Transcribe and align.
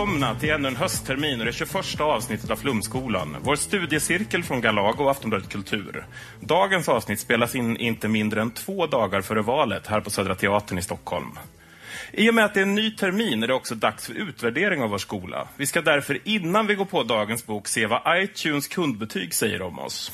Välkomna 0.00 0.34
till 0.34 0.50
ännu 0.50 0.68
en 0.68 0.76
hösttermin 0.76 1.40
och 1.40 1.46
det 1.46 1.52
21 1.52 2.00
avsnittet 2.00 2.50
av 2.50 2.56
Flumskolan. 2.56 3.36
Vår 3.42 3.56
studiecirkel 3.56 4.42
från 4.42 4.60
Galago 4.60 5.04
och 5.04 5.10
Aftonbladet 5.10 5.48
Kultur. 5.48 6.06
Dagens 6.40 6.88
avsnitt 6.88 7.20
spelas 7.20 7.54
in 7.54 7.76
inte 7.76 8.08
mindre 8.08 8.40
än 8.40 8.50
två 8.50 8.86
dagar 8.86 9.20
före 9.20 9.42
valet 9.42 9.86
här 9.86 10.00
på 10.00 10.10
Södra 10.10 10.34
Teatern 10.34 10.78
i 10.78 10.82
Stockholm. 10.82 11.38
I 12.12 12.30
och 12.30 12.34
med 12.34 12.44
att 12.44 12.54
det 12.54 12.60
är 12.60 12.62
en 12.62 12.74
ny 12.74 12.90
termin 12.90 13.42
är 13.42 13.48
det 13.48 13.54
också 13.54 13.74
dags 13.74 14.06
för 14.06 14.14
utvärdering 14.14 14.82
av 14.82 14.90
vår 14.90 14.98
skola. 14.98 15.48
Vi 15.56 15.66
ska 15.66 15.80
därför 15.82 16.18
innan 16.24 16.66
vi 16.66 16.74
går 16.74 16.84
på 16.84 17.02
dagens 17.02 17.46
bok 17.46 17.68
se 17.68 17.86
vad 17.86 18.22
iTunes 18.22 18.68
kundbetyg 18.68 19.34
säger 19.34 19.62
om 19.62 19.78
oss. 19.78 20.12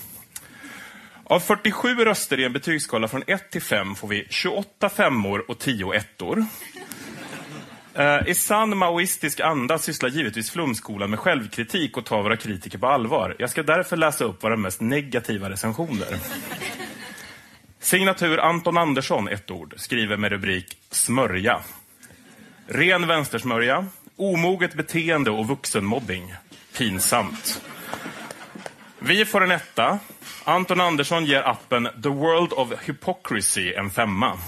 Av 1.25 1.41
47 1.41 1.95
röster 1.95 2.41
i 2.41 2.45
en 2.45 2.53
betygsskala 2.53 3.09
från 3.09 3.23
1 3.27 3.51
till 3.51 3.63
5 3.63 3.95
får 3.95 4.09
vi 4.09 4.27
28 4.31 4.89
femmor 4.89 5.45
och 5.51 5.59
10 5.59 5.93
ettor. 5.93 6.47
Eh, 7.99 8.29
I 8.29 8.35
sann 8.35 8.77
maoistisk 8.77 9.41
anda 9.41 9.79
sysslar 9.79 10.09
givetvis 10.09 10.51
Flumskolan 10.51 11.11
med 11.11 11.19
självkritik 11.19 11.97
och 11.97 12.05
tar 12.05 12.23
våra 12.23 12.37
kritiker 12.37 12.79
på 12.79 12.87
allvar. 12.87 13.37
Jag 13.39 13.51
ska 13.51 13.63
därför 13.63 13.97
läsa 13.97 14.25
upp 14.25 14.45
våra 14.45 14.57
mest 14.57 14.81
negativa 14.81 15.51
recensioner. 15.51 16.19
Signatur 17.81 18.39
Anton 18.39 18.79
Andersson, 18.79 19.29
ett 19.29 19.51
ord, 19.51 19.75
skriver 19.77 20.17
med 20.17 20.33
rubrik 20.33 20.79
Smörja. 20.91 21.61
Ren 22.67 23.07
vänstersmörja, 23.07 23.87
omoget 24.17 24.75
beteende 24.75 25.31
och 25.31 25.49
vuxenmobbing. 25.49 26.35
Pinsamt. 26.79 27.63
Vi 28.99 29.25
får 29.25 29.45
en 29.45 29.51
etta. 29.51 29.99
Anton 30.45 30.81
Andersson 30.81 31.25
ger 31.25 31.43
appen 31.43 31.89
The 32.03 32.09
World 32.09 32.53
of 32.53 32.73
Hypocrisy 32.85 33.73
en 33.73 33.91
femma. 33.91 34.39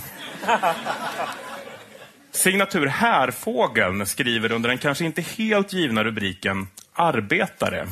Signatur 2.39 2.87
Härfågeln 2.87 4.07
skriver 4.07 4.53
under 4.53 4.69
den 4.69 4.79
kanske 4.79 5.05
inte 5.05 5.23
helt 5.23 5.73
givna 5.73 6.05
rubriken 6.05 6.69
Arbetare. 6.93 7.87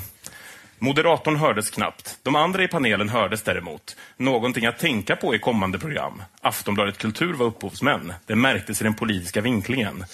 Moderatorn 0.79 1.37
hördes 1.37 1.71
knappt. 1.71 2.19
De 2.23 2.37
andra 2.37 2.63
i 2.63 2.69
panelen 2.69 3.09
hördes 3.09 3.43
däremot. 3.43 3.97
Någonting 4.17 4.67
att 4.67 4.79
tänka 4.79 5.17
på 5.17 5.35
i 5.35 5.39
kommande 5.39 5.79
program. 5.79 6.23
Aftonbladet 6.41 6.99
Kultur 6.99 7.35
var 7.35 7.47
upphovsmän. 7.47 8.13
Det 8.27 8.37
märktes 8.37 8.81
i 8.81 8.85
den 8.85 8.95
politiska 8.95 9.41
vinklingen. 9.41 10.05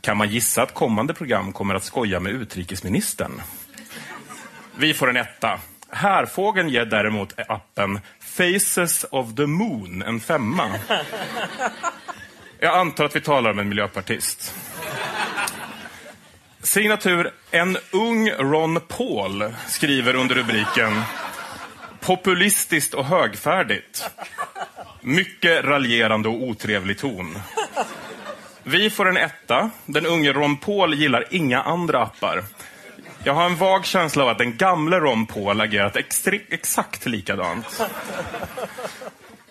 Kan 0.00 0.16
man 0.16 0.28
gissa 0.28 0.62
att 0.62 0.74
kommande 0.74 1.14
program 1.14 1.52
kommer 1.52 1.74
att 1.74 1.84
skoja 1.84 2.20
med 2.20 2.32
utrikesministern? 2.32 3.42
Vi 4.78 4.94
får 4.94 5.10
en 5.10 5.16
etta. 5.16 5.60
Härfågeln 5.90 6.68
ger 6.68 6.84
däremot 6.84 7.40
appen 7.48 8.00
Faces 8.20 9.06
of 9.10 9.34
the 9.34 9.46
Moon 9.46 10.02
en 10.02 10.20
femma. 10.20 10.70
Jag 12.66 12.78
antar 12.78 13.04
att 13.04 13.16
vi 13.16 13.20
talar 13.20 13.50
om 13.50 13.58
en 13.58 13.68
miljöpartist. 13.68 14.54
Signatur 16.62 17.30
En 17.50 17.76
ung 17.90 18.30
Ron 18.30 18.80
Paul 18.88 19.52
skriver 19.66 20.14
under 20.14 20.34
rubriken 20.34 21.02
Populistiskt 22.00 22.94
och 22.94 23.04
högfärdigt. 23.04 24.10
Mycket 25.00 25.64
raljerande 25.64 26.28
och 26.28 26.42
otrevlig 26.42 26.98
ton. 26.98 27.38
Vi 28.62 28.90
får 28.90 29.08
en 29.08 29.16
etta. 29.16 29.70
Den 29.84 30.06
unge 30.06 30.32
Ron 30.32 30.56
Paul 30.56 30.94
gillar 30.94 31.24
inga 31.30 31.62
andra 31.62 32.02
appar. 32.02 32.44
Jag 33.24 33.34
har 33.34 33.46
en 33.46 33.56
vag 33.56 33.84
känsla 33.84 34.22
av 34.22 34.28
att 34.28 34.38
den 34.38 34.56
gamle 34.56 35.00
Ron 35.00 35.26
Paul 35.26 35.60
agerat 35.60 35.96
exakt 36.50 37.06
likadant. 37.06 37.82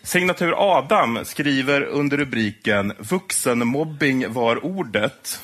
Signatur 0.05 0.53
Adam 0.57 1.25
skriver 1.25 1.81
under 1.81 2.17
rubriken 2.17 2.93
Vuxenmobbing 2.97 4.33
var 4.33 4.65
ordet. 4.65 5.41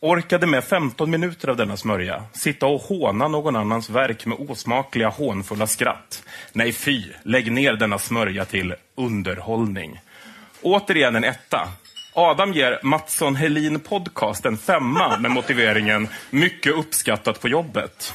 Orkade 0.00 0.46
med 0.46 0.64
15 0.64 1.10
minuter 1.10 1.48
av 1.48 1.56
denna 1.56 1.76
smörja. 1.76 2.24
Sitta 2.32 2.66
och 2.66 2.80
håna 2.80 3.28
någon 3.28 3.56
annans 3.56 3.90
verk 3.90 4.26
med 4.26 4.38
osmakliga 4.38 5.08
hånfulla 5.08 5.66
skratt. 5.66 6.22
Nej 6.52 6.72
fy, 6.72 7.02
lägg 7.22 7.52
ner 7.52 7.72
denna 7.72 7.98
smörja 7.98 8.44
till 8.44 8.74
underhållning. 8.94 10.00
Återigen 10.62 11.16
en 11.16 11.24
etta. 11.24 11.68
Adam 12.14 12.52
ger 12.52 12.78
Mattsson 12.82 13.36
Helin 13.36 13.80
Podcast 13.80 14.46
en 14.46 14.56
femma 14.56 15.18
med 15.18 15.30
motiveringen 15.30 16.08
mycket 16.30 16.74
uppskattat 16.74 17.40
på 17.40 17.48
jobbet. 17.48 18.14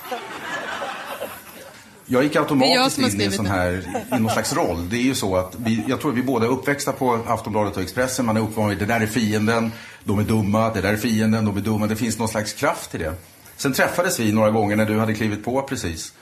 Jag 2.12 2.24
gick 2.24 2.36
jag 2.36 2.42
automatiskt 2.42 3.02
har 3.02 3.10
in 3.10 3.22
i 3.22 3.26
en 3.26 3.32
sån 3.32 3.46
här, 3.46 4.04
i 4.18 4.20
någon 4.20 4.32
slags 4.32 4.54
roll. 4.54 4.90
Det 4.90 4.98
är 4.98 5.02
ju 5.02 5.16
så 5.16 5.36
att 5.38 5.56
vi, 5.58 5.84
jag 5.88 6.02
tror 6.02 6.12
att 6.12 6.18
vi 6.18 6.24
båda 6.24 6.46
är 6.46 6.50
uppväxta 6.50 6.92
på 6.92 7.20
Aftonbladet 7.28 7.78
och 7.78 7.84
Expressen. 7.84 8.26
Man 8.26 8.38
är 8.38 8.42
uppvan 8.42 8.70
vid 8.70 8.78
det 8.78 8.86
där 8.86 9.02
är 9.02 9.08
fienden, 9.08 9.72
de 10.04 10.20
är 10.20 10.24
dumma, 10.24 10.74
det 10.74 10.82
där 10.82 10.94
är 10.94 10.98
fienden, 10.98 11.46
de 11.46 11.58
är 11.58 11.62
dumma. 11.62 11.88
Det 11.88 11.96
finns 11.96 12.20
någon 12.20 12.28
slags 12.28 12.54
kraft 12.54 12.96
i 12.96 12.98
det. 12.98 13.14
Sen 13.58 13.74
träffades 13.74 14.20
vi 14.20 14.32
några 14.32 14.52
gånger 14.52 14.76
när 14.76 14.86
du 14.86 15.00
hade 15.00 15.14
klivit 15.14 15.46
på 15.46 15.62
precis. 15.62 16.14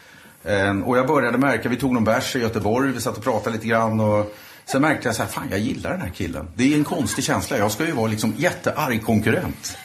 Eh, 0.44 0.80
Och 0.80 0.98
jag 0.98 1.08
började 1.08 1.38
märka, 1.38 1.70
vi 1.70 1.76
tog 1.76 1.94
någon 1.94 2.04
bärs 2.04 2.36
i 2.36 2.40
Göteborg, 2.40 2.92
vi 2.92 3.02
satt 3.02 3.18
och 3.18 3.24
pratade 3.24 3.56
lite 3.56 3.68
grann. 3.68 4.00
Och 4.00 4.36
sen 4.66 4.82
märkte 4.82 5.08
jag 5.08 5.16
så 5.16 5.24
här, 5.24 5.30
fan 5.30 5.48
jag 5.52 5.60
gillar 5.60 5.90
den 5.92 6.02
här 6.02 6.10
killen. 6.10 6.48
Det 6.56 6.74
är 6.74 6.78
en 6.78 6.84
konstig 6.84 7.24
känsla. 7.24 7.58
Jag 7.58 7.72
ska 7.72 7.86
ju 7.86 7.92
vara 7.92 8.08
liksom 8.08 8.34
jättearg 8.38 9.04
konkurrent. 9.06 9.78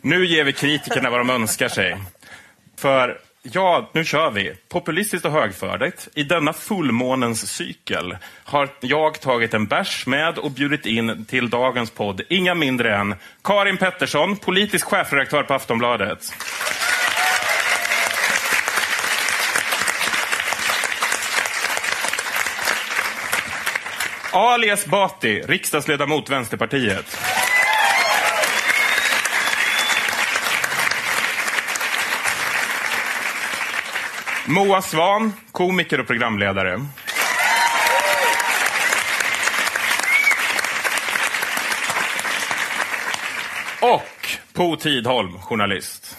Nu 0.00 0.26
ger 0.26 0.44
vi 0.44 0.52
kritikerna 0.52 1.10
vad 1.10 1.20
de 1.20 1.30
önskar 1.30 1.68
sig. 1.68 1.96
För 2.76 3.18
ja, 3.52 3.90
nu 3.92 4.04
kör 4.04 4.30
vi. 4.30 4.52
Populistiskt 4.68 5.26
och 5.26 5.32
högfördigt. 5.32 6.08
I 6.14 6.22
denna 6.22 6.52
fullmånens 6.52 7.50
cykel 7.50 8.16
har 8.44 8.68
jag 8.80 9.20
tagit 9.20 9.54
en 9.54 9.66
bärs 9.66 10.06
med 10.06 10.38
och 10.38 10.50
bjudit 10.50 10.86
in 10.86 11.24
till 11.24 11.50
dagens 11.50 11.90
podd 11.90 12.20
inga 12.28 12.54
mindre 12.54 12.96
än 12.96 13.14
Karin 13.42 13.76
Pettersson, 13.76 14.36
politisk 14.36 14.86
chefredaktör 14.86 15.42
på 15.42 15.54
Aftonbladet. 15.54 16.32
Ali 24.32 24.68
Esbati, 24.68 25.42
riksdagsledamot 25.42 26.30
Vänsterpartiet. 26.30 27.18
Moa 34.46 34.82
Svan, 34.82 35.32
komiker 35.52 36.00
och 36.00 36.06
programledare. 36.06 36.80
Och 43.80 44.38
Po 44.52 44.76
Tidholm, 44.76 45.38
journalist. 45.38 46.16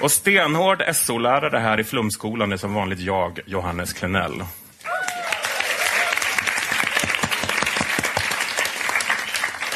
Och 0.00 0.12
stenhård 0.12 0.82
SO-lärare 0.94 1.58
här 1.58 1.80
i 1.80 1.84
Flumskolan 1.84 2.52
är 2.52 2.56
som 2.56 2.74
vanligt 2.74 3.00
jag, 3.00 3.40
Johannes 3.46 3.92
Klenell. 3.92 4.42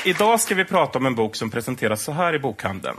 Idag 0.04 0.40
ska 0.40 0.54
vi 0.54 0.64
prata 0.64 0.98
om 0.98 1.06
en 1.06 1.14
bok 1.14 1.36
som 1.36 1.50
presenteras 1.50 2.02
så 2.02 2.12
här 2.12 2.34
i 2.34 2.38
bokhandeln. 2.38 2.96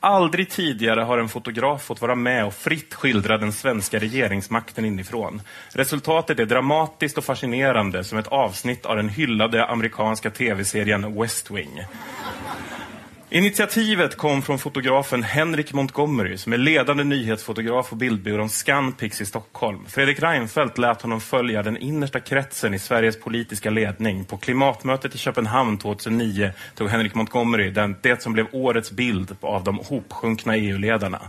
Aldrig 0.00 0.50
tidigare 0.50 1.00
har 1.00 1.18
en 1.18 1.28
fotograf 1.28 1.82
fått 1.82 2.00
vara 2.00 2.14
med 2.14 2.46
och 2.46 2.54
fritt 2.54 2.94
skildra 2.94 3.38
den 3.38 3.52
svenska 3.52 3.98
regeringsmakten 3.98 4.84
inifrån. 4.84 5.42
Resultatet 5.68 6.38
är 6.38 6.46
dramatiskt 6.46 7.18
och 7.18 7.24
fascinerande 7.24 8.04
som 8.04 8.18
ett 8.18 8.26
avsnitt 8.26 8.86
av 8.86 8.96
den 8.96 9.08
hyllade 9.08 9.66
amerikanska 9.66 10.30
tv-serien 10.30 11.20
West 11.20 11.50
Wing. 11.50 11.84
Initiativet 13.34 14.16
kom 14.16 14.42
från 14.42 14.58
fotografen 14.58 15.22
Henrik 15.22 15.72
Montgomery 15.72 16.38
som 16.38 16.52
är 16.52 16.58
ledande 16.58 17.04
nyhetsfotograf 17.04 17.92
och 17.92 17.96
bildbyrån 17.96 18.48
Scanpix 18.48 19.20
i 19.20 19.26
Stockholm. 19.26 19.86
Fredrik 19.88 20.22
Reinfeldt 20.22 20.78
lät 20.78 21.02
honom 21.02 21.20
följa 21.20 21.62
den 21.62 21.76
innersta 21.76 22.20
kretsen 22.20 22.74
i 22.74 22.78
Sveriges 22.78 23.20
politiska 23.20 23.70
ledning. 23.70 24.24
På 24.24 24.36
klimatmötet 24.36 25.14
i 25.14 25.18
Köpenhamn 25.18 25.78
2009 25.78 26.52
tog 26.74 26.88
Henrik 26.88 27.14
Montgomery 27.14 27.70
den, 27.70 27.96
det 28.02 28.22
som 28.22 28.32
blev 28.32 28.46
årets 28.52 28.90
bild 28.90 29.36
av 29.40 29.64
de 29.64 29.78
hopsjunkna 29.78 30.56
EU-ledarna. 30.56 31.20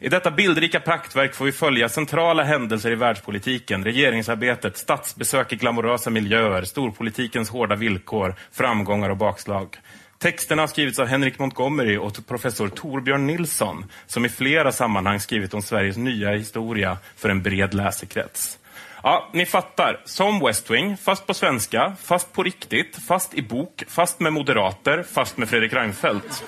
I 0.00 0.08
detta 0.08 0.30
bildrika 0.30 0.80
praktverk 0.80 1.34
får 1.34 1.44
vi 1.44 1.52
följa 1.52 1.88
centrala 1.88 2.42
händelser 2.42 2.90
i 2.90 2.94
världspolitiken, 2.94 3.84
regeringsarbetet, 3.84 4.76
statsbesök 4.76 5.52
i 5.52 5.56
glamorösa 5.56 6.10
miljöer, 6.10 6.62
storpolitikens 6.62 7.50
hårda 7.50 7.76
villkor, 7.76 8.34
framgångar 8.52 9.10
och 9.10 9.16
bakslag. 9.16 9.76
Texterna 10.26 10.62
har 10.62 10.66
skrivits 10.66 10.98
av 10.98 11.06
Henrik 11.06 11.38
Montgomery 11.38 11.96
och 11.96 12.26
professor 12.26 12.68
Torbjörn 12.68 13.26
Nilsson, 13.26 13.84
som 14.06 14.24
i 14.24 14.28
flera 14.28 14.72
sammanhang 14.72 15.20
skrivit 15.20 15.54
om 15.54 15.62
Sveriges 15.62 15.96
nya 15.96 16.30
historia 16.30 16.98
för 17.16 17.28
en 17.28 17.42
bred 17.42 17.74
läsekrets. 17.74 18.58
Ja, 19.02 19.30
ni 19.32 19.46
fattar. 19.46 20.00
Som 20.04 20.40
West 20.40 20.70
Wing, 20.70 20.96
fast 20.96 21.26
på 21.26 21.34
svenska, 21.34 21.96
fast 22.02 22.32
på 22.32 22.42
riktigt, 22.42 22.96
fast 23.06 23.34
i 23.34 23.42
bok, 23.42 23.84
fast 23.88 24.20
med 24.20 24.32
moderater, 24.32 25.04
fast 25.12 25.36
med 25.36 25.48
Fredrik 25.48 25.72
Reinfeldt. 25.72 26.44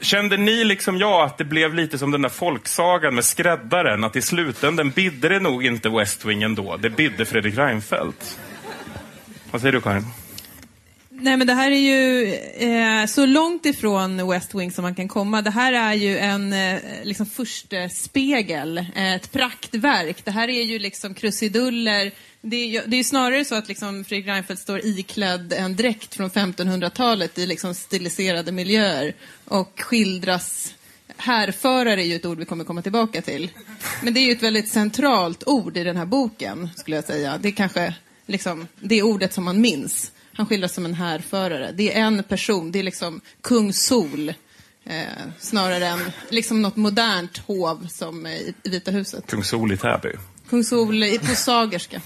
Kände 0.00 0.36
ni 0.36 0.64
liksom 0.64 0.98
jag 0.98 1.22
att 1.22 1.38
det 1.38 1.44
blev 1.44 1.74
lite 1.74 1.98
som 1.98 2.10
den 2.10 2.22
där 2.22 2.28
folksagan 2.28 3.14
med 3.14 3.24
skräddaren, 3.24 4.04
att 4.04 4.16
i 4.16 4.22
slutändan 4.22 4.90
bidde 4.90 5.28
det 5.28 5.40
nog 5.40 5.64
inte 5.64 5.88
West 5.88 6.24
Wing 6.24 6.42
ändå, 6.42 6.76
det 6.76 6.90
bidde 6.90 7.24
Fredrik 7.24 7.58
Reinfeldt? 7.58 8.38
Vad 9.50 9.60
säger 9.60 9.72
du 9.72 9.80
Karin? 9.80 10.04
Nej 11.20 11.36
men 11.36 11.46
det 11.46 11.54
här 11.54 11.70
är 11.70 11.76
ju 11.76 12.34
eh, 12.70 13.06
så 13.06 13.26
långt 13.26 13.66
ifrån 13.66 14.28
West 14.30 14.54
Wing 14.54 14.72
som 14.72 14.82
man 14.82 14.94
kan 14.94 15.08
komma. 15.08 15.42
Det 15.42 15.50
här 15.50 15.72
är 15.72 15.94
ju 15.94 16.18
en 16.18 16.52
eh, 16.52 16.78
liksom 17.02 17.26
första 17.26 17.76
eh, 17.76 17.88
spegel, 17.88 18.78
eh, 18.78 19.14
ett 19.14 19.32
praktverk. 19.32 20.24
Det 20.24 20.30
här 20.30 20.48
är 20.48 20.62
ju 20.62 20.78
liksom 20.78 21.14
krusiduller. 21.14 22.12
Det 22.40 22.56
är, 22.56 22.66
ju- 22.66 22.82
det 22.86 22.96
är 22.96 22.98
ju 22.98 23.04
snarare 23.04 23.44
så 23.44 23.54
att 23.54 23.68
liksom 23.68 24.04
Fredrik 24.04 24.26
Reinfeldt 24.28 24.62
står 24.62 24.84
iklädd 24.84 25.52
en 25.52 25.76
dräkt 25.76 26.14
från 26.14 26.30
1500-talet 26.30 27.38
i 27.38 27.46
liksom 27.46 27.74
stiliserade 27.74 28.52
miljöer 28.52 29.14
och 29.44 29.80
skildras 29.80 30.74
Härförare 31.20 32.02
är 32.02 32.06
ju 32.06 32.16
ett 32.16 32.26
ord 32.26 32.38
vi 32.38 32.44
kommer 32.44 32.64
komma 32.64 32.82
tillbaka 32.82 33.22
till. 33.22 33.50
Men 34.02 34.14
det 34.14 34.20
är 34.20 34.24
ju 34.24 34.32
ett 34.32 34.42
väldigt 34.42 34.68
centralt 34.68 35.42
ord 35.46 35.76
i 35.76 35.84
den 35.84 35.96
här 35.96 36.04
boken, 36.06 36.68
skulle 36.76 36.96
jag 36.96 37.04
säga. 37.04 37.38
Det 37.38 37.48
är 37.48 37.52
kanske 37.52 37.94
liksom 38.26 38.66
det 38.80 39.02
ordet 39.02 39.32
som 39.32 39.44
man 39.44 39.60
minns. 39.60 40.12
Han 40.38 40.46
skildras 40.46 40.72
som 40.74 40.84
en 40.84 40.94
härförare. 40.94 41.70
Det 41.74 41.94
är 41.94 42.00
en 42.00 42.22
person, 42.22 42.72
det 42.72 42.78
är 42.78 42.82
liksom 42.82 43.20
kung 43.42 43.72
Sol. 43.72 44.28
Eh, 44.86 44.94
snarare 45.38 45.86
än 45.86 46.12
liksom 46.28 46.62
något 46.62 46.76
modernt 46.76 47.38
hov 47.38 47.86
som 47.90 48.26
eh, 48.26 48.32
i 48.32 48.54
Vita 48.64 48.90
huset. 48.90 49.24
Kung 49.26 49.44
Sol 49.44 49.72
i 49.72 49.76
Täby. 49.76 50.08
Kung 50.50 50.64
Sol 50.64 51.02
i- 51.04 51.18
på 51.18 51.34
Sagerska. 51.34 52.00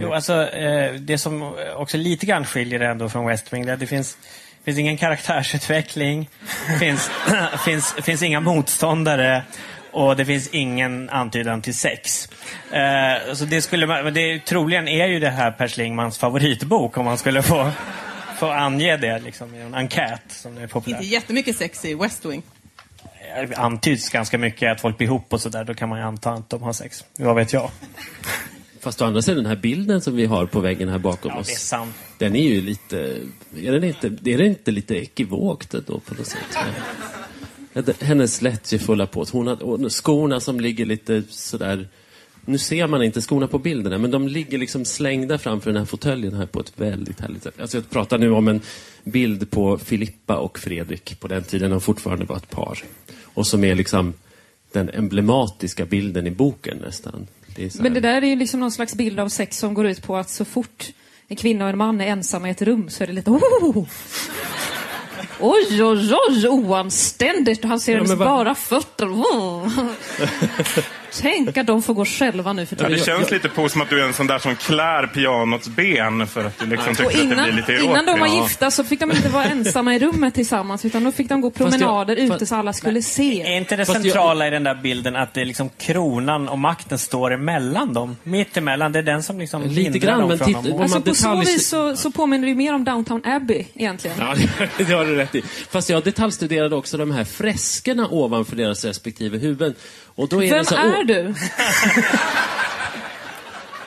Jo, 0.00 0.12
alltså, 0.12 0.42
eh, 0.48 0.94
det 0.94 1.18
som 1.18 1.54
också 1.76 1.96
lite 1.96 2.26
grann 2.26 2.44
skiljer 2.44 2.78
det 2.78 2.86
ändå 2.86 3.08
från 3.08 3.26
West 3.26 3.52
Wing, 3.52 3.66
det 3.66 3.76
det 3.76 3.86
finns, 3.86 4.16
finns 4.64 4.78
ingen 4.78 4.96
karaktärsutveckling, 4.96 6.30
finns, 6.80 7.10
finns, 7.64 7.92
finns 8.02 8.22
inga 8.22 8.40
motståndare 8.40 9.42
och 9.94 10.16
det 10.16 10.24
finns 10.24 10.48
ingen 10.48 11.10
antydan 11.10 11.62
till 11.62 11.74
sex. 11.74 12.28
Eh, 12.70 13.34
så 13.34 13.44
det 13.44 13.62
skulle 13.62 13.86
man, 13.86 14.14
det, 14.14 14.38
troligen 14.38 14.88
är 14.88 15.06
ju 15.06 15.20
det 15.20 15.30
här 15.30 15.50
Per 15.50 15.68
Schlingmans 15.68 16.18
favoritbok 16.18 16.96
om 16.96 17.04
man 17.04 17.18
skulle 17.18 17.42
få, 17.42 17.70
få 18.38 18.50
ange 18.50 18.96
det 18.96 19.18
liksom, 19.18 19.54
i 19.54 19.60
en 19.60 19.74
enkät 19.74 20.22
som 20.28 20.58
är 20.58 20.66
populär. 20.66 20.96
Inte 20.96 21.08
jättemycket 21.08 21.56
sex 21.56 21.84
i 21.84 21.94
West 21.94 22.24
Wing. 22.24 22.42
Det 23.48 23.56
antyds 23.56 24.08
ganska 24.10 24.38
mycket 24.38 24.72
att 24.72 24.80
folk 24.80 24.98
blir 24.98 25.06
ihop 25.06 25.32
och 25.32 25.40
sådär, 25.40 25.64
då 25.64 25.74
kan 25.74 25.88
man 25.88 25.98
ju 25.98 26.04
anta 26.04 26.30
att 26.30 26.50
de 26.50 26.62
har 26.62 26.72
sex. 26.72 27.04
Vad 27.18 27.36
vet 27.36 27.52
jag? 27.52 27.70
Fast 28.80 29.02
å 29.02 29.04
andra 29.04 29.22
sidan, 29.22 29.36
den 29.36 29.46
här 29.46 29.56
bilden 29.56 30.00
som 30.00 30.16
vi 30.16 30.26
har 30.26 30.46
på 30.46 30.60
väggen 30.60 30.88
här 30.88 30.98
bakom 30.98 31.30
Ja, 31.34 31.40
oss. 31.40 31.46
det 31.46 31.52
är 31.52 31.56
sant. 31.56 31.94
Den 32.18 32.36
är 32.36 32.42
ju 32.42 32.60
lite... 32.60 32.96
Är 33.56 33.72
den 33.72 33.84
inte, 33.84 34.06
är 34.06 34.38
det 34.38 34.46
inte 34.46 34.70
lite 34.70 34.94
ekivokt 34.96 35.70
då 35.86 36.00
på 36.00 36.14
något 36.14 36.26
sätt? 36.26 36.58
Hennes 38.00 38.42
lättjefulla 38.42 39.06
pås. 39.06 39.30
Hon 39.30 39.48
och 39.48 39.92
skorna 39.92 40.40
som 40.40 40.60
ligger 40.60 40.86
lite 40.86 41.22
sådär... 41.28 41.88
Nu 42.46 42.58
ser 42.58 42.86
man 42.86 43.02
inte 43.02 43.22
skorna 43.22 43.46
på 43.46 43.58
bilderna, 43.58 43.98
men 43.98 44.10
de 44.10 44.28
ligger 44.28 44.58
liksom 44.58 44.84
slängda 44.84 45.38
framför 45.38 45.70
den 45.70 45.78
här 45.78 45.86
fåtöljen 45.86 46.34
här 46.34 46.46
på 46.46 46.60
ett 46.60 46.72
väldigt 46.76 47.20
härligt 47.20 47.42
sätt. 47.42 47.60
Alltså 47.60 47.76
jag 47.76 47.90
pratar 47.90 48.18
nu 48.18 48.30
om 48.30 48.48
en 48.48 48.60
bild 49.04 49.50
på 49.50 49.78
Filippa 49.78 50.36
och 50.36 50.58
Fredrik 50.58 51.20
på 51.20 51.28
den 51.28 51.42
tiden 51.44 51.70
de 51.70 51.80
fortfarande 51.80 52.24
var 52.24 52.36
ett 52.36 52.50
par. 52.50 52.84
Och 53.22 53.46
som 53.46 53.64
är 53.64 53.74
liksom 53.74 54.14
den 54.72 54.90
emblematiska 54.90 55.84
bilden 55.84 56.26
i 56.26 56.30
boken 56.30 56.78
nästan. 56.78 57.26
Det 57.56 57.80
Men 57.80 57.94
det 57.94 58.00
där 58.00 58.22
är 58.22 58.26
ju 58.26 58.36
liksom 58.36 58.60
någon 58.60 58.72
slags 58.72 58.94
bild 58.94 59.20
av 59.20 59.28
sex 59.28 59.58
som 59.58 59.74
går 59.74 59.86
ut 59.86 60.02
på 60.02 60.16
att 60.16 60.30
så 60.30 60.44
fort 60.44 60.92
en 61.28 61.36
kvinna 61.36 61.64
och 61.64 61.70
en 61.70 61.78
man 61.78 62.00
är 62.00 62.06
ensamma 62.06 62.48
i 62.48 62.50
ett 62.50 62.62
rum 62.62 62.90
så 62.90 63.02
är 63.02 63.06
det 63.06 63.12
lite 63.12 63.30
oh! 63.30 63.86
Oj, 65.46 65.82
oj, 65.82 66.14
oj, 66.28 66.48
oanständigt. 66.48 67.64
Han 67.64 67.80
ser 67.80 67.92
Ja, 67.92 67.98
hennes 67.98 68.18
bara 68.18 68.54
fötter. 68.54 69.06
Tänk 71.22 71.56
att 71.56 71.66
de 71.66 71.82
får 71.82 71.94
gå 71.94 72.04
själva 72.04 72.52
nu 72.52 72.66
för 72.66 72.76
Ja, 72.76 72.78
tiden. 72.78 72.92
det 72.98 73.04
känns 73.04 73.30
lite 73.30 73.48
på 73.48 73.68
som 73.68 73.80
att 73.82 73.90
du 73.90 74.00
är 74.00 74.04
en 74.06 74.12
sån 74.12 74.26
där 74.26 74.38
som 74.38 74.56
klär 74.56 75.06
pianots 75.06 75.68
ben 75.68 76.26
för 76.26 76.44
att 76.44 76.58
du 76.58 76.66
liksom 76.66 76.90
Och 76.90 76.96
tycker 76.96 77.06
att 77.06 77.12
det 77.12 77.18
blir 77.26 77.32
innan, 77.32 77.56
lite 77.56 77.72
erotiskt. 77.72 77.90
innan 77.90 78.06
de 78.06 78.20
var 78.20 78.26
Ja. 78.26 78.42
gifta 78.42 78.70
så 78.70 78.84
fick 78.84 79.00
de 79.00 79.10
inte 79.10 79.28
vara 79.28 79.44
ensamma 79.44 79.94
i 79.94 79.98
rummet 79.98 80.34
tillsammans 80.34 80.84
utan 80.84 81.04
då 81.04 81.12
fick 81.12 81.28
de 81.28 81.40
gå 81.40 81.46
jag- 81.48 81.54
promenader 81.54 82.16
fast- 82.16 82.36
ute 82.36 82.46
så 82.46 82.54
alla 82.56 82.72
skulle 82.72 82.98
Är 82.98 83.02
se. 83.02 83.56
inte 83.56 83.76
det 83.76 83.80
jag- 83.88 84.02
centrala 84.02 84.46
i 84.46 84.50
den 84.50 84.64
där 84.64 84.74
bilden 84.74 85.16
att 85.16 85.34
det 85.34 85.40
är 85.40 85.44
liksom 85.44 85.70
kronan 85.78 86.48
och 86.48 86.58
makten 86.58 86.98
står 86.98 87.32
emellan 87.34 87.92
dem? 87.92 88.16
Mitt 88.22 88.56
emellan, 88.56 88.92
det 88.92 88.98
är 88.98 89.02
den 89.02 89.22
som 89.22 89.38
liksom 89.38 89.62
Lite 89.62 89.98
grann, 89.98 90.18
dem 90.20 90.28
men 90.28 90.38
från 90.38 90.46
titta- 90.48 90.68
man 90.74 90.82
Alltså 90.82 91.00
på 91.00 91.14
så 91.14 91.36
vis 91.36 91.68
så, 91.68 91.96
så 91.96 92.10
påminner 92.10 92.48
det 92.48 92.54
mer 92.54 92.74
om 92.74 92.84
Downton 92.84 93.20
Abbey 93.24 93.64
egentligen. 93.74 94.16
Ja, 94.20 94.34
det 94.78 94.92
har 94.92 95.04
du 95.04 95.14
rätt 95.16 95.34
i. 95.34 95.42
Fast 95.70 95.88
jag 95.90 96.04
detaljstuderade 96.04 96.76
också 96.76 96.96
de 96.96 97.10
här 97.10 97.24
freskerna 97.24 98.08
ovanför 98.10 98.56
deras 98.56 98.84
respektive 98.84 99.38
huvuden. 99.38 99.74
Och 100.14 100.28
då 100.28 100.42
är 100.42 100.48
Vem 100.50 100.58
det 100.58 100.64
så, 100.64 100.74
är 100.74 101.04
du? 101.04 101.34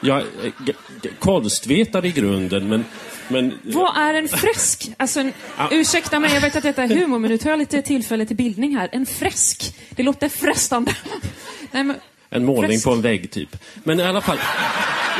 Jag 0.02 0.18
är 0.18 0.26
g- 0.66 0.74
g- 1.02 1.10
konstvetare 1.20 2.08
i 2.08 2.12
grunden, 2.12 2.68
men... 2.70 2.86
men 3.28 3.60
Vad 3.64 3.98
är 3.98 4.14
en 4.14 4.28
fresk? 4.28 4.90
Alltså 4.98 5.20
en, 5.20 5.34
ursäkta 5.72 6.20
mig, 6.20 6.34
jag 6.34 6.42
vet 6.42 6.56
att 6.56 6.64
detta 6.64 6.84
är 6.84 6.88
humor, 6.88 7.20
men 7.20 7.32
nu 7.32 7.38
tar 7.38 7.50
jag 7.50 7.60
lite 7.60 7.82
tillfälle 7.82 8.26
till 8.26 8.36
bildning 8.36 8.78
här. 8.78 8.90
En 8.92 9.06
fresk. 9.06 9.76
Det 9.90 10.04
låter 10.04 10.30
frestande. 10.30 10.96
Nej, 11.72 11.84
men, 11.84 11.96
en 12.30 12.46
målning 12.46 12.70
fresk. 12.70 12.86
på 12.86 12.92
en 12.92 13.02
vägg, 13.02 13.32
typ. 13.32 13.58
Men 13.84 14.00
i 14.00 14.04
alla 14.04 14.22
fall... 14.22 14.38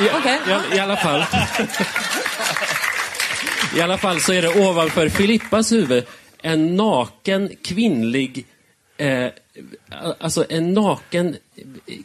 I, 0.02 0.10
Okej. 0.20 0.40
i, 0.74 0.76
I 0.76 0.80
alla 0.80 0.98
fall... 0.98 1.24
I 3.76 3.82
alla 3.82 3.98
fall 3.98 4.22
så 4.22 4.34
är 4.34 4.42
det 4.42 4.68
ovanför 4.68 5.10
Filippas 5.10 5.72
huvud 5.72 6.06
en 6.42 6.76
naken 6.76 7.50
kvinnlig... 7.64 8.46
Eh, 8.98 9.28
alltså 10.20 10.46
en 10.50 10.74
naken 10.74 11.36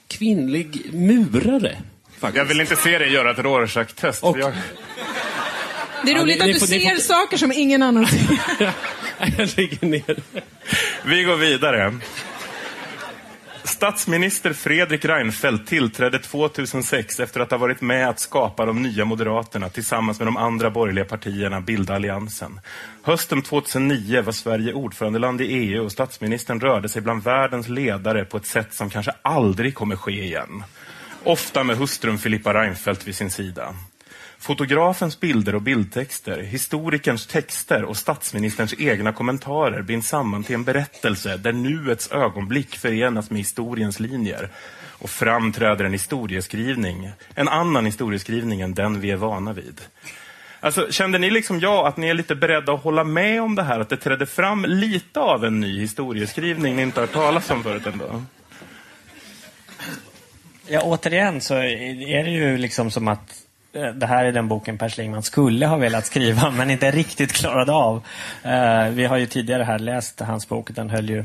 kvinnlig 0.08 0.90
murare. 0.94 1.76
Faktiskt. 2.18 2.36
Jag 2.38 2.44
vill 2.44 2.60
inte 2.60 2.76
se 2.76 2.98
dig 2.98 3.12
göra 3.12 3.30
ett 3.30 3.38
Rorschach-test. 3.38 4.22
Och- 4.22 4.38
Jag... 4.38 4.52
Det 6.04 6.10
är 6.10 6.16
Ja, 6.16 6.22
roligt 6.22 6.38
ni- 6.40 6.46
ni 6.46 6.50
att 6.52 6.60
du 6.60 6.66
får- 6.66 6.74
ni 6.74 6.80
ser 6.80 6.94
får- 6.94 7.02
saker 7.02 7.36
som 7.36 7.52
ingen 7.52 7.82
annan 7.82 8.06
ser. 8.06 8.38
Jag 9.38 9.48
ligger 9.56 9.86
ner. 9.86 10.16
Vi 11.04 11.22
går 11.22 11.36
vidare. 11.36 11.98
Statsminister 13.64 14.52
Fredrik 14.52 15.04
Reinfeldt 15.04 15.66
tillträdde 15.68 16.18
2006 16.18 17.20
efter 17.20 17.40
att 17.40 17.50
ha 17.50 17.58
varit 17.58 17.80
med 17.80 18.08
att 18.08 18.20
skapa 18.20 18.66
de 18.66 18.82
nya 18.82 19.04
Moderaterna 19.04 19.68
tillsammans 19.68 20.18
med 20.18 20.26
de 20.26 20.36
andra 20.36 20.70
borgerliga 20.70 21.04
partierna 21.04 21.60
bilda 21.60 21.94
alliansen. 21.94 22.60
Hösten 23.02 23.42
2009 23.42 24.22
var 24.22 24.32
Sverige 24.32 24.72
ordförandeland 24.72 25.40
i 25.40 25.44
EU 25.44 25.84
och 25.84 25.92
statsministern 25.92 26.60
rörde 26.60 26.88
sig 26.88 27.02
bland 27.02 27.22
världens 27.22 27.68
ledare 27.68 28.24
på 28.24 28.36
ett 28.36 28.46
sätt 28.46 28.74
som 28.74 28.90
kanske 28.90 29.12
aldrig 29.22 29.74
kommer 29.74 29.96
ske 29.96 30.24
igen. 30.24 30.64
Ofta 31.24 31.64
med 31.64 31.76
hustrun 31.76 32.18
Filippa 32.18 32.54
Reinfeldt 32.54 33.08
vid 33.08 33.14
sin 33.14 33.30
sida. 33.30 33.74
Fotografens 34.42 35.20
bilder 35.20 35.54
och 35.54 35.62
bildtexter, 35.62 36.42
historikerns 36.42 37.26
texter 37.26 37.84
och 37.84 37.96
statsministerns 37.96 38.74
egna 38.78 39.12
kommentarer 39.12 39.82
binds 39.82 40.08
samman 40.08 40.44
till 40.44 40.54
en 40.54 40.64
berättelse 40.64 41.36
där 41.36 41.52
nuets 41.52 42.12
ögonblick 42.12 42.76
förenas 42.76 43.30
med 43.30 43.38
historiens 43.38 44.00
linjer. 44.00 44.48
Och 44.98 45.10
framträder 45.10 45.84
en 45.84 45.92
historieskrivning, 45.92 47.10
en 47.34 47.48
annan 47.48 47.86
historieskrivning 47.86 48.60
än 48.60 48.74
den 48.74 49.00
vi 49.00 49.10
är 49.10 49.16
vana 49.16 49.52
vid. 49.52 49.80
Alltså, 50.60 50.92
kände 50.92 51.18
ni 51.18 51.30
liksom 51.30 51.60
jag 51.60 51.86
att 51.86 51.96
ni 51.96 52.08
är 52.08 52.14
lite 52.14 52.34
beredda 52.34 52.72
att 52.72 52.82
hålla 52.82 53.04
med 53.04 53.42
om 53.42 53.54
det 53.54 53.62
här, 53.62 53.80
att 53.80 53.88
det 53.88 53.96
trädde 53.96 54.26
fram 54.26 54.64
lite 54.64 55.20
av 55.20 55.44
en 55.44 55.60
ny 55.60 55.80
historieskrivning 55.80 56.76
ni 56.76 56.82
inte 56.82 57.00
har 57.00 57.06
hört 57.06 57.14
talas 57.14 57.50
om 57.50 57.62
förut 57.62 57.86
ändå? 57.86 58.22
Ja, 60.66 60.80
återigen 60.80 61.40
så 61.40 61.54
är 61.54 62.24
det 62.24 62.30
ju 62.30 62.58
liksom 62.58 62.90
som 62.90 63.08
att 63.08 63.41
det 63.72 64.06
här 64.06 64.24
är 64.24 64.32
den 64.32 64.48
boken 64.48 64.78
Per 64.78 64.88
Schlingmann 64.88 65.22
skulle 65.22 65.66
ha 65.66 65.76
velat 65.76 66.06
skriva 66.06 66.50
men 66.50 66.70
inte 66.70 66.90
riktigt 66.90 67.32
klarade 67.32 67.72
av. 67.72 68.06
Eh, 68.42 68.88
vi 68.88 69.04
har 69.04 69.16
ju 69.16 69.26
tidigare 69.26 69.62
här 69.62 69.78
läst 69.78 70.20
hans 70.20 70.48
bok. 70.48 70.70
Den 70.70 70.90
höll 70.90 71.10
ju 71.10 71.24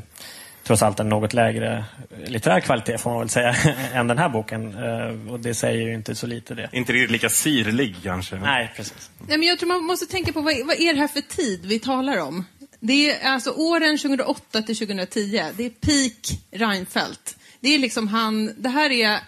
trots 0.63 0.83
allt 0.83 0.99
en 0.99 1.09
något 1.09 1.33
lägre 1.33 1.85
litterär 2.25 2.59
kvalitet 2.59 2.97
får 2.97 3.09
man 3.09 3.19
väl 3.19 3.29
säga 3.29 3.55
än 3.93 4.07
den 4.07 4.17
här 4.17 4.29
boken. 4.29 4.73
Eh, 4.83 5.31
och 5.33 5.39
det 5.39 5.53
säger 5.53 5.87
ju 5.87 5.93
inte 5.93 6.15
så 6.15 6.27
lite 6.27 6.55
det. 6.55 6.69
Inte 6.71 6.93
riktigt 6.93 7.11
lika 7.11 7.29
sirlig 7.29 7.95
kanske? 8.03 8.35
Nej, 8.35 8.73
precis. 8.75 9.11
Nej, 9.27 9.37
men 9.37 9.47
jag 9.47 9.59
tror 9.59 9.67
man 9.69 9.83
måste 9.83 10.05
tänka 10.05 10.33
på 10.33 10.41
vad, 10.41 10.53
vad 10.65 10.79
är 10.79 10.93
det 10.93 10.99
här 10.99 11.07
för 11.07 11.21
tid 11.21 11.65
vi 11.65 11.79
talar 11.79 12.21
om? 12.21 12.45
Det 12.79 13.11
är 13.11 13.29
alltså 13.29 13.51
åren 13.51 13.97
2008 13.97 14.61
till 14.61 14.77
2010. 14.77 15.41
Det 15.57 15.65
är 15.65 15.69
peak 15.69 16.39
Reinfeldt. 16.51 17.37
Det 17.59 17.75
är 17.75 17.79
liksom 17.79 18.07
han, 18.07 18.53
det 18.57 18.69
här 18.69 18.91
är 18.91 19.19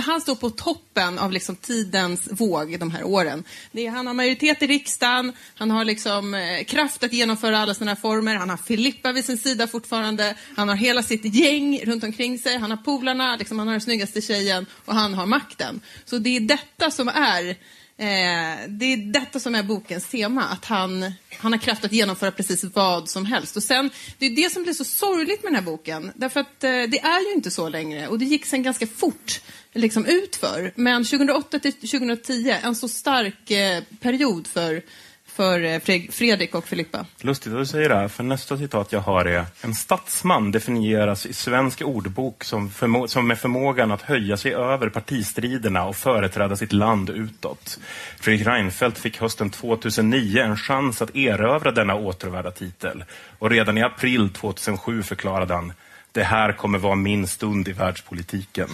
han 0.00 0.20
står 0.20 0.34
på 0.34 0.50
toppen 0.50 1.18
av 1.18 1.32
liksom 1.32 1.56
tidens 1.56 2.28
våg 2.30 2.78
de 2.78 2.90
här 2.90 3.04
åren. 3.04 3.44
Är, 3.72 3.90
han 3.90 4.06
har 4.06 4.14
majoritet 4.14 4.62
i 4.62 4.66
riksdagen, 4.66 5.32
han 5.54 5.70
har 5.70 5.84
liksom, 5.84 6.34
eh, 6.34 6.64
kraft 6.64 7.04
att 7.04 7.12
genomföra 7.12 7.58
alla 7.58 7.74
sina 7.74 7.92
reformer, 7.92 8.34
han 8.34 8.50
har 8.50 8.56
Filippa 8.56 9.12
vid 9.12 9.24
sin 9.24 9.38
sida 9.38 9.66
fortfarande, 9.66 10.34
han 10.56 10.68
har 10.68 10.76
hela 10.76 11.02
sitt 11.02 11.34
gäng 11.34 11.80
runt 11.84 12.04
omkring 12.04 12.38
sig, 12.38 12.58
han 12.58 12.70
har 12.70 12.78
polarna, 12.78 13.36
liksom, 13.36 13.58
han 13.58 13.68
har 13.68 13.74
den 13.74 13.80
snyggaste 13.80 14.20
tjejen 14.20 14.66
och 14.84 14.94
han 14.94 15.14
har 15.14 15.26
makten. 15.26 15.80
Så 16.04 16.18
det 16.18 16.36
är 16.36 16.40
detta 16.40 16.90
som 16.90 17.08
är 17.08 17.56
Eh, 17.96 18.68
det 18.68 18.92
är 18.92 19.12
detta 19.12 19.40
som 19.40 19.54
är 19.54 19.62
bokens 19.62 20.08
tema, 20.08 20.44
att 20.44 20.64
han, 20.64 21.12
han 21.38 21.52
har 21.52 21.58
kraft 21.58 21.84
att 21.84 21.92
genomföra 21.92 22.30
precis 22.30 22.64
vad 22.64 23.08
som 23.08 23.24
helst. 23.24 23.56
Och 23.56 23.62
sen, 23.62 23.90
det 24.18 24.26
är 24.26 24.30
det 24.30 24.52
som 24.52 24.62
blir 24.62 24.72
så 24.72 24.84
sorgligt 24.84 25.42
med 25.42 25.52
den 25.52 25.64
här 25.64 25.70
boken, 25.70 26.12
därför 26.14 26.40
att 26.40 26.64
eh, 26.64 26.70
det 26.70 26.98
är 26.98 27.28
ju 27.28 27.34
inte 27.34 27.50
så 27.50 27.68
längre 27.68 28.08
och 28.08 28.18
det 28.18 28.24
gick 28.24 28.46
sen 28.46 28.62
ganska 28.62 28.86
fort 28.86 29.40
liksom 29.72 30.06
utför. 30.06 30.72
Men 30.74 31.04
2008 31.04 31.58
till 31.58 31.72
2010, 31.72 32.54
en 32.62 32.74
så 32.74 32.88
stark 32.88 33.50
eh, 33.50 33.82
period 34.00 34.46
för, 34.46 34.82
för 35.26 35.64
eh, 35.64 35.80
Fredrik 36.10 36.54
och 36.54 36.68
Filippa. 36.68 37.06
Lustigt 37.20 37.52
att 37.52 37.58
du 37.58 37.66
säger 37.66 37.88
det 37.88 37.94
här, 37.94 38.08
för 38.08 38.24
nästa 38.24 38.58
citat 38.58 38.92
jag 38.92 39.00
har 39.00 39.24
är 39.24 39.44
En 39.60 39.74
statsman 39.74 40.50
definieras 40.50 41.26
i 41.26 41.32
svensk 41.32 41.82
ordbok 41.82 42.44
som, 42.44 42.70
förmo- 42.70 43.06
som 43.06 43.28
med 43.28 43.38
förmågan 43.38 43.90
att 43.90 44.02
höja 44.02 44.36
sig 44.36 44.54
över 44.54 44.88
partistriderna 44.88 45.84
och 45.84 45.96
företräda 45.96 46.56
sitt 46.56 46.72
land 46.72 47.10
utåt. 47.10 47.78
Fredrik 48.20 48.46
Reinfeldt 48.46 48.98
fick 48.98 49.20
hösten 49.20 49.50
2009 49.50 50.42
en 50.42 50.56
chans 50.56 51.02
att 51.02 51.16
erövra 51.16 51.70
denna 51.70 51.94
återvärda 51.94 52.50
titel. 52.50 53.04
Och 53.38 53.50
redan 53.50 53.78
i 53.78 53.82
april 53.82 54.30
2007 54.30 55.02
förklarade 55.02 55.54
han 55.54 55.72
Det 56.12 56.22
här 56.22 56.52
kommer 56.52 56.78
vara 56.78 56.94
min 56.94 57.26
stund 57.26 57.68
i 57.68 57.72
världspolitiken. 57.72 58.68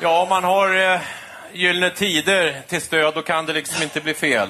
Ja, 0.00 0.22
om 0.22 0.28
man 0.28 0.44
har 0.44 0.92
eh, 0.94 1.00
Gyllene 1.52 1.90
Tider 1.90 2.62
till 2.68 2.80
stöd, 2.80 3.14
då 3.14 3.22
kan 3.22 3.46
det 3.46 3.52
liksom 3.52 3.82
inte 3.82 4.00
bli 4.00 4.14
fel. 4.14 4.48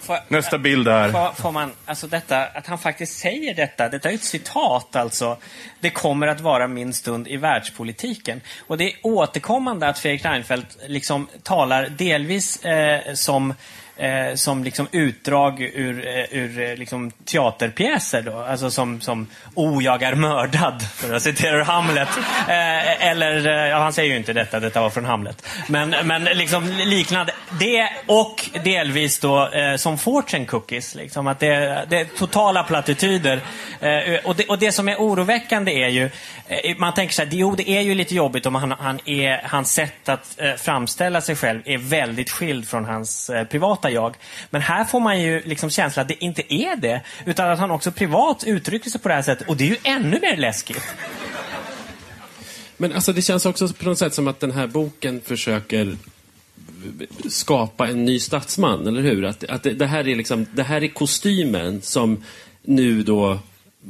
Får, 0.00 0.18
Nästa 0.28 0.58
bild 0.58 0.88
är... 0.88 1.12
får, 1.12 1.42
får 1.42 1.52
man, 1.52 1.72
alltså 1.86 2.06
detta, 2.06 2.46
att 2.46 2.66
han 2.66 2.78
faktiskt 2.78 3.18
säger 3.18 3.54
detta, 3.54 3.88
detta 3.88 4.10
är 4.10 4.14
ett 4.14 4.24
citat 4.24 4.96
alltså. 4.96 5.36
Det 5.80 5.90
kommer 5.90 6.26
att 6.26 6.40
vara 6.40 6.68
min 6.68 6.92
stund 6.92 7.28
i 7.28 7.36
världspolitiken. 7.36 8.40
Och 8.66 8.78
det 8.78 8.84
är 8.84 8.96
återkommande 9.02 9.88
att 9.88 9.98
Fredrik 9.98 10.24
Reinfeldt 10.24 10.78
liksom 10.86 11.28
talar 11.42 11.88
delvis 11.88 12.64
eh, 12.64 13.14
som 13.14 13.54
Eh, 13.96 14.34
som 14.34 14.64
liksom 14.64 14.86
utdrag 14.92 15.60
ur, 15.60 16.06
eh, 16.06 16.38
ur 16.38 16.60
eh, 16.60 16.76
liksom 16.76 17.10
teaterpjäser 17.10 18.22
då. 18.22 18.38
Alltså 18.38 18.70
som, 18.70 19.00
som 19.00 19.26
O, 19.54 19.82
jag 19.82 20.02
är 20.02 20.14
mördad, 20.14 20.82
för 20.94 21.14
att 21.14 21.22
citera 21.22 21.56
ur 21.56 21.64
Hamlet. 21.64 22.08
Eh, 22.48 23.08
eller, 23.08 23.46
eh, 23.46 23.68
ja 23.68 23.78
han 23.78 23.92
säger 23.92 24.10
ju 24.10 24.16
inte 24.16 24.32
detta, 24.32 24.60
detta 24.60 24.80
var 24.80 24.90
från 24.90 25.04
Hamlet. 25.04 25.46
Men, 25.66 25.94
men 26.04 26.24
liksom 26.24 26.68
liknande. 26.68 27.32
Det 27.60 27.88
och 28.06 28.50
delvis 28.64 29.20
då 29.20 29.48
eh, 29.48 29.76
som 29.76 29.98
fortune 29.98 30.44
cookies. 30.44 30.94
Liksom, 30.94 31.26
att 31.26 31.40
det, 31.40 31.84
det 31.88 32.00
är 32.00 32.04
totala 32.04 32.62
plattityder. 32.62 33.40
Eh, 33.80 34.24
och, 34.24 34.36
det, 34.36 34.44
och 34.48 34.58
det 34.58 34.72
som 34.72 34.88
är 34.88 34.96
oroväckande 34.96 35.72
är 35.72 35.88
ju, 35.88 36.10
eh, 36.48 36.76
man 36.78 36.94
tänker 36.94 37.14
så 37.14 37.22
här, 37.22 37.28
jo 37.32 37.54
det 37.56 37.70
är 37.70 37.80
ju 37.80 37.94
lite 37.94 38.14
jobbigt 38.14 38.46
om 38.46 38.54
han, 38.54 38.70
han 38.70 39.00
är, 39.04 39.40
hans 39.44 39.72
sätt 39.72 40.08
att 40.08 40.40
eh, 40.40 40.54
framställa 40.54 41.20
sig 41.20 41.36
själv 41.36 41.62
är 41.64 41.78
väldigt 41.78 42.30
skild 42.30 42.68
från 42.68 42.84
hans 42.84 43.30
eh, 43.30 43.44
privata 43.84 43.90
jag. 43.90 44.16
Men 44.50 44.62
här 44.62 44.84
får 44.84 45.00
man 45.00 45.20
ju 45.20 45.42
liksom 45.44 45.70
känslan 45.70 46.02
att 46.02 46.08
det 46.08 46.24
inte 46.24 46.54
är 46.54 46.76
det, 46.76 47.02
utan 47.26 47.50
att 47.50 47.58
han 47.58 47.70
också 47.70 47.92
privat 47.92 48.44
uttrycker 48.46 48.90
sig 48.90 49.00
på 49.00 49.08
det 49.08 49.14
här 49.14 49.22
sättet. 49.22 49.48
Och 49.48 49.56
det 49.56 49.64
är 49.64 49.68
ju 49.68 49.76
ännu 49.84 50.20
mer 50.20 50.36
läskigt. 50.36 50.82
Men 52.76 52.92
alltså 52.92 53.12
det 53.12 53.22
känns 53.22 53.46
också 53.46 53.68
på 53.68 53.84
något 53.84 53.98
sätt 53.98 54.14
som 54.14 54.28
att 54.28 54.40
den 54.40 54.52
här 54.52 54.66
boken 54.66 55.20
försöker 55.20 55.96
skapa 57.28 57.88
en 57.88 58.04
ny 58.04 58.18
statsman, 58.18 58.86
eller 58.86 59.02
hur? 59.02 59.24
Att, 59.24 59.44
att 59.44 59.62
det, 59.62 59.72
det, 59.72 59.86
här 59.86 60.08
är 60.08 60.16
liksom, 60.16 60.46
det 60.52 60.62
här 60.62 60.82
är 60.82 60.88
kostymen 60.88 61.82
som 61.82 62.24
nu 62.62 63.02
då 63.02 63.38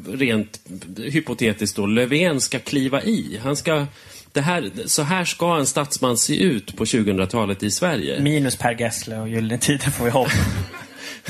rent 0.08 0.60
hypotetiskt 0.96 1.76
då 1.76 1.86
Löfven 1.86 2.40
ska 2.40 2.58
kliva 2.58 3.02
i. 3.02 3.40
Han 3.42 3.56
ska, 3.56 3.86
det 4.32 4.40
här, 4.40 4.70
så 4.86 5.02
här 5.02 5.24
ska 5.24 5.56
en 5.56 5.66
statsman 5.66 6.18
se 6.18 6.42
ut 6.42 6.76
på 6.76 6.84
2000-talet 6.84 7.62
i 7.62 7.70
Sverige. 7.70 8.20
Minus 8.20 8.56
Per 8.56 8.80
Gessle 8.80 9.18
och 9.18 9.28
Gyllene 9.28 9.58
Tider 9.58 9.90
får 9.90 10.04
vi 10.04 10.10
hoppas. 10.10 10.34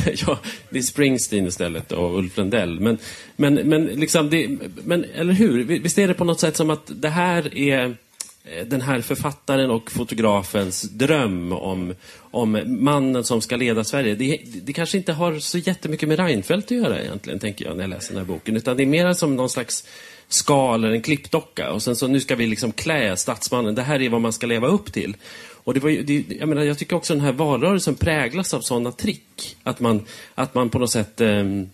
ja, 0.27 0.39
det 0.71 0.79
är 0.79 0.83
Springsteen 0.83 1.47
istället 1.47 1.93
och 1.93 2.19
Ulf 2.19 2.37
Lundell. 2.37 2.81
Men, 2.81 2.99
men, 3.37 3.55
men, 3.55 3.85
liksom 3.85 4.31
det, 4.31 4.59
men 4.85 5.05
eller 5.05 5.33
hur? 5.33 5.65
Visst 5.65 5.99
är 5.99 6.09
det 6.09 6.15
på 6.15 6.25
något 6.25 6.41
sätt 6.41 6.57
som 6.57 6.71
att 6.71 6.91
det 6.95 7.09
här 7.09 7.59
är 7.59 7.97
Eh, 8.45 8.67
den 8.67 8.81
här 8.81 9.01
författaren 9.01 9.71
och 9.71 9.91
fotografens 9.91 10.83
dröm 10.83 11.53
om, 11.53 11.95
om 12.17 12.63
mannen 12.67 13.25
som 13.25 13.41
ska 13.41 13.57
leda 13.57 13.85
Sverige. 13.85 14.15
Det, 14.15 14.41
det 14.63 14.73
kanske 14.73 14.99
inte 14.99 15.13
har 15.13 15.39
så 15.39 15.59
jättemycket 15.59 16.09
med 16.09 16.19
Reinfeldt 16.19 16.65
att 16.67 16.71
göra 16.71 17.03
egentligen, 17.03 17.39
tänker 17.39 17.65
jag 17.65 17.77
när 17.77 17.83
jag 17.83 17.91
läser 17.91 18.15
den 18.15 18.19
här 18.19 18.33
boken. 18.33 18.57
Utan 18.57 18.77
det 18.77 18.83
är 18.83 18.87
mer 18.87 19.13
som 19.13 19.37
någon 19.37 19.51
slags 19.51 19.85
skal 20.29 20.85
eller 20.85 20.95
en 20.95 21.03
klippdocka. 21.03 21.73
Och 21.73 21.83
sen 21.83 21.97
så 21.97 22.07
nu 22.07 22.21
ska 22.21 22.37
vi 22.37 22.47
liksom 22.47 22.73
klä 22.73 23.17
statsmannen. 23.17 23.75
Det 23.75 23.83
här 23.83 24.03
är 24.03 24.09
vad 24.09 24.21
man 24.21 24.33
ska 24.33 24.47
leva 24.47 24.67
upp 24.67 24.93
till. 24.93 25.17
Och 25.65 25.75
det 25.75 25.81
var 25.81 25.91
ju, 25.91 26.03
det, 26.03 26.25
jag, 26.29 26.49
menar, 26.49 26.63
jag 26.63 26.79
tycker 26.79 26.97
också 26.97 27.15
den 27.15 27.25
här 27.25 27.33
valrörelsen 27.33 27.95
präglas 27.95 28.55
av 28.55 28.61
sådana 28.61 28.93
trick. 28.93 29.57
Att 29.63 29.81
man, 29.81 30.07
att 30.35 30.55
man 30.55 30.71
på 30.71 30.79
något 30.79 30.91
sätt... 30.91 31.21
ehm, 31.21 31.69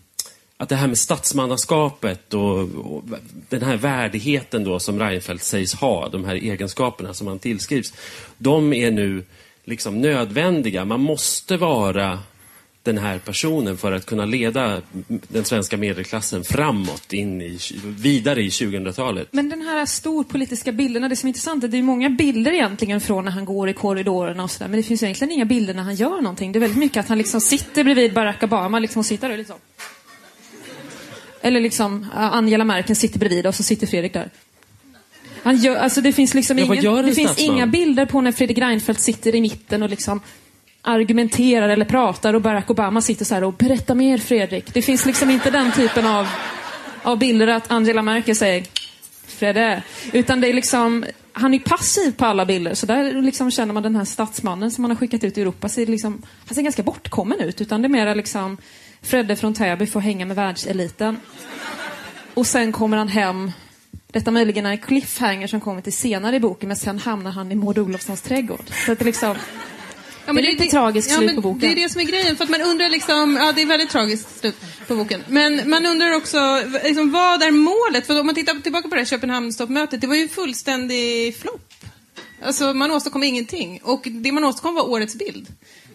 att 0.61 0.69
det 0.69 0.75
här 0.75 0.87
med 0.87 0.97
statsmannaskapet 0.97 2.33
och, 2.33 2.59
och 2.59 3.03
den 3.49 3.61
här 3.61 3.77
värdigheten 3.77 4.63
då 4.63 4.79
som 4.79 4.99
Reinfeldt 4.99 5.43
sägs 5.43 5.73
ha, 5.73 6.09
de 6.09 6.25
här 6.25 6.35
egenskaperna 6.35 7.13
som 7.13 7.27
han 7.27 7.39
tillskrivs, 7.39 7.93
de 8.37 8.73
är 8.73 8.91
nu 8.91 9.23
liksom 9.63 10.01
nödvändiga. 10.01 10.85
Man 10.85 10.99
måste 10.99 11.57
vara 11.57 12.19
den 12.83 12.97
här 12.97 13.19
personen 13.19 13.77
för 13.77 13.91
att 13.91 14.05
kunna 14.05 14.25
leda 14.25 14.81
den 15.07 15.45
svenska 15.45 15.77
medelklassen 15.77 16.43
framåt, 16.43 17.13
in 17.13 17.41
i, 17.41 17.59
vidare 17.83 18.41
i 18.41 18.49
2000-talet. 18.49 19.27
Men 19.31 19.49
den 19.49 19.61
här 19.61 19.85
storpolitiska 19.85 20.71
bilderna, 20.71 21.09
det 21.09 21.15
som 21.15 21.27
är 21.27 21.29
intressant 21.29 21.63
är 21.63 21.67
att 21.67 21.71
det 21.71 21.77
är 21.77 21.83
många 21.83 22.09
bilder 22.09 22.51
egentligen 22.51 23.01
från 23.01 23.25
när 23.25 23.31
han 23.31 23.45
går 23.45 23.69
i 23.69 23.73
korridorerna 23.73 24.43
och 24.43 24.51
sådär. 24.51 24.67
Men 24.67 24.77
det 24.77 24.83
finns 24.83 25.03
egentligen 25.03 25.31
inga 25.31 25.45
bilder 25.45 25.73
när 25.73 25.83
han 25.83 25.95
gör 25.95 26.21
någonting. 26.21 26.51
Det 26.51 26.57
är 26.57 26.61
väldigt 26.61 26.79
mycket 26.79 26.97
att 26.97 27.09
han 27.09 27.17
liksom 27.17 27.41
sitter 27.41 27.83
bredvid 27.83 28.13
Barack 28.13 28.43
Obama, 28.43 28.79
liksom 28.79 28.99
och 28.99 29.05
sitter 29.05 29.29
där 29.29 29.37
liksom. 29.37 29.57
Eller 31.41 31.59
liksom 31.61 32.07
Angela 32.13 32.63
Merkel 32.63 32.95
sitter 32.95 33.19
bredvid 33.19 33.47
och 33.47 33.55
så 33.55 33.63
sitter 33.63 33.87
Fredrik 33.87 34.13
där. 34.13 34.29
Han 35.43 35.57
gör, 35.57 35.75
alltså 35.75 36.01
det 36.01 36.13
finns 36.13 36.33
liksom 36.33 36.59
ingen, 36.59 36.85
en 36.85 37.05
det 37.05 37.13
finns 37.13 37.37
inga 37.37 37.67
bilder 37.67 38.05
på 38.05 38.21
när 38.21 38.31
Fredrik 38.31 38.57
Reinfeldt 38.57 39.01
sitter 39.01 39.35
i 39.35 39.41
mitten 39.41 39.83
och 39.83 39.89
liksom 39.89 40.21
argumenterar 40.81 41.69
eller 41.69 41.85
pratar 41.85 42.33
och 42.33 42.41
Barack 42.41 42.69
Obama 42.69 43.01
sitter 43.01 43.25
så 43.25 43.35
här 43.35 43.43
och 43.43 43.53
berätta 43.53 43.95
mer 43.95 44.17
Fredrik. 44.17 44.73
Det 44.73 44.81
finns 44.81 45.05
liksom 45.05 45.29
inte 45.29 45.51
den 45.51 45.71
typen 45.71 46.07
av, 46.07 46.27
av 47.03 47.19
bilder 47.19 47.47
att 47.47 47.71
Angela 47.71 48.01
Merkel 48.01 48.35
säger 48.35 48.63
Fredde. 49.27 49.83
Utan 50.11 50.41
det 50.41 50.47
är 50.47 50.53
liksom, 50.53 51.05
han 51.33 51.53
är 51.53 51.59
passiv 51.59 52.11
på 52.11 52.25
alla 52.25 52.45
bilder. 52.45 52.73
Så 52.73 52.85
där 52.85 53.21
liksom 53.21 53.51
känner 53.51 53.73
man 53.73 53.83
den 53.83 53.95
här 53.95 54.05
statsmannen 54.05 54.71
som 54.71 54.81
man 54.81 54.91
har 54.91 54.95
skickat 54.95 55.23
ut 55.23 55.37
i 55.37 55.41
Europa. 55.41 55.69
Ser 55.69 55.85
liksom, 55.85 56.21
han 56.47 56.55
ser 56.55 56.61
ganska 56.61 56.83
bortkommen 56.83 57.39
ut. 57.39 57.61
Utan 57.61 57.81
det 57.81 57.87
är 57.87 57.89
mera 57.89 58.13
liksom 58.13 58.57
Fredde 59.03 59.35
från 59.35 59.53
Täby 59.53 59.87
får 59.87 59.99
hänga 59.99 60.25
med 60.25 60.35
världseliten. 60.35 61.17
Och 62.33 62.47
sen 62.47 62.71
kommer 62.71 62.97
han 62.97 63.07
hem. 63.07 63.51
Detta 64.11 64.31
möjligen 64.31 64.65
är 64.65 64.71
en 64.71 64.77
cliffhanger 64.77 65.47
som 65.47 65.61
kommer 65.61 65.81
till 65.81 65.93
senare 65.93 66.35
i 66.35 66.39
boken. 66.39 66.67
Men 66.67 66.77
sen 66.77 66.99
hamnar 66.99 67.31
han 67.31 67.51
i 67.51 67.55
Maud 67.55 67.79
Olofssons 67.79 68.21
trädgård. 68.21 68.63
Så 68.85 68.91
att 68.91 68.99
det 68.99 69.05
liksom... 69.05 69.35
Ja, 70.25 70.33
Det 70.33 70.39
är 70.39 70.43
lite 70.43 70.65
tragiskt 70.65 71.11
slut 71.11 71.25
men 71.25 71.35
på 71.35 71.41
boken. 71.41 71.59
Det 71.59 71.71
är 71.71 71.75
det 71.75 71.89
som 71.89 72.01
är 72.01 72.05
grejen, 72.05 72.35
för 72.37 72.43
att 72.43 72.49
man 72.49 72.61
undrar 72.61 72.89
liksom, 72.89 73.37
ja 73.41 73.51
det 73.51 73.61
är 73.61 73.65
väldigt 73.65 73.89
tragiskt 73.89 74.39
slut 74.39 74.55
på 74.87 74.95
boken. 74.95 75.23
Men 75.27 75.69
man 75.69 75.85
undrar 75.85 76.15
också, 76.15 76.63
liksom, 76.83 77.11
vad 77.11 77.43
är 77.43 77.51
målet? 77.51 78.07
För 78.07 78.19
om 78.19 78.25
man 78.25 78.35
tittar 78.35 78.53
tillbaka 78.53 78.89
på 78.89 78.95
det 78.95 79.01
här 79.01 79.05
Köpenhamnstoppmötet, 79.05 80.01
det 80.01 80.07
var 80.07 80.15
ju 80.15 80.21
en 80.21 80.29
fullständig 80.29 81.35
flopp. 81.37 81.73
Alltså 82.43 82.73
man 82.73 82.91
åstadkom 82.91 83.23
ingenting. 83.23 83.79
Och 83.83 84.07
det 84.11 84.31
man 84.31 84.43
åstadkom 84.43 84.75
var 84.75 84.89
årets 84.89 85.15
bild. 85.15 85.47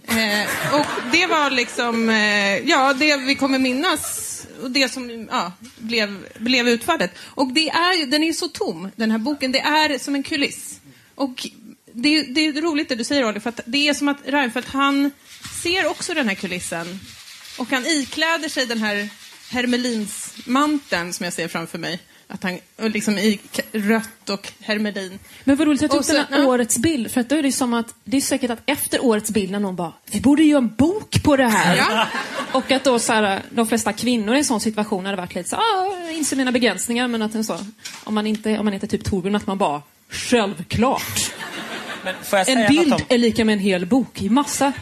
Eh, 0.09 0.75
och 0.75 0.87
det 1.13 1.27
var 1.27 1.51
liksom, 1.51 2.11
eh, 2.11 2.57
ja 2.59 2.93
det 2.93 3.17
vi 3.17 3.35
kommer 3.35 3.59
minnas 3.59 4.23
och 4.63 4.71
det 4.71 4.89
som 4.93 5.29
ja, 5.31 5.53
blev, 5.77 6.27
blev 6.39 6.69
utfallet. 6.69 7.11
Och 7.19 7.53
det 7.53 7.69
är, 7.69 8.07
den 8.07 8.23
är 8.23 8.27
ju 8.27 8.35
så 8.35 8.49
tom, 8.49 8.91
den 8.97 9.11
här 9.11 9.19
boken. 9.19 9.53
Det 9.53 9.61
är 9.61 9.99
som 9.99 10.15
en 10.15 10.23
kuliss. 10.23 10.81
Och 11.15 11.47
det, 11.93 12.09
är- 12.19 12.25
det 12.25 12.41
är 12.47 12.53
roligt 12.63 12.89
det 12.89 12.95
du 12.95 13.05
säger 13.05 13.25
Oliver, 13.25 13.41
för 13.41 13.49
att 13.51 13.61
det 13.67 13.89
är 13.89 13.95
som 13.95 14.09
att 14.09 14.19
Reinfeldt, 14.27 14.69
han 14.69 15.11
ser 15.63 15.87
också 15.87 16.15
den 16.15 16.29
här 16.29 16.35
kulissen. 16.35 17.01
Och 17.59 17.71
han 17.71 17.87
ikläder 17.87 18.49
sig 18.49 18.67
den 18.67 18.79
här 18.83 19.09
hermelinsmanteln 19.51 21.13
som 21.13 21.25
jag 21.25 21.33
ser 21.33 21.49
framför 21.49 21.79
mig. 21.79 21.99
Att 22.29 22.43
han, 22.43 22.59
och 22.77 22.91
liksom 22.91 23.19
i 23.19 23.41
rött 23.73 24.31
och 24.31 24.53
hermelin. 24.61 25.19
Men 25.45 25.57
vad 25.57 25.69
roligt 25.69 25.83
Och 25.83 25.91
tog 25.91 25.99
den 25.99 26.05
så- 26.05 26.17
här 26.17 26.27
ja. 26.31 26.47
årets 26.47 26.79
bild. 26.79 27.11
För 27.11 27.21
att 27.21 27.29
då 27.29 27.37
är 27.37 27.43
det 27.43 27.53
som 27.53 27.75
att, 27.75 27.95
det 28.05 28.17
är 28.17 28.21
säkert 28.21 28.51
att 28.51 28.59
efter 28.67 29.05
årets 29.05 29.31
bild 29.31 29.51
när 29.51 29.61
någon 29.61 29.77
bara, 29.77 29.93
vi 30.11 30.21
borde 30.21 30.43
göra 30.43 30.59
en 30.59 30.75
bok 30.75 31.23
på 31.23 31.37
det 31.37 31.49
här. 31.49 31.77
Ja. 31.77 32.07
Och 32.53 32.71
att 32.71 32.85
då 32.85 32.99
så 32.99 33.13
här, 33.13 33.43
de 33.51 33.67
flesta 33.67 33.93
kvinnor 33.93 34.35
i 34.35 34.39
en 34.39 34.45
sån 34.45 34.61
situation 34.61 35.05
hade 35.05 35.17
varit 35.17 35.35
lite 35.35 35.49
så 35.49 35.57
ah, 35.57 35.97
jag 36.05 36.13
inser 36.13 36.37
mina 36.37 36.53
begränsningar. 36.53 37.09
Men 37.09 37.23
att 37.23 37.35
en 37.35 37.45
så, 37.45 37.59
om 38.05 38.15
man 38.15 38.27
inte, 38.27 38.59
om 38.59 38.65
man 38.65 38.75
inte 38.75 38.87
är 38.87 38.89
typ 38.89 39.05
Torbjörn, 39.05 39.35
att 39.37 39.47
man 39.47 39.59
bara, 39.59 39.83
självklart. 40.11 41.33
Men 42.05 42.15
får 42.25 42.39
jag 42.39 42.49
En 42.49 42.69
bild 42.69 42.89
något 42.89 43.01
om... 43.01 43.07
är 43.09 43.19
lika 43.19 43.45
med 43.45 43.53
en 43.53 43.59
hel 43.59 43.87
bok 43.87 44.23
i 44.23 44.29
massa. 44.29 44.73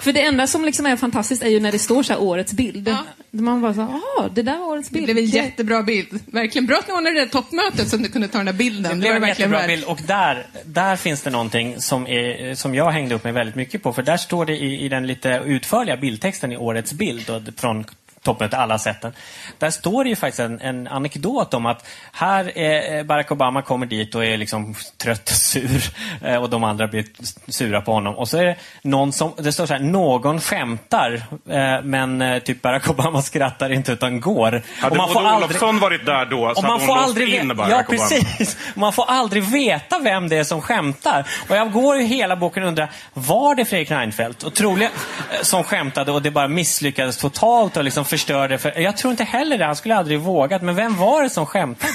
För 0.00 0.12
det 0.12 0.22
enda 0.22 0.46
som 0.46 0.64
liksom 0.64 0.86
är 0.86 0.96
fantastiskt 0.96 1.42
är 1.42 1.48
ju 1.48 1.60
när 1.60 1.72
det 1.72 1.78
står 1.78 2.02
så 2.02 2.12
här 2.12 2.20
årets 2.22 2.52
bild. 2.52 2.88
Ja. 2.88 3.04
Man 3.30 3.62
bara 3.62 3.74
så 3.74 3.80
här, 3.80 3.88
ah, 4.18 4.28
det 4.34 4.42
där 4.42 4.58
var 4.58 4.66
årets 4.66 4.88
Det 4.88 4.92
bild. 4.94 5.04
blev 5.04 5.18
en 5.18 5.24
jättebra 5.24 5.82
bild. 5.82 6.20
Verkligen 6.26 6.66
bra 6.66 6.76
att 6.78 6.88
ni 6.88 6.94
ordnade 6.94 7.14
det 7.14 7.20
där 7.20 7.28
toppmötet 7.28 7.88
som 7.88 8.02
du 8.02 8.08
kunde 8.08 8.28
ta 8.28 8.38
den 8.38 8.46
där 8.46 8.52
bilden. 8.52 8.82
Det 8.82 8.88
Det, 8.88 8.94
blev 9.00 9.10
var 9.10 9.16
en 9.16 9.20
det 9.22 9.26
verkligen 9.26 9.50
jättebra 9.50 9.68
bild 9.68 9.84
och 9.84 9.98
där, 10.06 10.46
där 10.64 10.96
finns 10.96 11.22
det 11.22 11.30
någonting 11.30 11.80
som, 11.80 12.06
är, 12.06 12.54
som 12.54 12.74
jag 12.74 12.90
hängde 12.90 13.14
upp 13.14 13.24
mig 13.24 13.32
väldigt 13.32 13.54
mycket 13.56 13.82
på. 13.82 13.92
För 13.92 14.02
där 14.02 14.16
står 14.16 14.46
det 14.46 14.56
i, 14.56 14.84
i 14.84 14.88
den 14.88 15.06
lite 15.06 15.42
utförliga 15.46 15.96
bildtexten 15.96 16.52
i 16.52 16.56
årets 16.56 16.92
bild 16.92 17.30
och 17.30 17.42
från 17.56 17.84
toppmötet, 18.32 18.58
alla 18.58 18.78
sätten. 18.78 19.12
Där 19.58 19.70
står 19.70 20.04
det 20.04 20.10
ju 20.10 20.16
faktiskt 20.16 20.40
en, 20.40 20.60
en 20.60 20.86
anekdot 20.88 21.54
om 21.54 21.66
att 21.66 21.86
här 22.12 22.58
är 22.58 23.04
Barack 23.04 23.30
Obama 23.30 23.62
kommer 23.62 23.86
dit 23.86 24.14
och 24.14 24.24
är 24.24 24.36
liksom 24.36 24.74
trött 25.02 25.30
och 25.30 25.36
sur 25.36 25.82
eh, 26.24 26.36
och 26.36 26.50
de 26.50 26.64
andra 26.64 26.86
blir 26.86 27.04
sura 27.50 27.80
på 27.80 27.92
honom. 27.92 28.14
Och 28.14 28.28
så 28.28 28.38
är 28.38 28.44
det 28.44 28.56
någon 28.82 29.12
som, 29.12 29.32
det 29.36 29.52
står 29.52 29.66
så 29.66 29.72
här, 29.72 29.80
någon 29.80 30.40
skämtar 30.40 31.22
eh, 31.50 31.82
men 31.82 32.22
eh, 32.22 32.38
typ 32.38 32.62
Barack 32.62 32.90
Obama 32.90 33.22
skrattar 33.22 33.72
inte 33.72 33.92
utan 33.92 34.20
går. 34.20 34.62
Hade 34.80 34.90
Och 34.90 34.96
man 34.96 35.08
får 35.08 35.20
aldrig- 35.24 35.44
Olofsson 35.50 35.78
varit 35.80 36.06
där 36.06 36.24
då 36.26 36.36
så 36.54 36.58
och 36.58 36.62
man 36.62 36.70
hade 36.72 36.84
får 36.86 36.92
hon 36.94 37.02
aldrig 37.04 37.28
låst 37.28 37.42
in 37.42 37.48
Barack 37.56 37.70
Ja, 37.72 37.76
Obama. 37.88 38.08
precis. 38.08 38.56
Man 38.74 38.92
får 38.92 39.04
aldrig 39.08 39.42
veta 39.42 39.98
vem 39.98 40.28
det 40.28 40.36
är 40.36 40.44
som 40.44 40.62
skämtar. 40.62 41.26
Och 41.48 41.56
jag 41.56 41.72
går 41.72 41.96
ju 41.96 42.02
hela 42.06 42.36
boken 42.36 42.62
och 42.62 42.68
undrar, 42.68 42.90
var 43.14 43.54
det 43.54 43.64
Fredrik 43.64 43.90
Reinfeldt? 43.90 44.42
Och 44.42 44.54
troligen 44.54 44.90
eh, 45.32 45.42
som 45.42 45.64
skämtade 45.64 46.12
och 46.12 46.22
det 46.22 46.30
bara 46.30 46.48
misslyckades 46.48 47.16
totalt 47.18 47.76
och 47.76 47.84
liksom 47.84 48.04
förstörde. 48.18 48.58
För, 48.58 48.80
jag 48.80 48.96
tror 48.96 49.10
inte 49.10 49.24
heller 49.24 49.58
det. 49.58 49.64
Han 49.64 49.76
skulle 49.76 49.96
aldrig 49.96 50.20
vågat. 50.20 50.62
Men 50.62 50.74
vem 50.74 50.96
var 50.96 51.22
det 51.22 51.30
som 51.30 51.46
skämtade? 51.46 51.92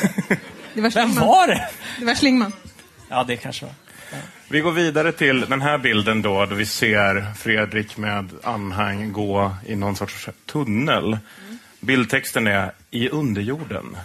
Det 0.74 0.82
var 0.82 0.90
Vem 0.90 1.14
var 1.14 1.48
det? 1.48 1.70
Det 2.00 2.06
var 2.06 2.16
Schlingmann. 2.16 2.52
Ja, 3.10 3.24
det 3.24 3.36
kanske 3.36 3.66
var. 3.66 3.74
Vi 4.48 4.60
går 4.60 4.72
vidare 4.72 5.12
till 5.12 5.42
den 5.42 5.62
här 5.62 5.78
bilden 5.78 6.22
då, 6.22 6.46
då 6.46 6.56
vi 6.56 6.66
ser 6.66 7.34
Fredrik 7.38 7.98
med 7.98 8.30
anhang 8.44 9.12
gå 9.12 9.56
i 9.68 9.76
någon 9.76 9.96
sorts 9.96 10.30
tunnel. 10.46 11.18
Bildtexten 11.80 12.48
är 12.48 12.72
I 12.92 13.10
underjorden. 13.10 13.98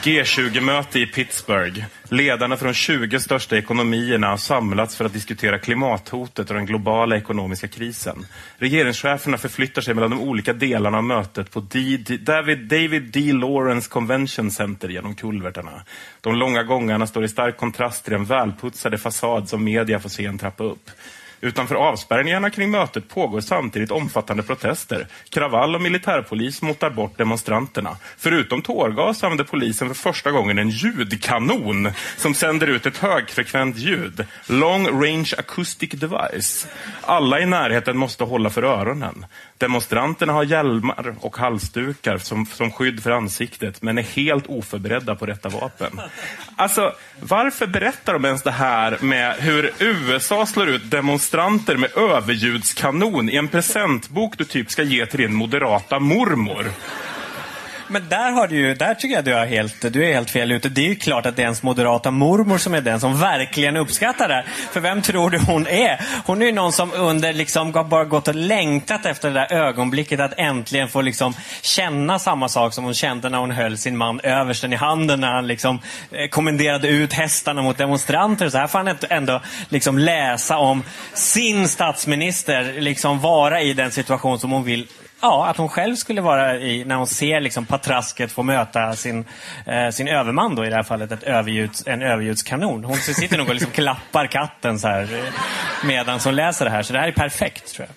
G20-möte 0.00 0.98
i 0.98 1.06
Pittsburgh. 1.06 1.84
Ledarna 2.08 2.56
för 2.56 2.66
de 2.66 2.74
20 2.74 3.20
största 3.20 3.56
ekonomierna 3.58 4.26
har 4.26 4.36
samlats 4.36 4.96
för 4.96 5.04
att 5.04 5.12
diskutera 5.12 5.58
klimathotet 5.58 6.48
och 6.50 6.54
den 6.56 6.66
globala 6.66 7.16
ekonomiska 7.16 7.68
krisen. 7.68 8.26
Regeringscheferna 8.56 9.38
förflyttar 9.38 9.82
sig 9.82 9.94
mellan 9.94 10.10
de 10.10 10.20
olika 10.20 10.52
delarna 10.52 10.98
av 10.98 11.04
mötet 11.04 11.50
på 11.50 11.60
D- 11.60 11.96
D- 12.06 12.16
David, 12.16 12.58
David 12.58 13.02
D. 13.02 13.32
Lawrence 13.32 13.88
Convention 13.90 14.50
Center 14.50 14.88
genom 14.88 15.14
kulvertarna. 15.14 15.82
De 16.20 16.34
långa 16.34 16.62
gångarna 16.62 17.06
står 17.06 17.24
i 17.24 17.28
stark 17.28 17.56
kontrast 17.56 18.04
till 18.04 18.12
den 18.12 18.24
välputsade 18.24 18.98
fasad 18.98 19.48
som 19.48 19.64
media 19.64 20.00
får 20.00 20.08
se 20.08 20.26
en 20.26 20.38
trappa 20.38 20.64
upp. 20.64 20.90
Utanför 21.44 21.74
avspärrningarna 21.74 22.50
kring 22.50 22.70
mötet 22.70 23.08
pågår 23.08 23.40
samtidigt 23.40 23.90
omfattande 23.90 24.42
protester. 24.42 25.06
Kravall 25.28 25.74
och 25.74 25.82
militärpolis 25.82 26.62
motar 26.62 26.90
bort 26.90 27.18
demonstranterna. 27.18 27.96
Förutom 28.18 28.62
tårgas 28.62 29.24
använder 29.24 29.44
polisen 29.44 29.88
för 29.88 29.94
första 29.94 30.30
gången 30.30 30.58
en 30.58 30.70
ljudkanon 30.70 31.90
som 32.16 32.34
sänder 32.34 32.66
ut 32.66 32.86
ett 32.86 32.98
högfrekvent 32.98 33.78
ljud. 33.78 34.26
Long 34.46 34.86
Range 34.86 35.34
Acoustic 35.38 35.90
Device. 35.90 36.66
Alla 37.00 37.40
i 37.40 37.46
närheten 37.46 37.96
måste 37.96 38.24
hålla 38.24 38.50
för 38.50 38.62
öronen. 38.62 39.26
Demonstranterna 39.62 40.32
har 40.32 40.44
hjälmar 40.44 41.14
och 41.20 41.36
halsdukar 41.36 42.18
som, 42.18 42.46
som 42.46 42.70
skydd 42.70 43.02
för 43.02 43.10
ansiktet 43.10 43.82
men 43.82 43.98
är 43.98 44.02
helt 44.02 44.46
oförberedda 44.46 45.14
på 45.14 45.26
detta 45.26 45.48
vapen. 45.48 46.00
Alltså, 46.56 46.94
varför 47.20 47.66
berättar 47.66 48.12
de 48.12 48.24
ens 48.24 48.42
det 48.42 48.50
här 48.50 48.98
med 49.00 49.36
hur 49.38 49.72
USA 49.78 50.46
slår 50.46 50.68
ut 50.68 50.90
demonstranter 50.90 51.76
med 51.76 51.96
överljudskanon 51.96 53.28
i 53.28 53.36
en 53.36 53.48
presentbok 53.48 54.38
du 54.38 54.44
typ 54.44 54.70
ska 54.70 54.82
ge 54.82 55.06
till 55.06 55.20
din 55.20 55.34
moderata 55.34 55.98
mormor? 55.98 56.66
Men 57.92 58.08
där, 58.08 58.30
har 58.30 58.48
du 58.48 58.56
ju, 58.56 58.74
där 58.74 58.94
tycker 58.94 59.14
jag 59.14 59.24
du 59.24 59.34
är, 59.34 59.46
helt, 59.46 59.92
du 59.92 60.08
är 60.08 60.12
helt 60.12 60.30
fel 60.30 60.52
ute. 60.52 60.68
Det 60.68 60.80
är 60.80 60.88
ju 60.88 60.94
klart 60.94 61.26
att 61.26 61.36
det 61.36 61.42
är 61.42 61.44
ens 61.44 61.62
moderata 61.62 62.10
mormor 62.10 62.58
som 62.58 62.74
är 62.74 62.80
den 62.80 63.00
som 63.00 63.20
verkligen 63.20 63.76
uppskattar 63.76 64.28
det 64.28 64.34
här. 64.34 64.46
För 64.72 64.80
vem 64.80 65.02
tror 65.02 65.30
du 65.30 65.38
hon 65.38 65.66
är? 65.66 66.00
Hon 66.26 66.42
är 66.42 66.46
ju 66.46 66.52
någon 66.52 66.72
som 66.72 66.92
under 66.92 67.32
liksom 67.32 67.72
bara 67.72 68.04
gått 68.04 68.28
och 68.28 68.34
längtat 68.34 69.06
efter 69.06 69.30
det 69.30 69.34
där 69.34 69.52
ögonblicket 69.52 70.20
att 70.20 70.32
äntligen 70.36 70.88
få 70.88 71.00
liksom 71.00 71.34
känna 71.62 72.18
samma 72.18 72.48
sak 72.48 72.74
som 72.74 72.84
hon 72.84 72.94
kände 72.94 73.28
när 73.28 73.38
hon 73.38 73.50
höll 73.50 73.78
sin 73.78 73.96
man 73.96 74.20
översten 74.20 74.72
i 74.72 74.76
handen 74.76 75.20
när 75.20 75.32
han 75.32 75.46
liksom 75.46 75.80
eh, 76.10 76.28
kommenderade 76.28 76.88
ut 76.88 77.12
hästarna 77.12 77.62
mot 77.62 77.78
demonstranter. 77.78 78.48
Så 78.48 78.58
här 78.58 78.66
får 78.66 78.78
han 78.78 78.96
ändå 79.10 79.40
liksom 79.68 79.98
läsa 79.98 80.58
om 80.58 80.82
sin 81.14 81.68
statsminister 81.68 82.80
liksom 82.80 83.20
vara 83.20 83.60
i 83.60 83.72
den 83.72 83.90
situation 83.90 84.38
som 84.38 84.50
hon 84.50 84.64
vill 84.64 84.86
Ja, 85.22 85.46
att 85.46 85.56
hon 85.56 85.68
själv 85.68 85.96
skulle 85.96 86.20
vara 86.20 86.58
i, 86.58 86.84
när 86.84 86.96
hon 86.96 87.06
ser 87.06 87.40
liksom 87.40 87.66
patrasket 87.66 88.32
få 88.32 88.42
möta 88.42 88.96
sin, 88.96 89.24
eh, 89.66 89.90
sin 89.90 90.08
överman 90.08 90.54
då 90.54 90.66
i 90.66 90.68
det 90.68 90.76
här 90.76 90.82
fallet, 90.82 91.12
ett 91.12 91.22
överljuds, 91.22 91.86
en 91.86 92.02
överljudskanon. 92.02 92.84
Hon 92.84 92.96
sitter 92.96 93.38
nog 93.38 93.48
och 93.48 93.54
liksom 93.54 93.72
klappar 93.72 94.26
katten 94.26 94.78
så 94.78 94.88
här 94.88 95.02
eh, 95.02 95.34
medan 95.84 96.20
hon 96.24 96.36
läser 96.36 96.64
det 96.64 96.70
här. 96.70 96.82
Så 96.82 96.92
det 96.92 96.98
här 96.98 97.08
är 97.08 97.12
perfekt 97.12 97.74
tror 97.74 97.88
jag. 97.88 97.96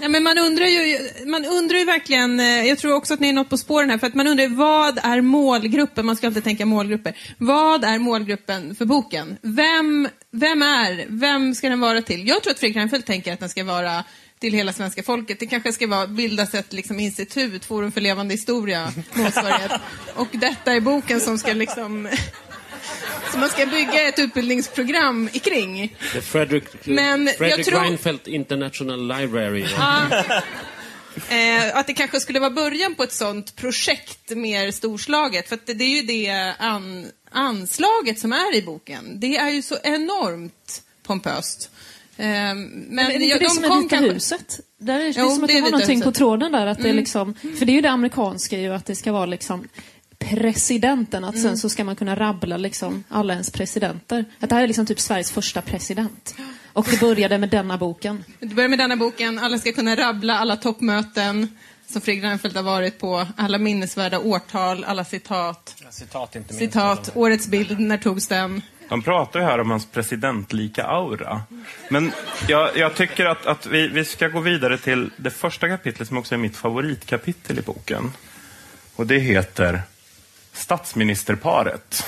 Ja, 0.00 0.08
men 0.08 0.22
man 0.22 0.38
undrar 0.38 0.66
ju, 0.66 0.98
man 1.26 1.44
undrar 1.44 1.78
ju 1.78 1.84
verkligen, 1.84 2.40
eh, 2.40 2.46
jag 2.46 2.78
tror 2.78 2.94
också 2.94 3.14
att 3.14 3.20
ni 3.20 3.28
är 3.28 3.32
något 3.32 3.50
på 3.50 3.56
spåren 3.56 3.90
här, 3.90 3.98
för 3.98 4.06
att 4.06 4.14
man 4.14 4.26
undrar 4.26 4.48
vad 4.48 4.98
är 5.02 5.20
målgruppen? 5.20 6.06
Man 6.06 6.16
ska 6.16 6.26
alltid 6.26 6.44
tänka 6.44 6.66
målgrupper. 6.66 7.14
Vad 7.38 7.84
är 7.84 7.98
målgruppen 7.98 8.74
för 8.74 8.84
boken? 8.84 9.36
Vem, 9.42 10.08
vem 10.32 10.62
är, 10.62 11.06
vem 11.08 11.54
ska 11.54 11.68
den 11.68 11.80
vara 11.80 12.02
till? 12.02 12.28
Jag 12.28 12.42
tror 12.42 12.50
att 12.52 12.58
Fredrik 12.58 12.76
Reinfeldt 12.76 13.06
tänker 13.06 13.32
att 13.32 13.40
den 13.40 13.48
ska 13.48 13.64
vara 13.64 14.04
till 14.38 14.52
hela 14.52 14.72
svenska 14.72 15.02
folket. 15.02 15.40
Det 15.40 15.46
kanske 15.46 15.72
ska 15.72 15.86
vara, 15.86 16.06
bildas 16.06 16.54
ett 16.54 16.72
liksom, 16.72 17.00
institut, 17.00 17.64
Forum 17.64 17.92
för 17.92 18.00
levande 18.00 18.34
historia, 18.34 18.92
motsvarighet. 19.12 19.72
Och 20.14 20.28
detta 20.32 20.72
är 20.72 20.80
boken 20.80 21.20
som 21.20 21.38
ska 21.38 21.52
liksom 21.52 22.08
Så 23.32 23.38
man 23.38 23.48
ska 23.48 23.66
bygga 23.66 24.08
ett 24.08 24.18
utbildningsprogram 24.18 25.28
kring. 25.28 25.96
The 26.12 26.20
Frederick, 26.20 26.64
Men 26.84 27.26
jag 27.26 27.36
Frederick 27.36 27.66
tror- 27.66 27.80
Reinfeldt 27.80 28.26
International 28.26 29.08
Library. 29.08 29.66
Eh, 31.28 31.76
att 31.76 31.86
det 31.86 31.94
kanske 31.94 32.20
skulle 32.20 32.40
vara 32.40 32.50
början 32.50 32.94
på 32.94 33.02
ett 33.02 33.12
sånt 33.12 33.56
projekt 33.56 34.30
mer 34.30 34.70
storslaget. 34.70 35.48
För 35.48 35.58
det, 35.64 35.74
det 35.74 35.84
är 35.84 35.88
ju 35.88 36.02
det 36.02 36.54
an, 36.58 37.06
anslaget 37.30 38.18
som 38.18 38.32
är 38.32 38.54
i 38.54 38.62
boken. 38.62 39.20
Det 39.20 39.36
är 39.36 39.50
ju 39.50 39.62
så 39.62 39.78
enormt 39.82 40.82
pompöst. 41.02 41.70
Eh, 42.18 42.24
men 42.26 42.86
Men 42.88 42.98
är 43.10 43.18
det 43.18 43.24
ja, 43.24 43.38
det 43.38 43.44
de 43.44 43.50
som 43.50 43.64
är 43.64 43.68
kom 43.68 43.82
Vita 43.82 43.96
kanske- 43.96 44.12
huset? 44.14 44.60
Där 44.80 45.00
är 45.00 45.04
det 45.04 45.14
Jo, 45.16 45.30
som 45.30 45.44
att 45.44 45.48
det 45.48 45.54
det 45.54 45.60
Vita 45.60 45.70
någonting 45.70 46.00
på 46.00 46.08
huset. 46.08 46.18
tråden 46.18 46.52
där. 46.52 46.66
Att 46.66 46.78
det 46.78 46.84
är 46.84 46.90
Mm. 46.90 46.96
liksom, 46.96 47.34
för 47.34 47.66
det 47.66 47.72
är 47.72 47.74
ju 47.74 47.80
det 47.80 47.90
amerikanska 47.90 48.58
ju, 48.60 48.74
att 48.74 48.86
det 48.86 48.94
ska 48.96 49.12
vara 49.12 49.26
liksom 49.26 49.68
presidenten, 50.18 51.24
att 51.24 51.34
Mm. 51.34 51.42
sen 51.42 51.58
så 51.58 51.68
ska 51.68 51.84
man 51.84 51.96
kunna 51.96 52.16
rabbla 52.16 52.56
liksom 52.56 53.04
alla 53.08 53.32
ens 53.32 53.50
presidenter. 53.50 54.24
Att 54.40 54.48
det 54.50 54.54
här 54.56 54.62
är 54.62 54.66
liksom 54.66 54.86
typ 54.86 55.00
Sveriges 55.00 55.30
första 55.30 55.62
president. 55.62 56.34
Och 56.72 56.86
det 56.90 57.00
började 57.00 57.38
med 57.38 57.48
denna 57.48 57.78
boken. 57.78 58.24
Det 58.40 58.46
börjar 58.46 58.68
med 58.68 58.78
denna 58.78 58.96
boken. 58.96 59.38
Alla 59.38 59.58
ska 59.58 59.72
kunna 59.72 59.96
rabbla 59.96 60.38
alla 60.38 60.56
toppmöten 60.56 61.56
som 61.88 62.00
Fredrik 62.02 62.24
Reinfeldt 62.24 62.56
har 62.56 62.62
varit 62.62 62.98
på. 62.98 63.26
Alla 63.36 63.58
minnesvärda 63.58 64.18
årtal, 64.18 64.84
alla 64.84 65.04
citat. 65.04 65.74
Citat 65.90 66.36
inte 66.36 66.52
minst. 66.54 66.58
Citat, 66.72 67.10
årets 67.14 67.46
bild, 67.46 67.80
när 67.80 67.98
togs 67.98 68.26
den? 68.28 68.62
De 68.88 69.02
pratar 69.02 69.40
ju 69.40 69.46
här 69.46 69.60
om 69.60 69.70
hans 69.70 69.86
presidentlika 69.86 70.84
aura. 70.84 71.42
Men 71.88 72.12
jag, 72.48 72.76
jag 72.76 72.94
tycker 72.94 73.26
att, 73.26 73.46
att 73.46 73.66
vi, 73.66 73.88
vi 73.88 74.04
ska 74.04 74.28
gå 74.28 74.40
vidare 74.40 74.78
till 74.78 75.10
det 75.16 75.30
första 75.30 75.68
kapitlet 75.68 76.08
som 76.08 76.16
också 76.16 76.34
är 76.34 76.38
mitt 76.38 76.56
favoritkapitel 76.56 77.58
i 77.58 77.62
boken. 77.62 78.12
Och 78.96 79.06
det 79.06 79.18
heter 79.18 79.82
Statsministerparet. 80.52 82.04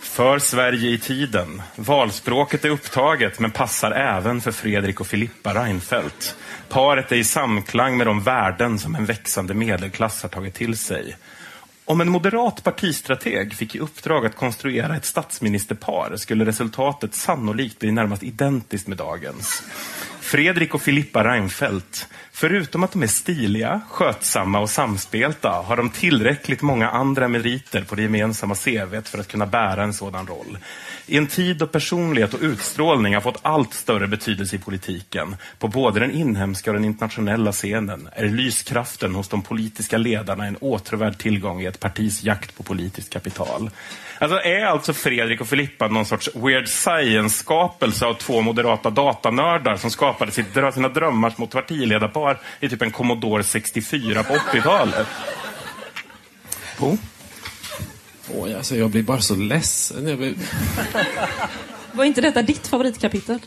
För 0.00 0.38
Sverige 0.38 0.90
i 0.90 0.98
tiden. 0.98 1.62
Valspråket 1.76 2.64
är 2.64 2.70
upptaget 2.70 3.38
men 3.38 3.50
passar 3.50 3.90
även 3.90 4.40
för 4.40 4.52
Fredrik 4.52 5.00
och 5.00 5.06
Filippa 5.06 5.54
Reinfeldt. 5.54 6.36
Paret 6.68 7.12
är 7.12 7.16
i 7.16 7.24
samklang 7.24 7.96
med 7.96 8.06
de 8.06 8.22
värden 8.22 8.78
som 8.78 8.94
en 8.94 9.04
växande 9.04 9.54
medelklass 9.54 10.22
har 10.22 10.28
tagit 10.28 10.54
till 10.54 10.78
sig. 10.78 11.16
Om 11.88 12.00
en 12.00 12.10
moderat 12.10 12.64
partistrateg 12.64 13.54
fick 13.54 13.74
i 13.74 13.78
uppdrag 13.78 14.26
att 14.26 14.36
konstruera 14.36 14.96
ett 14.96 15.04
statsministerpar 15.04 16.16
skulle 16.16 16.44
resultatet 16.44 17.14
sannolikt 17.14 17.78
bli 17.78 17.92
närmast 17.92 18.22
identiskt 18.22 18.86
med 18.86 18.98
dagens. 18.98 19.62
Fredrik 20.28 20.74
och 20.74 20.82
Filippa 20.82 21.24
Reinfeldt. 21.24 22.08
Förutom 22.32 22.84
att 22.84 22.92
de 22.92 23.02
är 23.02 23.06
stiliga, 23.06 23.80
skötsamma 23.90 24.60
och 24.60 24.70
samspelta 24.70 25.48
har 25.48 25.76
de 25.76 25.90
tillräckligt 25.90 26.62
många 26.62 26.90
andra 26.90 27.28
meriter 27.28 27.82
på 27.82 27.94
det 27.94 28.02
gemensamma 28.02 28.54
CVt 28.54 29.08
för 29.08 29.18
att 29.18 29.28
kunna 29.28 29.46
bära 29.46 29.82
en 29.82 29.94
sådan 29.94 30.26
roll. 30.26 30.58
I 31.06 31.16
en 31.16 31.26
tid 31.26 31.56
då 31.56 31.66
personlighet 31.66 32.34
och 32.34 32.40
utstrålning 32.42 33.14
har 33.14 33.20
fått 33.20 33.40
allt 33.42 33.74
större 33.74 34.06
betydelse 34.06 34.56
i 34.56 34.58
politiken, 34.58 35.36
på 35.58 35.68
både 35.68 36.00
den 36.00 36.10
inhemska 36.10 36.70
och 36.70 36.74
den 36.74 36.84
internationella 36.84 37.52
scenen, 37.52 38.08
är 38.12 38.28
lyskraften 38.28 39.14
hos 39.14 39.28
de 39.28 39.42
politiska 39.42 39.98
ledarna 39.98 40.46
en 40.46 40.56
åtråvärd 40.56 41.18
tillgång 41.18 41.62
i 41.62 41.66
ett 41.66 41.80
partis 41.80 42.24
jakt 42.24 42.56
på 42.56 42.62
politiskt 42.62 43.12
kapital. 43.12 43.70
Alltså 44.18 44.38
är 44.38 44.64
alltså 44.64 44.92
Fredrik 44.92 45.40
och 45.40 45.48
Filippa 45.48 45.88
någon 45.88 46.06
sorts 46.06 46.30
weird 46.34 46.68
science-skapelse 46.68 48.06
av 48.06 48.14
två 48.14 48.40
moderata 48.40 48.90
datanördar 48.90 49.76
som 49.76 49.90
skapade 50.18 50.32
sitt, 50.32 50.74
sina 50.74 50.88
drömmar 50.88 51.34
mot 51.36 51.50
partiledarpar 51.50 52.40
i 52.60 52.68
typ 52.68 52.82
en 52.82 52.90
Commodore 52.90 53.44
64 53.44 54.22
på 54.24 54.34
80-talet? 54.34 55.06
Oh. 56.80 56.94
Åh, 58.34 58.56
alltså, 58.56 58.76
jag 58.76 58.90
blir 58.90 59.02
bara 59.02 59.20
så 59.20 59.36
ledsen. 59.36 60.04
Blir... 60.04 60.34
Var 61.92 62.04
inte 62.04 62.20
detta 62.20 62.42
ditt 62.42 62.66
favoritkapitel? 62.66 63.38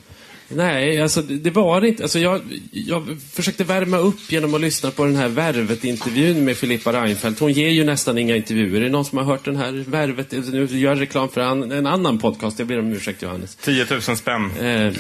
Nej, 0.56 1.02
alltså 1.02 1.22
det 1.22 1.50
var 1.50 1.82
det 1.82 1.88
inte. 1.88 2.04
Alltså, 2.04 2.20
jag, 2.20 2.42
jag 2.72 3.18
försökte 3.34 3.64
värma 3.64 3.98
upp 3.98 4.32
genom 4.32 4.54
att 4.54 4.62
lyssna 4.62 4.92
på 4.92 5.06
den 5.06 5.16
här 5.16 5.28
Värvet-intervjun 5.28 6.46
med 6.46 6.58
Filippa 6.58 6.94
Reinfeldt. 6.94 7.40
Hon 7.40 7.52
ger 7.52 7.70
ju 7.70 7.84
nästan 7.84 8.18
inga 8.18 8.36
intervjuer. 8.36 8.82
Är 8.82 8.84
det 8.84 8.90
någon 8.90 9.06
som 9.06 9.18
har 9.18 9.26
hört 9.26 9.46
den 9.46 9.56
här 9.56 9.72
Värvet? 9.88 10.32
Nu 10.32 10.66
gör 10.66 10.96
reklam 10.96 11.30
för 11.30 11.42
en 11.42 11.88
annan 11.88 12.20
podcast. 12.20 12.60
Jag 12.60 12.68
ber 12.68 12.80
om 12.80 12.92
ursäkt 12.92 13.22
Johannes. 13.22 13.56
10 13.56 13.86
000 13.90 14.02
spänn. 14.02 14.52
Eh, 14.60 14.94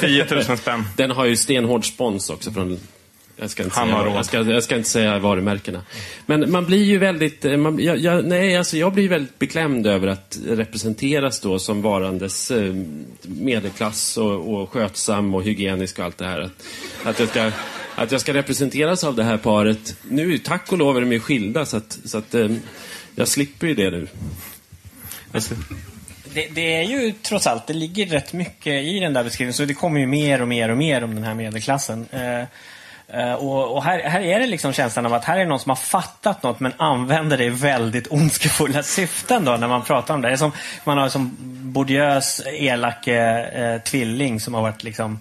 10 0.00 0.26
000 0.48 0.58
spänn. 0.58 0.84
den 0.96 1.10
har 1.10 1.24
ju 1.24 1.36
stenhård 1.36 1.86
spons 1.86 2.30
också 2.30 2.50
från 2.50 2.78
jag 3.40 3.50
ska, 3.50 3.62
inte 3.62 3.76
Han 3.76 3.88
säga, 3.88 4.14
jag, 4.14 4.24
ska, 4.26 4.42
jag 4.42 4.62
ska 4.62 4.76
inte 4.76 4.88
säga 4.88 5.18
varumärkena. 5.18 5.82
Men 6.26 6.50
man 6.50 6.66
blir 6.66 6.84
ju 6.84 6.98
väldigt... 6.98 7.44
eh, 7.44 7.56
Man, 7.56 7.78
jag, 7.78 7.98
jag, 7.98 8.24
nej, 8.24 8.56
alltså 8.56 8.76
jag 8.76 8.92
blir 8.92 9.08
väldigt 9.08 9.38
beklämd 9.38 9.86
över 9.86 10.08
att 10.08 10.38
representeras 10.46 11.40
då 11.40 11.58
som 11.58 11.82
varandes 11.82 12.50
eh, 12.50 12.74
medelklass 13.22 14.16
och, 14.16 14.54
och 14.54 14.70
skötsam 14.70 15.34
och 15.34 15.42
hygienisk 15.42 15.98
och 15.98 16.04
allt 16.04 16.18
det 16.18 16.26
här. 16.26 16.40
Att, 16.40 16.50
att, 17.04 17.18
jag 17.20 17.28
ska, 17.28 17.50
att 17.94 18.12
jag 18.12 18.20
ska 18.20 18.34
representeras 18.34 19.04
av 19.04 19.16
det 19.16 19.24
här 19.24 19.36
paret. 19.36 19.96
Nu, 20.02 20.38
tack 20.38 20.72
och 20.72 20.78
lov 20.78 20.96
är 20.96 21.00
de 21.00 21.12
ju 21.12 21.20
skilda 21.20 21.66
så 21.66 21.76
att, 21.76 21.98
så 22.04 22.18
att 22.18 22.34
eh, 22.34 22.48
jag 23.14 23.28
slipper 23.28 23.66
ju 23.66 23.74
det 23.74 23.90
nu. 23.90 24.08
Alltså, 25.32 25.54
Det, 26.34 26.48
det 26.54 26.74
är 26.74 26.82
ju 26.82 27.12
trots 27.22 27.46
allt, 27.46 27.66
det 27.66 27.74
ligger 27.74 28.06
rätt 28.06 28.32
mycket 28.32 28.84
i 28.84 29.00
den 29.00 29.12
där 29.12 29.24
beskrivningen. 29.24 29.54
Så 29.54 29.64
det 29.64 29.74
kommer 29.74 30.00
ju 30.00 30.06
mer 30.06 30.42
och 30.42 30.48
mer 30.48 30.68
och 30.70 30.76
mer 30.76 31.04
om 31.04 31.14
den 31.14 31.24
här 31.24 31.34
medelklassen. 31.34 32.06
Eh, 32.10 32.44
Eh, 33.12 33.32
och 33.32 33.76
och 33.76 33.84
här, 33.84 34.02
här 34.02 34.20
är 34.20 34.40
det 34.40 34.46
liksom 34.46 34.72
känslan 34.72 35.06
av 35.06 35.14
att 35.14 35.24
här 35.24 35.38
är 35.38 35.46
någon 35.46 35.60
som 35.60 35.70
har 35.70 35.76
fattat 35.76 36.42
något 36.42 36.60
men 36.60 36.72
använder 36.76 37.38
det 37.38 37.44
i 37.44 37.48
väldigt 37.48 38.06
ondskefulla 38.10 38.82
syften 38.82 39.44
då 39.44 39.56
när 39.56 39.68
man 39.68 39.82
pratar 39.82 40.14
om 40.14 40.20
det. 40.20 40.28
Det 40.28 40.34
är 40.34 40.36
som, 40.36 40.52
man 40.84 40.98
har 40.98 41.08
som 41.08 41.36
Bourdieus 41.72 42.42
elake 42.46 43.18
eh, 43.52 43.82
tvilling 43.82 44.40
som 44.40 44.54
har 44.54 44.62
varit 44.62 44.82
liksom 44.82 45.18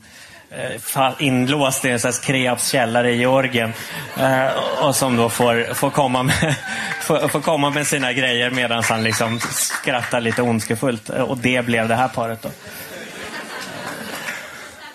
eh, 0.96 1.12
inlåst 1.20 1.86
i 1.86 1.90
en 1.90 2.00
slags 2.00 2.20
Kreabs 2.20 2.72
källare 2.72 3.12
i 3.12 3.18
Georgien. 3.18 3.74
Eh, 4.20 4.48
och 4.84 4.96
som 4.96 5.18
då 5.18 5.30
får, 5.30 5.74
får, 5.74 5.90
komma 5.90 6.24
med, 6.24 6.56
får, 7.02 7.28
får 7.28 7.42
komma 7.42 7.70
med 7.70 7.88
sina 7.88 8.14
grejer 8.14 8.50
medan 8.50 8.84
han 8.84 9.04
liksom 9.04 9.40
skrattar 9.40 10.22
lite 10.22 10.42
ondskefullt. 10.42 11.10
Och 11.10 11.38
det 11.38 11.66
blev 11.66 11.88
det 11.88 11.96
här 11.96 12.08
paret 12.08 12.42
då. 12.42 12.50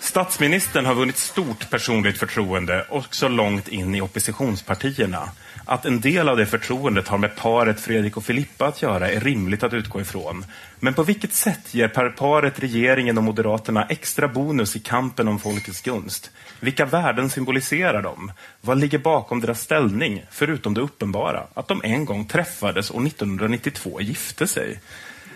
Statsministern 0.05 0.85
har 0.85 0.95
vunnit 0.95 1.17
stort 1.17 1.69
personligt 1.69 2.17
förtroende 2.17 2.85
också 2.89 3.27
långt 3.27 3.67
in 3.67 3.95
i 3.95 4.01
oppositionspartierna. 4.01 5.29
Att 5.65 5.85
en 5.85 6.01
del 6.01 6.29
av 6.29 6.37
det 6.37 6.45
förtroendet 6.45 7.07
har 7.07 7.17
med 7.17 7.35
paret 7.35 7.79
Fredrik 7.79 8.17
och 8.17 8.25
Filippa 8.25 8.65
att 8.65 8.81
göra 8.81 9.11
är 9.11 9.19
rimligt 9.19 9.63
att 9.63 9.73
utgå 9.73 10.01
ifrån. 10.01 10.45
Men 10.79 10.93
på 10.93 11.03
vilket 11.03 11.33
sätt 11.33 11.73
ger 11.73 11.87
paret 12.09 12.59
regeringen 12.59 13.17
och 13.17 13.23
Moderaterna 13.23 13.85
extra 13.85 14.27
bonus 14.27 14.75
i 14.75 14.79
kampen 14.79 15.27
om 15.27 15.39
folkets 15.39 15.81
gunst? 15.81 16.31
Vilka 16.59 16.85
värden 16.85 17.29
symboliserar 17.29 18.01
de? 18.01 18.31
Vad 18.61 18.77
ligger 18.77 18.97
bakom 18.97 19.41
deras 19.41 19.61
ställning, 19.61 20.25
förutom 20.31 20.73
det 20.73 20.81
uppenbara, 20.81 21.43
att 21.53 21.67
de 21.67 21.81
en 21.83 22.05
gång 22.05 22.25
träffades 22.25 22.89
och 22.89 23.05
1992 23.05 24.01
gifte 24.01 24.47
sig? 24.47 24.79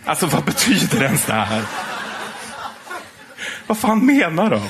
Alltså, 0.06 0.26
vad 0.26 0.44
betyder 0.44 1.04
ens 1.04 1.26
det 1.26 1.34
här? 1.34 1.64
Vad 3.70 3.78
fan 3.78 4.06
menar 4.06 4.50
de? 4.50 4.62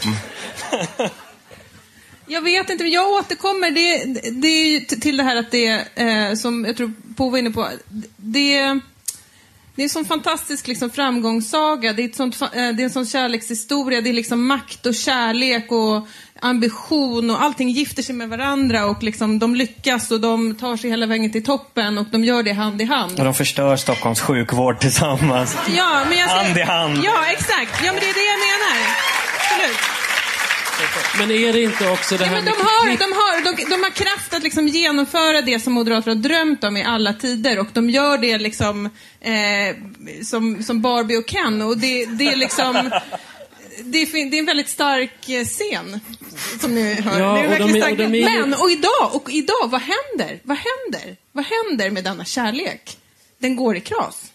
Jag 2.28 2.42
vet 2.42 2.70
inte, 2.70 2.84
men 2.84 2.94
jag 2.94 3.12
återkommer. 3.12 3.72
Det, 3.72 4.04
det 4.32 4.48
är 4.48 4.68
ju 4.68 4.80
till 4.80 5.18
det 5.18 5.24
här 5.24 5.36
att 5.36 5.52
det, 5.52 5.88
eh, 5.96 6.34
som 6.34 6.66
jag 6.66 6.78
tror 6.78 6.94
Po 7.16 7.30
var 7.30 7.38
inne 7.38 7.52
på, 7.52 7.70
det, 8.18 8.80
det 9.76 9.82
är 9.82 9.84
en 9.84 9.90
sån 9.90 10.06
fantastisk 10.06 10.68
liksom, 10.68 10.90
framgångssaga, 10.90 11.94
det 11.94 12.04
är, 12.04 12.08
ett 12.08 12.16
sånt, 12.16 12.42
eh, 12.42 12.50
det 12.52 12.60
är 12.60 12.84
en 12.84 12.90
sån 12.90 13.06
kärlekshistoria, 13.06 14.02
det 14.02 14.10
är 14.10 14.14
liksom 14.14 14.48
makt 14.48 14.86
och 14.86 14.96
kärlek 14.96 15.72
och 15.72 16.08
ambition 16.42 17.30
och 17.32 17.42
allting 17.44 17.70
gifter 17.70 18.04
sig 18.04 18.16
med 18.16 18.30
varandra 18.30 18.86
och 18.86 19.04
liksom, 19.04 19.40
de 19.40 19.56
lyckas 19.56 20.12
och 20.12 20.22
de 20.22 20.56
tar 20.56 20.78
sig 20.78 20.90
hela 20.90 21.06
vägen 21.06 21.32
till 21.32 21.44
toppen 21.44 21.98
och 21.98 22.08
de 22.12 22.24
gör 22.24 22.44
det 22.44 22.54
hand 22.54 22.82
i 22.82 22.86
hand. 22.86 23.20
Och 23.20 23.26
de 23.26 23.34
förstör 23.34 23.76
Stockholms 23.76 24.22
sjukvård 24.22 24.80
tillsammans. 24.80 25.58
Ja, 25.78 26.06
men 26.10 26.18
jag 26.18 26.28
Hand 26.28 26.58
i 26.58 26.62
hand. 26.62 27.00
Ja, 27.04 27.26
exakt. 27.32 27.86
Ja, 27.86 27.92
men 27.92 28.02
det 28.02 28.10
är 28.10 28.14
det 28.14 28.26
jag 28.26 28.40
menar. 28.40 28.88
Absolut. 29.36 29.78
Men 31.18 31.32
är 31.32 31.54
det 31.54 31.62
inte 31.62 31.90
också 31.90 32.18
det 32.18 32.24
Ja, 32.24 32.30
här 32.30 32.36
men 32.36 32.46
med 32.46 32.54
de, 32.54 32.62
har, 32.62 32.98
de, 32.98 33.14
har, 33.14 33.56
de, 33.58 33.70
de 33.76 33.84
har 33.84 33.90
kraft 33.90 34.34
att 34.34 34.44
liksom 34.44 34.68
genomföra 34.68 35.42
det 35.42 35.60
som 35.60 35.74
moderater 35.74 36.12
har 36.12 36.16
drömt 36.16 36.64
om 36.64 36.78
i 36.78 36.84
alla 36.84 37.14
tider 37.14 37.60
och 37.60 37.68
de 37.74 37.90
gör 37.90 38.18
det 38.18 38.38
liksom 38.38 38.86
eh, 39.22 39.76
som, 40.24 40.64
som 40.64 40.82
Barbie 40.82 41.18
och 41.18 41.28
Ken 41.28 41.62
och 41.62 41.78
det, 41.78 42.06
det 42.06 42.28
är 42.28 42.36
liksom 42.36 42.92
det 43.84 43.98
är, 44.02 44.30
det 44.32 44.38
är 44.38 44.40
en 44.40 44.46
väldigt 44.46 44.70
stark 44.70 45.30
eh, 45.30 45.46
scen, 45.46 46.00
som 46.62 46.76
ni 46.76 46.94
hör. 46.94 47.20
Ja, 47.20 47.34
det 47.34 47.40
är 47.56 47.64
och 47.64 47.70
verkligen 47.70 48.12
de 48.12 48.24
är- 48.24 48.42
och 48.44 48.50
Men, 48.50 48.60
och 48.60 48.72
idag, 48.72 49.10
och 49.16 49.30
idag, 49.32 49.68
vad 49.70 49.82
händer? 49.82 50.40
Vad 50.44 50.58
händer? 50.58 51.16
Vad 51.32 51.46
händer 51.46 51.90
med 51.92 52.04
denna 52.04 52.26
kärlek? 52.26 52.98
Den 53.38 53.56
går 53.56 53.78
i 53.78 53.80
kras. 53.82 54.32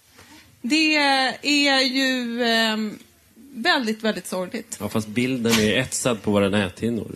Det 0.62 0.96
är 1.42 1.80
ju 1.80 2.42
eh, 2.42 2.76
väldigt, 3.54 4.02
väldigt 4.02 4.26
sorgligt. 4.26 4.76
Ja, 4.80 4.88
fast 4.88 5.08
bilden 5.08 5.52
är 5.52 5.78
etsad 5.78 6.22
på 6.22 6.30
våra 6.30 6.48
näthinnor. 6.48 7.10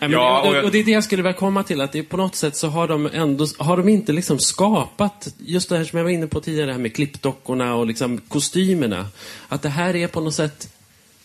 Nej, 0.00 0.08
men, 0.10 0.10
Ja, 0.12 0.40
och, 0.42 0.56
och 0.56 0.64
och 0.64 0.70
det 0.70 0.78
är 0.78 0.84
det 0.84 0.90
jag 0.90 1.04
skulle 1.04 1.22
vilja 1.22 1.38
komma 1.38 1.62
till, 1.62 1.80
att 1.80 1.92
det 1.92 2.02
på 2.02 2.16
något 2.16 2.34
sätt 2.36 2.56
så 2.56 2.68
har 2.68 2.88
de 2.88 3.10
ändå, 3.12 3.46
har 3.58 3.76
de 3.76 3.88
inte 3.88 4.12
liksom 4.12 4.38
skapat, 4.38 5.34
just 5.38 5.68
det 5.68 5.76
här 5.76 5.84
som 5.84 5.96
jag 5.96 6.04
var 6.04 6.10
inne 6.10 6.26
på 6.26 6.40
tidigare, 6.40 6.66
det 6.66 6.72
här 6.72 6.80
med 6.80 6.94
klippdockorna 6.94 7.74
och 7.74 7.86
liksom 7.86 8.18
kostymerna. 8.28 9.08
Att 9.48 9.62
det 9.62 9.68
här 9.68 9.96
är 9.96 10.06
på 10.08 10.20
något 10.20 10.34
sätt, 10.34 10.68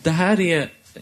det 0.02 0.10
här 0.10 0.40
är, 0.40 0.60
eh, 0.94 1.00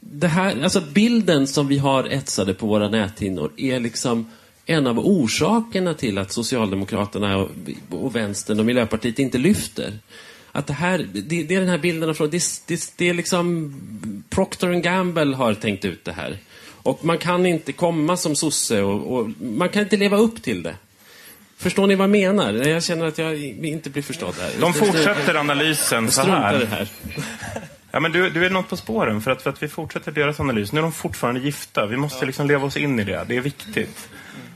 det 0.00 0.28
här, 0.28 0.62
alltså 0.62 0.80
bilden 0.80 1.46
som 1.46 1.68
vi 1.68 1.78
har 1.78 2.04
etsade 2.04 2.54
på 2.54 2.66
våra 2.66 2.88
näthinnor 2.88 3.52
är 3.56 3.80
liksom 3.80 4.30
en 4.66 4.86
av 4.86 4.98
orsakerna 4.98 5.94
till 5.94 6.18
att 6.18 6.32
Socialdemokraterna 6.32 7.36
och, 7.36 7.50
och 7.90 8.16
Vänstern 8.16 8.60
och 8.60 8.66
Miljöpartiet 8.66 9.18
inte 9.18 9.38
lyfter. 9.38 9.92
Att 10.52 10.66
det 10.66 10.72
här, 10.72 11.06
det, 11.12 11.42
det 11.42 11.54
är 11.54 11.60
den 11.60 11.68
här 11.68 11.78
bilden 11.78 12.10
av 12.10 12.14
från, 12.14 12.30
det, 12.30 12.42
det, 12.66 12.92
det 12.96 13.08
är 13.08 13.14
liksom 13.14 13.74
Procter 14.30 14.72
Gamble 14.72 15.36
har 15.36 15.54
tänkt 15.54 15.84
ut 15.84 16.04
det 16.04 16.12
här. 16.12 16.38
Och 16.82 17.04
man 17.04 17.18
kan 17.18 17.46
inte 17.46 17.72
komma 17.72 18.16
som 18.16 18.36
sosse 18.36 18.82
och, 18.82 19.18
och 19.18 19.28
man 19.40 19.68
kan 19.68 19.82
inte 19.82 19.96
leva 19.96 20.16
upp 20.16 20.42
till 20.42 20.62
det. 20.62 20.74
Förstår 21.56 21.86
ni 21.86 21.94
vad 21.94 22.04
jag 22.04 22.10
menar? 22.10 22.52
Jag 22.52 22.84
känner 22.84 23.06
att 23.06 23.18
jag 23.18 23.44
inte 23.44 23.90
blir 23.90 24.02
förstådd 24.02 24.34
här. 24.40 24.50
De 24.60 24.74
fortsätter 24.74 25.34
analysen 25.34 26.10
så 26.10 26.22
här. 26.22 26.66
här. 26.66 26.88
Ja, 27.98 28.02
men 28.02 28.12
du, 28.12 28.30
du 28.30 28.46
är 28.46 28.50
något 28.50 28.68
på 28.68 28.76
spåren, 28.76 29.20
för 29.20 29.30
att, 29.30 29.42
för 29.42 29.50
att 29.50 29.62
vi 29.62 29.68
fortsätter 29.68 30.12
deras 30.12 30.40
analys. 30.40 30.72
Nu 30.72 30.78
är 30.78 30.82
de 30.82 30.92
fortfarande 30.92 31.40
gifta. 31.40 31.86
Vi 31.86 31.96
måste 31.96 32.26
liksom 32.26 32.46
leva 32.46 32.66
oss 32.66 32.76
in 32.76 33.00
i 33.00 33.04
det. 33.04 33.24
Det 33.28 33.36
är 33.36 33.40
viktigt. 33.40 34.08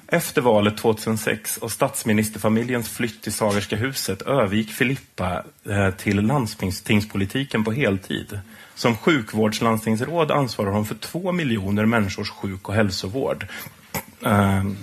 Efter 0.06 0.40
valet 0.40 0.76
2006 0.76 1.56
och 1.56 1.72
statsministerfamiljens 1.72 2.88
flytt 2.88 3.22
till 3.22 3.32
Sagerska 3.32 3.76
huset 3.76 4.22
övergick 4.22 4.70
Filippa 4.70 5.44
eh, 5.68 5.90
till 5.90 6.20
landstingspolitiken 6.20 7.64
på 7.64 7.72
heltid. 7.72 8.40
Som 8.74 8.96
sjukvårdslandstingsråd 8.96 10.30
ansvarar 10.30 10.70
hon 10.70 10.86
för 10.86 10.94
två 10.94 11.32
miljoner 11.32 11.86
människors 11.86 12.30
sjuk 12.30 12.68
och 12.68 12.74
hälsovård. 12.74 13.46
Ehm, 14.24 14.76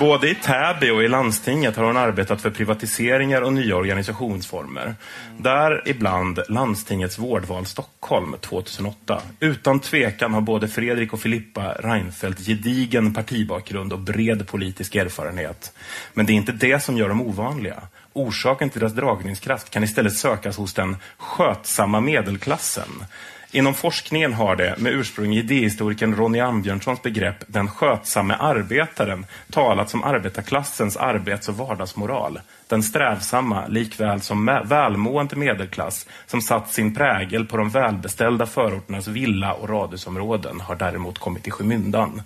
Både 0.00 0.30
i 0.30 0.34
Täby 0.34 0.90
och 0.90 1.02
i 1.02 1.08
landstinget 1.08 1.76
har 1.76 1.84
hon 1.84 1.96
arbetat 1.96 2.42
för 2.42 2.50
privatiseringar 2.50 3.42
och 3.42 3.52
nya 3.52 3.76
organisationsformer. 3.76 4.94
Där 5.38 5.82
ibland 5.88 6.40
Landstingets 6.48 7.18
vårdval 7.18 7.66
Stockholm 7.66 8.36
2008. 8.40 9.22
Utan 9.40 9.80
tvekan 9.80 10.34
har 10.34 10.40
både 10.40 10.68
Fredrik 10.68 11.12
och 11.12 11.20
Filippa 11.20 11.72
Reinfeldt 11.72 12.46
gedigen 12.46 13.14
partibakgrund 13.14 13.92
och 13.92 13.98
bred 13.98 14.46
politisk 14.48 14.94
erfarenhet. 14.94 15.72
Men 16.14 16.26
det 16.26 16.32
är 16.32 16.34
inte 16.34 16.52
det 16.52 16.82
som 16.82 16.96
gör 16.96 17.08
dem 17.08 17.22
ovanliga. 17.22 17.82
Orsaken 18.12 18.70
till 18.70 18.80
deras 18.80 18.94
dragningskraft 18.94 19.70
kan 19.70 19.84
istället 19.84 20.16
sökas 20.16 20.56
hos 20.56 20.74
den 20.74 20.96
skötsamma 21.18 22.00
medelklassen. 22.00 23.04
Inom 23.52 23.74
forskningen 23.74 24.32
har 24.34 24.56
det, 24.56 24.74
med 24.78 24.92
ursprung 24.92 25.34
i 25.34 25.38
idéhistorikern 25.38 26.14
Ronny 26.14 26.40
Ambjörnssons 26.40 27.02
begrepp 27.02 27.44
den 27.46 27.68
skötsamme 27.68 28.34
arbetaren, 28.34 29.26
talat 29.50 29.94
om 29.94 30.04
arbetarklassens 30.04 30.96
arbets 30.96 31.48
och 31.48 31.56
vardagsmoral. 31.56 32.40
Den 32.68 32.82
strävsamma, 32.82 33.66
likväl 33.66 34.20
som 34.20 34.60
välmående 34.64 35.36
medelklass 35.36 36.06
som 36.26 36.42
satt 36.42 36.72
sin 36.72 36.94
prägel 36.94 37.46
på 37.46 37.56
de 37.56 37.70
välbeställda 37.70 38.46
förorternas 38.46 39.08
villa 39.08 39.52
och 39.52 39.68
radhusområden 39.68 40.60
har 40.60 40.74
däremot 40.74 41.18
kommit 41.18 41.46
i 41.46 41.50
skymundan. 41.50 42.22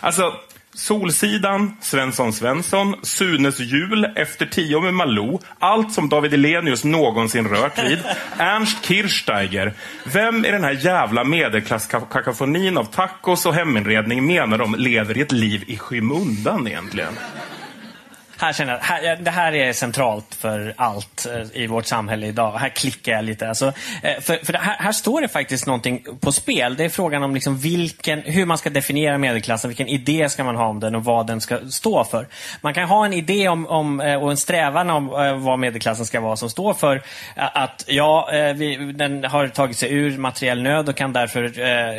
Alltså, 0.00 0.32
Solsidan, 0.74 1.76
Svensson 1.80 2.32
Svensson, 2.32 2.94
Sunes 3.02 3.60
jul, 3.60 4.04
Efter 4.16 4.46
tio 4.46 4.80
med 4.80 4.94
Malou, 4.94 5.40
allt 5.58 5.92
som 5.92 6.08
David 6.08 6.34
Elenius 6.34 6.84
någonsin 6.84 7.48
rört 7.48 7.84
vid, 7.84 7.98
Ernst 8.38 8.84
Kirchsteiger. 8.84 9.74
Vem 10.04 10.44
i 10.44 10.50
den 10.50 10.64
här 10.64 10.72
jävla 10.72 11.24
medelklasskakafonin 11.24 12.78
av 12.78 12.84
tacos 12.84 13.46
och 13.46 13.54
heminredning 13.54 14.26
menar 14.26 14.58
de 14.58 14.74
lever 14.74 15.18
i 15.18 15.20
ett 15.20 15.32
liv 15.32 15.64
i 15.66 15.76
skymundan 15.76 16.68
egentligen? 16.68 17.14
Här 18.42 18.52
känner 18.52 18.72
jag, 18.72 18.80
här, 18.80 19.16
det 19.16 19.30
här 19.30 19.52
är 19.54 19.72
centralt 19.72 20.34
för 20.34 20.74
allt 20.76 21.26
eh, 21.26 21.62
i 21.62 21.66
vårt 21.66 21.86
samhälle 21.86 22.26
idag. 22.26 22.52
Här 22.58 22.68
klickar 22.68 23.12
jag 23.12 23.24
lite. 23.24 23.48
Alltså, 23.48 23.66
eh, 24.02 24.20
för 24.20 24.44
för 24.44 24.52
det 24.52 24.58
här, 24.58 24.76
här 24.78 24.92
står 24.92 25.20
det 25.20 25.28
faktiskt 25.28 25.66
någonting 25.66 26.04
på 26.20 26.32
spel. 26.32 26.76
Det 26.76 26.84
är 26.84 26.88
frågan 26.88 27.22
om 27.22 27.34
liksom 27.34 27.58
vilken, 27.58 28.22
hur 28.22 28.46
man 28.46 28.58
ska 28.58 28.70
definiera 28.70 29.18
medelklassen, 29.18 29.68
vilken 29.68 29.88
idé 29.88 30.28
ska 30.28 30.44
man 30.44 30.56
ha 30.56 30.66
om 30.66 30.80
den 30.80 30.94
och 30.94 31.04
vad 31.04 31.26
den 31.26 31.40
ska 31.40 31.58
stå 31.70 32.04
för. 32.04 32.26
Man 32.60 32.74
kan 32.74 32.88
ha 32.88 33.04
en 33.04 33.12
idé 33.12 33.48
om, 33.48 33.66
om, 33.66 34.00
eh, 34.00 34.22
och 34.22 34.30
en 34.30 34.36
strävan 34.36 34.90
om 34.90 35.08
vad 35.44 35.58
medelklassen 35.58 36.06
ska 36.06 36.20
vara 36.20 36.36
som 36.36 36.50
står 36.50 36.74
för 36.74 37.02
att 37.36 37.84
ja, 37.86 38.28
vi, 38.54 38.92
den 38.94 39.24
har 39.24 39.48
tagit 39.48 39.76
sig 39.76 39.92
ur 39.92 40.18
materiell 40.18 40.62
nöd 40.62 40.88
och 40.88 40.96
kan 40.96 41.12
därför 41.12 41.44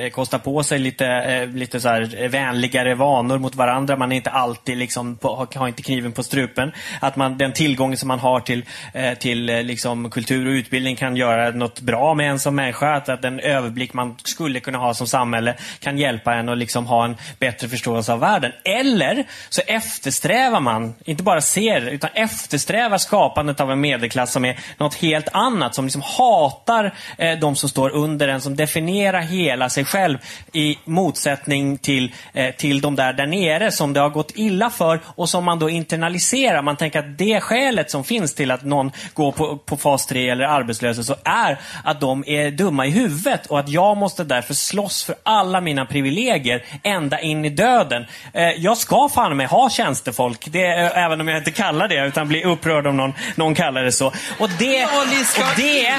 eh, 0.03 0.09
kosta 0.09 0.39
på 0.39 0.63
sig 0.63 0.79
lite, 0.79 1.07
eh, 1.07 1.47
lite 1.47 1.79
så 1.79 1.89
här 1.89 2.27
vänligare 2.27 2.95
vanor 2.95 3.37
mot 3.37 3.55
varandra. 3.55 3.95
Man 3.95 4.11
är 4.11 4.15
inte 4.15 4.29
alltid 4.29 4.77
liksom 4.77 5.15
på, 5.15 5.35
har- 5.35 5.59
har 5.59 5.67
inte 5.67 5.83
kniven 5.83 6.11
på 6.11 6.23
strupen. 6.33 6.71
Att 6.99 7.15
man, 7.15 7.37
den 7.37 7.53
tillgången 7.53 7.97
som 7.97 8.07
man 8.07 8.19
har 8.19 8.39
till, 8.39 8.65
eh, 8.93 9.13
till 9.13 9.49
eh, 9.49 9.63
liksom 9.63 10.09
kultur 10.09 10.47
och 10.47 10.51
utbildning 10.51 10.95
kan 10.95 11.15
göra 11.15 11.51
något 11.51 11.81
bra 11.81 12.13
med 12.13 12.29
en 12.29 12.39
som 12.39 12.55
människa. 12.55 12.95
Att, 12.95 13.09
att 13.09 13.21
den 13.21 13.39
överblick 13.39 13.93
man 13.93 14.15
skulle 14.23 14.59
kunna 14.59 14.77
ha 14.77 14.93
som 14.93 15.07
samhälle 15.07 15.55
kan 15.79 15.97
hjälpa 15.97 16.33
en 16.33 16.49
att 16.49 16.57
liksom 16.57 16.85
ha 16.85 17.05
en 17.05 17.15
bättre 17.39 17.69
förståelse 17.69 18.13
av 18.13 18.19
världen. 18.19 18.51
Eller 18.63 19.25
så 19.49 19.61
eftersträvar 19.67 20.59
man, 20.59 20.93
inte 21.05 21.23
bara 21.23 21.41
ser, 21.41 21.81
utan 21.81 22.09
eftersträvar 22.13 22.97
skapandet 22.97 23.59
av 23.61 23.71
en 23.71 23.81
medelklass 23.81 24.31
som 24.31 24.45
är 24.45 24.59
något 24.77 24.95
helt 24.95 25.27
annat. 25.33 25.75
Som 25.75 25.85
liksom 25.85 26.01
hatar 26.01 26.93
eh, 27.17 27.39
de 27.39 27.55
som 27.55 27.69
står 27.69 27.89
under 27.89 28.27
en, 28.27 28.41
som 28.41 28.55
definierar 28.55 29.21
hela 29.21 29.69
sig 29.69 29.85
själv 29.85 30.17
i 30.53 30.77
motsättning 30.85 31.77
till, 31.77 32.11
eh, 32.33 32.55
till 32.55 32.81
de 32.81 32.95
där 32.95 33.13
där 33.13 33.27
nere 33.27 33.71
som 33.71 33.93
det 33.93 33.99
har 33.99 34.09
gått 34.09 34.31
illa 34.35 34.69
för 34.69 34.99
och 35.05 35.29
som 35.29 35.43
man 35.43 35.59
då 35.59 35.69
internaliserar. 35.69 36.22
Man 36.61 36.77
tänker 36.77 36.99
att 36.99 37.17
det 37.17 37.39
skälet 37.39 37.91
som 37.91 38.03
finns 38.03 38.35
till 38.35 38.51
att 38.51 38.63
någon 38.63 38.91
går 39.13 39.31
på, 39.31 39.57
på 39.57 39.77
fas 39.77 40.05
3 40.05 40.29
eller 40.29 40.45
arbetslösa 40.45 41.03
så 41.03 41.15
är 41.23 41.59
att 41.83 42.01
de 42.01 42.23
är 42.27 42.51
dumma 42.51 42.85
i 42.85 42.89
huvudet 42.89 43.45
och 43.45 43.59
att 43.59 43.69
jag 43.69 43.97
måste 43.97 44.23
därför 44.23 44.53
slåss 44.53 45.03
för 45.03 45.15
alla 45.23 45.61
mina 45.61 45.85
privilegier 45.85 46.65
ända 46.83 47.19
in 47.19 47.45
i 47.45 47.49
döden. 47.49 48.05
Eh, 48.33 48.43
jag 48.43 48.77
ska 48.77 49.09
fan 49.09 49.37
med 49.37 49.47
ha 49.47 49.69
tjänstefolk, 49.69 50.47
det, 50.51 50.65
eh, 50.65 50.97
även 50.97 51.21
om 51.21 51.27
jag 51.27 51.37
inte 51.37 51.51
kallar 51.51 51.87
det 51.87 52.07
utan 52.07 52.27
blir 52.27 52.45
upprörd 52.45 52.87
om 52.87 52.97
någon, 52.97 53.13
någon 53.35 53.55
kallar 53.55 53.83
det 53.83 53.91
så. 53.91 54.07
Och 54.39 54.49
det, 54.59 54.85
och 54.85 55.07
det, 55.55 55.93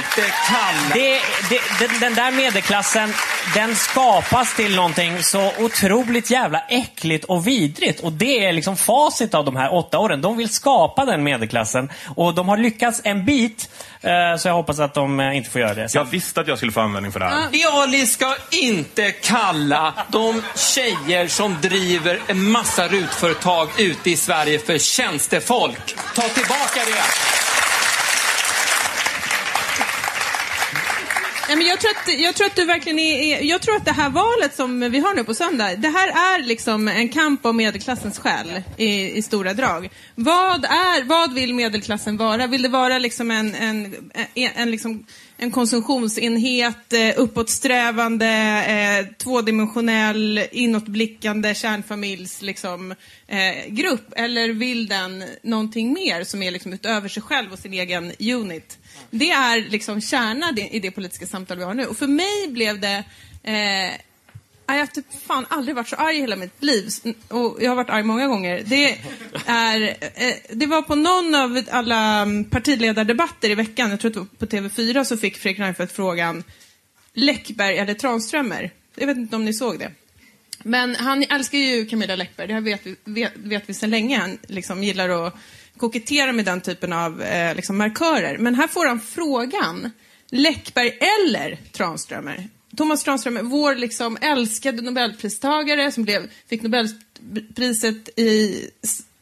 det, 0.94 1.20
det, 1.50 1.60
den, 1.78 2.00
den 2.00 2.14
där 2.14 2.30
medelklassen, 2.30 3.12
den 3.54 3.74
skapas 3.74 4.56
till 4.56 4.76
någonting 4.76 5.22
så 5.22 5.52
otroligt 5.58 6.30
jävla 6.30 6.60
äckligt 6.68 7.24
och 7.24 7.46
vidrigt. 7.46 8.00
Och 8.00 8.12
det 8.12 8.46
är 8.46 8.52
liksom 8.52 8.76
facit 8.76 9.34
av 9.34 9.44
de 9.44 9.56
här 9.56 9.74
åtta 9.74 9.98
åren. 9.98 10.13
De 10.20 10.37
vill 10.37 10.48
skapa 10.48 11.05
den 11.05 11.22
medelklassen. 11.22 11.90
Och 12.16 12.35
de 12.35 12.48
har 12.48 12.57
lyckats 12.57 13.00
en 13.05 13.24
bit, 13.24 13.70
eh, 14.00 14.11
så 14.38 14.48
jag 14.48 14.55
hoppas 14.55 14.79
att 14.79 14.94
de 14.94 15.20
eh, 15.20 15.37
inte 15.37 15.50
får 15.50 15.61
göra 15.61 15.74
det. 15.74 15.94
Jag 15.94 16.05
visste 16.05 16.40
att 16.40 16.48
jag 16.48 16.57
skulle 16.57 16.72
få 16.72 16.81
användning 16.81 17.12
för 17.12 17.20
det 17.20 17.27
här. 17.27 17.83
Ali 17.83 18.07
ska 18.07 18.37
inte 18.50 19.11
kalla 19.11 19.94
de 20.09 20.42
tjejer 20.57 21.29
som 21.29 21.57
driver 21.62 22.20
en 22.27 22.50
massa 22.50 22.88
rutföretag 22.88 23.68
ute 23.79 24.11
i 24.11 24.16
Sverige 24.16 24.59
för 24.59 24.79
tjänstefolk. 24.79 25.96
Ta 26.14 26.22
tillbaka 26.22 26.81
det. 26.87 27.43
Nej, 31.54 31.58
men 31.58 31.66
jag, 31.66 31.80
tror 31.80 31.90
att, 31.90 32.20
jag 32.20 32.34
tror 32.34 32.46
att 32.46 32.56
du 32.56 32.64
verkligen 32.64 32.98
är, 32.98 33.42
jag 33.42 33.62
tror 33.62 33.76
att 33.76 33.84
det 33.84 33.92
här 33.92 34.10
valet 34.10 34.54
som 34.54 34.80
vi 34.80 34.98
har 34.98 35.14
nu 35.14 35.24
på 35.24 35.34
söndag, 35.34 35.76
det 35.76 35.88
här 35.88 36.08
är 36.08 36.42
liksom 36.42 36.88
en 36.88 37.08
kamp 37.08 37.46
om 37.46 37.56
medelklassens 37.56 38.18
själ 38.18 38.62
i, 38.76 39.18
i 39.18 39.22
stora 39.22 39.54
drag. 39.54 39.90
Vad 40.14 40.64
är, 40.64 41.04
vad 41.04 41.34
vill 41.34 41.54
medelklassen 41.54 42.16
vara? 42.16 42.46
Vill 42.46 42.62
det 42.62 42.68
vara 42.68 42.98
liksom 42.98 43.30
en, 43.30 43.54
en, 43.54 43.94
en, 44.34 44.50
en, 44.56 44.70
liksom, 44.70 45.06
en 45.36 45.50
konsumtionsenhet, 45.50 46.92
eh, 46.92 47.12
uppåtsträvande, 47.16 48.28
eh, 48.66 49.16
tvådimensionell, 49.16 50.46
inåtblickande 50.52 51.54
kärnfamiljs 51.54 52.42
liksom, 52.42 52.94
eh, 53.28 53.68
grupp? 53.68 54.12
Eller 54.16 54.48
vill 54.48 54.86
den 54.86 55.24
någonting 55.42 55.92
mer 55.92 56.24
som 56.24 56.42
är 56.42 56.50
liksom 56.50 56.72
utöver 56.72 57.08
sig 57.08 57.22
själv 57.22 57.52
och 57.52 57.58
sin 57.58 57.72
egen 57.72 58.12
unit? 58.20 58.78
Det 59.18 59.31
är 59.31 59.70
liksom 59.70 60.00
kärnan 60.00 60.59
i 60.59 60.81
det 60.81 60.90
politiska 60.90 61.27
samtal 61.27 61.59
vi 61.59 61.64
har 61.64 61.74
nu. 61.74 61.87
Och 61.87 61.96
för 61.96 62.07
mig 62.07 62.48
blev 62.48 62.81
det... 62.81 63.05
Eh, 63.42 64.00
jag 64.66 64.74
har 64.74 64.87
typ 64.87 65.07
fan 65.27 65.46
aldrig 65.48 65.77
varit 65.77 65.88
så 65.88 65.96
arg 65.96 66.16
i 66.16 66.20
hela 66.20 66.37
mitt 66.37 66.62
liv. 66.62 66.88
Och 67.29 67.59
jag 67.61 67.70
har 67.70 67.77
varit 67.77 67.90
arg 67.90 68.03
många 68.03 68.27
gånger. 68.27 68.62
Det, 68.66 68.98
är, 69.46 69.96
eh, 70.14 70.35
det 70.53 70.66
var 70.66 70.83
på 70.83 70.94
någon 70.94 71.35
av 71.35 71.62
alla 71.70 72.22
mm, 72.22 72.44
partiledardebatter 72.44 73.50
i 73.50 73.55
veckan, 73.55 73.90
jag 73.90 74.00
tror 74.00 74.11
att 74.11 74.14
det 74.14 74.20
var 74.20 74.68
på 74.68 74.68
TV4, 74.68 75.05
så 75.05 75.16
fick 75.16 75.37
Fredrik 75.37 75.61
Reinfeldt 75.61 75.92
frågan 75.92 76.44
Läckberg 77.12 77.79
eller 77.79 77.94
Tranströmer. 77.94 78.70
Jag 78.96 79.07
vet 79.07 79.16
inte 79.16 79.37
om 79.37 79.44
ni 79.44 79.55
såg 79.55 79.79
det. 79.79 79.90
Men 80.62 80.94
han 80.94 81.22
älskar 81.22 81.59
ju 81.59 81.87
Camilla 81.87 82.16
Läckberg, 82.16 82.48
det 82.48 82.61
vet 82.61 82.87
vi, 82.87 82.96
vet, 83.05 83.33
vet 83.37 83.62
vi 83.66 83.74
sedan 83.74 83.90
länge. 83.90 84.18
Han 84.18 84.38
liksom 84.48 84.85
gillar 84.85 85.27
att 85.27 85.35
kokettera 85.76 86.32
med 86.32 86.44
den 86.44 86.60
typen 86.60 86.92
av 86.92 87.22
eh, 87.22 87.54
liksom 87.54 87.78
markörer. 87.78 88.38
Men 88.38 88.54
här 88.54 88.68
får 88.68 88.87
han 88.87 89.00
frågan, 89.00 89.90
Läckberg 90.30 90.98
eller 91.20 91.58
Tranströmer? 91.72 92.48
Thomas 92.76 93.04
Tranströmer, 93.04 93.42
vår 93.42 93.74
liksom 93.74 94.18
älskade 94.20 94.82
nobelpristagare 94.82 95.92
som 95.92 96.04
blev, 96.04 96.30
fick 96.48 96.62
Nobelpriset 96.62 98.18
i, 98.18 98.68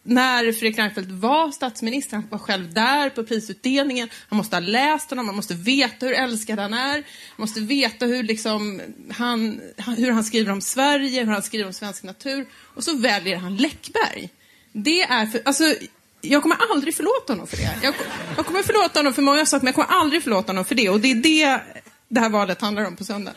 när 0.02 0.52
Fredrik 0.52 0.78
Reinfeldt 0.78 1.10
var 1.10 1.50
statsminister. 1.50 2.16
Han 2.16 2.28
var 2.30 2.38
själv 2.38 2.74
där 2.74 3.10
på 3.10 3.24
prisutdelningen. 3.24 4.08
Han 4.28 4.36
måste 4.36 4.56
ha 4.56 4.60
läst 4.60 5.10
honom, 5.10 5.26
man 5.26 5.36
måste 5.36 5.54
veta 5.54 6.06
hur 6.06 6.14
älskad 6.14 6.58
han 6.58 6.74
är. 6.74 6.94
Man 6.96 7.04
måste 7.36 7.60
veta 7.60 8.06
hur, 8.06 8.22
liksom, 8.22 8.80
han, 9.10 9.60
hur 9.96 10.10
han 10.10 10.24
skriver 10.24 10.52
om 10.52 10.60
Sverige, 10.60 11.24
hur 11.24 11.32
han 11.32 11.42
skriver 11.42 11.66
om 11.66 11.72
svensk 11.72 12.02
natur. 12.02 12.46
Och 12.54 12.84
så 12.84 12.96
väljer 12.96 13.36
han 13.36 13.56
Läckberg. 13.56 14.30
Det 14.72 15.02
är 15.02 15.26
för, 15.26 15.42
alltså, 15.44 15.74
jag 16.22 16.42
kommer 16.42 16.56
aldrig 16.70 16.94
förlåta 16.94 17.32
honom 17.32 17.46
för 17.46 17.56
det. 17.56 17.78
Jag, 17.82 17.94
jag 18.36 18.46
kommer 18.46 18.62
förlåta 18.62 18.98
honom 18.98 19.14
för 19.14 19.22
många 19.22 19.46
saker, 19.46 19.64
men 19.64 19.66
jag 19.66 19.74
kommer 19.74 20.00
aldrig 20.00 20.22
förlåta 20.22 20.48
honom 20.52 20.64
för 20.64 20.74
det. 20.74 20.88
Och 20.88 21.00
det 21.00 21.10
är 21.10 21.14
det 21.14 21.60
det 22.08 22.20
här 22.20 22.30
valet 22.30 22.60
handlar 22.60 22.84
om 22.84 22.96
på 22.96 23.04
söndag. 23.04 23.32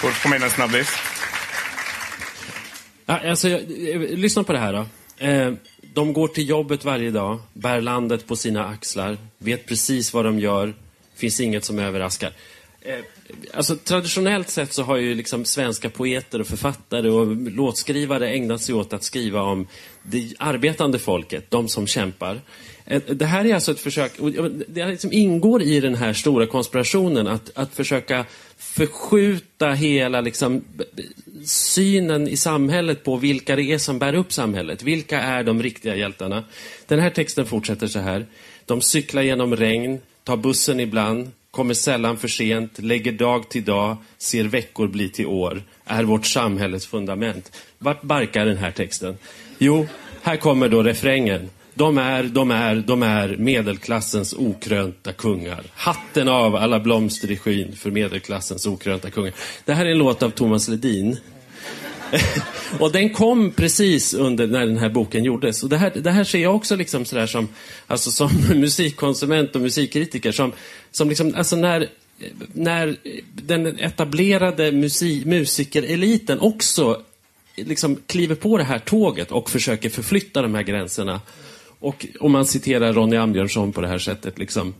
Får 0.00 0.22
komma 0.22 0.36
in 0.36 0.42
en 0.42 0.50
snabbis. 0.50 0.88
Ja, 3.06 3.30
alltså, 3.30 3.48
jag, 3.48 3.60
jag, 3.70 4.18
lyssna 4.18 4.44
på 4.44 4.52
det 4.52 4.58
här 4.58 4.72
då. 4.72 4.86
Eh, 5.26 5.52
de 5.94 6.12
går 6.12 6.28
till 6.28 6.48
jobbet 6.48 6.84
varje 6.84 7.10
dag, 7.10 7.40
bär 7.52 7.80
landet 7.80 8.26
på 8.26 8.36
sina 8.36 8.66
axlar, 8.66 9.18
vet 9.38 9.66
precis 9.66 10.12
vad 10.12 10.24
de 10.24 10.38
gör, 10.38 10.74
finns 11.14 11.40
inget 11.40 11.64
som 11.64 11.78
överraskar. 11.78 12.32
Eh, 12.80 12.98
alltså, 13.54 13.76
traditionellt 13.76 14.48
sett 14.48 14.72
så 14.72 14.82
har 14.82 14.96
ju 14.96 15.14
liksom 15.14 15.44
svenska 15.44 15.90
poeter 15.90 16.40
och 16.40 16.46
författare 16.46 17.10
och 17.10 17.36
låtskrivare 17.36 18.30
ägnat 18.30 18.62
sig 18.62 18.74
åt 18.74 18.92
att 18.92 19.02
skriva 19.02 19.42
om 19.42 19.66
det 20.02 20.34
arbetande 20.38 20.98
folket, 20.98 21.50
de 21.50 21.68
som 21.68 21.86
kämpar. 21.86 22.40
Eh, 22.84 23.02
det 23.02 23.26
här 23.26 23.44
är 23.44 23.54
alltså 23.54 23.72
ett 23.72 23.80
försök, 23.80 24.12
det 24.68 24.86
liksom 24.86 25.12
ingår 25.12 25.62
i 25.62 25.80
den 25.80 25.94
här 25.94 26.12
stora 26.12 26.46
konspirationen 26.46 27.26
att, 27.26 27.50
att 27.54 27.74
försöka 27.74 28.24
förskjuta 28.56 29.70
hela 29.70 30.20
liksom, 30.20 30.64
synen 31.44 32.28
i 32.28 32.36
samhället 32.36 33.04
på 33.04 33.16
vilka 33.16 33.56
det 33.56 33.62
är 33.62 33.78
som 33.78 33.98
bär 33.98 34.14
upp 34.14 34.32
samhället. 34.32 34.82
Vilka 34.82 35.20
är 35.20 35.44
de 35.44 35.62
riktiga 35.62 35.96
hjältarna? 35.96 36.44
Den 36.86 37.00
här 37.00 37.10
texten 37.10 37.46
fortsätter 37.46 37.86
så 37.86 37.98
här. 37.98 38.26
De 38.64 38.80
cyklar 38.80 39.22
genom 39.22 39.56
regn, 39.56 40.00
tar 40.24 40.36
bussen 40.36 40.80
ibland, 40.80 41.30
kommer 41.56 41.74
sällan 41.74 42.16
för 42.16 42.28
sent, 42.28 42.78
lägger 42.78 43.12
dag 43.12 43.48
till 43.48 43.64
dag, 43.64 43.96
ser 44.18 44.44
veckor 44.44 44.88
bli 44.88 45.08
till 45.08 45.26
år, 45.26 45.62
är 45.84 46.02
vårt 46.02 46.26
samhälles 46.26 46.86
fundament. 46.86 47.56
Vart 47.78 48.02
barkar 48.02 48.46
den 48.46 48.56
här 48.56 48.70
texten? 48.70 49.18
Jo, 49.58 49.86
här 50.22 50.36
kommer 50.36 50.68
då 50.68 50.82
refrängen. 50.82 51.50
De 51.74 51.98
är, 51.98 52.22
de 52.22 52.50
är, 52.50 52.74
de 52.76 53.02
är 53.02 53.36
medelklassens 53.36 54.32
okrönta 54.32 55.12
kungar. 55.12 55.64
Hatten 55.74 56.28
av 56.28 56.56
alla 56.56 56.80
blomster 56.80 57.30
i 57.30 57.36
skyn 57.36 57.76
för 57.76 57.90
medelklassens 57.90 58.66
okrönta 58.66 59.10
kungar. 59.10 59.32
Det 59.64 59.72
här 59.74 59.86
är 59.86 59.90
en 59.90 59.98
låt 59.98 60.22
av 60.22 60.30
Thomas 60.30 60.68
Ledin. 60.68 61.18
och 62.80 62.92
den 62.92 63.10
kom 63.10 63.50
precis 63.50 64.14
under 64.14 64.46
när 64.46 64.66
den 64.66 64.76
här 64.76 64.88
boken 64.88 65.24
gjordes. 65.24 65.62
Och 65.62 65.68
det 65.68 65.76
här, 65.76 65.92
det 65.94 66.10
här 66.10 66.24
ser 66.24 66.38
jag 66.38 66.56
också 66.56 66.76
liksom 66.76 67.04
sådär 67.04 67.26
som, 67.26 67.48
alltså 67.86 68.10
som 68.10 68.30
musikkonsument 68.54 69.56
och 69.56 69.60
musikkritiker. 69.60 70.32
Som, 70.32 70.52
som 70.90 71.08
liksom, 71.08 71.34
alltså 71.36 71.56
när, 71.56 71.88
när 72.52 72.96
den 73.34 73.78
etablerade 73.78 74.72
musik, 74.72 75.24
musikereliten 75.24 76.40
också 76.40 77.02
liksom 77.56 77.96
kliver 78.06 78.34
på 78.34 78.58
det 78.58 78.64
här 78.64 78.78
tåget 78.78 79.32
och 79.32 79.50
försöker 79.50 79.90
förflytta 79.90 80.42
de 80.42 80.54
här 80.54 80.62
gränserna. 80.62 81.20
Och 81.78 82.06
om 82.20 82.32
man 82.32 82.46
citerar 82.46 82.92
Ronny 82.92 83.16
Ambjörnsson 83.16 83.72
på 83.72 83.80
det 83.80 83.88
här 83.88 83.98
sättet, 83.98 84.38
liksom, 84.38 84.74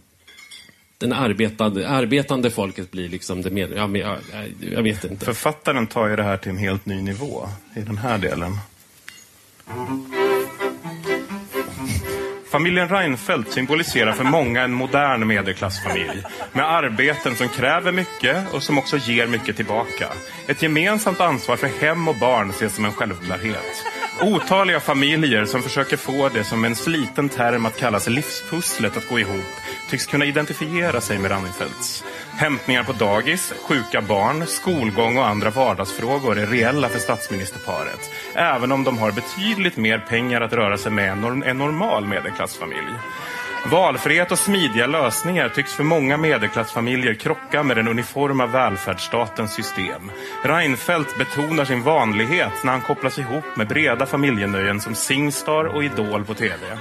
den 0.98 1.12
arbetande, 1.12 1.88
arbetande 1.88 2.50
folket 2.50 2.90
blir 2.90 3.08
liksom 3.08 3.42
det 3.42 3.50
med, 3.50 3.72
ja, 3.76 3.86
men, 3.86 4.00
jag, 4.00 4.18
jag 4.60 4.82
vet 4.82 5.04
inte. 5.04 5.24
Författaren 5.24 5.86
tar 5.86 6.08
ju 6.08 6.16
det 6.16 6.22
här 6.22 6.36
till 6.36 6.50
en 6.50 6.58
helt 6.58 6.86
ny 6.86 7.02
nivå 7.02 7.48
i 7.76 7.80
den 7.80 7.98
här 7.98 8.18
delen. 8.18 8.52
Familjen 12.50 12.88
Reinfeldt 12.88 13.52
symboliserar 13.52 14.12
för 14.12 14.24
många 14.24 14.62
en 14.62 14.72
modern 14.72 15.26
medelklassfamilj 15.26 16.22
med 16.52 16.70
arbeten 16.70 17.36
som 17.36 17.48
kräver 17.48 17.92
mycket 17.92 18.54
och 18.54 18.62
som 18.62 18.78
också 18.78 18.96
ger 18.96 19.26
mycket 19.26 19.56
tillbaka. 19.56 20.08
Ett 20.46 20.62
gemensamt 20.62 21.20
ansvar 21.20 21.56
för 21.56 21.66
hem 21.66 22.08
och 22.08 22.16
barn 22.16 22.50
ses 22.50 22.74
som 22.74 22.84
en 22.84 22.92
självklarhet. 22.92 23.84
Otaliga 24.22 24.80
familjer 24.80 25.44
som 25.44 25.62
försöker 25.62 25.96
få 25.96 26.28
det 26.28 26.44
som 26.44 26.64
en 26.64 26.76
sliten 26.76 27.28
term 27.28 27.66
att 27.66 27.76
kallas 27.76 28.08
livspusslet 28.08 28.96
att 28.96 29.08
gå 29.08 29.18
ihop 29.18 29.44
tycks 29.90 30.06
kunna 30.06 30.24
identifiera 30.24 31.00
sig 31.00 31.18
med 31.18 31.30
Reinfeldts. 31.30 32.04
Hämtningar 32.30 32.84
på 32.84 32.92
dagis, 32.92 33.52
sjuka 33.68 34.02
barn, 34.02 34.46
skolgång 34.46 35.18
och 35.18 35.26
andra 35.26 35.50
vardagsfrågor 35.50 36.38
är 36.38 36.46
reella 36.46 36.88
för 36.88 36.98
statsministerparet. 36.98 38.10
Även 38.34 38.72
om 38.72 38.84
de 38.84 38.98
har 38.98 39.12
betydligt 39.12 39.76
mer 39.76 39.98
pengar 39.98 40.40
att 40.40 40.52
röra 40.52 40.78
sig 40.78 40.92
med 40.92 41.12
än 41.12 41.42
en 41.42 41.58
normal 41.58 42.06
medelklassfamilj. 42.06 42.94
Valfrihet 43.70 44.32
och 44.32 44.38
smidiga 44.38 44.86
lösningar 44.86 45.48
tycks 45.48 45.74
för 45.74 45.84
många 45.84 46.16
medelklassfamiljer 46.16 47.14
krocka 47.14 47.62
med 47.62 47.76
den 47.76 47.88
uniforma 47.88 48.46
välfärdsstatens 48.46 49.54
system. 49.54 50.10
Reinfeldt 50.44 51.18
betonar 51.18 51.64
sin 51.64 51.82
vanlighet 51.82 52.64
när 52.64 52.72
han 52.72 52.80
kopplas 52.80 53.18
ihop 53.18 53.44
med 53.56 53.68
breda 53.68 54.06
familjenöjen 54.06 54.80
som 54.80 54.94
Singstar 54.94 55.64
och 55.64 55.84
Idol 55.84 56.24
på 56.24 56.34
TV. 56.34 56.78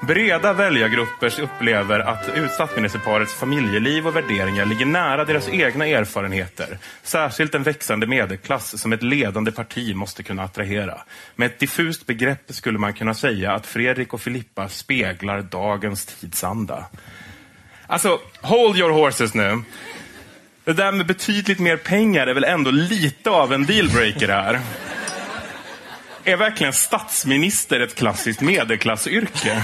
Breda 0.00 0.52
väljargrupper 0.52 1.40
upplever 1.40 2.00
att 2.00 2.50
statsministerparets 2.50 3.34
familjeliv 3.34 4.06
och 4.06 4.16
värderingar 4.16 4.66
ligger 4.66 4.86
nära 4.86 5.24
deras 5.24 5.48
egna 5.48 5.86
erfarenheter. 5.86 6.78
Särskilt 7.02 7.54
en 7.54 7.62
växande 7.62 8.06
medelklass 8.06 8.80
som 8.80 8.92
ett 8.92 9.02
ledande 9.02 9.52
parti 9.52 9.94
måste 9.94 10.22
kunna 10.22 10.42
attrahera. 10.42 11.00
Med 11.36 11.46
ett 11.46 11.58
diffust 11.58 12.06
begrepp 12.06 12.42
skulle 12.48 12.78
man 12.78 12.92
kunna 12.92 13.14
säga 13.14 13.52
att 13.52 13.66
Fredrik 13.66 14.14
och 14.14 14.20
Filippa 14.20 14.68
speglar 14.68 15.42
dagens 15.42 16.06
tidsanda. 16.06 16.86
Alltså, 17.86 18.20
hold 18.40 18.76
your 18.78 18.90
horses 18.90 19.34
nu. 19.34 19.62
Det 20.64 20.72
där 20.72 20.92
med 20.92 21.06
betydligt 21.06 21.58
mer 21.58 21.76
pengar 21.76 22.26
är 22.26 22.34
väl 22.34 22.44
ändå 22.44 22.70
lite 22.70 23.30
av 23.30 23.52
en 23.52 23.66
dealbreaker 23.66 24.28
här. 24.28 24.60
Är 26.24 26.36
verkligen 26.36 26.72
statsminister 26.72 27.80
ett 27.80 27.94
klassiskt 27.94 28.40
medelklassyrke? 28.40 29.62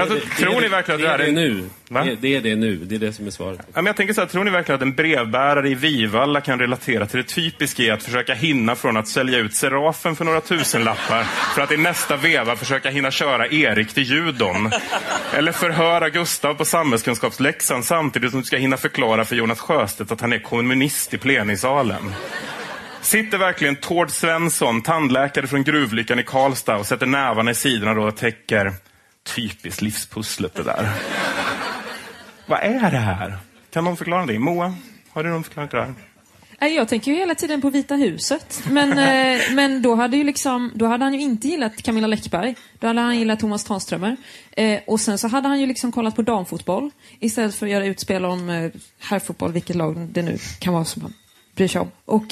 Alltså, 0.00 0.28
tror 0.38 0.60
ni 0.60 0.68
verkligen 0.68 1.00
att 1.00 1.18
det 1.18 1.24
det 1.24 1.24
är 1.24 1.26
det 1.26 1.32
nu. 1.32 1.70
Det, 1.88 2.16
det 2.20 2.36
är 2.36 2.40
det 2.40 2.56
nu. 2.56 2.76
Det 2.76 2.94
är 2.94 2.98
det 2.98 3.12
som 3.12 3.26
är 3.26 3.30
svaret. 3.30 3.58
Ja, 3.60 3.66
men 3.74 3.86
jag 3.86 3.96
tänker 3.96 4.14
så 4.14 4.20
här, 4.20 4.28
tror 4.28 4.44
ni 4.44 4.50
verkligen 4.50 4.76
att 4.76 4.82
en 4.82 4.94
brevbärare 4.94 5.68
i 5.68 5.74
Vivalla 5.74 6.40
kan 6.40 6.58
relatera 6.58 7.06
till 7.06 7.16
det 7.16 7.28
typiska 7.28 7.82
i 7.82 7.90
att 7.90 8.02
försöka 8.02 8.34
hinna 8.34 8.74
från 8.74 8.96
att 8.96 9.08
sälja 9.08 9.38
ut 9.38 9.54
Serafen 9.54 10.16
för 10.16 10.24
några 10.24 10.40
tusenlappar 10.40 11.22
för 11.54 11.62
att 11.62 11.72
i 11.72 11.76
nästa 11.76 12.16
veva 12.16 12.56
försöka 12.56 12.90
hinna 12.90 13.10
köra 13.10 13.46
Erik 13.46 13.94
till 13.94 14.02
judon? 14.02 14.70
Eller 15.32 15.52
förhöra 15.52 16.10
Gustav 16.10 16.54
på 16.54 16.64
samhällskunskapsläxan 16.64 17.82
samtidigt 17.82 18.30
som 18.30 18.40
du 18.40 18.46
ska 18.46 18.56
hinna 18.56 18.76
förklara 18.76 19.24
för 19.24 19.36
Jonas 19.36 19.60
Sjöstedt 19.60 20.12
att 20.12 20.20
han 20.20 20.32
är 20.32 20.38
kommunist 20.38 21.14
i 21.14 21.18
plenisalen? 21.18 22.14
Sitter 23.00 23.38
verkligen 23.38 23.76
Tord 23.76 24.10
Svensson, 24.10 24.82
tandläkare 24.82 25.46
från 25.46 25.64
gruvlyckan 25.64 26.18
i 26.18 26.22
Karlstad 26.22 26.76
och 26.76 26.86
sätter 26.86 27.06
nävarna 27.06 27.50
i 27.50 27.54
sidorna 27.54 27.94
då 27.94 28.02
och 28.02 28.16
täcker 28.16 28.72
typiskt 29.24 29.82
livspusslet 29.82 30.54
det 30.54 30.62
där. 30.62 30.88
Vad 32.46 32.60
är 32.62 32.90
det 32.90 32.98
här? 32.98 33.38
Kan 33.70 33.84
någon 33.84 33.96
förklara 33.96 34.26
det? 34.26 34.38
Moa, 34.38 34.74
har 35.10 35.24
du 35.24 35.30
någon 35.30 35.44
förklaring 35.44 35.68
till 35.68 35.78
det 35.78 35.84
här? 35.84 35.94
Jag 36.68 36.88
tänker 36.88 37.12
ju 37.12 37.18
hela 37.18 37.34
tiden 37.34 37.60
på 37.60 37.70
Vita 37.70 37.94
huset. 37.94 38.62
Men, 38.70 38.90
eh, 38.92 39.40
men 39.54 39.82
då, 39.82 39.94
hade 39.94 40.16
ju 40.16 40.24
liksom, 40.24 40.72
då 40.74 40.86
hade 40.86 41.04
han 41.04 41.14
ju 41.14 41.20
inte 41.20 41.48
gillat 41.48 41.82
Camilla 41.82 42.06
Läckberg. 42.06 42.54
Då 42.78 42.86
hade 42.86 43.00
han 43.00 43.18
gillat 43.18 43.40
Thomas 43.40 43.64
Tranströmer. 43.64 44.16
Eh, 44.52 44.80
och 44.86 45.00
sen 45.00 45.18
så 45.18 45.28
hade 45.28 45.48
han 45.48 45.60
ju 45.60 45.66
liksom 45.66 45.92
kollat 45.92 46.16
på 46.16 46.22
damfotboll 46.22 46.90
istället 47.20 47.54
för 47.54 47.66
att 47.66 47.72
göra 47.72 47.86
utspel 47.86 48.24
om 48.24 48.50
eh, 48.50 48.70
herrfotboll, 48.98 49.52
vilket 49.52 49.76
lag 49.76 49.96
det 49.96 50.22
nu 50.22 50.38
kan 50.58 50.72
vara 50.72 50.84
som 50.84 51.02
han 51.02 51.14
bryr 51.56 51.68
sig 51.68 51.80
om. 51.80 51.90
Och 52.04 52.26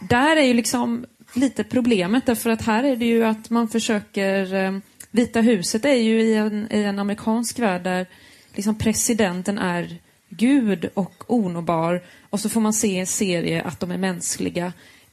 där 0.00 0.36
är 0.36 0.42
ju 0.42 0.54
liksom 0.54 1.04
lite 1.34 1.64
problemet 1.64 2.26
därför 2.26 2.50
att 2.50 2.62
här 2.62 2.84
är 2.84 2.96
det 2.96 3.06
ju 3.06 3.24
att 3.24 3.50
man 3.50 3.68
försöker 3.68 4.82
Vita 5.10 5.40
huset 5.40 5.84
är 5.84 5.94
ju 5.94 6.20
i 6.20 6.34
en, 6.34 6.68
i 6.70 6.82
en 6.82 6.98
amerikansk 6.98 7.58
värld 7.58 7.82
där 7.82 8.06
liksom 8.54 8.78
presidenten 8.78 9.58
är 9.58 9.98
Gud 10.28 10.90
och 10.94 11.24
onåbar 11.26 12.02
och 12.30 12.40
så 12.40 12.48
får 12.48 12.60
man 12.60 12.72
se 12.72 12.88
i 12.88 12.98
en 12.98 13.06
serie 13.06 13.62
att 13.62 13.80
de 13.80 13.90
är 13.90 13.98
mänskliga. 13.98 14.72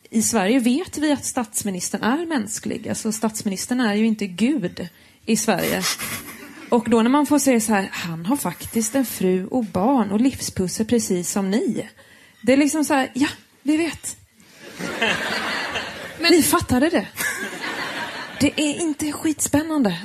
I 0.10 0.22
Sverige 0.22 0.60
vet 0.60 0.98
vi 0.98 1.12
att 1.12 1.26
statsministern 1.26 2.04
är 2.04 2.26
mänsklig. 2.26 2.90
Alltså 2.90 3.12
statsministern 3.12 3.80
är 3.80 3.94
ju 3.94 4.06
inte 4.06 4.28
Gud 4.28 4.88
i 5.26 5.38
Sverige. 5.38 5.82
Och 6.70 6.90
då 6.90 7.02
när 7.02 7.10
man 7.10 7.26
får 7.26 7.40
se 7.40 7.62
så 7.62 7.74
här, 7.74 7.90
han 7.92 8.26
har 8.26 8.38
faktiskt 8.38 8.96
en 8.96 9.06
fru 9.06 9.46
och 9.46 9.64
barn 9.64 10.12
och 10.12 10.22
livspussel 10.22 10.86
precis 10.86 11.32
som 11.32 11.52
ni. 11.52 11.90
Det 12.42 12.54
är 12.54 12.58
liksom 12.58 12.86
så 12.86 12.94
här, 12.94 13.12
ja, 13.14 13.28
vi 13.62 13.78
vet. 13.78 14.18
Men 16.20 16.32
ni 16.32 16.42
fattade 16.42 16.90
det. 16.90 17.08
Det 18.44 18.62
är 18.62 18.82
inte 18.82 19.12
skitspännande 19.12 19.98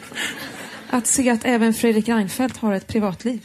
att 0.90 1.06
se 1.06 1.30
att 1.30 1.44
även 1.44 1.74
Fredrik 1.74 2.08
Reinfeldt 2.08 2.56
har 2.56 2.74
ett 2.74 2.86
privatliv. 2.86 3.44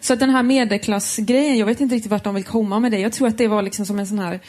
Så 0.00 0.12
att 0.12 0.20
den 0.20 0.30
här 0.30 0.42
medelklassgrejen, 0.42 1.58
jag 1.58 1.66
vet 1.66 1.80
inte 1.80 1.94
riktigt 1.94 2.10
vart 2.10 2.24
de 2.24 2.34
vill 2.34 2.44
komma 2.44 2.80
med 2.80 2.92
det. 2.92 2.98
Jag 2.98 3.12
tror 3.12 3.28
att 3.28 3.38
det 3.38 3.48
var 3.48 3.62
liksom 3.62 3.86
som 3.86 3.98
en 3.98 4.06
sån 4.06 4.18
här 4.18 4.40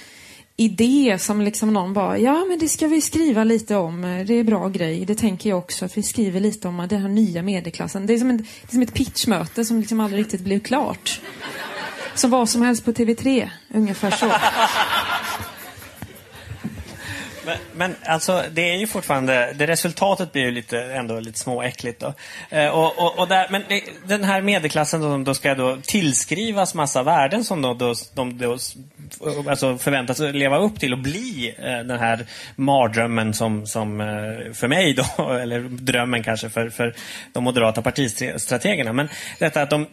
idé 0.58 1.18
som 1.20 1.42
liksom 1.42 1.74
någon 1.74 1.94
bara, 1.94 2.18
ja 2.18 2.46
men 2.46 2.60
det 2.60 2.70
ska 2.70 2.88
vi 2.88 3.02
skriva 3.02 3.44
lite 3.44 3.76
om. 3.76 4.24
Det 4.28 4.34
är 4.34 4.44
bra 4.44 4.70
grej. 4.70 5.06
Det 5.06 5.16
tänker 5.16 5.50
jag 5.50 5.60
också, 5.60 5.86
att 5.86 5.98
vi 5.98 6.04
skriver 6.04 6.40
lite 6.40 6.68
om 6.68 6.88
den 6.90 7.02
här 7.02 7.10
nya 7.10 7.42
medelklassen. 7.42 8.06
Det 8.06 8.14
är 8.14 8.18
som, 8.18 8.30
en, 8.30 8.38
det 8.38 8.68
är 8.68 8.72
som 8.72 8.82
ett 8.82 8.94
pitchmöte 8.94 9.66
som 9.66 9.80
liksom 9.80 10.00
aldrig 10.00 10.20
riktigt 10.20 10.42
blev 10.42 10.60
klart. 10.60 11.22
Som 12.16 12.32
vad 12.32 12.50
som 12.50 12.62
helst 12.62 12.86
på 12.86 12.92
TV3, 12.92 13.50
ungefär 13.74 14.12
så. 14.12 14.32
Men, 17.46 17.58
men 17.76 17.96
alltså, 18.06 18.44
det 18.52 18.70
är 18.70 18.76
ju 18.76 18.88
fortfarande, 18.88 19.54
det 19.56 19.68
resultatet 19.68 20.32
blir 20.32 20.44
ju 20.44 20.52
lite, 20.52 20.84
ändå 20.84 21.20
lite 21.20 21.40
småäckligt 21.40 22.00
då. 22.00 22.14
Eh, 22.50 22.68
och, 22.68 23.00
och, 23.00 23.20
och 23.20 23.28
där, 23.28 23.48
men 23.50 23.64
det, 23.70 23.84
den 24.06 24.24
här 24.24 24.42
medelklassen 24.42 25.02
då, 25.02 25.18
då 25.18 25.34
ska 25.34 25.56
då 25.56 25.78
tillskrivas 25.82 26.74
massa 26.74 27.04
värden 27.04 27.44
som 27.44 27.62
då, 27.62 27.74
då, 27.74 27.96
de 28.14 28.38
då 28.38 28.58
alltså 29.50 29.78
förväntas 29.78 30.20
leva 30.20 30.58
upp 30.58 30.80
till 30.80 30.94
och 30.94 31.00
bli 31.00 31.56
eh, 31.58 31.64
den 31.64 32.00
här 32.00 32.26
mardrömmen 32.56 33.34
som, 33.34 33.68
som 33.68 34.02
eh, 34.02 34.54
för 34.54 34.68
mig 34.68 34.94
då, 34.94 35.34
eller 35.42 35.60
drömmen 35.60 36.24
kanske 36.24 36.50
för, 36.50 36.70
för 36.70 36.96
de 37.34 37.44
moderata 37.44 37.82
partistrategerna. 37.82 38.94
Men 38.94 39.10
detta 39.40 39.62
att 39.62 39.70
de, 39.70 39.88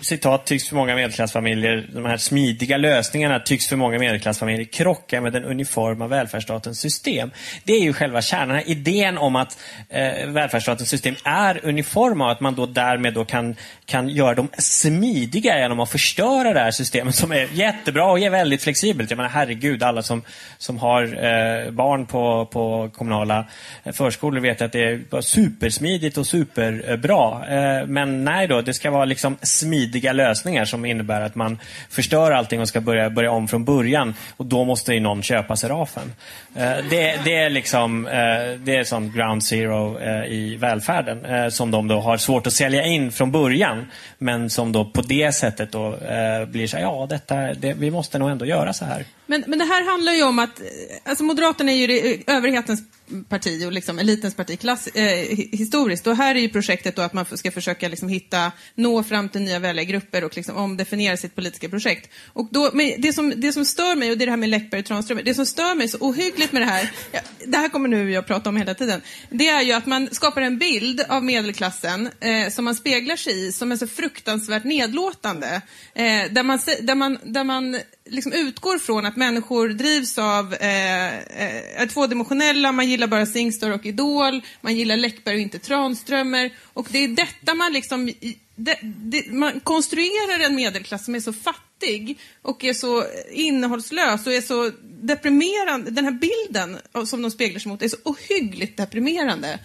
citat, 0.00 0.46
tycks 0.46 0.68
för 0.68 0.76
många 0.76 0.94
medelklassfamiljer, 0.94 1.88
de 1.94 2.04
här 2.04 2.16
smidiga 2.16 2.76
lösningarna 2.76 3.40
tycks 3.40 3.68
för 3.68 3.76
många 3.76 3.98
medelklassfamiljer 3.98 4.64
krocka 4.64 5.20
med 5.20 5.32
den 5.32 5.44
uniforma 5.44 6.06
välfärdsstatens 6.06 6.80
system. 6.90 7.30
Det 7.64 7.72
är 7.72 7.80
ju 7.80 7.92
själva 7.92 8.22
kärnan, 8.22 8.60
idén 8.66 9.18
om 9.18 9.36
att 9.36 9.58
eh, 9.88 10.26
välfärdsstatens 10.26 10.88
system 10.88 11.14
är 11.24 11.60
uniforma 11.64 12.24
och 12.24 12.32
att 12.32 12.40
man 12.40 12.54
då 12.54 12.66
därmed 12.66 13.14
då 13.14 13.24
kan, 13.24 13.56
kan 13.86 14.08
göra 14.08 14.34
dem 14.34 14.48
smidiga 14.58 15.58
genom 15.58 15.80
att 15.80 15.90
förstöra 15.90 16.52
det 16.52 16.60
här 16.60 16.70
systemet 16.70 17.14
som 17.14 17.32
är 17.32 17.48
jättebra 17.52 18.10
och 18.10 18.18
är 18.18 18.30
väldigt 18.30 18.62
flexibelt. 18.62 19.10
Jag 19.10 19.16
menar 19.16 19.30
herregud, 19.30 19.82
alla 19.82 20.02
som, 20.02 20.22
som 20.58 20.78
har 20.78 21.02
eh, 21.02 21.70
barn 21.70 22.06
på, 22.06 22.46
på 22.46 22.90
kommunala 22.94 23.46
eh, 23.84 23.92
förskolor 23.92 24.40
vet 24.40 24.62
att 24.62 24.72
det 24.72 24.84
är 24.84 25.20
supersmidigt 25.20 26.18
och 26.18 26.26
superbra. 26.26 27.46
Eh, 27.48 27.80
eh, 27.80 27.86
men 27.86 28.24
nej 28.24 28.46
då, 28.46 28.60
det 28.60 28.74
ska 28.74 28.90
vara 28.90 29.04
liksom 29.04 29.36
smidiga 29.42 30.12
lösningar 30.12 30.64
som 30.64 30.84
innebär 30.84 31.20
att 31.20 31.34
man 31.34 31.58
förstör 31.90 32.30
allting 32.30 32.60
och 32.60 32.68
ska 32.68 32.80
börja, 32.80 33.10
börja 33.10 33.30
om 33.30 33.48
från 33.48 33.64
början. 33.64 34.14
Och 34.36 34.46
då 34.46 34.64
måste 34.64 34.94
ju 34.94 35.00
någon 35.00 35.22
köpa 35.22 35.56
Serafen. 35.56 36.12
Eh, 36.54 36.79
det, 36.90 37.20
det 37.24 37.34
är 37.34 37.50
liksom 37.50 38.06
eh, 38.06 38.12
det 38.58 38.76
är 38.76 38.84
som 38.84 39.12
ground 39.12 39.44
zero 39.44 39.98
eh, 39.98 40.24
i 40.24 40.56
välfärden 40.56 41.24
eh, 41.24 41.48
som 41.48 41.70
de 41.70 41.88
då 41.88 42.00
har 42.00 42.16
svårt 42.16 42.46
att 42.46 42.52
sälja 42.52 42.84
in 42.84 43.12
från 43.12 43.32
början. 43.32 43.86
Men 44.18 44.50
som 44.50 44.72
då 44.72 44.84
på 44.84 45.02
det 45.02 45.32
sättet 45.32 45.72
då 45.72 45.86
eh, 45.86 46.44
blir 46.46 46.66
så 46.66 46.76
här, 46.76 46.84
ja 46.84 47.06
detta, 47.10 47.54
det, 47.54 47.72
vi 47.72 47.90
måste 47.90 48.18
nog 48.18 48.30
ändå 48.30 48.46
göra 48.46 48.72
så 48.72 48.84
här. 48.84 49.04
Men, 49.30 49.44
men 49.46 49.58
det 49.58 49.64
här 49.64 49.84
handlar 49.84 50.12
ju 50.12 50.22
om 50.22 50.38
att, 50.38 50.62
alltså 51.04 51.24
Moderaterna 51.24 51.72
är 51.72 51.76
ju 51.76 51.86
det, 51.86 52.22
överhetens 52.26 52.82
parti 53.28 53.66
och 53.66 53.72
liksom 53.72 53.98
elitens 53.98 54.34
parti 54.34 54.60
klass, 54.60 54.86
eh, 54.86 55.36
historiskt. 55.52 56.06
Och 56.06 56.16
här 56.16 56.34
är 56.34 56.40
ju 56.40 56.48
projektet 56.48 56.96
då 56.96 57.02
att 57.02 57.12
man 57.12 57.26
ska 57.32 57.50
försöka 57.50 57.88
liksom 57.88 58.08
hitta, 58.08 58.52
nå 58.74 59.02
fram 59.02 59.28
till 59.28 59.40
nya 59.40 59.58
väljargrupper 59.58 60.24
och 60.24 60.36
liksom 60.36 60.56
omdefiniera 60.56 61.16
sitt 61.16 61.34
politiska 61.34 61.68
projekt. 61.68 62.10
Och 62.32 62.48
då, 62.50 62.70
men 62.72 62.94
det, 62.98 63.12
som, 63.12 63.32
det 63.36 63.52
som 63.52 63.64
stör 63.64 63.96
mig, 63.96 64.10
och 64.10 64.18
det 64.18 64.24
är 64.24 64.26
det 64.26 64.32
här 64.32 64.36
med 64.36 64.48
Läckberg 64.48 64.80
och 64.80 64.86
Tranströmer, 64.86 65.22
det 65.22 65.34
som 65.34 65.46
stör 65.46 65.74
mig 65.74 65.88
så 65.88 65.98
ohyggligt 66.00 66.52
med 66.52 66.62
det 66.62 66.66
här, 66.66 66.90
ja, 67.12 67.20
det 67.46 67.58
här 67.58 67.68
kommer 67.68 67.88
nu 67.88 68.10
jag 68.10 68.26
prata 68.26 68.48
om 68.48 68.56
hela 68.56 68.74
tiden, 68.74 69.00
det 69.30 69.48
är 69.48 69.62
ju 69.62 69.72
att 69.72 69.86
man 69.86 70.08
skapar 70.12 70.42
en 70.42 70.58
bild 70.58 71.00
av 71.08 71.24
medelklassen 71.24 72.10
eh, 72.20 72.50
som 72.50 72.64
man 72.64 72.74
speglar 72.74 73.16
sig 73.16 73.46
i, 73.46 73.52
som 73.52 73.72
är 73.72 73.76
så 73.76 73.86
fruktansvärt 73.86 74.64
nedlåtande. 74.64 75.62
Eh, 75.94 76.04
där 76.30 76.42
man, 76.42 76.58
där 76.80 76.94
man, 76.94 77.18
där 77.24 77.44
man 77.44 77.76
liksom 78.10 78.32
utgår 78.32 78.78
från 78.78 79.06
att 79.06 79.16
människor 79.16 79.68
drivs 79.68 80.18
av, 80.18 80.54
eh, 80.54 81.18
eh, 81.18 81.82
är 81.82 81.86
tvådimensionella, 81.86 82.72
man 82.72 82.88
gillar 82.88 83.06
bara 83.06 83.26
Singstar 83.26 83.70
och 83.70 83.86
Idol, 83.86 84.42
man 84.60 84.76
gillar 84.76 84.96
Läckberg 84.96 85.34
och 85.34 85.40
inte 85.40 85.58
Tranströmer. 85.58 86.50
Och 86.72 86.86
det 86.90 86.98
är 87.04 87.08
detta 87.08 87.54
man 87.54 87.72
liksom, 87.72 88.12
det, 88.54 88.78
det, 88.82 89.32
man 89.32 89.60
konstruerar 89.60 90.44
en 90.46 90.54
medelklass 90.54 91.04
som 91.04 91.14
är 91.14 91.20
så 91.20 91.32
fattig 91.32 92.18
och 92.42 92.64
är 92.64 92.74
så 92.74 93.04
innehållslös 93.32 94.26
och 94.26 94.32
är 94.32 94.40
så 94.40 94.70
deprimerande. 95.02 95.90
Den 95.90 96.04
här 96.04 96.12
bilden 96.12 96.78
som 97.06 97.22
de 97.22 97.30
speglar 97.30 97.60
sig 97.60 97.72
mot 97.72 97.82
är 97.82 97.88
så 97.88 97.96
ohyggligt 98.04 98.76
deprimerande. 98.76 99.58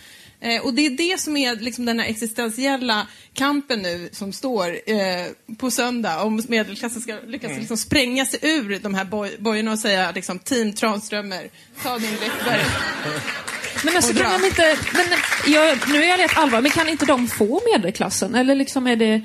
Eh, 0.46 0.62
och 0.66 0.74
det 0.74 0.86
är 0.86 0.90
det 0.90 1.20
som 1.22 1.38
är 1.38 1.56
liksom 1.56 1.86
den 1.86 2.00
här 2.00 2.08
existentiella 2.08 3.08
kampen 3.34 3.82
nu 3.82 4.10
som 4.12 4.34
står 4.34 4.68
eh, 4.70 5.56
på 5.58 5.72
söndag 5.72 6.22
om 6.24 6.42
medelklassen 6.48 7.02
ska 7.02 7.14
lyckas 7.28 7.48
Mm. 7.50 7.60
liksom 7.60 7.78
spränga 7.78 8.26
sig 8.26 8.40
ur 8.42 8.80
de 8.80 8.94
här 8.94 9.06
boj- 9.06 9.36
bojorna 9.42 9.72
och 9.72 9.80
säga 9.80 10.12
liksom, 10.12 10.40
team 10.40 10.74
Tranströmer, 10.74 11.48
ta 11.84 11.98
din 11.98 12.12
Läckberg. 12.12 12.62
Men 13.84 13.96
alltså, 13.96 14.14
kan 14.14 14.42
de 14.42 14.48
inte, 14.48 14.78
men, 14.94 15.06
jag, 15.54 15.78
nu 15.90 16.04
är 16.04 16.08
jag 16.10 16.20
rätt 16.20 16.38
allvar, 16.38 16.62
men 16.62 16.72
kan 16.72 16.90
inte 16.90 17.06
de 17.06 17.28
få 17.28 17.62
medelklassen? 17.74 18.36
Eller 18.36 18.56
liksom 18.56 18.88
är 18.88 18.96
det, 18.96 19.22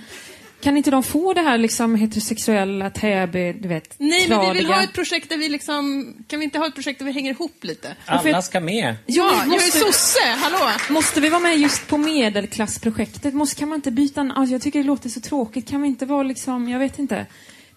kan 0.60 0.76
inte 0.76 0.90
de 0.90 1.02
få 1.02 1.32
det 1.32 1.40
här 1.40 1.58
liksom 1.58 1.94
heterosexuella, 1.94 2.90
Täby, 2.90 3.52
du 3.52 3.68
vet, 3.68 3.94
Nej, 3.98 4.28
men 4.28 4.40
vi 4.40 4.58
vill 4.58 4.66
ha 4.66 4.82
ett 4.82 4.92
projekt 4.92 5.28
där 5.28 5.36
vi 5.36 5.48
liksom, 5.48 6.14
kan 6.28 6.38
vi 6.40 6.44
inte 6.44 6.58
ha 6.58 6.66
ett 6.66 6.74
projekt 6.74 6.98
där 6.98 7.06
vi 7.06 7.12
hänger 7.12 7.30
ihop 7.30 7.64
lite? 7.64 7.96
Alla 8.06 8.42
ska 8.42 8.60
med. 8.60 8.96
Ja, 9.06 9.32
jag 9.34 9.42
är 9.44 9.46
måste- 9.46 9.78
sosse, 9.78 10.20
hallå! 10.38 10.70
Måste 10.90 11.20
vi 11.20 11.28
vara 11.28 11.40
med 11.40 11.58
just 11.58 11.86
på 11.88 11.98
medelklassprojektet? 11.98 13.34
Måste, 13.34 13.56
kan 13.60 13.68
man 13.68 13.76
inte 13.76 13.90
byta 13.90 14.20
en, 14.20 14.30
alltså 14.30 14.52
jag 14.54 14.62
tycker 14.62 14.78
det 14.78 14.84
låter 14.86 15.08
så 15.08 15.20
tråkigt. 15.20 15.68
Kan 15.68 15.82
vi 15.82 15.88
inte 15.88 16.06
vara 16.06 16.22
liksom, 16.22 16.68
jag 16.68 16.78
vet 16.78 16.98
inte, 16.98 17.26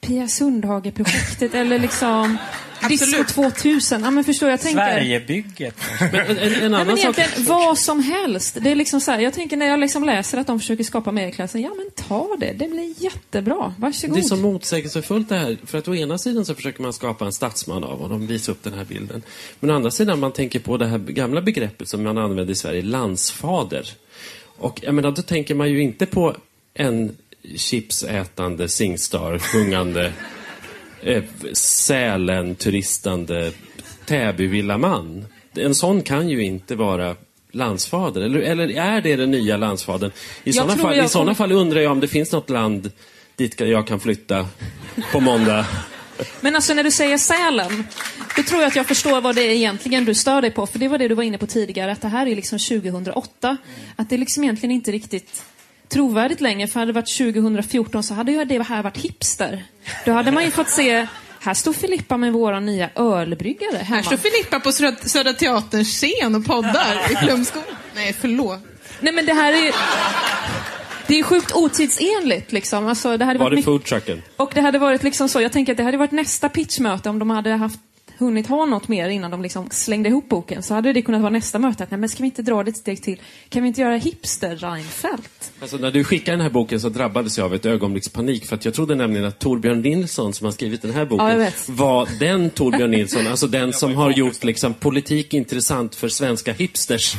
Pia 0.08 0.28
Sundhage-projektet 0.28 1.54
eller 1.54 1.80
liksom 1.80 2.38
Disco 2.90 3.24
2000? 3.24 4.04
Ja, 4.04 4.12
men 4.12 4.24
förstår 4.24 4.50
jag 4.50 4.62
tänker... 4.62 4.80
Sverigebygget. 4.80 5.76
Men 6.00 6.16
en, 6.16 6.38
en, 6.38 6.54
en 6.54 6.74
annan 6.74 6.88
men 6.88 6.98
sak... 6.98 7.20
egentligen 7.20 7.46
vad 7.48 7.78
som 7.78 8.00
helst. 8.00 8.58
Det 8.62 8.72
är 8.72 8.76
liksom 8.76 9.02
så 9.02 9.12
här, 9.12 9.20
jag 9.20 9.34
tänker 9.34 9.58
när 9.58 9.66
jag 9.66 9.80
liksom 9.80 10.04
läser 10.04 10.38
att 10.38 10.48
de 10.48 10.60
försöker 10.60 10.84
skapa 10.84 11.12
medelklassen, 11.12 11.62
ja 11.62 11.72
men 11.78 12.08
ta 12.08 12.36
det, 12.40 12.54
det 12.58 12.68
blir 12.68 12.94
jättebra. 12.98 13.74
Varsågod. 13.78 14.18
Det 14.18 14.20
är 14.20 14.24
så 14.24 14.36
motsägelsefullt 14.36 15.30
det 15.30 15.38
här. 15.38 15.58
För 15.66 15.78
att 15.78 15.88
å 15.88 15.96
ena 15.96 16.18
sidan 16.18 16.46
så 16.46 16.56
försöker 16.56 16.82
man 16.82 16.94
skapa 16.94 17.26
en 17.26 17.34
statsman 17.34 17.84
av 17.84 18.00
honom, 18.00 18.28
visa 18.28 18.52
upp 18.52 18.64
den 18.64 18.74
här 18.74 18.86
bilden. 18.86 19.22
Men 19.60 19.70
å 19.70 19.74
andra 19.74 19.92
sidan 19.92 20.20
man 20.20 20.32
tänker 20.32 20.60
på 20.60 20.78
det 20.78 20.86
här 20.86 20.98
gamla 20.98 21.42
begreppet 21.42 21.88
som 21.88 22.04
man 22.04 22.18
använder 22.18 22.54
i 22.54 22.56
Sverige, 22.56 22.82
landsfader. 22.82 23.90
Och 24.58 24.80
jag 24.84 24.96
menar, 24.96 25.12
då 25.12 25.22
tänker 25.22 25.56
man 25.56 25.70
ju 25.70 25.82
inte 25.82 26.06
på 26.06 26.36
en 26.74 27.18
chipsätande, 27.56 28.70
Singstar, 28.70 29.40
sjungande, 29.40 30.14
eh, 31.02 31.24
Sälen, 31.54 32.56
turistande 32.56 33.52
Täbyvillaman. 34.06 35.26
En 35.56 35.76
sån 35.76 36.02
kan 36.02 36.30
ju 36.30 36.44
inte 36.44 36.76
vara 36.76 37.16
landsfader. 37.52 38.22
Eller, 38.22 38.40
eller 38.40 38.70
är 38.70 39.02
det 39.02 39.16
den 39.16 39.32
nya 39.32 39.58
landsfadern? 39.58 40.12
I 40.44 40.54
sådana 40.54 40.76
fall, 40.76 41.32
i 41.32 41.36
fall 41.36 41.52
undrar 41.52 41.82
jag 41.82 41.92
om 41.92 42.00
det 42.00 42.08
finns 42.08 42.32
något 42.32 42.50
land 42.50 42.92
dit 43.36 43.60
jag 43.60 43.88
kan 43.88 44.00
flytta 44.00 44.48
på 45.12 45.20
måndag. 45.20 45.66
Men 46.42 46.56
alltså 46.56 46.74
när 46.74 46.84
du 46.84 46.92
säger 46.92 47.18
Sälen, 47.18 47.84
då 48.36 48.44
tror 48.44 48.62
jag 48.62 48.68
att 48.68 48.76
jag 48.76 48.88
förstår 48.88 49.22
vad 49.22 49.36
det 49.36 49.42
är 49.42 49.50
egentligen 49.50 50.06
du 50.06 50.14
stör 50.16 50.42
dig 50.42 50.52
på. 50.52 50.68
För 50.68 50.80
det 50.80 50.88
var 50.88 50.98
det 50.98 51.08
du 51.08 51.16
var 51.16 51.24
inne 51.24 51.38
på 51.38 51.48
tidigare, 51.48 51.92
att 51.92 52.02
det 52.02 52.08
här 52.08 52.28
är 52.28 52.36
liksom 52.36 52.60
2008. 52.60 53.58
Att 53.96 54.10
det 54.10 54.18
liksom 54.18 54.44
egentligen 54.44 54.72
inte 54.76 54.92
riktigt 54.92 55.44
trovärdigt 55.94 56.42
längre. 56.42 56.68
För 56.68 56.80
hade 56.80 56.92
det 56.92 56.96
varit 56.96 57.18
2014 57.18 58.04
så 58.04 58.14
hade 58.14 58.32
ju 58.32 58.46
det 58.46 58.64
här 58.64 58.84
varit 58.84 58.98
hipster. 58.98 59.64
Då 60.06 60.12
hade 60.12 60.32
man 60.32 60.44
ju 60.44 60.52
fått 60.52 60.70
se, 60.70 61.08
här 61.40 61.54
står 61.54 61.74
Filippa 61.74 62.18
med 62.18 62.34
våra 62.34 62.60
nya 62.60 62.90
ölbryggare 62.96 63.78
hemma. 63.78 63.96
Här 63.96 64.04
står 64.04 64.18
Filippa 64.18 64.60
på 64.60 64.72
Södra, 64.72 64.96
Södra 65.10 65.34
Teaterns 65.34 65.88
scen 66.02 66.36
och 66.36 66.46
poddar 66.46 67.12
i 67.12 67.16
Flumskolan. 67.16 67.68
Nej, 67.96 68.14
förlåt. 68.20 68.60
Nej 69.00 69.14
men 69.14 69.26
det 69.26 69.34
här 69.34 69.54
är 69.54 69.58
ju... 69.66 69.72
Det 71.08 71.14
är 71.14 71.18
ju 71.18 71.24
sjukt 71.24 71.52
otidsenligt 71.56 72.52
liksom. 72.52 72.88
Alltså, 72.88 73.18
det 73.18 73.26
hade 73.26 73.40
Var 73.40 73.46
varit 73.46 73.52
det 73.52 73.56
mycket- 73.56 73.66
foodtrucken? 73.66 74.22
Och 74.38 74.52
det 74.56 74.62
hade 74.62 74.80
varit 74.80 75.04
liksom 75.04 75.30
så, 75.30 75.42
jag 75.42 75.52
tänker 75.52 75.74
att 75.74 75.78
det 75.78 75.84
hade 75.84 75.98
varit 75.98 76.12
nästa 76.12 76.50
pitchmöte 76.50 77.10
om 77.10 77.20
de 77.20 77.30
hade 77.30 77.50
haft 77.52 77.80
hunnit 78.18 78.48
ha 78.48 78.66
något 78.66 78.88
mer 78.88 79.10
innan 79.10 79.32
de 79.32 79.42
liksom 79.42 79.68
slängde 79.72 80.10
ihop 80.10 80.30
boken. 80.30 80.64
Så 80.64 80.74
hade 80.74 80.94
det 80.94 81.02
kunnat 81.02 81.22
vara 81.22 81.32
nästa 81.32 81.60
möte. 81.60 81.84
Att, 81.84 81.92
nej, 81.92 82.00
men 82.00 82.10
ska 82.10 82.24
vi 82.24 82.26
inte 82.26 82.42
dra 82.42 82.64
det 82.64 82.70
ett 82.70 82.78
steg 82.78 83.04
till? 83.04 83.22
Kan 83.50 83.62
vi 83.64 83.68
inte 83.68 83.82
göra 83.82 83.98
hipster-Reinfeldt? 83.98 85.52
Alltså, 85.60 85.78
när 85.78 85.92
du 85.92 86.04
skickade 86.04 86.38
den 86.38 86.42
här 86.42 86.50
boken 86.50 86.80
så 86.80 86.90
drabbades 86.90 87.38
jag 87.38 87.46
av 87.46 87.54
ett 87.54 87.66
ögonblicks 87.66 88.10
panik. 88.10 88.46
För 88.46 88.56
att 88.56 88.66
jag 88.66 88.74
trodde 88.74 88.96
nämligen 88.96 89.26
att 89.26 89.40
Torbjörn 89.40 89.82
Nilsson, 89.82 90.34
som 90.34 90.46
har 90.46 90.52
skrivit 90.52 90.82
den 90.82 90.94
här 90.94 91.06
boken, 91.06 91.42
Ja, 91.42 91.50
var 91.68 92.08
den 92.20 92.50
Torbjörn 92.50 92.92
Nilsson, 92.92 93.28
alltså 93.28 93.48
den 93.48 93.74
som 93.74 93.96
har 93.96 94.12
gjort 94.12 94.44
liksom, 94.44 94.74
politik 94.74 95.34
intressant 95.34 95.96
för 95.96 96.08
svenska 96.08 96.54
hipsters. 96.54 97.16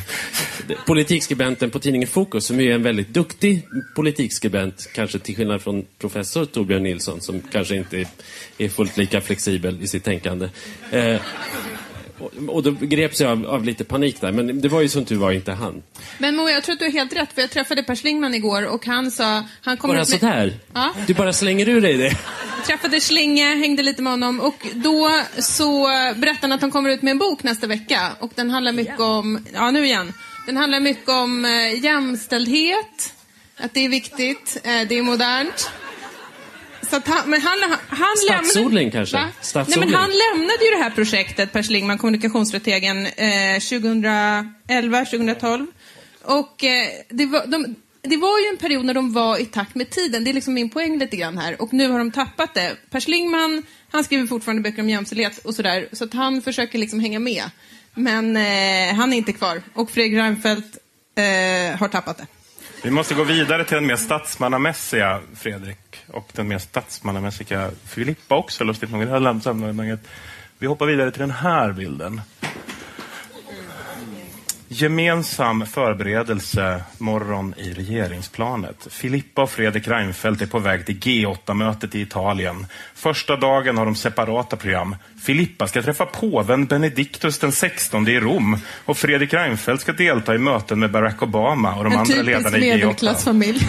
Politikskribenten 0.86 1.70
på 1.70 1.78
tidningen 1.78 2.08
Fokus, 2.08 2.46
som 2.46 2.60
är 2.60 2.70
en 2.70 2.82
väldigt 2.82 3.08
duktig 3.08 3.62
politikskribent, 3.96 4.88
kanske 4.94 5.18
till 5.18 5.36
skillnad 5.36 5.62
från 5.62 5.84
professor 5.98 6.44
Torbjörn 6.44 6.82
Nilsson, 6.82 7.20
som 7.20 7.40
kanske 7.52 7.76
inte 7.76 8.04
är 8.58 8.68
fullt 8.68 8.96
lika 8.96 9.20
flexibel 9.20 9.82
i 9.82 9.86
sitt 9.86 10.04
tänkande. 10.04 10.48
Eh, 10.94 11.20
och, 12.48 12.62
då 12.62 12.70
greps 12.70 13.20
jag 13.20 13.30
av, 13.30 13.46
av 13.46 13.64
lite 13.64 13.84
panik 13.84 14.20
där, 14.20 14.32
men 14.32 14.60
det 14.60 14.68
var 14.68 14.80
ju 14.80 14.88
som 14.88 15.04
tur 15.04 15.16
var 15.16 15.32
inte 15.32 15.52
han. 15.52 15.82
Men 16.18 16.36
Moa, 16.36 16.50
jag 16.50 16.62
tror 16.64 16.72
att 16.72 16.78
du 16.78 16.84
har 16.84 16.92
helt 16.92 17.16
rätt, 17.16 17.32
för 17.34 17.40
jag 17.40 17.50
träffade 17.50 17.82
Per 17.82 17.96
Schlingman 17.96 18.34
igår 18.34 18.66
och 18.66 18.86
han 18.86 19.10
sa... 19.10 19.42
Han 19.60 19.76
kommer 19.76 19.94
Bara 19.94 19.98
med- 19.98 20.08
sådär? 20.08 20.54
Ja. 20.74 20.94
Du 21.06 21.14
bara 21.14 21.32
slänger 21.32 21.68
ur 21.68 21.80
dig 21.80 21.96
det? 21.96 22.12
träffade 22.66 23.00
Schlinge, 23.00 23.54
hängde 23.54 23.82
lite 23.82 24.02
med 24.02 24.12
honom 24.12 24.40
och 24.40 24.66
då 24.74 25.20
så 25.38 25.86
berättade 26.16 26.38
han 26.40 26.52
att 26.52 26.60
han 26.60 26.70
kommer 26.70 26.90
ut 26.90 27.02
med 27.02 27.10
en 27.10 27.18
bok 27.18 27.42
nästa 27.42 27.66
vecka 27.66 28.12
och 28.18 28.30
den 28.34 28.50
handlar 28.50 28.72
mycket 28.72 29.00
om, 29.00 29.46
ja 29.54 29.70
nu 29.70 29.84
igen, 29.84 30.12
den 30.46 30.56
handlar 30.56 30.80
mycket 30.80 31.08
om 31.08 31.44
eh, 31.44 31.84
jämställdhet, 31.84 33.14
att 33.56 33.74
det 33.74 33.84
är 33.84 33.88
viktigt, 33.88 34.60
eh, 34.64 34.88
det 34.88 34.98
är 34.98 35.02
modernt. 35.02 35.70
Så 36.90 36.96
att 36.96 37.08
han, 37.08 37.30
men 37.30 37.40
han, 37.40 37.58
han 37.88 38.16
Stadsodling 38.16 38.64
lämnade, 38.64 38.90
kanske? 38.90 39.16
Va? 39.16 39.22
Nej, 39.22 39.32
Stadsodling? 39.40 39.90
men 39.90 40.00
han 40.00 40.10
lämnade 40.10 40.64
ju 40.64 40.70
det 40.70 40.82
här 40.82 40.90
projektet, 40.90 41.52
Per 41.52 41.62
Schlingman, 41.62 41.98
kommunikationsstrategen, 41.98 43.06
eh, 43.06 43.58
2011, 43.60 45.04
2012. 45.04 45.66
Och 46.22 46.64
eh, 46.64 46.88
det, 47.08 47.26
var, 47.26 47.46
de, 47.46 47.74
det 48.02 48.16
var 48.16 48.38
ju 48.38 48.46
en 48.46 48.56
period 48.56 48.84
när 48.84 48.94
de 48.94 49.12
var 49.12 49.38
i 49.38 49.44
takt 49.44 49.74
med 49.74 49.90
tiden. 49.90 50.24
Det 50.24 50.30
är 50.30 50.34
liksom 50.34 50.54
min 50.54 50.70
poäng 50.70 50.98
lite 50.98 51.16
grann 51.16 51.38
här. 51.38 51.62
Och 51.62 51.72
nu 51.72 51.88
har 51.88 51.98
de 51.98 52.10
tappat 52.10 52.54
det. 52.54 52.76
Per 52.90 53.00
Schlingman, 53.00 53.62
han 53.90 54.04
skriver 54.04 54.26
fortfarande 54.26 54.62
böcker 54.62 54.82
om 54.82 54.88
jämställdhet 54.88 55.38
och 55.38 55.54
sådär. 55.54 55.88
Så 55.92 56.04
att 56.04 56.14
han 56.14 56.42
försöker 56.42 56.78
liksom 56.78 57.00
hänga 57.00 57.18
med. 57.18 57.44
Men 57.94 58.36
eh, 58.36 58.94
han 58.94 59.12
är 59.12 59.16
inte 59.16 59.32
kvar. 59.32 59.62
Och 59.74 59.90
Fredrik 59.90 60.18
Reinfeldt 60.18 60.78
eh, 61.14 61.78
har 61.78 61.88
tappat 61.88 62.18
det. 62.18 62.26
Vi 62.84 62.90
måste 62.90 63.14
gå 63.14 63.24
vidare 63.24 63.64
till 63.64 63.74
den 63.74 63.86
mer 63.86 63.96
statsmannamässiga 63.96 65.20
Fredrik 65.36 66.04
och 66.06 66.28
den 66.32 66.48
mer 66.48 66.58
statsmannamässiga 66.58 67.70
Filippa 67.84 68.36
också, 68.36 68.64
lustigt 68.64 68.90
nog 68.90 69.02
det 69.02 69.10
här. 69.10 69.98
Vi 70.58 70.66
hoppar 70.66 70.86
vidare 70.86 71.10
till 71.10 71.20
den 71.20 71.30
här 71.30 71.72
bilden. 71.72 72.20
Gemensam 74.76 75.66
förberedelse 75.66 76.82
morgon 76.98 77.54
i 77.56 77.72
regeringsplanet. 77.72 78.86
Filippa 78.90 79.42
och 79.42 79.50
Fredrik 79.50 79.88
Reinfeldt 79.88 80.42
är 80.42 80.46
på 80.46 80.58
väg 80.58 80.86
till 80.86 80.98
G8-mötet 80.98 81.94
i 81.94 82.00
Italien. 82.00 82.66
Första 82.94 83.36
dagen 83.36 83.78
har 83.78 83.84
de 83.84 83.94
separata 83.94 84.56
program. 84.56 84.96
Filippa 85.22 85.66
ska 85.66 85.82
träffa 85.82 86.06
påven 86.06 86.66
Benediktus 86.66 87.38
den 87.38 87.52
16 87.52 88.08
i 88.08 88.20
Rom 88.20 88.58
och 88.84 88.96
Fredrik 88.96 89.34
Reinfeldt 89.34 89.82
ska 89.82 89.92
delta 89.92 90.34
i 90.34 90.38
möten 90.38 90.78
med 90.78 90.90
Barack 90.90 91.22
Obama 91.22 91.74
och 91.74 91.84
de 91.84 91.92
En 91.92 91.98
andra 91.98 92.14
typisk 92.14 92.26
ledarna 92.26 92.58
i 92.58 92.60
G8. 92.60 92.76
medelklassfamilj. 92.76 93.68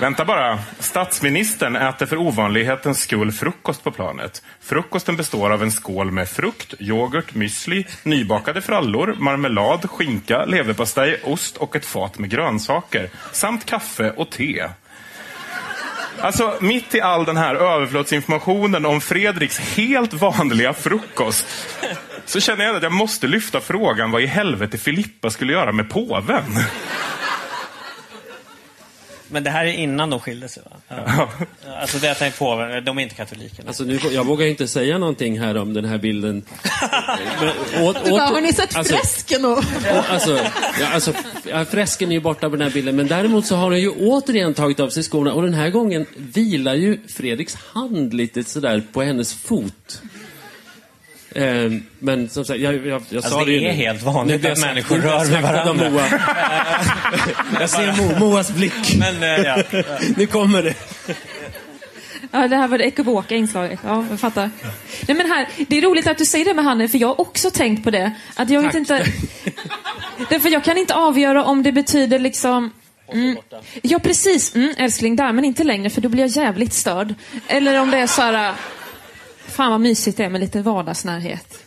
Vänta 0.00 0.24
bara. 0.24 0.58
Statsministern 0.78 1.76
äter 1.76 2.06
för 2.06 2.16
ovanlighetens 2.16 3.00
skull 3.00 3.32
frukost 3.32 3.84
på 3.84 3.90
planet. 3.90 4.42
Frukosten 4.60 5.16
består 5.16 5.50
av 5.50 5.62
en 5.62 5.72
skål 5.72 6.10
med 6.10 6.28
frukt, 6.28 6.74
yoghurt, 6.78 7.34
müsli, 7.34 7.86
nybakade 8.02 8.62
frallor, 8.62 9.16
marmelad, 9.18 9.90
skinka, 9.90 10.44
leverpastej, 10.44 11.20
ost 11.24 11.56
och 11.56 11.76
ett 11.76 11.86
fat 11.86 12.18
med 12.18 12.30
grönsaker. 12.30 13.10
Samt 13.32 13.66
kaffe 13.66 14.10
och 14.10 14.30
te. 14.30 14.68
Alltså, 16.20 16.54
mitt 16.60 16.94
i 16.94 17.00
all 17.00 17.24
den 17.24 17.36
här 17.36 17.54
överflödsinformationen 17.54 18.86
om 18.86 19.00
Fredriks 19.00 19.58
helt 19.58 20.12
vanliga 20.12 20.72
frukost 20.72 21.46
så 22.24 22.40
känner 22.40 22.64
jag 22.64 22.76
att 22.76 22.82
jag 22.82 22.92
måste 22.92 23.26
lyfta 23.26 23.60
frågan 23.60 24.10
vad 24.10 24.22
i 24.22 24.26
helvete 24.26 24.78
Filippa 24.78 25.30
skulle 25.30 25.52
göra 25.52 25.72
med 25.72 25.90
påven. 25.90 26.44
Men 29.28 29.44
det 29.44 29.50
här 29.50 29.64
är 29.66 29.72
innan 29.72 30.10
de 30.10 30.20
skilde 30.20 30.48
sig 30.48 30.62
va? 30.70 30.76
Ja. 30.88 31.28
Alltså 31.80 31.98
det 31.98 32.06
jag 32.06 32.18
tänkte 32.18 32.38
på, 32.38 32.80
de 32.84 32.98
är 32.98 33.02
inte 33.02 33.14
katoliker. 33.14 33.64
Alltså 33.66 33.84
nu, 33.84 33.98
jag 34.10 34.24
vågar 34.26 34.46
inte 34.46 34.68
säga 34.68 34.98
någonting 34.98 35.40
här 35.40 35.56
om 35.56 35.74
den 35.74 35.84
här 35.84 35.98
bilden. 35.98 36.42
Men, 37.40 37.84
åt, 37.86 38.04
Du 38.04 38.10
bara, 38.10 38.24
åt- 38.24 38.32
har 38.34 38.40
ni 38.40 38.52
sett 38.52 38.76
alltså, 38.76 38.94
fresken? 38.96 39.44
Och... 39.44 39.58
och, 39.58 40.10
alltså, 40.10 40.36
ja, 40.80 40.88
alltså, 40.92 41.12
ja, 41.44 41.64
fresken 41.64 42.08
är 42.10 42.14
ju 42.14 42.20
borta 42.20 42.50
på 42.50 42.56
den 42.56 42.66
här 42.66 42.74
bilden, 42.74 42.96
men 42.96 43.06
däremot 43.06 43.46
så 43.46 43.56
har 43.56 43.70
hon 43.70 43.80
ju 43.80 43.90
återigen 43.90 44.54
tagit 44.54 44.80
av 44.80 44.88
sig 44.88 45.02
skorna 45.02 45.32
och 45.32 45.42
den 45.42 45.54
här 45.54 45.70
gången 45.70 46.06
vilar 46.16 46.74
ju 46.74 46.98
Fredriks 47.08 47.54
hand 47.54 48.14
lite 48.14 48.44
sådär 48.44 48.82
på 48.92 49.02
hennes 49.02 49.34
fot. 49.34 50.02
Eh, 51.36 51.72
men 51.98 52.28
som 52.28 52.44
sagt, 52.44 52.60
jag, 52.60 52.74
jag, 52.74 52.86
jag 52.86 53.16
Alltså, 53.16 53.30
sa 53.30 53.44
det 53.44 53.52
ju 53.52 53.58
är 53.58 53.62
nu. 53.62 53.70
helt 53.70 54.02
vanligt 54.02 54.42
Nu- 54.42 54.50
att 54.50 54.58
människor 54.58 54.96
rör 54.98 55.24
vid 55.24 55.40
varandra. 55.42 55.90
Moa. 55.90 56.02
jag 57.60 57.70
ser 57.70 57.92
Mo, 57.96 58.18
Moas 58.18 58.50
blick. 58.50 58.96
Men, 58.98 59.22
eh, 59.22 59.28
ja. 59.46 59.62
Nu 60.16 60.26
kommer 60.26 60.62
det. 60.62 60.74
Ja, 62.30 62.48
det 62.48 62.56
här 62.56 62.68
var 62.68 62.78
det 62.78 62.84
ekovoka 62.84 63.34
inslaget. 63.36 63.80
Ja, 63.84 64.04
jag 64.10 64.20
fattar. 64.20 64.50
Nej, 65.08 65.16
men 65.16 65.26
här, 65.30 65.48
det 65.68 65.78
är 65.78 65.82
roligt 65.82 66.06
att 66.06 66.18
du 66.18 66.24
säger 66.24 66.44
det 66.44 66.54
med 66.54 66.64
handen, 66.64 66.88
för 66.88 66.98
jag 66.98 67.08
har 67.08 67.20
också 67.20 67.50
tänkt 67.50 67.84
på 67.84 67.90
det. 67.90 68.12
Att 68.34 68.50
jag 68.50 68.62
vet 68.62 68.74
inte... 68.74 69.06
Därför 70.30 70.48
jag 70.48 70.64
kan 70.64 70.78
inte 70.78 70.94
avgöra 70.94 71.44
om 71.44 71.62
det 71.62 71.72
betyder 71.72 72.18
liksom... 72.18 72.70
Mm, 73.12 73.36
ja, 73.82 73.98
precis. 73.98 74.54
Mm, 74.54 74.74
älskling, 74.78 75.16
där, 75.16 75.32
men 75.32 75.44
inte 75.44 75.64
längre, 75.64 75.90
för 75.90 76.00
då 76.00 76.08
blir 76.08 76.20
jag 76.22 76.30
jävligt 76.44 76.72
störd. 76.72 77.14
Eller 77.48 77.80
om 77.80 77.90
det 77.90 77.98
är 77.98 78.06
så 78.06 78.22
här... 78.22 78.54
Fan 79.56 79.70
vad 79.70 79.80
mysigt 79.80 80.16
det 80.16 80.24
är 80.24 80.28
med 80.30 80.40
lite 80.40 80.62
vardagsnärhet. 80.62 81.62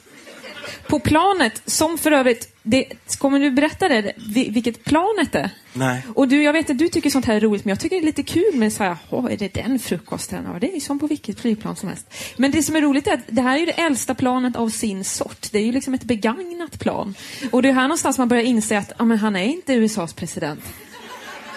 På 0.87 0.99
planet, 0.99 1.61
som 1.65 1.97
för 1.97 2.11
övrigt... 2.11 2.55
Det, 2.63 2.85
kommer 3.17 3.39
du 3.39 3.51
berätta 3.51 3.87
det, 3.87 4.13
vi- 4.27 4.49
vilket 4.49 4.83
planet 4.83 5.35
är? 5.35 5.49
Nej. 5.73 6.05
Och 6.15 6.27
du, 6.27 6.43
jag 6.43 6.53
vet 6.53 6.69
att 6.69 6.77
du 6.77 6.89
tycker 6.89 7.09
sånt 7.09 7.25
här 7.25 7.35
är 7.35 7.39
roligt, 7.39 7.65
men 7.65 7.69
jag 7.69 7.79
tycker 7.79 7.95
det 7.95 8.01
är 8.01 8.05
lite 8.05 8.23
kul 8.23 8.55
med 8.55 8.73
så 8.73 8.83
här, 8.83 8.97
"Åh, 9.09 9.25
är 9.33 9.37
det 9.37 9.53
den 9.53 9.79
frukosten? 9.79 10.45
Ja, 10.53 10.59
det 10.59 10.75
är 10.75 10.79
som 10.79 10.99
på 10.99 11.07
vilket 11.07 11.39
flygplan 11.39 11.75
som 11.75 11.89
helst. 11.89 12.13
Men 12.37 12.51
det 12.51 12.63
som 12.63 12.75
är 12.75 12.81
roligt 12.81 13.07
är 13.07 13.13
att 13.13 13.19
det 13.27 13.41
här 13.41 13.55
är 13.55 13.59
ju 13.59 13.65
det 13.65 13.71
äldsta 13.71 14.15
planet 14.15 14.55
av 14.55 14.69
sin 14.69 15.03
sort. 15.03 15.47
Det 15.51 15.57
är 15.59 15.63
ju 15.65 15.71
liksom 15.71 15.93
ett 15.93 16.03
begagnat 16.03 16.79
plan. 16.79 17.15
Och 17.51 17.61
det 17.61 17.69
är 17.69 17.73
här 17.73 17.81
någonstans 17.83 18.17
man 18.17 18.27
börjar 18.27 18.43
inse 18.43 18.77
att 18.77 18.91
ja, 18.97 19.05
men 19.05 19.17
han 19.17 19.35
är 19.35 19.43
inte 19.45 19.73
USAs 19.73 20.13
president. 20.13 20.59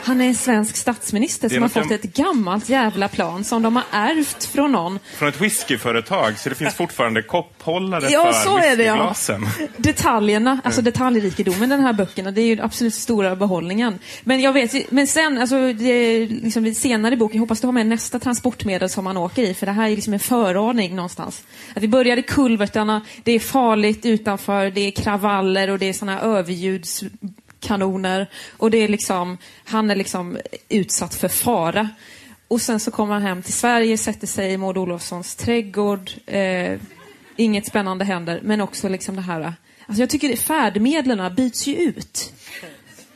Han 0.05 0.21
är 0.21 0.27
en 0.27 0.35
svensk 0.35 0.77
statsminister 0.77 1.49
som 1.49 1.63
har 1.63 1.69
fått 1.69 1.91
jag- 1.91 1.93
ett 1.93 2.15
gammalt 2.15 2.69
jävla 2.69 3.09
plan 3.09 3.45
som 3.45 3.63
de 3.63 3.77
har 3.77 3.85
ärvt 3.91 4.45
från 4.45 4.73
någon. 4.73 4.99
Från 5.19 5.29
ett 5.29 5.41
whiskyföretag, 5.41 6.39
så 6.39 6.49
det 6.49 6.55
finns 6.55 6.75
fortfarande 6.75 7.23
kopphållare 7.23 8.09
Ja, 8.11 8.33
för 8.33 8.33
så 8.33 8.59
är 8.59 8.77
det, 8.77 8.85
ja. 8.85 9.15
Detaljerna, 9.77 10.61
alltså 10.65 10.83
detaljrikedomen 10.83 11.63
i 11.63 11.67
den 11.77 11.81
här 11.81 11.93
böckerna, 11.93 12.31
det 12.31 12.41
är 12.41 12.47
ju 12.47 12.57
den 12.57 12.65
absolut 12.65 12.95
stora 12.95 13.37
behållningen. 13.37 13.99
Men 14.25 14.41
jag 14.41 14.53
vet, 14.53 14.91
men 14.91 15.07
sen, 15.07 15.39
alltså, 15.39 15.73
det 15.73 16.27
liksom 16.27 16.75
senare 16.75 17.15
i 17.15 17.17
boken, 17.17 17.37
jag 17.37 17.41
hoppas 17.43 17.61
du 17.61 17.67
har 17.67 17.73
med 17.73 17.87
nästa 17.87 18.19
transportmedel 18.19 18.89
som 18.89 19.05
man 19.05 19.17
åker 19.17 19.43
i, 19.43 19.55
för 19.55 19.67
det 19.67 19.73
här 19.73 19.91
är 19.91 19.95
liksom 19.97 20.13
en 20.13 20.21
föraning 20.21 20.97
någonstans. 20.97 21.43
Att 21.77 21.83
vi 21.83 21.89
börjar 21.89 22.17
i 22.17 22.23
kulvertarna, 22.23 23.01
det 23.23 23.33
är 23.33 23.41
farligt 23.41 24.07
utanför, 24.07 24.71
det 24.71 24.81
är 24.81 24.91
kravaller 24.91 25.71
och 25.71 25.79
det 25.79 25.89
är 25.89 25.93
såna 25.93 26.21
kanoner. 27.63 28.31
Och 28.57 28.71
det 28.71 28.79
är 28.79 28.89
liksom, 28.89 29.39
han 29.65 29.91
är 29.91 29.97
liksom 29.97 30.39
utsatt 30.69 31.15
för 31.15 31.29
fara. 31.29 31.89
Och 32.49 32.61
sen 32.61 32.81
så 32.81 32.91
kommer 32.91 33.15
han 33.15 33.23
hem 33.23 33.43
till 33.43 33.53
Sverige, 33.53 33.99
sätter 33.99 34.27
sig 34.27 34.53
i 34.53 34.57
Maud 34.57 34.79
Olofssons 34.79 35.35
trädgård. 35.37 36.11
Eh, 36.27 36.81
inget 37.37 37.67
spännande 37.67 38.05
händer, 38.05 38.41
men 38.43 38.61
också 38.61 38.89
liksom 38.89 39.17
det 39.17 39.23
här... 39.23 39.55
Alltså 39.87 40.03
jag 40.03 40.11
tycker 40.11 40.37
färdmedlen 40.37 41.35
byts 41.35 41.67
ju 41.67 41.77
ut. 41.77 42.33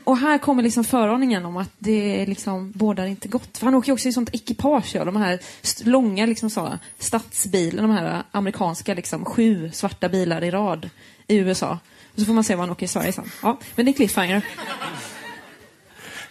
Och 0.05 0.17
här 0.17 0.39
kommer 0.39 0.63
liksom 0.63 0.85
föraningen 0.85 1.47
om 1.47 1.57
att 1.57 1.71
det 1.79 2.27
liksom 2.27 2.73
bådar 2.75 3.07
inte 3.07 3.29
gott. 3.29 3.59
För 3.59 3.65
han 3.65 3.75
åker 3.75 3.89
ju 3.89 3.93
också 3.93 4.09
i 4.09 4.13
sånt 4.13 4.35
ekipage, 4.35 4.95
ja, 4.95 5.05
de 5.05 5.17
här 5.17 5.39
långa 5.85 6.27
liksom 6.27 6.51
så, 6.51 6.79
stadsbilen, 6.99 7.89
de 7.89 7.91
här 7.91 8.23
amerikanska 8.31 8.95
liksom, 8.95 9.25
sju 9.25 9.71
svarta 9.73 10.09
bilar 10.09 10.45
i 10.45 10.51
rad 10.51 10.91
i 11.27 11.37
USA. 11.37 11.79
Så 12.17 12.25
får 12.25 12.33
man 12.33 12.45
se 12.45 12.55
vad 12.55 12.63
han 12.63 12.71
åker 12.71 12.85
i 12.87 12.89
Sverige 12.89 13.13
sen. 13.13 13.31
Ja, 13.43 13.59
men 13.75 13.87
det 13.87 13.91
är 13.93 13.93
cliffhanger. 13.93 14.43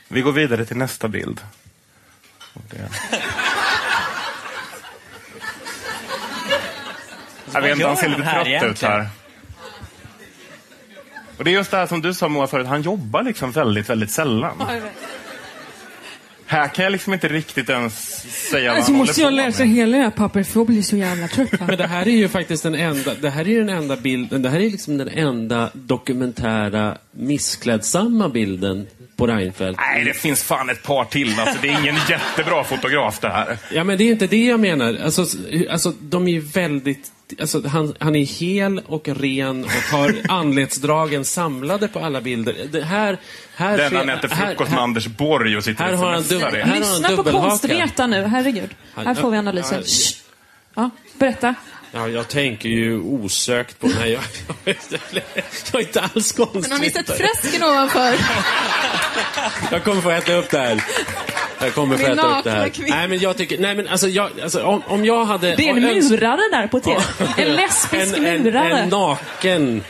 Vi 0.07 0.21
går 0.21 0.31
vidare 0.31 0.65
till 0.65 0.77
nästa 0.77 1.07
bild. 1.07 1.41
Jag 7.53 7.61
vet 7.61 7.71
inte, 7.71 7.87
han 7.87 7.97
ser 7.97 8.09
lite 8.09 8.21
trött 8.21 8.63
ut 8.63 8.81
här. 8.81 9.09
Och 11.37 11.43
det 11.43 11.49
är 11.49 11.53
just 11.53 11.71
det 11.71 11.77
här 11.77 11.87
som 11.87 12.01
du 12.01 12.13
sa 12.13 12.27
Moa 12.27 12.47
förut, 12.47 12.67
han 12.67 12.81
jobbar 12.81 13.23
liksom 13.23 13.51
väldigt, 13.51 13.89
väldigt 13.89 14.11
sällan. 14.11 14.57
Här 16.55 16.67
kan 16.67 16.83
jag 16.83 16.91
liksom 16.91 17.13
inte 17.13 17.27
riktigt 17.27 17.69
ens 17.69 18.21
säga 18.51 18.69
vad 18.69 18.77
Alltså 18.77 18.91
han 18.91 18.99
måste 18.99 19.21
jag 19.21 19.33
läsa 19.33 19.65
med. 19.65 19.75
hela 19.75 19.97
det 19.97 20.03
här 20.03 20.11
pappret 20.11 20.47
för 20.47 20.59
jag 20.59 20.67
blir 20.67 20.81
så 20.81 20.97
jävla 20.97 21.27
trött. 21.27 21.59
Men 21.67 21.77
det 21.77 21.87
här 21.87 22.07
är 22.07 22.11
ju 22.11 22.27
faktiskt 22.29 22.63
den 22.63 22.75
enda, 22.75 23.13
det 23.21 23.29
här 23.29 23.41
är 23.41 23.49
ju 23.49 23.59
den 23.63 23.77
enda 23.77 23.95
bilden, 23.97 24.41
det 24.41 24.49
här 24.49 24.59
är 24.59 24.69
liksom 24.69 24.97
den 24.97 25.07
enda 25.07 25.69
dokumentära 25.73 26.97
missklädsamma 27.11 28.29
bilden 28.29 28.87
på 29.15 29.27
Reinfeldt. 29.27 29.79
Nej, 29.79 30.05
det 30.05 30.13
finns 30.13 30.43
fan 30.43 30.69
ett 30.69 30.83
par 30.83 31.05
till. 31.05 31.39
Alltså, 31.39 31.57
det 31.61 31.67
är 31.67 31.79
ingen 31.81 31.95
jättebra 32.09 32.63
fotograf 32.63 33.19
det 33.19 33.29
här. 33.29 33.57
Ja, 33.73 33.83
men 33.83 33.97
det 33.97 34.03
är 34.03 34.11
inte 34.11 34.27
det 34.27 34.45
jag 34.45 34.59
menar. 34.59 34.99
Alltså, 35.03 35.25
alltså 35.69 35.93
de 35.99 36.27
är 36.27 36.31
ju 36.31 36.39
väldigt... 36.39 37.11
Alltså, 37.39 37.67
han, 37.67 37.95
han 37.99 38.15
är 38.15 38.25
hel 38.25 38.81
och 38.85 39.07
ren 39.07 39.63
och 39.63 39.97
har 39.97 40.15
anletsdragen 40.29 41.25
samlade 41.25 41.87
på 41.87 41.99
alla 41.99 42.21
bilder. 42.21 42.55
Det 42.71 42.83
här... 42.83 43.17
här 43.55 43.77
Den 43.77 43.95
han 43.95 44.09
äter 44.09 44.29
här- 44.29 44.47
frukost 44.47 44.69
med 44.69 44.77
här- 44.79 44.83
Anders 44.83 45.07
Borg 45.07 45.57
och 45.57 45.63
sitter 45.63 45.83
här 45.83 45.93
och 45.93 45.97
har 45.99 46.11
han 46.11 46.23
smsar 46.23 46.51
det. 46.51 46.57
här 46.57 46.65
har 46.65 46.69
han 46.71 46.79
Lyssna 46.79 47.23
på 47.23 47.23
konstreta 47.23 48.07
nu, 48.07 48.23
herregud. 48.25 48.69
Här 48.95 49.15
får 49.15 49.31
vi 49.31 49.37
analysen. 49.37 49.83
Ja, 50.75 50.89
berätta. 51.13 51.55
Ja, 51.91 52.07
jag 52.07 52.27
tänker 52.27 52.69
ju 52.69 52.99
osökt 52.99 53.79
på... 53.79 53.87
Nej, 53.87 54.11
jag, 54.11 54.21
jag, 54.65 54.75
jag 55.71 55.81
är 55.81 55.87
inte 55.87 56.01
alls 56.01 56.31
konstig. 56.31 56.61
Men 56.61 56.71
har 56.71 56.79
ni 56.79 56.89
sett 56.89 57.17
fresken 57.17 57.63
ovanför? 57.63 58.15
Jag 59.71 59.83
kommer 59.83 60.01
få 60.01 60.09
äta 60.09 60.33
upp 60.33 60.49
det 60.49 60.59
här. 60.59 60.83
Jag 61.61 61.73
kommer 61.73 61.97
få 61.97 62.05
äta 62.07 62.37
upp 62.37 62.43
det 62.43 62.51
här. 62.51 62.71
Nej, 62.89 63.07
men 63.07 63.19
jag 63.19 63.37
tycker... 63.37 63.57
Nej, 63.59 63.75
men 63.75 63.87
alltså, 63.87 64.07
jag, 64.07 64.29
alltså 64.43 64.63
om, 64.63 64.81
om 64.87 65.05
jag 65.05 65.25
hade... 65.25 65.55
Det 65.55 65.69
är 65.69 65.77
en 65.77 65.83
murare 66.09 66.41
där 66.51 66.67
på 66.67 66.79
TV. 66.79 67.01
En 67.37 67.55
lesbisk 67.55 68.17
en, 68.17 68.25
en, 68.25 68.43
murare. 68.43 68.77
en 68.77 68.89
naken... 68.89 69.83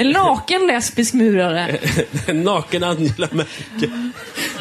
En 0.00 0.10
naken 0.10 0.66
lesbisk 0.66 1.14
murare. 1.14 1.78
En 2.26 2.42
naken 2.42 2.84
Angela 2.84 3.28
Merkel. 3.30 4.10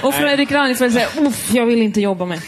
Och 0.01 0.13
Fredrik 0.15 0.51
Reinfeldt 0.51 0.93
säger, 0.93 1.27
uff, 1.27 1.49
jag 1.53 1.65
vill 1.65 1.81
inte 1.81 2.01
jobba 2.01 2.25
med. 2.25 2.41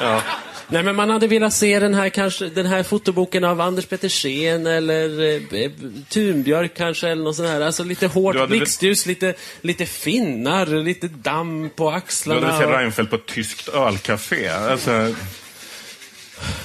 Ja. 0.00 0.22
Nej, 0.68 0.82
men 0.82 0.96
man 0.96 1.10
hade 1.10 1.26
velat 1.26 1.54
se 1.54 1.78
den 1.78 1.94
här, 1.94 2.08
kanske, 2.08 2.46
den 2.48 2.66
här 2.66 2.82
fotoboken 2.82 3.44
av 3.44 3.60
Anders 3.60 3.86
Petersen 3.86 4.66
eller 4.66 5.20
eh, 5.64 5.70
Thunbjörk 6.08 6.74
kanske, 6.76 7.08
eller 7.08 7.22
något 7.24 7.36
sånt 7.36 7.48
här. 7.48 7.60
Alltså 7.60 7.84
lite 7.84 8.06
Du 8.06 8.12
hårt 8.12 8.48
blixtljus, 8.48 9.06
lite, 9.06 9.34
lite 9.60 9.86
finnar, 9.86 10.66
lite 10.66 11.08
damm 11.08 11.70
på 11.76 11.90
Du 11.90 11.96
axlarna. 11.96 12.46
hade 12.46 12.58
sett 12.58 12.66
och- 12.66 12.72
Reinfeldt 12.78 13.10
på 13.10 13.16
ett 13.16 13.26
tyskt 13.26 13.68
ölcafé. 13.68 14.48
Alltså, 14.48 15.14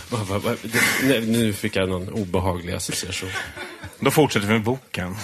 Va, 0.09 0.17
va, 0.30 0.38
va, 0.39 0.55
det, 0.61 0.80
nej, 1.03 1.21
nu 1.21 1.53
fick 1.53 1.75
jag 1.75 1.89
någon 1.89 2.09
obehaglig 2.09 2.73
association. 2.73 3.30
Då 3.99 4.11
fortsätter 4.11 4.47
vi 4.47 4.53
med 4.53 4.63
boken. 4.63 5.15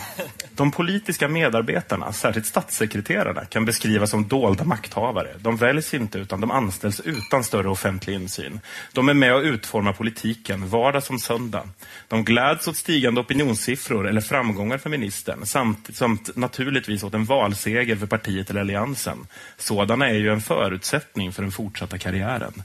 De 0.55 0.71
politiska 0.71 1.27
medarbetarna, 1.27 2.13
särskilt 2.13 2.45
statssekreterarna, 2.45 3.45
kan 3.45 3.65
beskrivas 3.65 4.09
som 4.09 4.27
dolda 4.27 4.63
makthavare. 4.63 5.29
De 5.39 5.57
väljs 5.57 5.93
inte 5.93 6.17
utan 6.17 6.41
de 6.41 6.51
anställs 6.51 6.99
utan 6.99 7.43
större 7.43 7.69
offentlig 7.69 8.13
insyn. 8.13 8.59
De 8.93 9.09
är 9.09 9.13
med 9.13 9.35
och 9.35 9.41
utformar 9.41 9.93
politiken, 9.93 10.69
vardag 10.69 11.03
som 11.03 11.19
söndag. 11.19 11.63
De 12.07 12.23
gläds 12.23 12.67
åt 12.67 12.77
stigande 12.77 13.21
opinionssiffror 13.21 14.07
eller 14.07 14.21
framgångar 14.21 14.77
för 14.77 14.89
ministern, 14.89 15.45
samt, 15.45 15.89
samt 15.95 16.35
naturligtvis 16.35 17.03
åt 17.03 17.13
en 17.13 17.25
valseger 17.25 17.95
för 17.95 18.07
partiet 18.07 18.49
eller 18.49 18.61
alliansen. 18.61 19.27
Sådana 19.57 20.09
är 20.09 20.17
ju 20.17 20.29
en 20.29 20.41
förutsättning 20.41 21.31
för 21.33 21.41
den 21.41 21.51
fortsatta 21.51 21.97
karriären. 21.97 22.63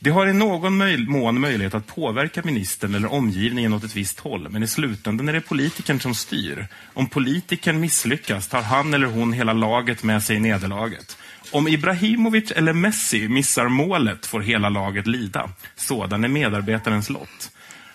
Det 0.00 0.10
har 0.10 0.26
i 0.26 0.32
någon 0.32 0.76
möj 0.76 1.06
mån 1.06 1.40
möjlighet 1.40 1.74
att 1.74 1.86
påverka 1.86 2.42
ministern 2.44 2.94
eller 2.94 3.12
omgivningen 3.12 3.72
åt 3.72 3.84
ett 3.84 3.96
visst 3.96 4.20
håll, 4.20 4.48
men 4.48 4.62
i 4.62 4.66
slutändan 4.66 5.28
är 5.28 5.32
det 5.32 5.40
politikern 5.40 6.00
som 6.00 6.14
styr. 6.14 6.66
Om 6.94 7.08
politikern 7.08 7.80
misslyckas 7.80 8.48
tar 8.48 8.62
han 8.62 8.94
eller 8.94 9.06
hon 9.06 9.32
hela 9.32 9.52
laget 9.52 10.02
med 10.02 10.22
sig 10.22 10.36
i 10.36 10.40
nederlaget. 10.40 11.16
Om 11.50 11.68
Ibrahimovic 11.68 12.50
eller 12.50 12.72
Messi 12.72 13.28
missar 13.28 13.68
målet 13.68 14.26
får 14.26 14.40
hela 14.40 14.68
laget 14.68 15.06
lida. 15.06 15.50
Sådan 15.76 16.24
är 16.24 16.28
medarbetarens 16.28 17.10
lott. 17.10 17.50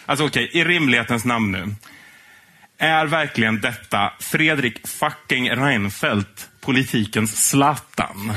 Alltså 0.06 0.26
okej, 0.26 0.50
i 0.54 0.64
rimlighetens 0.64 1.26
namn 1.26 1.52
nu. 1.52 1.76
Är 2.78 3.06
verkligen 3.06 3.62
detta 3.62 4.14
Fredrik 4.20 4.88
fucking 4.88 5.50
Reinfeldt 5.50 6.50
politikens 6.62 7.50
Zlatan? 7.50 8.34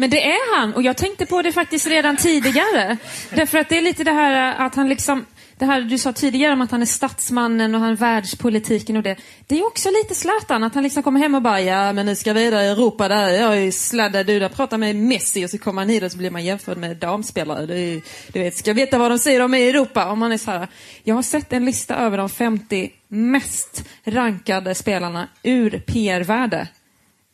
Men 0.00 0.10
det 0.10 0.26
är 0.26 0.58
han 0.58 0.74
och 0.74 0.82
jag 0.82 0.96
tänkte 0.96 1.26
på 1.26 1.42
det 1.42 1.52
faktiskt 1.52 1.86
redan 1.86 2.16
tidigare. 2.16 2.96
Därför 3.30 3.58
att 3.58 3.68
det 3.68 3.78
är 3.78 3.82
lite 3.82 4.04
det 4.04 4.12
här 4.12 4.52
eh, 4.52 4.60
att 4.60 4.74
han 4.74 4.88
liksom 4.88 5.26
det 5.56 5.64
här 5.64 5.80
du 5.80 5.98
sa 5.98 6.12
tidigare 6.12 6.52
om 6.52 6.60
att 6.60 6.70
han 6.70 6.82
är 6.82 6.86
statsmannen 6.86 7.74
och 7.74 7.80
han 7.80 7.90
är 7.90 7.96
världspolitiken 7.96 8.96
och 8.96 9.02
det. 9.02 9.16
Det 9.46 9.58
är 9.58 9.66
också 9.66 9.88
lite 9.90 10.14
Zlatan, 10.14 10.64
att 10.64 10.74
han 10.74 10.82
liksom 10.82 11.02
kommer 11.02 11.20
hem 11.20 11.34
och 11.34 11.42
bara 11.42 11.60
ja 11.60 11.92
men 11.92 12.06
nu 12.06 12.16
ska 12.16 12.32
vi 12.32 12.44
vidare 12.44 12.64
i 12.64 12.68
Europa 12.68 13.08
där, 13.08 13.28
jag 13.28 13.56
är 13.56 13.70
sladdad 13.70 14.26
du 14.26 14.38
där 14.38 14.48
pratar 14.48 14.78
med 14.78 14.96
Messi 14.96 15.46
och 15.46 15.50
så 15.50 15.58
kommer 15.58 15.82
han 15.82 15.88
hit 15.88 16.02
och 16.02 16.12
så 16.12 16.18
blir 16.18 16.30
man 16.30 16.44
jämförd 16.44 16.78
med 16.78 16.96
damspelare. 16.96 17.66
Du, 17.66 18.02
du 18.32 18.38
vet, 18.38 18.56
ska 18.56 18.72
veta 18.72 18.98
vad 18.98 19.10
de 19.10 19.18
säger 19.18 19.42
om 19.42 19.54
i 19.54 19.68
Europa. 19.68 20.06
Om 20.06 20.18
man 20.18 20.32
är 20.32 20.38
så 20.38 20.50
här, 20.50 20.68
jag 21.02 21.14
har 21.14 21.22
sett 21.22 21.52
en 21.52 21.64
lista 21.64 21.96
över 21.96 22.18
de 22.18 22.28
50 22.28 22.90
mest 23.08 23.84
rankade 24.04 24.74
spelarna 24.74 25.28
ur 25.42 25.70
PR-värde. 25.86 26.68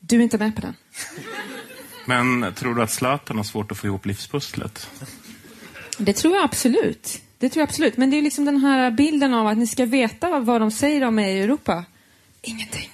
Du 0.00 0.16
är 0.16 0.20
inte 0.20 0.38
med 0.38 0.54
på 0.54 0.60
den. 0.60 0.74
Men 2.04 2.54
tror 2.54 2.74
du 2.74 2.82
att 2.82 2.90
Zlatan 2.90 3.36
har 3.36 3.44
svårt 3.44 3.72
att 3.72 3.78
få 3.78 3.86
ihop 3.86 4.06
livspusslet? 4.06 4.90
Det 5.98 6.12
tror 6.12 6.34
jag 6.34 6.44
absolut. 6.44 7.20
Det 7.38 7.48
tror 7.48 7.60
jag 7.60 7.68
absolut. 7.68 7.96
Men 7.96 8.10
det 8.10 8.18
är 8.18 8.22
liksom 8.22 8.44
den 8.44 8.56
här 8.56 8.90
bilden 8.90 9.34
av 9.34 9.46
att 9.46 9.58
ni 9.58 9.66
ska 9.66 9.86
veta 9.86 10.40
vad 10.40 10.60
de 10.60 10.70
säger 10.70 11.04
om 11.04 11.14
mig 11.14 11.36
i 11.36 11.40
Europa. 11.40 11.84
Ingenting. 12.42 12.90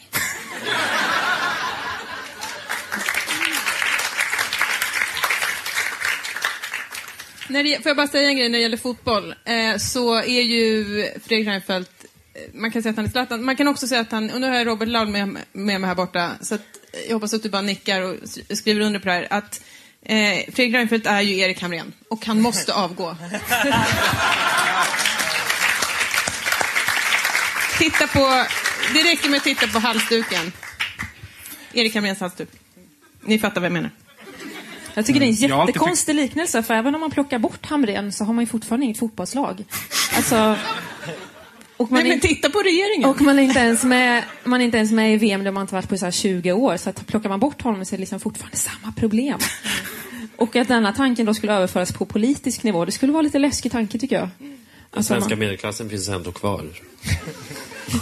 När 7.49 7.65
det, 7.65 7.83
får 7.83 7.91
jag 7.91 7.97
bara 7.97 8.09
säga 8.09 8.29
en 8.29 8.37
grej 8.37 8.49
när 8.49 8.59
det 8.59 8.63
gäller 8.63 8.77
fotboll, 8.77 9.35
eh, 9.45 9.77
så 9.79 10.15
är 10.15 10.43
ju 10.43 10.85
Fredrik 11.25 11.49
Reinfeldt, 11.49 12.05
eh, 12.35 12.41
man 12.55 12.71
kan 12.71 12.83
säga 12.83 12.91
att 12.91 12.97
han 12.97 13.07
är 13.07 13.11
Zlatan, 13.11 13.45
man 13.45 13.57
kan 13.57 13.69
också 13.69 13.87
säga 13.87 14.01
att 14.01 14.13
han, 14.13 14.31
och 14.31 14.41
nu 14.41 14.49
har 14.49 14.55
jag 14.55 14.67
Robert 14.67 14.89
Laul 14.89 15.09
med, 15.09 15.29
med 15.53 15.81
mig 15.81 15.89
här 15.89 15.95
borta, 15.95 16.31
så 16.41 16.55
att 16.55 16.80
jag 17.07 17.15
hoppas 17.15 17.35
att 17.35 17.43
du 17.43 17.49
bara 17.49 17.63
nickar 17.63 18.03
och 18.03 18.17
skriver 18.57 18.81
under 18.81 19.01
på 19.01 19.07
det 19.07 19.13
här, 19.13 19.27
att 19.31 19.61
eh, 20.03 20.39
Fredrik 20.53 20.75
Reinfeldt 20.75 21.07
är 21.07 21.21
ju 21.21 21.39
Erik 21.39 21.63
Hamrén, 21.63 21.93
och 22.09 22.27
han 22.27 22.43
måste 22.43 22.75
avgå. 22.75 23.17
titta 27.79 28.07
på, 28.07 28.45
det 28.95 29.03
räcker 29.03 29.29
med 29.29 29.37
att 29.37 29.45
titta 29.45 29.67
på 29.67 29.79
halsduken. 29.79 30.53
Erik 31.73 31.95
Hamréns 31.95 32.21
halsduk. 32.21 32.49
Ni 33.21 33.39
fattar 33.39 33.61
vad 33.61 33.67
jag 33.67 33.73
menar. 33.73 33.91
Jag 34.95 35.07
tycker 35.07 35.21
det 35.21 35.27
är 35.27 35.45
en 35.45 35.53
alltid 35.53 35.75
jättekonstig 35.75 36.15
liknelse, 36.15 36.63
för 36.63 36.75
även 36.75 36.95
om 36.95 37.01
man 37.01 37.11
plockar 37.11 37.39
bort 37.39 37.67
Hamrén 37.67 38.13
så 38.13 38.25
har 38.25 38.33
man 38.33 38.45
ju 38.45 38.49
fortfarande 38.49 38.85
inget 38.87 38.99
fotbollslag. 38.99 39.65
Alltså... 40.17 40.57
Och 41.81 41.93
Nej, 41.93 42.09
men 42.09 42.21
titta 42.21 42.51
på 42.51 42.59
regeringen. 42.59 43.11
Och 43.11 43.21
man 43.21 43.39
är 43.39 43.43
inte 43.43 43.59
ens 43.59 43.85
med, 43.85 44.25
man 44.45 44.61
är 44.61 44.65
inte 44.65 44.77
ens 44.77 44.93
med 44.93 45.15
i 45.15 45.17
VM 45.17 45.45
där 45.45 45.51
man 45.51 45.61
inte 45.61 45.75
varit 45.75 45.89
på 45.89 45.99
så 45.99 46.05
här 46.05 46.13
20 46.13 46.53
år. 46.53 46.77
Så 46.77 46.91
att 46.91 47.07
plockar 47.07 47.29
man 47.29 47.41
bort 47.41 47.63
honom 47.63 47.85
så 47.85 47.95
är 47.95 47.97
det 47.97 48.01
liksom 48.01 48.21
fortfarande 48.21 48.57
samma 48.57 48.93
problem. 48.93 49.39
Och 50.37 50.57
att 50.57 50.69
denna 50.69 50.93
tanken 50.93 51.27
då 51.27 51.35
skulle 51.35 51.53
överföras 51.53 51.93
på 51.93 52.05
politisk 52.05 52.63
nivå, 52.63 52.85
det 52.85 52.93
skulle 52.93 53.13
vara 53.13 53.23
lite 53.23 53.39
läskig 53.39 53.73
tanke 53.73 53.99
tycker 53.99 54.17
jag. 54.17 54.29
Den 54.39 54.59
Alltså, 54.91 55.15
svenska 55.15 55.31
man, 55.31 55.39
medelklassen 55.39 55.91
finns 55.91 56.09
ändå 56.09 56.33
kvar. 56.33 56.65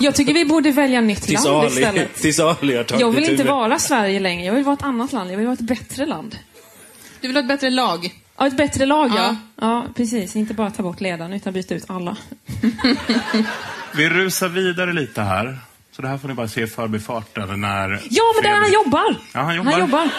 jag 0.01 0.15
tycker 0.15 0.35
vi 0.35 0.45
borde 0.45 0.71
välja 0.71 1.01
nytt 1.01 1.31
land 1.31 1.47
Ali, 1.47 1.69
istället. 1.69 2.15
tills 2.21 2.41
Ali 2.41 2.77
har 2.77 2.85
tagit 2.85 3.01
Jag 3.01 3.11
vill 3.11 3.31
inte 3.31 3.45
vara 3.45 3.79
Sverige 3.79 4.21
längre, 4.21 4.45
jag 4.47 4.55
vill 4.55 4.65
vara 4.65 4.75
ett 4.75 4.83
annat 4.83 5.13
land. 5.13 5.33
Jag 5.33 5.37
vill 5.37 5.47
vara 5.47 5.55
ett 5.55 5.61
bättre 5.61 6.07
land. 6.07 6.39
Du 7.21 7.29
vill 7.29 7.37
ha 7.37 7.43
ett 7.43 7.49
bättre 7.49 7.71
lag? 7.71 8.15
Ja, 8.39 8.47
ett 8.47 8.57
bättre 8.57 8.87
lag 8.87 9.11
ja. 9.11 9.17
Ja. 9.17 9.37
Ja, 9.61 9.87
precis. 9.97 10.37
Inte 10.37 10.55
bara 10.55 10.71
ta 10.71 10.83
bort 10.83 11.01
ledaren 11.01 11.33
utan 11.33 11.53
byta 11.53 11.75
ut 11.75 11.85
alla. 11.89 12.17
Vi 13.95 14.09
rusar 14.09 14.49
vidare 14.49 14.93
lite 14.93 15.23
här. 15.23 15.59
Så 15.93 16.03
det 16.03 16.09
här 16.09 16.19
får 16.19 16.29
ni 16.29 16.35
bara 16.35 16.49
se 16.49 16.63
i 16.63 16.67
förbifarten 16.67 17.61
när... 17.61 18.01
Ja, 18.11 18.23
men 18.35 18.51
där 18.51 18.61
han 18.61 18.73
jobbar! 18.73 19.17
Ja, 19.33 19.41
han 19.41 19.57
jobbar. 19.57 19.73
Han 19.73 19.81
jobbar. 19.81 20.11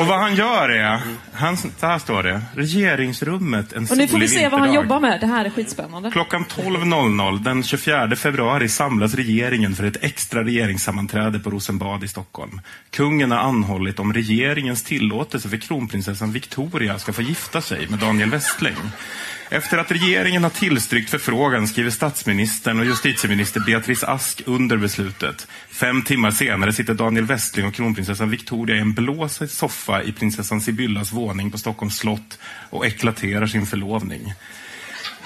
Och 0.00 0.06
vad 0.06 0.18
han 0.18 0.34
gör 0.34 0.68
är, 0.68 1.00
han, 1.32 1.56
så 1.56 1.68
här 1.80 1.98
står 1.98 2.22
det, 2.22 2.42
regeringsrummet 2.54 3.72
en 3.72 3.86
Och 3.90 3.96
nu 3.96 4.08
får 4.08 4.18
vi 4.18 4.28
solig 4.28 4.30
se 4.30 4.48
vad 4.48 4.60
han 4.60 4.72
jobbar 4.72 5.00
med. 5.00 5.20
Det 5.20 5.26
här 5.26 5.44
är 5.44 5.50
skitspännande. 5.50 6.10
Klockan 6.10 6.44
12.00 6.44 7.38
den 7.38 7.62
24 7.62 8.16
februari 8.16 8.68
samlas 8.68 9.14
regeringen 9.14 9.74
för 9.74 9.84
ett 9.84 10.04
extra 10.04 10.44
regeringssammanträde 10.44 11.38
på 11.38 11.50
Rosenbad 11.50 12.04
i 12.04 12.08
Stockholm. 12.08 12.60
Kungen 12.90 13.30
har 13.30 13.38
anhållit 13.38 13.98
om 13.98 14.12
regeringens 14.12 14.82
tillåtelse 14.82 15.48
för 15.48 15.56
kronprinsessan 15.56 16.32
Victoria 16.32 16.98
ska 16.98 17.12
få 17.12 17.22
gifta 17.22 17.60
sig 17.60 17.88
med 17.88 17.98
Daniel 17.98 18.30
Westling. 18.30 18.76
Efter 19.52 19.78
att 19.78 19.90
regeringen 19.90 20.42
har 20.42 20.50
tillstrykt 20.50 21.10
förfrågan 21.10 21.68
skriver 21.68 21.90
statsministern 21.90 22.80
och 22.80 22.86
justitieminister 22.86 23.60
Beatrice 23.60 24.04
Ask 24.04 24.42
under 24.46 24.76
beslutet. 24.76 25.46
Fem 25.70 26.02
timmar 26.02 26.30
senare 26.30 26.72
sitter 26.72 26.94
Daniel 26.94 27.26
Westling 27.26 27.66
och 27.66 27.74
kronprinsessan 27.74 28.30
Victoria 28.30 28.76
i 28.76 28.80
en 28.80 28.92
blå 28.92 29.28
soffa 29.28 30.02
i 30.02 30.12
prinsessan 30.12 30.60
Sibyllas 30.60 31.12
våning 31.12 31.50
på 31.50 31.58
Stockholms 31.58 31.98
slott 31.98 32.38
och 32.70 32.86
eklaterar 32.86 33.46
sin 33.46 33.66
förlovning. 33.66 34.34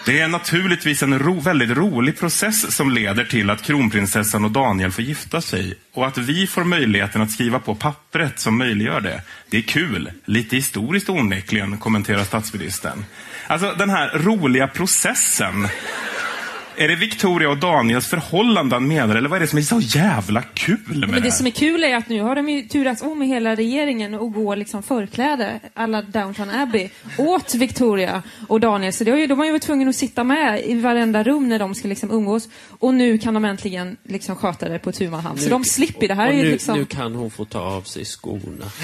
Det 0.06 0.20
är 0.20 0.28
naturligtvis 0.28 1.02
en 1.02 1.18
ro, 1.18 1.40
väldigt 1.40 1.70
rolig 1.70 2.18
process 2.18 2.76
som 2.76 2.90
leder 2.90 3.24
till 3.24 3.50
att 3.50 3.62
kronprinsessan 3.62 4.44
och 4.44 4.50
Daniel 4.50 4.92
får 4.92 5.04
gifta 5.04 5.40
sig 5.40 5.74
och 5.92 6.06
att 6.06 6.18
vi 6.18 6.46
får 6.46 6.64
möjligheten 6.64 7.22
att 7.22 7.30
skriva 7.30 7.58
på 7.58 7.74
pappret 7.74 8.38
som 8.38 8.58
möjliggör 8.58 9.00
det. 9.00 9.22
Det 9.50 9.56
är 9.56 9.62
kul, 9.62 10.10
lite 10.24 10.56
historiskt 10.56 11.08
onekligen, 11.08 11.78
kommenterar 11.78 12.24
statsministern. 12.24 13.04
Alltså 13.46 13.74
den 13.78 13.90
här 13.90 14.18
roliga 14.18 14.68
processen. 14.68 15.68
Är 16.76 16.88
det 16.88 16.96
Victoria 16.96 17.48
och 17.50 17.58
Daniels 17.58 18.06
förhållande 18.06 18.76
han 18.76 18.88
menar 18.88 19.16
eller 19.16 19.28
vad 19.28 19.36
är 19.36 19.40
det 19.40 19.46
som 19.46 19.58
är 19.58 19.62
så 19.62 19.80
jävla 19.80 20.42
kul 20.42 20.78
med 20.86 20.98
Men 20.98 21.10
det 21.10 21.16
det 21.16 21.22
här? 21.22 21.30
som 21.30 21.46
är 21.46 21.50
kul 21.50 21.84
är 21.84 21.96
att 21.96 22.08
nu 22.08 22.20
har 22.20 22.34
de 22.36 22.48
ju 22.48 22.62
turats 22.62 23.02
om 23.02 23.22
i 23.22 23.26
hela 23.26 23.54
regeringen 23.54 24.14
och 24.14 24.32
går 24.32 24.56
liksom 24.56 24.82
förkläde, 24.82 25.60
alla 25.74 26.02
Downton 26.02 26.50
Abbey, 26.50 26.88
åt 27.18 27.54
Victoria 27.54 28.22
och 28.48 28.60
Daniel. 28.60 28.92
Så 28.92 29.04
det 29.04 29.10
har 29.10 29.18
ju, 29.18 29.26
de 29.26 29.38
har 29.38 29.46
ju 29.46 29.52
varit 29.52 29.62
tvungna 29.62 29.90
att 29.90 29.96
sitta 29.96 30.24
med 30.24 30.62
i 30.66 30.74
varenda 30.80 31.22
rum 31.22 31.48
när 31.48 31.58
de 31.58 31.74
ska 31.74 31.88
liksom 31.88 32.10
umgås. 32.10 32.48
Och 32.78 32.94
nu 32.94 33.18
kan 33.18 33.34
de 33.34 33.44
äntligen 33.44 33.96
liksom 34.04 34.36
sköta 34.36 34.68
det 34.68 34.78
på 34.78 34.92
tu 34.92 35.10
man 35.10 35.20
hand. 35.20 35.38
Så 35.38 35.44
Nu- 35.44 35.50
de 35.50 35.64
slipper. 35.64 36.08
Det 36.08 36.14
här 36.14 36.26
och 36.26 36.32
är 36.32 36.36
ju 36.38 36.42
nu, 36.44 36.50
liksom... 36.50 36.78
nu 36.78 36.84
kan 36.84 37.14
hon 37.14 37.30
få 37.30 37.44
ta 37.44 37.60
av 37.60 37.82
sig 37.82 38.04
skorna. 38.04 38.64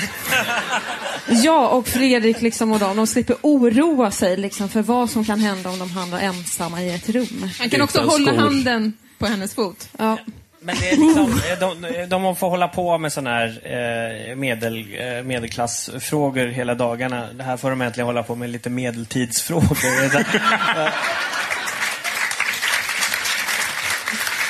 Ja, 1.29 1.69
och 1.69 1.89
Fredrik 1.89 2.43
liksom 2.43 2.73
och 2.73 2.79
de, 2.79 2.97
de 2.97 3.07
slipper 3.07 3.37
oroa 3.43 4.11
sig 4.11 4.37
liksom 4.37 4.69
för 4.69 4.83
vad 4.83 5.11
som 5.11 5.25
kan 5.25 5.41
hända 5.41 5.71
om 5.71 5.79
de 5.79 5.91
hamnar 5.91 6.21
ensamma 6.21 6.83
i 6.83 6.95
ett 6.95 7.09
rum. 7.09 7.51
Han 7.59 7.71
kan 7.71 7.80
också 7.83 8.01
hålla 8.01 8.33
handen 8.41 8.93
på 9.19 9.27
hennes 9.27 9.55
fot. 9.55 9.89
Ja. 9.99 10.19
Men 10.63 10.77
det 10.81 10.91
är 10.91 10.97
liksom, 10.97 11.41
de, 11.61 12.07
de 12.09 12.37
får 12.37 12.49
hålla 12.51 12.69
på 12.69 12.99
med 12.99 13.13
sådana 13.13 13.31
här 13.31 13.61
eh, 13.65 14.37
medel, 14.37 14.97
eh, 14.99 15.23
medelklassfrågor 15.23 16.47
hela 16.47 16.75
dagarna. 16.75 17.29
Det 17.33 17.43
här 17.43 17.57
får 17.57 17.71
de 17.71 17.81
äntligen 17.81 18.07
hålla 18.07 18.23
på 18.23 18.35
med 18.35 18.51
lite 18.51 18.71
medeltidsfrågor. 18.71 20.05
Eh, 20.05 20.13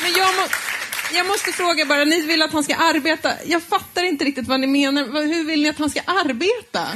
Men 0.02 0.12
jag, 0.16 0.28
må, 0.36 0.46
jag 1.14 1.26
måste 1.26 1.52
fråga 1.52 1.86
bara, 1.86 2.04
ni 2.04 2.20
vill 2.26 2.42
att 2.42 2.52
han 2.52 2.64
ska 2.64 2.74
arbeta. 2.74 3.32
Jag 3.46 3.62
fattar 3.62 4.02
inte 4.04 4.24
riktigt 4.24 4.48
vad 4.48 4.60
ni 4.60 4.66
menar. 4.66 5.26
Hur 5.34 5.44
vill 5.44 5.62
ni 5.62 5.68
att 5.68 5.78
han 5.78 5.90
ska 5.90 6.00
arbeta? 6.06 6.86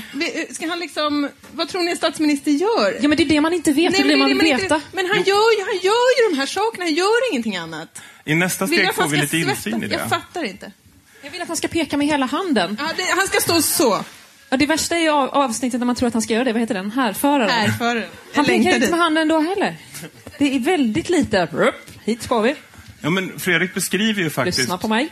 Ska 0.55 0.69
han 0.69 0.79
liksom, 0.79 1.29
vad 1.53 1.69
tror 1.69 1.83
ni 1.83 1.91
en 1.91 1.97
statsminister 1.97 2.51
gör? 2.51 2.97
Ja, 3.01 3.09
men 3.09 3.17
det 3.17 3.23
är 3.23 3.29
det 3.29 3.41
man 3.41 3.53
inte 3.53 3.73
vet. 3.73 3.93
det 3.93 3.99
är 3.99 4.05
men 4.05 4.09
det 4.09 4.17
man 4.17 4.31
är 4.31 4.35
vill 4.35 4.47
inte- 4.47 4.63
veta. 4.63 4.81
Men 4.93 5.07
han 5.07 5.17
gör, 5.23 5.59
ju, 5.59 5.65
han 5.65 5.79
gör 5.83 6.23
ju 6.23 6.31
de 6.31 6.39
här 6.39 6.47
sakerna, 6.47 6.85
han 6.85 6.95
gör 6.95 7.31
ingenting 7.33 7.57
annat. 7.57 8.01
I 8.25 8.35
nästa 8.35 8.67
Vill 8.67 8.79
steg 8.79 8.95
får 8.95 9.07
vi 9.09 9.17
lite 9.17 9.29
svettas? 9.29 9.67
insyn 9.67 9.83
i 9.83 9.87
det. 9.87 9.95
Jag 9.97 10.09
fattar 10.09 10.45
inte. 10.45 10.73
Jag 11.23 11.31
vill 11.31 11.43
att 11.43 11.49
han 11.49 11.57
ska 11.57 11.69
peka 11.69 11.97
med 11.97 12.07
hela 12.07 12.27
handen. 12.27 12.77
Ja, 12.81 12.89
det, 12.97 13.03
han 13.17 13.27
ska 13.27 13.41
stå 13.41 13.63
så. 13.63 14.05
Ja, 14.51 14.57
det 14.57 14.67
värsta 14.67 14.97
är 14.97 15.01
ju 15.01 15.09
av, 15.09 15.29
avsnittet 15.31 15.81
när 15.81 15.87
man 15.87 15.95
tror 15.97 16.07
att 16.07 16.13
han 16.13 16.23
ska 16.23 16.33
göra 16.35 16.45
det. 16.45 16.53
Vad 16.53 16.61
heter 16.61 16.75
den? 16.75 16.91
Härföraren. 16.91 17.51
Härföraren. 17.51 18.09
Han 18.35 18.45
pekar 18.45 18.75
inte 18.75 18.91
med 18.91 18.99
handen 18.99 19.29
då 19.29 19.39
heller. 19.41 19.77
Det 20.39 20.55
är 20.57 20.61
väldigt 20.61 21.09
lite, 21.09 21.49
hit 22.05 22.23
ska 22.23 22.41
vi. 22.41 22.55
Ja, 23.05 23.11
men 23.11 23.39
Fredrik 23.39 23.75
beskriver 23.75 24.23
ju 24.23 24.31
faktiskt 24.31 24.59
Lyssna 24.59 24.79
på 24.79 24.89
mig. 24.89 25.09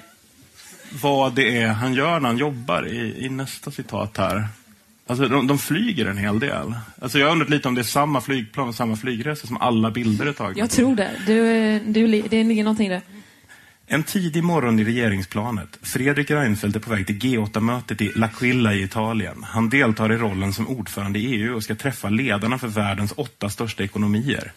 vad 1.03 1.35
det 1.35 1.59
är 1.59 1.69
han 1.69 1.95
gör 1.95 2.21
när 2.21 2.29
han 2.29 2.39
jobbar 2.39 2.87
i, 2.89 3.25
i 3.25 3.29
nästa 3.29 3.71
citat 3.71 4.17
här. 4.19 4.49
Alltså, 5.07 5.29
de, 5.29 5.47
de 5.47 5.59
flyger 5.59 6.07
en 6.07 6.17
hel 6.17 6.39
del. 6.39 6.75
Alltså, 7.03 7.19
jag 7.19 7.27
har 7.27 7.33
undrat 7.33 7.51
lite 7.51 7.69
om 7.69 7.75
det 7.75 7.81
är 7.81 7.83
samma 7.83 8.21
flygplan 8.21 8.69
och 8.69 8.75
samma 8.75 8.97
flygresa 8.97 9.47
som 9.47 9.57
alla 9.57 9.91
bilder 9.91 10.27
är 10.27 10.33
tagna. 10.33 10.59
Jag 10.59 10.71
tror 10.71 10.97
det. 10.97 11.11
Du, 11.27 11.47
eh, 11.51 11.81
du, 11.87 12.23
det 12.23 12.45
ligger 12.45 12.65
någonting 12.65 12.87
i 12.87 12.91
det. 12.91 13.03
En 13.87 14.03
tidig 14.03 14.45
morgon 14.45 14.79
i 14.79 14.85
regeringsplanet. 14.85 15.79
Fredrik 15.83 16.31
Reinfeldt 16.31 16.77
är 16.77 16.81
på 16.81 16.91
väg 16.91 17.07
till 17.07 17.19
G8-mötet 17.19 18.01
i 18.01 18.09
L'Aquila 18.09 18.73
i 18.73 18.83
Italien. 18.83 19.43
Han 19.43 19.69
deltar 19.69 20.13
i 20.13 20.17
rollen 20.17 20.53
som 20.53 20.69
ordförande 20.69 21.19
i 21.19 21.27
EU 21.27 21.57
och 21.57 21.63
ska 21.63 21.75
träffa 21.75 22.09
ledarna 22.09 22.59
för 22.59 22.69
världens 22.69 23.13
åtta 23.17 23.51
största 23.51 23.83
ekonomier. 23.83 24.53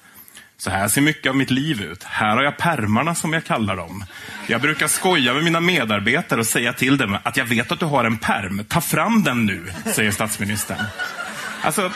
Så 0.57 0.69
här 0.69 0.87
ser 0.87 1.01
mycket 1.01 1.29
av 1.29 1.35
mitt 1.35 1.51
liv 1.51 1.81
ut. 1.81 2.03
Här 2.03 2.35
har 2.35 2.43
jag 2.43 2.57
permarna 2.57 3.15
som 3.15 3.33
jag 3.33 3.45
kallar 3.45 3.75
dem. 3.75 4.05
Jag 4.47 4.61
brukar 4.61 4.87
skoja 4.87 5.33
med 5.33 5.43
mina 5.43 5.59
medarbetare 5.59 6.39
och 6.39 6.47
säga 6.47 6.73
till 6.73 6.97
dem 6.97 7.17
att 7.23 7.37
jag 7.37 7.45
vet 7.45 7.71
att 7.71 7.79
du 7.79 7.85
har 7.85 8.05
en 8.05 8.17
perm. 8.17 8.65
Ta 8.67 8.81
fram 8.81 9.23
den 9.23 9.45
nu, 9.45 9.73
säger 9.93 10.11
statsministern. 10.11 10.77
Alltså, 11.61 11.91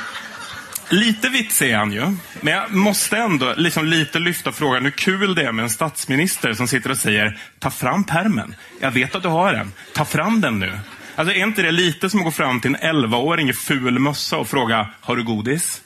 Lite 0.92 1.30
vitsig 1.30 1.72
är 1.72 1.78
han 1.78 1.92
ju, 1.92 2.16
men 2.42 2.54
jag 2.54 2.72
måste 2.72 3.18
ändå 3.18 3.54
liksom 3.58 3.86
lite 3.86 4.20
lyfta 4.20 4.52
frågan 4.52 4.84
hur 4.84 4.92
kul 4.92 5.36
det 5.36 5.44
är 5.44 5.52
med 5.52 5.64
en 5.64 5.70
statsminister 5.70 6.54
som 6.54 6.68
sitter 6.68 6.90
och 6.90 6.98
säger 6.98 7.38
ta 7.60 7.70
fram 7.70 8.04
permen. 8.04 8.56
Jag 8.80 8.92
vet 8.92 9.16
att 9.16 9.24
du 9.24 9.30
har 9.30 9.54
den. 9.54 9.74
Ta 9.94 10.06
fram 10.06 10.42
den 10.42 10.60
nu. 10.60 10.80
Alltså 11.16 11.36
är 11.36 11.44
inte 11.44 11.62
det 11.62 11.72
lite 11.72 12.10
som 12.10 12.20
att 12.20 12.24
gå 12.24 12.32
fram 12.32 12.62
till 12.62 12.76
en 12.76 13.06
11-åring 13.06 13.50
i 13.50 13.54
ful 13.54 14.00
mössa 14.00 14.38
och 14.38 14.48
fråga 14.48 14.90
har 15.02 15.16
du 15.16 15.24
godis? 15.24 15.82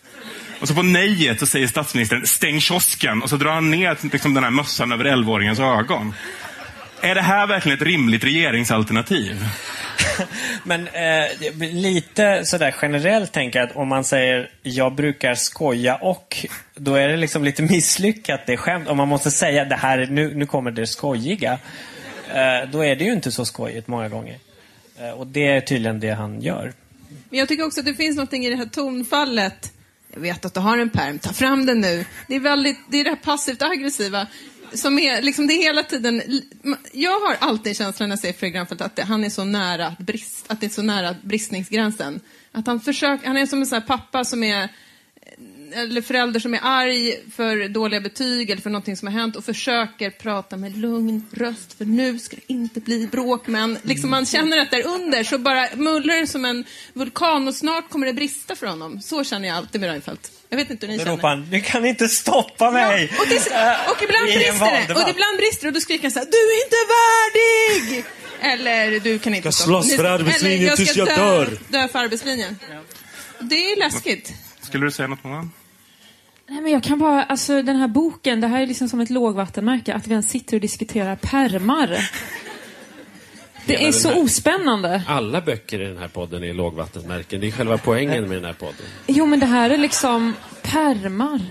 Och 0.64 0.70
så 0.70 0.76
på 0.76 0.84
nejet 0.84 1.39
så 1.39 1.45
säger 1.45 1.68
statsministern 1.68 2.28
stäng 2.28 2.61
kiosken 2.61 3.24
och 3.24 3.30
så 3.30 3.38
drar 3.38 3.51
han 3.51 3.72
ner 3.72 3.97
liksom, 4.11 4.34
den 4.34 4.43
här 4.43 4.51
mössan 4.51 4.91
över 4.91 5.05
11-åringens 5.05 5.80
ögon. 5.80 6.14
Är 7.01 7.16
det 7.16 7.22
här 7.22 7.47
verkligen 7.47 7.78
ett 7.78 7.84
rimligt 7.84 8.24
regeringsalternativ? 8.24 9.45
Men 10.64 10.88
eh, 10.88 11.26
lite 11.74 12.45
sådär 12.45 12.76
generellt 12.82 13.32
tänker 13.32 13.59
jag 13.59 13.70
att 13.70 13.76
om 13.76 13.88
man 13.88 14.03
säger 14.03 14.51
jag 14.61 14.95
brukar 14.95 15.36
skoja 15.36 15.95
och 15.95 16.45
då 16.76 16.95
är 16.95 17.07
det 17.07 17.18
liksom 17.18 17.43
lite 17.43 17.61
misslyckat 17.72 18.41
det 18.45 18.57
skämt. 18.57 18.88
Om 18.88 18.97
man 18.97 19.07
måste 19.07 19.32
säga 19.32 19.66
det 19.66 19.76
här, 19.76 20.07
nu, 20.11 20.36
nu 20.36 20.45
kommer 20.45 20.72
det 20.72 20.88
skojiga. 20.88 21.59
Eh, 22.34 22.70
då 22.72 22.86
är 22.86 22.95
det 22.95 23.03
ju 23.03 23.14
inte 23.14 23.32
så 23.32 23.45
skojigt 23.45 23.88
många 23.88 24.09
gånger. 24.09 24.38
Eh, 24.99 25.09
och 25.09 25.28
det 25.28 25.47
är 25.47 25.61
tydligen 25.61 25.99
det 25.99 26.11
han 26.11 26.41
gör. 26.41 26.74
Men 27.30 27.39
jag 27.39 27.47
tycker 27.47 27.66
också 27.66 27.80
att 27.80 27.86
det 27.86 27.95
finns 27.95 28.18
något 28.18 28.34
i 28.34 28.49
det 28.49 28.55
här 28.55 28.66
tonfallet. 28.66 29.73
Jag 30.14 30.22
vet 30.22 30.45
att 30.45 30.53
du 30.53 30.59
har 30.59 30.78
en 30.78 30.89
perm, 30.89 31.20
ta 31.20 31.34
fram 31.34 31.66
den 31.66 31.82
nu. 31.82 32.05
Det 32.28 32.36
är, 32.36 32.39
väldigt, 32.39 32.78
det, 32.88 32.99
är 32.99 33.03
det 33.03 33.09
här 33.09 33.18
passivt 33.18 33.61
aggressiva. 33.61 34.28
Som 34.74 34.99
är, 34.99 35.22
liksom, 35.22 35.47
det 35.47 35.53
är 35.53 35.64
hela 35.64 35.84
tiden, 35.84 36.22
jag 36.91 37.20
har 37.20 37.38
alltid 37.39 37.78
känslan 37.78 38.09
när 38.09 38.14
jag 38.14 38.20
ser 38.20 38.34
Fredrik 38.34 38.55
Reinfeldt 38.55 38.82
att 38.82 38.95
det, 38.95 39.03
han 39.03 39.24
är 39.24 39.30
så 39.30 39.43
nära 39.43 39.95
brist, 39.99 40.45
att 40.47 40.59
det 40.59 40.66
är 40.66 40.70
så 40.70 40.82
nära 40.82 41.16
bristningsgränsen. 41.24 42.20
Att 42.51 42.68
han 42.68 42.80
försöker, 42.80 43.28
han 43.28 43.38
är 43.38 43.45
som 43.45 43.59
en 43.59 43.66
sån 43.66 43.76
här 43.76 43.88
pappa 43.88 44.26
som 44.26 44.43
är 44.43 44.70
eller 45.76 46.02
förälder 46.02 46.40
som 46.40 46.54
är 46.54 46.60
arg 46.64 47.20
för 47.36 47.68
dåliga 47.70 48.02
betyg 48.02 48.50
eller 48.50 48.62
för 48.62 48.70
någonting 48.70 48.98
som 48.98 49.08
har 49.08 49.20
hänt 49.20 49.36
och 49.36 49.46
försöker 49.46 50.10
prata 50.10 50.58
med 50.58 50.78
lugn 50.78 51.28
röst 51.32 51.78
för 51.78 51.86
nu 51.86 52.20
ska 52.20 52.36
det 52.36 52.42
inte 52.54 52.80
bli 52.80 53.08
bråk. 53.08 53.48
Men 53.48 53.78
liksom 53.84 54.10
man 54.10 54.26
känner 54.26 54.58
att 54.58 54.72
där 54.72 54.88
under 54.88 55.24
så 55.24 55.38
bara 55.38 55.68
mullrar 55.76 56.22
det 56.22 56.28
som 56.28 56.46
en 56.46 56.66
vulkan 56.94 57.48
och 57.48 57.56
snart 57.56 57.90
kommer 57.90 58.08
det 58.08 58.14
brista 58.14 58.56
för 58.56 58.68
honom. 58.68 59.02
Så 59.02 59.24
känner 59.24 59.48
jag 59.48 59.58
alltid 59.58 59.82
med 59.82 59.90
Reinfeldt. 59.90 60.32
Jag 60.50 60.58
vet 60.58 60.70
inte 60.70 60.86
hur 60.86 60.92
ni 60.94 60.98
Då 60.98 61.04
känner. 61.04 61.18
ropar 61.18 61.30
han, 61.30 61.50
du 61.50 61.62
kan 61.62 61.86
inte 61.86 62.08
stoppa 62.08 62.72
mig! 62.72 63.10
Ja, 63.12 63.22
och, 63.22 63.28
det, 63.30 63.36
och 63.92 64.04
ibland 64.04 64.26
brister 64.26 64.88
det. 64.88 64.94
Och 64.94 65.10
ibland 65.10 65.38
brister 65.38 65.62
det 65.62 65.68
och 65.68 65.74
då 65.74 65.80
skriker 65.80 66.04
han 66.04 66.12
så 66.12 66.20
här, 66.20 66.26
du 66.26 66.38
är 66.38 66.64
inte 66.66 66.76
värdig! 66.98 68.06
Eller 68.42 69.00
du 69.00 69.20
kan 69.20 69.34
inte 69.36 69.48
Jag 69.48 69.54
stoppa- 69.54 69.66
slåss 69.84 69.96
för 69.96 70.04
arbetslinjen 70.06 70.76
tills 70.76 70.90
ska 70.90 71.00
jag 71.00 71.08
dö- 71.08 71.16
dör. 71.16 71.58
Dö 71.70 71.88
för 71.88 72.00
arbetslinjen. 72.00 72.60
Det 73.40 73.56
är 73.72 73.76
läskigt. 73.80 74.34
Skulle 74.62 74.86
du 74.86 74.92
säga 74.92 75.08
något 75.08 75.24
Moa? 75.24 75.50
Nej, 76.48 76.62
men 76.62 76.72
jag 76.72 76.84
kan 76.84 77.00
bara, 77.00 77.24
alltså 77.24 77.62
den 77.62 77.76
här 77.76 77.88
boken, 77.88 78.41
det 78.41 78.48
här 78.48 78.62
är 78.62 78.68
liksom 78.68 78.89
som 78.89 79.00
ett 79.00 79.10
lågvattenmärke, 79.10 79.94
att 79.94 80.08
vi 80.08 80.12
ens 80.12 80.30
sitter 80.30 80.58
och 80.58 80.62
diskuterar 80.62 81.16
permar. 81.16 82.10
Det 83.66 83.86
är 83.88 83.91
så 83.91 84.22
ospännande. 84.24 85.02
Alla 85.08 85.41
böcker 85.41 85.82
i 85.82 85.86
den 85.86 85.98
här 85.98 86.08
podden 86.08 86.44
är 86.44 86.54
lågvattenmärken. 86.54 87.41
Det 87.41 87.48
är 87.48 87.52
själva 87.52 87.78
poängen 87.78 88.28
med 88.28 88.38
den 88.38 88.46
här 88.46 88.54
podden. 88.54 88.86
Jo, 89.08 89.26
men 89.26 89.39
det 89.39 89.46
här 89.46 89.70
är 89.70 89.78
liksom 89.78 90.34
permar. 90.62 91.41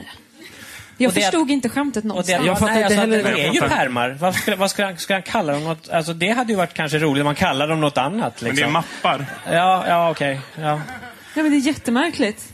Jag 0.98 1.08
Och 1.08 1.14
det- 1.14 1.20
förstod 1.20 1.50
inte 1.50 1.68
skämtet 1.68 1.96
Och 1.96 2.02
det, 2.02 2.08
någonstans. 2.08 2.46
jag 2.46 2.58
fattar 2.58 2.74
nej, 2.74 2.82
inte 2.82 2.86
alltså, 2.86 3.00
heller- 3.00 3.34
Det 3.36 3.42
är 3.48 3.52
ju 3.52 3.60
pärmar. 3.60 4.10
Vad 4.20 4.34
skulle, 4.34 4.56
vad 4.56 4.70
skulle, 4.70 4.86
han, 4.86 4.98
skulle 4.98 5.14
han 5.16 5.22
kalla 5.22 5.52
dem 5.52 5.64
något? 5.64 5.88
Alltså, 5.88 6.12
det 6.14 6.28
hade 6.30 6.52
ju 6.52 6.56
varit 6.56 6.74
kanske 6.74 6.98
roligt 6.98 7.20
om 7.20 7.24
man 7.24 7.34
kallar 7.34 7.68
dem 7.68 7.80
något 7.80 7.98
annat. 7.98 8.42
Liksom. 8.42 8.46
Men 8.48 8.56
det 8.56 8.62
är 8.62 8.68
mappar. 8.70 9.26
Ja, 9.52 9.84
ja 9.88 10.10
okej. 10.10 10.40
Ja. 10.54 10.62
Ja, 11.34 11.42
men 11.42 11.50
det 11.50 11.56
är 11.56 11.66
jättemärkligt. 11.66 12.52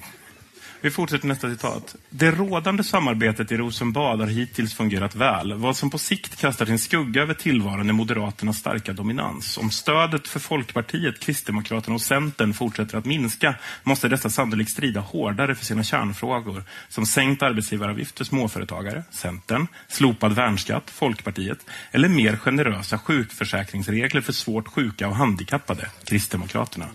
Vi 0.80 0.90
fortsätter 0.90 1.26
nästa 1.28 1.50
citat. 1.50 1.96
Det 2.10 2.30
rådande 2.30 2.84
samarbetet 2.84 3.52
i 3.52 3.56
Rosenbad 3.56 4.20
har 4.20 4.26
hittills 4.26 4.74
fungerat 4.74 5.14
väl. 5.14 5.54
Vad 5.54 5.76
som 5.76 5.90
på 5.90 5.98
sikt 5.98 6.40
kastar 6.40 6.66
sin 6.66 6.78
skugga 6.78 7.22
över 7.22 7.34
tillvaron 7.34 7.88
är 7.88 7.92
Moderaternas 7.92 8.58
starka 8.58 8.92
dominans. 8.92 9.58
Om 9.58 9.70
stödet 9.70 10.28
för 10.28 10.40
Folkpartiet, 10.40 11.20
Kristdemokraterna 11.20 11.94
och 11.94 12.00
Centern 12.00 12.54
fortsätter 12.54 12.98
att 12.98 13.04
minska 13.04 13.54
måste 13.82 14.08
dessa 14.08 14.30
sannolikt 14.30 14.70
strida 14.70 15.00
hårdare 15.00 15.54
för 15.54 15.64
sina 15.64 15.82
kärnfrågor 15.82 16.64
som 16.88 17.06
sänkt 17.06 17.42
arbetsgivaravgift 17.42 18.18
för 18.18 18.24
småföretagare, 18.24 19.04
Centern, 19.10 19.66
slopad 19.88 20.32
värnskatt, 20.32 20.90
Folkpartiet 20.90 21.58
eller 21.92 22.08
mer 22.08 22.36
generösa 22.36 22.98
sjukförsäkringsregler 22.98 24.20
för 24.20 24.32
svårt 24.32 24.68
sjuka 24.68 25.08
och 25.08 25.16
handikappade, 25.16 25.90
Kristdemokraterna. 26.04 26.86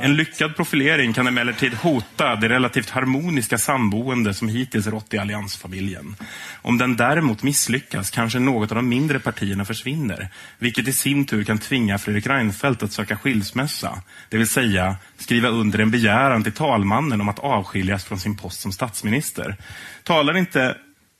En 0.00 0.16
lyckad 0.16 0.56
profilering 0.56 1.12
kan 1.12 1.26
emellertid 1.26 1.74
hota 1.74 2.36
det 2.36 2.48
relativt 2.48 2.90
harmoniska 2.90 3.23
samboende 3.58 4.34
som 4.34 4.48
hittills 4.48 4.86
rått 4.86 5.14
i 5.14 5.18
alliansfamiljen. 5.18 6.16
Om 6.62 6.78
den 6.78 6.96
däremot 6.96 7.42
misslyckas 7.42 8.10
kanske 8.10 8.38
något 8.38 8.70
av 8.70 8.76
de 8.76 8.88
mindre 8.88 9.18
partierna 9.20 9.64
försvinner, 9.64 10.28
vilket 10.58 10.88
i 10.88 10.92
sin 10.92 11.24
tur 11.26 11.44
kan 11.44 11.58
tvinga 11.58 11.98
Fredrik 11.98 12.26
Reinfeldt 12.26 12.82
att 12.82 12.92
söka 12.92 13.16
skilsmässa, 13.16 14.02
det 14.28 14.36
vill 14.38 14.48
säga 14.48 14.96
skriva 15.18 15.48
under 15.48 15.78
en 15.78 15.90
begäran 15.90 16.42
till 16.42 16.52
talmannen 16.52 17.20
om 17.20 17.28
att 17.28 17.38
avskiljas 17.38 18.04
från 18.04 18.20
sin 18.20 18.36
post 18.36 18.60
som 18.60 18.72
statsminister. 18.72 19.56
Talar 20.02 20.36
inte 20.36 20.76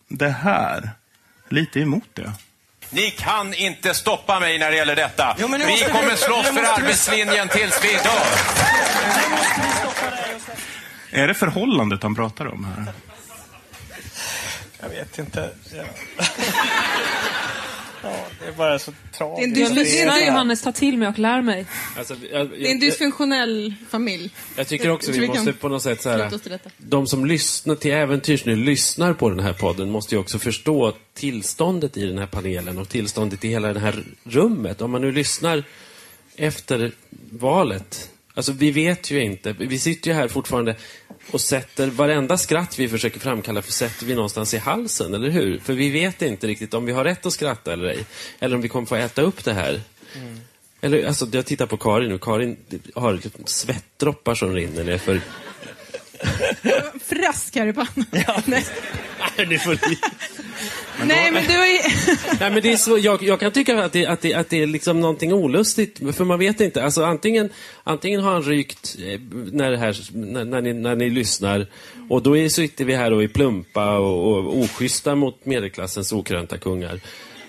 det 0.08 0.30
här 0.30 0.90
lite 1.48 1.80
emot 1.80 2.08
det? 2.14 2.32
Ni 2.90 3.10
kan 3.10 3.54
inte 3.54 3.94
stoppa 3.94 4.40
mig 4.40 4.58
när 4.58 4.70
det 4.70 4.76
gäller 4.76 4.96
detta. 4.96 5.36
Jo, 5.38 5.46
vi 5.46 5.84
kommer 5.92 6.10
vi- 6.10 6.16
slåss 6.16 6.46
nu 6.46 6.52
för 6.52 6.62
måste 6.62 6.80
vi- 6.80 6.82
arbetslinjen 6.82 7.48
tills 7.48 7.84
vi 7.84 7.88
dör. 7.92 8.24
Är 11.14 11.28
det 11.28 11.34
förhållandet 11.34 12.02
han 12.02 12.14
pratar 12.14 12.46
om 12.46 12.64
här? 12.64 12.92
Jag 14.80 14.88
vet 14.88 15.18
inte. 15.18 15.50
Ja. 15.74 15.84
ja, 18.02 18.26
det 18.40 18.46
är 18.46 18.52
bara 18.52 18.78
så 18.78 18.90
Det 18.90 18.96
är 18.96 19.26
en 19.26 19.36
tragiskt. 19.36 19.58
Jag 19.58 19.74
lyssnar 19.74 20.26
Johannes, 20.26 20.62
ta 20.62 20.72
till 20.72 20.98
mig 20.98 21.08
och 21.08 21.18
lär 21.18 21.42
mig. 21.42 21.66
Alltså, 21.98 22.16
jag, 22.32 22.48
det 22.48 22.56
är 22.56 22.64
en 22.64 22.70
jag, 22.70 22.80
dysfunktionell 22.80 23.74
familj. 23.90 24.30
jag 24.56 24.68
tycker 24.68 24.90
också 24.90 25.06
Så 25.06 25.12
vi 25.12 25.18
vi 25.20 25.28
måste 25.28 25.52
på 25.52 25.68
något 25.68 25.82
sätt 25.82 26.02
så 26.02 26.10
här. 26.10 26.30
De 26.78 27.06
som 27.06 27.26
lyssnar 27.26 27.74
till 27.74 27.92
äventyrs 27.92 28.44
nu 28.44 28.56
lyssnar 28.56 29.12
på 29.12 29.30
den 29.30 29.40
här 29.40 29.52
podden 29.52 29.90
måste 29.90 30.14
ju 30.14 30.20
också 30.20 30.38
förstå 30.38 30.92
tillståndet 31.14 31.96
i 31.96 32.06
den 32.06 32.18
här 32.18 32.26
panelen 32.26 32.78
och 32.78 32.88
tillståndet 32.88 33.44
i 33.44 33.48
hela 33.48 33.72
det 33.72 33.80
här 33.80 34.04
rummet. 34.24 34.82
Om 34.82 34.90
man 34.90 35.00
nu 35.00 35.12
lyssnar 35.12 35.64
efter 36.36 36.92
valet. 37.30 38.10
Alltså 38.34 38.52
vi 38.52 38.70
vet 38.70 39.10
ju 39.10 39.22
inte. 39.22 39.52
Vi 39.52 39.78
sitter 39.78 40.10
ju 40.10 40.14
här 40.14 40.28
fortfarande 40.28 40.76
och 41.30 41.40
sätter 41.40 41.86
varenda 41.86 42.38
skratt 42.38 42.78
vi 42.78 42.88
försöker 42.88 43.20
framkalla 43.20 43.62
för 43.62 43.72
sätter 43.72 44.06
vi 44.06 44.14
någonstans 44.14 44.54
i 44.54 44.58
halsen, 44.58 45.14
eller 45.14 45.30
hur? 45.30 45.58
För 45.58 45.72
vi 45.72 45.90
vet 45.90 46.22
inte 46.22 46.46
riktigt 46.46 46.74
om 46.74 46.84
vi 46.84 46.92
har 46.92 47.04
rätt 47.04 47.26
att 47.26 47.32
skratta 47.32 47.72
eller 47.72 47.84
ej. 47.84 48.04
Eller 48.38 48.56
om 48.56 48.62
vi 48.62 48.68
kommer 48.68 48.86
få 48.86 48.96
äta 48.96 49.22
upp 49.22 49.44
det 49.44 49.52
här. 49.52 49.80
Eller, 50.80 51.06
alltså, 51.06 51.28
jag 51.32 51.46
tittar 51.46 51.66
på 51.66 51.76
Karin 51.76 52.08
nu. 52.08 52.18
Karin 52.18 52.56
har 52.94 53.20
svettdroppar 53.44 54.34
som 54.34 54.52
rinner 54.52 54.84
ner 54.84 54.98
för... 54.98 55.20
Fraskar 57.04 57.66
i 57.66 57.72
pannan. 57.72 58.06
Nej. 58.44 58.64
det 59.36 59.58
får 59.58 59.88
ni... 59.88 59.98
Nej, 61.06 61.30
men 61.32 61.44
du 61.44 61.52
ju... 61.52 61.78
Nej, 62.40 62.50
men 62.50 62.62
det 62.62 62.72
är 62.72 62.76
så, 62.76 62.98
jag, 62.98 63.22
jag 63.22 63.40
kan 63.40 63.52
tycka 63.52 63.84
att 63.84 63.92
det, 63.92 64.06
att, 64.06 64.20
det, 64.20 64.34
att 64.34 64.50
det 64.50 64.62
är 64.62 64.66
liksom 64.66 65.00
någonting 65.00 65.32
olustigt, 65.32 66.16
för 66.16 66.24
man 66.24 66.38
vet 66.38 66.60
inte. 66.60 66.84
Alltså, 66.84 67.04
antingen, 67.04 67.48
antingen 67.84 68.20
har 68.20 68.32
han 68.32 68.42
rykt 68.42 68.96
eh, 68.98 69.20
när, 69.52 69.70
det 69.70 69.76
här, 69.76 69.96
när, 70.12 70.44
när, 70.44 70.60
ni, 70.60 70.72
när 70.72 70.96
ni 70.96 71.10
lyssnar 71.10 71.66
och 72.08 72.22
då 72.22 72.36
är, 72.36 72.48
sitter 72.48 72.84
vi 72.84 72.94
här 72.94 73.12
och 73.12 73.22
är 73.22 73.28
plumpa 73.28 73.98
och, 73.98 74.36
och 74.36 74.58
oschyssta 74.58 75.14
mot 75.14 75.46
medelklassens 75.46 76.12
okrönta 76.12 76.58
kungar. 76.58 77.00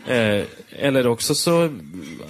Eh, 0.07 0.43
eller 0.79 1.07
också 1.07 1.35
så 1.35 1.69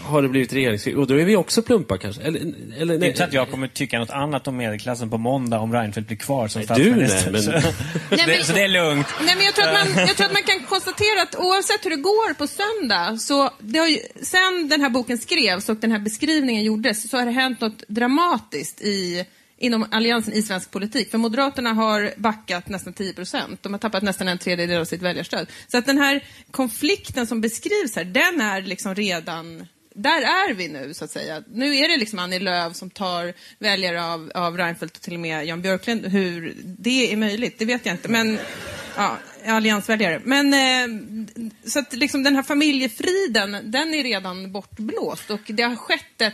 har 0.02 0.22
det 0.22 0.28
blivit 0.30 0.54
regeringskrig 0.54 0.98
och 1.00 1.08
då 1.08 1.20
är 1.20 1.26
vi 1.26 1.36
också 1.36 1.62
plumpa 1.62 1.98
kanske. 1.98 2.22
Eller, 2.22 2.40
eller, 2.78 2.98
Det 2.98 3.06
är 3.06 3.08
inte 3.08 3.18
så 3.18 3.24
att 3.24 3.34
jag 3.34 3.52
kommer 3.52 3.68
tycka 3.68 4.00
något 4.00 4.10
annat 4.10 4.48
om 4.48 4.58
medelklassen 4.58 5.10
på 5.10 5.18
måndag 5.18 5.60
om 5.60 5.74
Reinfeldt 5.74 6.08
blir 6.08 6.18
kvar 6.18 6.48
som 6.48 6.62
Nej, 6.70 6.78
du, 6.78 7.08
statsminister. 7.08 7.32
nej, 7.32 7.42
men- 7.52 7.62
Så, 7.62 7.68
Nej, 8.10 8.20
men- 8.28 8.28
det, 8.28 8.44
så 8.44 8.54
det 8.54 8.62
är 8.64 8.68
lugnt. 8.68 9.08
Nej, 9.26 9.36
men 9.36 9.46
jag, 9.46 9.56
tror 9.56 9.66
att 9.68 9.74
man, 9.96 10.08
jag 10.08 10.16
tror 10.18 10.28
att 10.28 10.34
man 10.34 10.44
kan 10.44 10.60
konstatera 10.64 11.22
att 11.22 11.36
oavsett 11.36 11.86
hur 11.86 11.90
det 11.90 11.96
går 11.96 12.34
på 12.34 12.48
söndag, 12.48 13.18
så 13.18 13.50
det 13.60 13.80
har 13.80 13.88
ju, 13.88 13.98
sen 14.22 14.68
den 14.70 14.82
här 14.82 14.90
boken 14.90 15.18
skrevs 15.18 15.70
och 15.70 15.78
den 15.78 15.92
här 15.92 16.00
beskrivningen 16.00 16.64
gjordes, 16.64 17.10
så 17.10 17.18
har 17.18 17.26
det 17.26 17.32
hänt 17.32 17.62
något 17.62 17.84
dramatiskt 17.88 18.82
i, 18.82 19.26
inom 19.58 19.88
alliansen 19.92 20.34
i 20.34 20.42
svensk 20.42 20.72
politik. 20.72 21.12
För 21.12 21.18
Moderaterna 21.18 21.74
har 21.74 22.14
backat 22.18 22.70
nästan 22.70 22.94
10 22.94 23.14
procent. 23.14 23.64
De 23.64 23.74
har 23.74 23.80
tappat 23.80 24.04
nästan 24.04 24.28
en 24.28 24.38
tredjedel 24.38 24.82
av 24.82 24.86
sitt 24.86 25.02
väljarstöd. 25.02 25.48
Så 25.68 25.78
att 25.78 25.86
den 25.86 25.98
här 25.98 26.24
konflikten 26.52 27.28
som 27.28 27.42
beskrivs 27.42 27.96
här, 27.96 28.04
den 28.06 28.42
är 28.42 28.62
liksom 28.62 28.96
redan 28.96 29.68
där 29.96 30.22
är 30.22 30.54
vi 30.54 30.68
nu, 30.68 30.94
så 30.94 31.06
att 31.06 31.12
säga. 31.12 31.44
Nu 31.48 31.78
är 31.78 31.90
det 31.90 31.98
liksom 31.98 32.20
Annie 32.20 32.40
Lööf 32.40 32.76
som 32.76 32.90
tar 32.90 33.34
väljare 33.60 34.04
av, 34.04 34.32
av 34.36 34.58
Reinfeldt 34.58 34.98
och 34.98 35.02
till 35.02 35.14
och 35.14 35.20
med 35.20 35.46
Jan 35.46 35.62
Björklund. 35.62 36.06
Hur 36.06 36.56
det 36.64 37.14
är 37.14 37.18
möjligt, 37.18 37.60
det 37.60 37.66
vet 37.66 37.86
jag 37.86 37.96
inte. 37.96 38.10
Men, 38.10 38.40
ja, 38.96 39.18
alliansväljare. 39.48 40.22
Men, 40.24 40.54
eh, 40.54 41.02
så 41.66 41.80
att 41.80 41.94
liksom 41.94 42.24
den 42.24 42.36
här 42.36 42.44
familjefriden, 42.44 43.58
den 43.64 43.94
är 43.94 44.04
redan 44.04 44.52
bortblåst. 44.52 45.30
Och 45.30 45.40
det 45.48 45.64
har 45.64 45.76
skett 45.76 46.22
ett, 46.22 46.34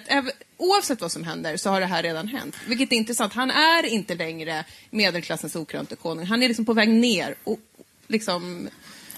oavsett 0.57 1.01
vad 1.01 1.11
som 1.11 1.23
händer, 1.23 1.57
så 1.57 1.69
har 1.69 1.79
det 1.79 1.85
här 1.85 2.03
redan 2.03 2.27
hänt. 2.27 2.55
Vilket 2.67 2.91
är 2.91 2.95
intressant. 2.95 3.33
Han 3.33 3.51
är 3.51 3.85
inte 3.85 4.15
längre 4.15 4.65
medelklassens 4.89 5.55
okrönte 5.55 5.95
konung. 5.95 6.25
Han 6.25 6.43
är 6.43 6.47
liksom 6.47 6.65
på 6.65 6.73
väg 6.73 6.89
ner. 6.89 7.35
Och 7.43 7.59
liksom, 8.07 8.69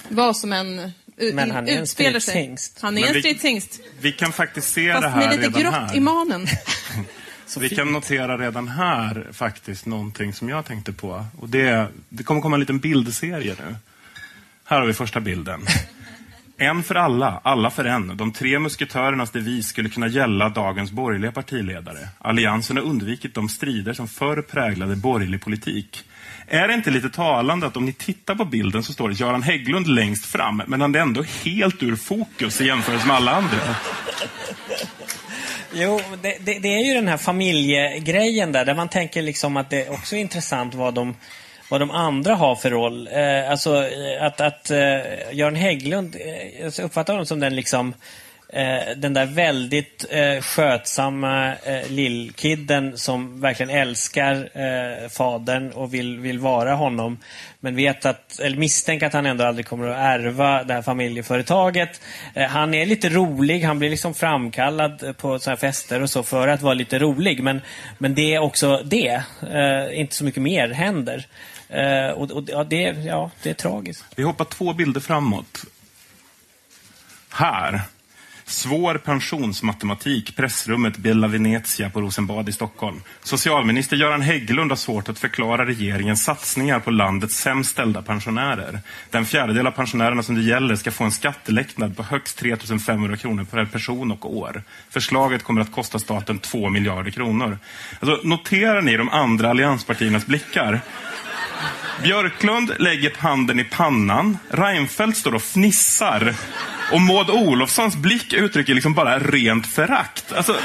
vad 0.10 0.38
som 0.38 0.54
än 0.54 0.92
u- 1.18 1.34
Men 1.34 1.52
han 1.52 1.68
är 1.68 1.72
en 1.78 1.84
utspelar 1.84 2.12
sig. 2.20 2.22
stridshingst. 2.22 2.78
Han 2.82 2.98
är 2.98 3.02
Men 3.02 3.08
en 3.10 3.14
vi- 3.14 3.20
stridshingst. 3.20 3.80
Vi 4.02 4.12
kan 4.12 4.32
faktiskt 4.34 4.74
se 4.74 4.88
det 4.88 4.94
Fast 4.94 5.08
här 5.08 5.18
med 5.18 5.30
lite 5.40 5.48
redan 5.48 5.62
grått 5.62 5.74
här. 5.74 5.96
i 5.96 6.00
manen. 6.00 6.48
Vi 7.60 7.70
kan 7.70 7.92
notera 7.92 8.38
redan 8.38 8.68
här 8.68 9.28
faktiskt 9.32 9.86
någonting 9.86 10.34
som 10.34 10.50
jag 10.50 10.66
tänkte 10.66 10.94
på. 10.94 11.26
Och 11.38 11.50
det, 11.50 11.88
det 12.10 12.24
kommer 12.24 12.42
komma 12.42 12.56
en 12.56 12.60
liten 12.60 12.80
bildserie 12.80 13.56
nu. 13.60 13.76
Här 14.66 14.80
har 14.80 14.88
vi 14.88 14.94
första 14.94 15.20
bilden. 15.20 15.62
En 16.58 16.84
för 16.84 16.96
alla, 16.96 17.42
alla 17.44 17.70
för 17.70 17.86
en. 17.86 18.18
De 18.18 18.32
tre 18.34 18.60
musketörernas 18.60 19.32
devis 19.32 19.68
skulle 19.68 19.90
kunna 19.90 20.08
gälla 20.08 20.50
dagens 20.50 20.92
borgerliga 20.92 21.32
partiledare. 21.32 22.10
Alliansen 22.18 22.78
har 22.78 22.84
undvikit 22.84 23.36
de 23.36 23.50
strider 23.50 23.94
som 23.94 24.08
förr 24.08 24.42
präglade 24.42 24.96
borgerlig 24.96 25.42
politik. 25.42 26.04
Är 26.48 26.68
det 26.68 26.74
inte 26.74 26.92
lite 26.92 27.10
talande 27.10 27.68
att 27.68 27.78
om 27.78 27.86
ni 27.86 27.94
tittar 27.94 28.36
på 28.36 28.46
bilden 28.46 28.84
så 28.84 28.94
står 28.94 29.10
det 29.10 29.20
Göran 29.20 29.44
Hägglund 29.44 29.88
längst 29.88 30.26
fram, 30.26 30.62
men 30.68 30.82
han 30.82 30.96
är 30.96 31.00
ändå 31.00 31.24
helt 31.44 31.84
ur 31.84 31.96
fokus 31.96 32.62
i 32.62 32.66
jämförelse 32.66 33.08
med 33.08 33.16
alla 33.16 33.32
andra. 33.32 33.58
Jo, 35.76 36.00
det, 36.22 36.38
det, 36.40 36.60
det 36.60 36.68
är 36.68 36.80
ju 36.80 36.94
den 36.94 37.08
här 37.08 37.18
familjegrejen 37.18 38.52
där, 38.52 38.66
där 38.66 38.74
man 38.74 38.90
tänker 38.90 39.22
liksom 39.22 39.58
att 39.58 39.70
det 39.70 39.90
också 39.90 40.16
är 40.16 40.20
intressant 40.20 40.74
vad 40.74 40.94
de, 40.94 41.16
vad 41.70 41.82
de 41.82 41.92
andra 41.92 42.36
har 42.36 42.56
för 42.56 42.70
roll. 42.70 43.10
Eh, 43.12 43.52
alltså 43.52 43.88
eh, 43.88 44.24
att, 44.26 44.42
att 44.42 44.72
eh, 44.72 44.78
Göran 45.32 45.56
Hägglund, 45.56 46.16
eh, 46.16 46.62
jag 46.62 46.80
uppfattar 46.80 47.14
honom 47.14 47.26
som 47.26 47.40
den 47.40 47.56
liksom 47.56 47.94
eh, 48.54 48.98
den 48.98 49.14
där 49.14 49.26
väldigt 49.26 50.06
eh, 50.10 50.42
skötsamma 50.42 51.56
eh, 51.56 51.90
lillkidden 51.90 52.98
som 52.98 53.42
verkligen 53.42 53.70
älskar 53.70 54.50
eh, 54.54 55.10
fadern 55.10 55.72
och 55.72 55.94
vill, 55.94 56.20
vill 56.20 56.40
vara 56.40 56.74
honom. 56.76 57.18
Men 57.60 57.76
vet 57.76 58.06
att, 58.06 58.40
eller 58.40 58.58
misstänker 58.58 59.08
att 59.08 59.14
han 59.14 59.26
ändå 59.26 59.46
aldrig 59.46 59.66
kommer 59.66 59.88
att 59.88 59.98
ärva 59.98 60.64
det 60.64 60.74
här 60.74 60.82
familjeföretaget. 60.82 62.02
Eh, 62.34 62.48
han 62.48 62.74
är 62.74 62.86
lite 62.86 63.10
rolig, 63.10 63.62
han 63.62 63.80
blir 63.80 63.90
liksom 63.90 64.14
framkallad 64.14 65.04
eh, 65.04 65.14
på 65.14 65.40
sådana 65.40 65.56
här 65.56 65.72
fester 65.72 66.02
och 66.02 66.10
så 66.10 66.24
för 66.24 66.48
att 66.48 66.62
vara 66.62 66.74
lite 66.74 67.00
rolig. 67.00 67.44
Men, 67.44 67.62
men 67.98 68.16
det 68.16 68.34
är 68.34 68.40
också 68.40 68.82
det. 68.86 69.24
Eh, 69.54 70.00
inte 70.00 70.16
så 70.16 70.24
mycket 70.24 70.44
mer 70.44 70.70
händer. 70.70 71.26
Eh, 71.70 72.10
och, 72.10 72.32
och 72.32 72.44
ja, 72.48 72.64
det, 72.64 72.82
ja, 73.06 73.32
det 73.44 73.50
är 73.50 73.54
tragiskt. 73.54 74.06
Vi 74.16 74.24
hoppar 74.24 74.46
två 74.46 74.74
bilder 74.74 75.02
framåt. 75.02 75.66
Här. 77.30 77.82
Svår 78.54 78.98
pensionsmatematik, 78.98 80.36
pressrummet 80.36 80.98
Bella 80.98 81.28
Venezia 81.28 81.90
på 81.90 82.02
Rosenbad 82.02 82.50
i 82.50 82.52
Stockholm. 82.52 83.02
Socialminister 83.24 83.98
Göran 83.98 84.22
Hägglund 84.22 84.72
har 84.72 84.76
svårt 84.76 85.10
att 85.10 85.20
förklara 85.20 85.66
regeringens 85.66 86.24
satsningar 86.24 86.80
på 86.80 86.92
landets 86.92 87.36
sämst 87.36 87.72
ställda 87.72 88.02
pensionärer. 88.02 88.80
Den 89.10 89.26
fjärdedel 89.26 89.68
av 89.68 89.72
pensionärerna 89.72 90.24
som 90.24 90.36
det 90.36 90.42
gäller 90.42 90.76
ska 90.76 90.92
få 90.92 91.04
en 91.04 91.12
skattelättnad 91.12 91.98
på 91.98 92.04
högst 92.04 92.38
3 92.38 92.56
500 92.86 93.18
kronor 93.18 93.44
per 93.44 93.66
person 93.66 94.12
och 94.12 94.38
år. 94.38 94.64
Förslaget 94.90 95.44
kommer 95.44 95.62
att 95.62 95.72
kosta 95.72 96.00
staten 96.00 96.40
2 96.40 96.70
miljarder 96.70 97.12
kronor. 97.12 97.58
Alltså, 98.00 98.28
noterar 98.28 98.82
ni 98.82 98.98
de 98.98 99.10
andra 99.10 99.50
allianspartiernas 99.50 100.26
blickar? 100.26 100.82
Björklund 102.04 102.72
lägger 102.80 103.14
handen 103.18 103.60
i 103.60 103.64
pannan. 103.64 104.38
Reinfeldt 104.50 105.18
står 105.18 105.36
och 105.36 105.42
fnissar. 105.42 106.36
Och 106.92 107.02
Maud 107.02 107.30
Olofssons 107.30 107.96
blick 107.96 108.34
uttrycker 108.34 108.74
liksom 108.74 108.94
bara 108.94 109.20
rent 109.20 109.68
förakt. 109.68 110.34
Alltså, 110.34 110.56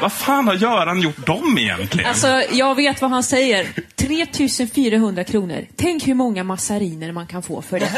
vad 0.00 0.12
fan 0.12 0.46
har 0.46 0.54
Göran 0.54 1.00
gjort 1.00 1.26
dem 1.26 1.58
egentligen? 1.58 2.08
Alltså, 2.08 2.42
jag 2.52 2.74
vet 2.74 3.02
vad 3.02 3.10
han 3.10 3.22
säger. 3.22 3.66
3400 3.96 5.24
kronor. 5.24 5.66
Tänk 5.76 6.06
hur 6.06 6.14
många 6.14 6.44
massariner 6.44 7.12
man 7.12 7.26
kan 7.26 7.42
få 7.42 7.62
för 7.62 7.80
det. 7.80 7.90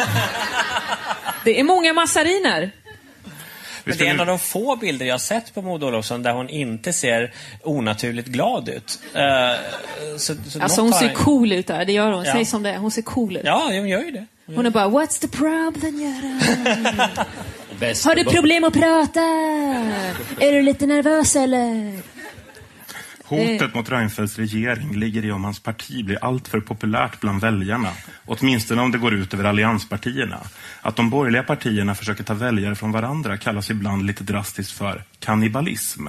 Det 1.45 1.61
är 1.61 1.65
många 1.65 1.93
massariner. 1.93 2.71
Men 3.85 3.99
det 3.99 4.07
är 4.07 4.11
en 4.11 4.21
av 4.21 4.27
de 4.27 4.39
få 4.39 4.77
bilder 4.77 5.07
jag 5.07 5.15
har 5.15 5.19
sett 5.19 5.55
på 5.55 5.63
Maud 5.63 5.85
Olofsson 5.85 6.23
där 6.23 6.33
hon 6.33 6.49
inte 6.49 6.93
ser 6.93 7.33
onaturligt 7.63 8.29
glad 8.29 8.69
ut. 8.69 8.99
Eh, 9.15 10.19
så, 10.19 10.35
så 10.49 10.63
Alltså 10.63 10.81
hon 10.81 10.93
ser 10.93 11.15
cool 11.15 11.53
ut 11.53 11.67
där, 11.67 11.85
det 11.85 11.93
gör 11.93 12.11
hon. 12.11 12.25
Ja. 12.25 12.33
Säg 12.33 12.45
som 12.45 12.63
det 12.63 12.71
är, 12.71 12.79
hon 12.79 12.91
ser 12.91 13.03
cool 13.03 13.37
ut. 13.37 13.43
Ja, 13.45 13.63
hon 13.65 13.89
gör 13.89 14.01
ju 14.01 14.11
det. 14.11 14.27
Hon 14.47 14.67
är 14.67 14.71
bara, 14.71 14.89
what's 14.89 15.21
the 15.21 15.29
problem 15.29 16.01
Göran? 16.01 16.41
Har 18.05 18.15
du 18.15 18.25
problem 18.25 18.65
att 18.65 18.73
prata? 18.73 19.21
Är 20.41 20.53
du 20.53 20.63
lite 20.63 20.87
nervös 20.87 21.37
eller? 21.37 21.99
Hotet 23.25 23.75
mot 23.75 23.91
Reinfeldts 23.91 24.39
regering 24.39 24.97
ligger 24.97 25.25
i 25.25 25.33
om 25.33 25.45
hans 25.45 25.61
parti 25.61 26.05
blir 26.05 26.25
alltför 26.25 26.61
populärt 26.61 27.21
bland 27.21 27.41
väljarna. 27.41 27.89
Åtminstone 28.27 28.83
om 28.83 28.93
det 28.93 28.99
går 28.99 29.15
ut 29.15 29.35
över 29.35 29.45
allianspartierna. 29.45 30.41
Att 30.81 30.97
de 30.97 31.11
borgerliga 31.11 31.43
partierna 31.43 31.95
försöker 31.95 32.25
ta 32.25 32.35
väljare 32.35 32.75
från 32.75 32.93
varandra 32.93 33.37
kallas 33.37 33.71
ibland 33.71 34.07
lite 34.07 34.25
drastiskt 34.25 34.73
för 34.73 35.03
kannibalism. 35.19 36.09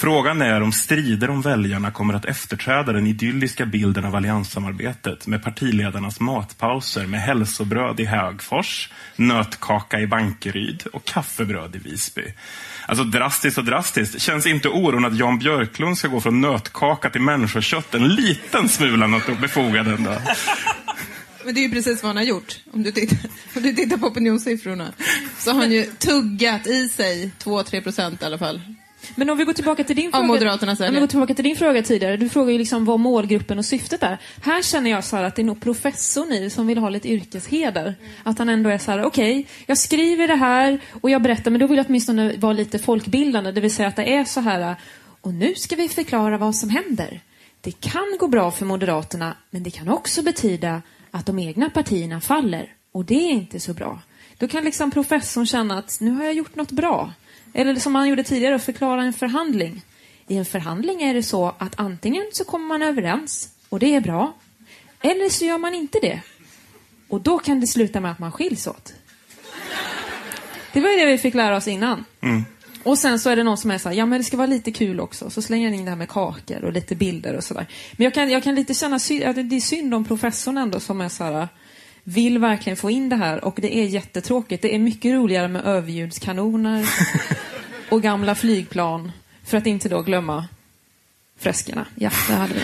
Frågan 0.00 0.42
är 0.42 0.60
om 0.60 0.72
strider 0.72 1.30
om 1.30 1.42
väljarna 1.42 1.90
kommer 1.90 2.14
att 2.14 2.24
efterträda 2.24 2.92
den 2.92 3.06
idylliska 3.06 3.66
bilden 3.66 4.04
av 4.04 4.16
allianssamarbetet 4.16 5.26
med 5.26 5.44
partiledarnas 5.44 6.20
matpauser 6.20 7.06
med 7.06 7.20
hälsobröd 7.20 8.00
i 8.00 8.04
Högfors, 8.04 8.90
nötkaka 9.16 10.00
i 10.00 10.06
Bankeryd 10.06 10.82
och 10.92 11.04
kaffebröd 11.04 11.76
i 11.76 11.78
Visby. 11.78 12.22
Alltså 12.86 13.04
drastiskt 13.04 13.58
och 13.58 13.64
drastiskt. 13.64 14.20
Känns 14.20 14.46
inte 14.46 14.68
oron 14.68 15.04
att 15.04 15.16
Jan 15.16 15.38
Björklund 15.38 15.98
ska 15.98 16.08
gå 16.08 16.20
från 16.20 16.40
nötkaka 16.40 17.10
till 17.10 17.20
människokött 17.20 17.94
en 17.94 18.08
liten 18.08 18.68
smula 18.68 19.06
något 19.06 19.40
befogad 19.40 19.88
ändå? 19.88 20.16
Men 21.44 21.54
det 21.54 21.60
är 21.60 21.62
ju 21.62 21.70
precis 21.70 22.02
vad 22.02 22.08
han 22.08 22.16
har 22.16 22.24
gjort. 22.24 22.58
Om 22.72 22.82
du 22.82 22.92
tittar, 22.92 23.30
om 23.56 23.62
du 23.62 23.72
tittar 23.72 23.96
på 23.96 24.06
opinionssiffrorna. 24.06 24.92
Så 25.38 25.52
har 25.52 25.60
han 25.60 25.72
ju 25.72 25.84
tuggat 25.84 26.66
i 26.66 26.88
sig 26.88 27.30
2-3 27.44 27.82
procent 27.82 28.22
i 28.22 28.24
alla 28.24 28.38
fall. 28.38 28.60
Men 29.14 29.30
om 29.30 29.38
vi 29.38 29.44
går 29.44 29.52
tillbaka 29.52 29.84
till 29.84 29.96
din 29.96 30.12
fråga. 30.12 30.26
Moderaternas 30.26 30.80
om 30.80 30.94
vi 30.94 31.00
går 31.00 31.06
tillbaka 31.06 31.34
till 31.34 31.44
din 31.44 31.56
fråga 31.56 31.82
tidigare. 31.82 32.16
Du 32.16 32.28
frågar 32.28 32.52
ju 32.52 32.58
liksom 32.58 32.84
vad 32.84 33.00
målgruppen 33.00 33.58
och 33.58 33.64
syftet 33.64 34.02
är. 34.02 34.18
Här 34.42 34.62
känner 34.62 34.90
jag 34.90 35.04
så 35.04 35.16
att 35.16 35.36
det 35.36 35.42
är 35.42 35.46
nog 35.46 35.60
professorn 35.60 36.32
i 36.32 36.50
som 36.50 36.66
vill 36.66 36.78
ha 36.78 36.88
lite 36.88 37.08
yrkesheder. 37.08 37.94
Att 38.22 38.38
han 38.38 38.48
ändå 38.48 38.70
är 38.70 38.78
så 38.78 38.90
här, 38.90 39.04
okej, 39.04 39.46
jag 39.66 39.78
skriver 39.78 40.28
det 40.28 40.36
här 40.36 40.80
och 41.00 41.10
jag 41.10 41.22
berättar, 41.22 41.50
men 41.50 41.60
då 41.60 41.66
vill 41.66 41.76
jag 41.76 41.86
åtminstone 41.88 42.36
vara 42.36 42.52
lite 42.52 42.78
folkbildande. 42.78 43.52
Det 43.52 43.60
vill 43.60 43.74
säga 43.74 43.88
att 43.88 43.96
det 43.96 44.14
är 44.14 44.24
så 44.24 44.40
här, 44.40 44.76
och 45.20 45.34
nu 45.34 45.54
ska 45.54 45.76
vi 45.76 45.88
förklara 45.88 46.38
vad 46.38 46.54
som 46.56 46.70
händer. 46.70 47.20
Det 47.60 47.80
kan 47.80 48.16
gå 48.20 48.28
bra 48.28 48.50
för 48.50 48.66
Moderaterna, 48.66 49.36
men 49.50 49.62
det 49.62 49.70
kan 49.70 49.88
också 49.88 50.22
betyda 50.22 50.82
att 51.10 51.26
de 51.26 51.38
egna 51.38 51.70
partierna 51.70 52.20
faller. 52.20 52.72
Och 52.92 53.04
det 53.04 53.14
är 53.14 53.30
inte 53.30 53.60
så 53.60 53.74
bra. 53.74 54.00
Då 54.38 54.48
kan 54.48 54.64
liksom 54.64 54.90
professorn 54.90 55.46
känna 55.46 55.78
att 55.78 55.98
nu 56.00 56.10
har 56.10 56.24
jag 56.24 56.34
gjort 56.34 56.54
något 56.54 56.70
bra. 56.70 57.12
Eller 57.52 57.74
som 57.74 57.94
han 57.94 58.08
gjorde 58.08 58.24
tidigare, 58.24 58.58
förklara 58.58 59.02
en 59.02 59.12
förhandling. 59.12 59.82
I 60.26 60.36
en 60.36 60.44
förhandling 60.44 61.02
är 61.02 61.14
det 61.14 61.22
så 61.22 61.54
att 61.58 61.80
antingen 61.80 62.24
så 62.32 62.44
kommer 62.44 62.66
man 62.66 62.82
överens 62.82 63.48
och 63.68 63.78
det 63.78 63.94
är 63.94 64.00
bra. 64.00 64.32
Eller 65.00 65.28
så 65.28 65.44
gör 65.44 65.58
man 65.58 65.74
inte 65.74 65.98
det. 66.02 66.20
Och 67.08 67.20
då 67.20 67.38
kan 67.38 67.60
det 67.60 67.66
sluta 67.66 68.00
med 68.00 68.10
att 68.10 68.18
man 68.18 68.32
skiljs 68.32 68.66
åt. 68.66 68.94
Det 70.72 70.80
var 70.80 70.90
ju 70.90 70.96
det 70.96 71.06
vi 71.06 71.18
fick 71.18 71.34
lära 71.34 71.56
oss 71.56 71.68
innan. 71.68 72.04
Och 72.82 72.98
sen 72.98 73.18
så 73.18 73.30
är 73.30 73.36
det 73.36 73.42
någon 73.42 73.58
som 73.58 73.70
är 73.70 73.78
så 73.78 73.88
här, 73.88 73.96
ja 73.96 74.06
men 74.06 74.18
det 74.18 74.24
ska 74.24 74.36
vara 74.36 74.46
lite 74.46 74.72
kul 74.72 75.00
också. 75.00 75.30
Så 75.30 75.42
slänger 75.42 75.66
han 75.68 75.74
in 75.74 75.84
det 75.84 75.90
här 75.90 75.98
med 75.98 76.08
kakor 76.08 76.64
och 76.64 76.72
lite 76.72 76.94
bilder 76.94 77.36
och 77.36 77.44
sådär. 77.44 77.66
Men 77.92 78.04
jag 78.04 78.14
kan, 78.14 78.30
jag 78.30 78.42
kan 78.42 78.54
lite 78.54 78.74
känna 78.74 78.96
att 78.96 79.08
det 79.08 79.56
är 79.56 79.60
synd 79.60 79.94
om 79.94 80.04
professorn 80.04 80.58
ändå 80.58 80.80
som 80.80 81.00
är 81.00 81.08
så 81.08 81.24
här, 81.24 81.48
vill 82.04 82.38
verkligen 82.38 82.76
få 82.76 82.90
in 82.90 83.08
det 83.08 83.16
här 83.16 83.44
och 83.44 83.58
det 83.62 83.76
är 83.76 83.84
jättetråkigt. 83.84 84.62
Det 84.62 84.74
är 84.74 84.78
mycket 84.78 85.14
roligare 85.14 85.48
med 85.48 85.64
överljudskanoner 85.64 86.88
och 87.90 88.02
gamla 88.02 88.34
flygplan. 88.34 89.12
För 89.44 89.58
att 89.58 89.66
inte 89.66 89.88
då 89.88 90.02
glömma 90.02 90.48
freskerna. 91.38 91.86
Ja, 91.94 92.10
det 92.28 92.34
hade 92.34 92.54
vi. 92.54 92.60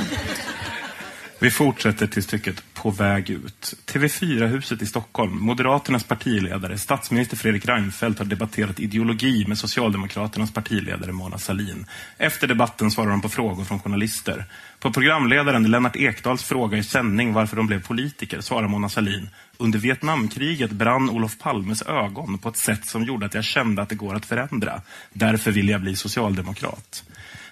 Vi 1.39 1.51
fortsätter 1.51 2.07
till 2.07 2.23
stycket 2.23 2.63
på 2.77 2.91
väg 2.91 3.31
ut. 3.31 3.75
TV4-huset 3.87 4.83
i 4.83 4.87
Stockholm. 4.87 5.39
Moderaternas 5.41 6.05
partiledare, 6.05 6.79
statsminister 6.79 7.37
Fredrik 7.37 7.69
Reinfeldt, 7.69 8.19
har 8.19 8.27
debatterat 8.27 8.81
ideologi 8.81 9.45
med 9.49 9.59
Socialdemokraternas 9.59 10.53
partiledare 10.53 11.13
Mona 11.13 11.39
Sahlin. 11.39 11.87
Efter 12.19 12.47
debatten 12.47 12.91
svarar 12.91 13.11
de 13.11 13.21
på 13.21 13.29
frågor 13.29 13.65
från 13.65 13.81
journalister. 13.81 14.45
På 14.81 14.93
programledaren 14.93 15.71
Lennart 15.71 15.97
Ekdals 15.97 16.43
fråga 16.43 16.79
i 16.79 16.83
sändning 16.83 17.33
varför 17.33 17.57
de 17.57 17.67
blev 17.67 17.83
politiker 17.83 18.41
svarar 18.41 18.69
Mona 18.69 18.89
Sahlin 18.89 19.29
under 19.57 19.79
Vietnamkriget 19.79 20.71
brann 20.71 21.11
Olof 21.11 21.39
Palmes 21.39 21.83
ögon 21.83 22.39
på 22.39 22.49
ett 22.49 22.57
sätt 22.57 22.87
som 22.87 23.05
gjorde 23.05 23.27
att 23.27 23.35
jag 23.35 23.45
kände 23.45 23.83
att 23.83 23.89
det 23.89 23.95
går 23.95 24.15
att 24.15 24.27
förändra. 24.27 24.83
Därför 25.13 25.51
vill 25.51 25.69
jag 25.69 25.81
bli 25.81 25.97
socialdemokrat. 25.97 27.05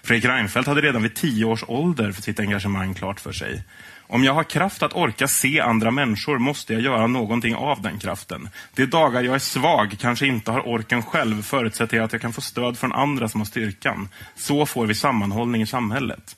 Fredrik 0.03 0.25
Reinfeldt 0.25 0.67
hade 0.67 0.81
redan 0.81 1.03
vid 1.03 1.15
tio 1.15 1.45
års 1.45 1.63
ålder 1.67 2.11
för 2.11 2.21
sitt 2.21 2.39
engagemang 2.39 2.93
klart 2.93 3.19
för 3.19 3.31
sig. 3.31 3.63
Om 4.07 4.23
jag 4.23 4.33
har 4.33 4.43
kraft 4.43 4.83
att 4.83 4.93
orka 4.93 5.27
se 5.27 5.59
andra 5.59 5.91
människor 5.91 6.39
måste 6.39 6.73
jag 6.73 6.81
göra 6.81 7.07
någonting 7.07 7.55
av 7.55 7.81
den 7.81 7.99
kraften. 7.99 8.49
De 8.75 8.85
dagar 8.85 9.23
jag 9.23 9.35
är 9.35 9.39
svag, 9.39 9.95
kanske 9.99 10.27
inte 10.27 10.51
har 10.51 10.67
orken 10.67 11.03
själv, 11.03 11.41
förutsätter 11.41 11.97
jag 11.97 12.03
att 12.03 12.11
jag 12.11 12.21
kan 12.21 12.33
få 12.33 12.41
stöd 12.41 12.77
från 12.77 12.93
andra 12.93 13.29
som 13.29 13.41
har 13.41 13.45
styrkan. 13.45 14.09
Så 14.35 14.65
får 14.65 14.85
vi 14.85 14.95
sammanhållning 14.95 15.61
i 15.61 15.67
samhället. 15.67 16.35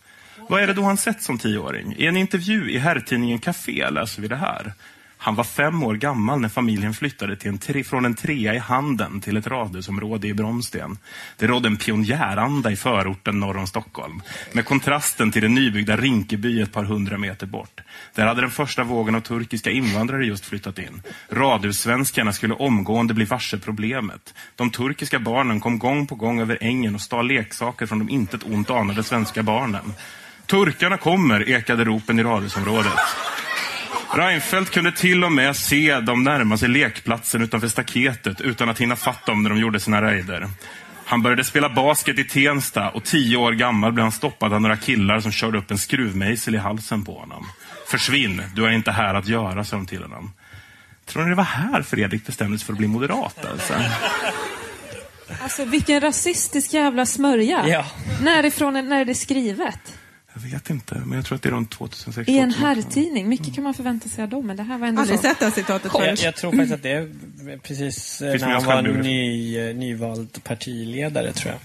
Vad 0.50 0.64
är 0.64 0.68
det 0.68 0.74
då 0.74 0.82
han 0.82 0.98
sett 0.98 1.22
som 1.22 1.38
tioåring? 1.38 1.96
I 1.98 2.06
en 2.06 2.18
intervju 2.18 2.72
i 2.72 2.78
herrtidningen 2.78 3.40
Café 3.40 3.90
läser 3.90 4.22
vi 4.22 4.28
det 4.28 4.36
här. 4.36 4.74
Han 5.18 5.36
var 5.36 5.44
fem 5.44 5.84
år 5.84 5.96
gammal 5.96 6.40
när 6.40 6.50
familjen 6.50 6.94
flyttade 6.94 7.36
till 7.36 7.50
en 7.50 7.58
tre, 7.58 7.84
från 7.84 8.06
en 8.06 8.16
trea 8.16 8.54
i 8.54 8.58
Handen 8.58 9.22
till 9.22 9.38
ett 9.38 9.48
radhusområde 9.48 10.28
i 10.28 10.34
Bromsten. 10.34 10.98
Det 11.38 11.48
rådde 11.48 11.68
en 11.68 11.78
pionjäranda 11.78 12.72
i 12.72 12.76
förorten 12.76 13.40
norr 13.40 13.58
om 13.58 13.68
Stockholm, 13.68 14.22
med 14.54 14.66
kontrasten 14.66 15.32
till 15.32 15.42
det 15.42 15.48
nybyggda 15.48 15.98
Rinkeby 15.98 16.62
ett 16.62 16.72
par 16.72 16.84
hundra 16.84 17.18
meter 17.18 17.48
bort. 17.48 17.82
Där 18.16 18.26
hade 18.26 18.42
den 18.42 18.52
första 18.52 18.84
vågen 18.84 19.16
av 19.16 19.22
turkiska 19.22 19.72
invandrare 19.72 20.26
just 20.26 20.46
flyttat 20.46 20.80
in. 20.80 21.02
Radhussvenskarna 21.30 22.34
skulle 22.34 22.54
omgående 22.54 23.14
bli 23.14 23.26
varse 23.26 23.58
problemet. 23.58 24.34
De 24.56 24.70
turkiska 24.72 25.20
barnen 25.20 25.60
kom 25.60 25.80
gång 25.80 26.08
på 26.08 26.16
gång 26.16 26.40
över 26.40 26.58
ängen 26.62 26.96
och 26.96 27.02
stal 27.02 27.28
leksaker 27.28 27.86
från 27.86 28.00
de 28.00 28.10
intet 28.10 28.44
ont 28.44 28.70
anade 28.70 29.04
svenska 29.04 29.44
barnen. 29.44 29.94
Turkarna 30.46 30.98
kommer, 30.98 31.50
ekade 31.50 31.84
ropen 31.84 32.20
i 32.20 32.24
radhusområdet. 32.24 32.94
Reinfeldt 34.14 34.72
kunde 34.72 34.92
till 34.92 35.24
och 35.24 35.32
med 35.32 35.56
se 35.56 36.00
dem 36.00 36.24
närma 36.24 36.58
sig 36.58 36.70
lekplatsen 36.70 37.42
utanför 37.42 37.68
staketet 37.68 38.42
utan 38.42 38.70
att 38.70 38.82
hinna 38.82 38.96
fatt 38.96 39.26
dem 39.26 39.44
när 39.44 39.50
de 39.50 39.60
gjorde 39.60 39.80
sina 39.80 40.02
raider. 40.02 40.48
Han 41.06 41.22
började 41.22 41.44
spela 41.44 41.70
basket 41.70 42.20
i 42.20 42.24
Tensta 42.24 42.90
och 42.90 43.04
tio 43.04 43.38
år 43.38 43.52
gammal 43.52 43.92
blev 43.92 44.04
han 44.04 44.12
stoppad 44.12 44.54
av 44.54 44.62
några 44.62 44.78
killar 44.78 45.20
som 45.20 45.32
körde 45.32 45.58
upp 45.58 45.72
en 45.72 45.78
skruvmejsel 45.78 46.56
i 46.56 46.58
halsen 46.58 47.06
på 47.06 47.20
honom. 47.20 47.46
Försvinn, 47.88 48.44
du 48.56 48.66
är 48.66 48.72
inte 48.72 48.92
här 48.92 49.14
att 49.14 49.28
göra, 49.28 49.64
sa 49.64 49.76
de 49.76 49.86
till 49.86 50.02
honom. 50.02 50.34
Tror 51.06 51.24
ni 51.24 51.30
det 51.30 51.36
var 51.36 51.44
här 51.44 51.82
Fredrik 51.82 52.26
bestämde 52.26 52.58
sig 52.58 52.66
för 52.66 52.74
att 52.74 52.78
bli 52.78 52.88
moderat? 52.88 53.46
Alltså? 53.46 53.74
Alltså 55.44 55.66
vilken 55.66 56.02
rasistisk 56.02 56.74
jävla 56.74 57.06
smörja. 57.06 57.68
Ja. 57.68 57.86
Närifrån 58.22 58.76
är, 58.76 58.82
när 58.82 59.02
är 59.02 59.06
det 59.06 59.16
skrivet? 59.16 59.94
Jag 60.44 60.50
vet 60.52 60.70
inte, 60.70 60.96
men 61.06 61.16
jag 61.16 61.26
tror 61.26 61.36
att 61.36 61.42
det 61.42 61.50
är 61.50 61.54
runt 61.54 61.72
2006. 61.72 62.30
I 62.30 62.38
en 62.38 62.52
herrtidning. 62.52 63.30
Mycket 63.30 63.56
kan 63.56 63.64
man 63.64 63.74
förvänta 63.74 64.10
sig 64.10 64.24
av 64.24 64.30
dem, 64.30 64.48
men 64.48 64.58
det 64.58 64.64
här 64.64 64.78
var 64.78 64.88
ändå 64.88 65.02
Aldrig 65.02 65.20
så. 65.20 65.24
sett 65.28 65.40
det 65.40 65.46
här 65.46 65.52
citatet 65.52 65.92
Jag, 65.94 66.02
förut. 66.06 66.24
jag 66.24 66.36
tror 66.36 66.52
faktiskt 66.52 66.74
att 66.74 66.84
det 66.84 66.92
är 66.92 67.58
precis 67.58 68.18
Finns 68.18 68.42
när 68.42 68.50
han 68.50 68.64
var 68.66 68.82
ny, 68.82 69.58
eh, 69.60 69.76
nyvald 69.76 70.44
partiledare, 70.44 71.34
tror 71.34 71.52
jag. 71.52 71.60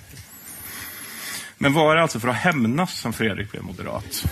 Men 1.58 1.72
var 1.72 1.96
det 1.96 2.02
alltså 2.02 2.20
för 2.20 2.28
att 2.28 2.36
hämnas 2.36 2.98
som 3.00 3.12
Fredrik 3.12 3.50
blev 3.50 3.62
moderat? 3.62 4.24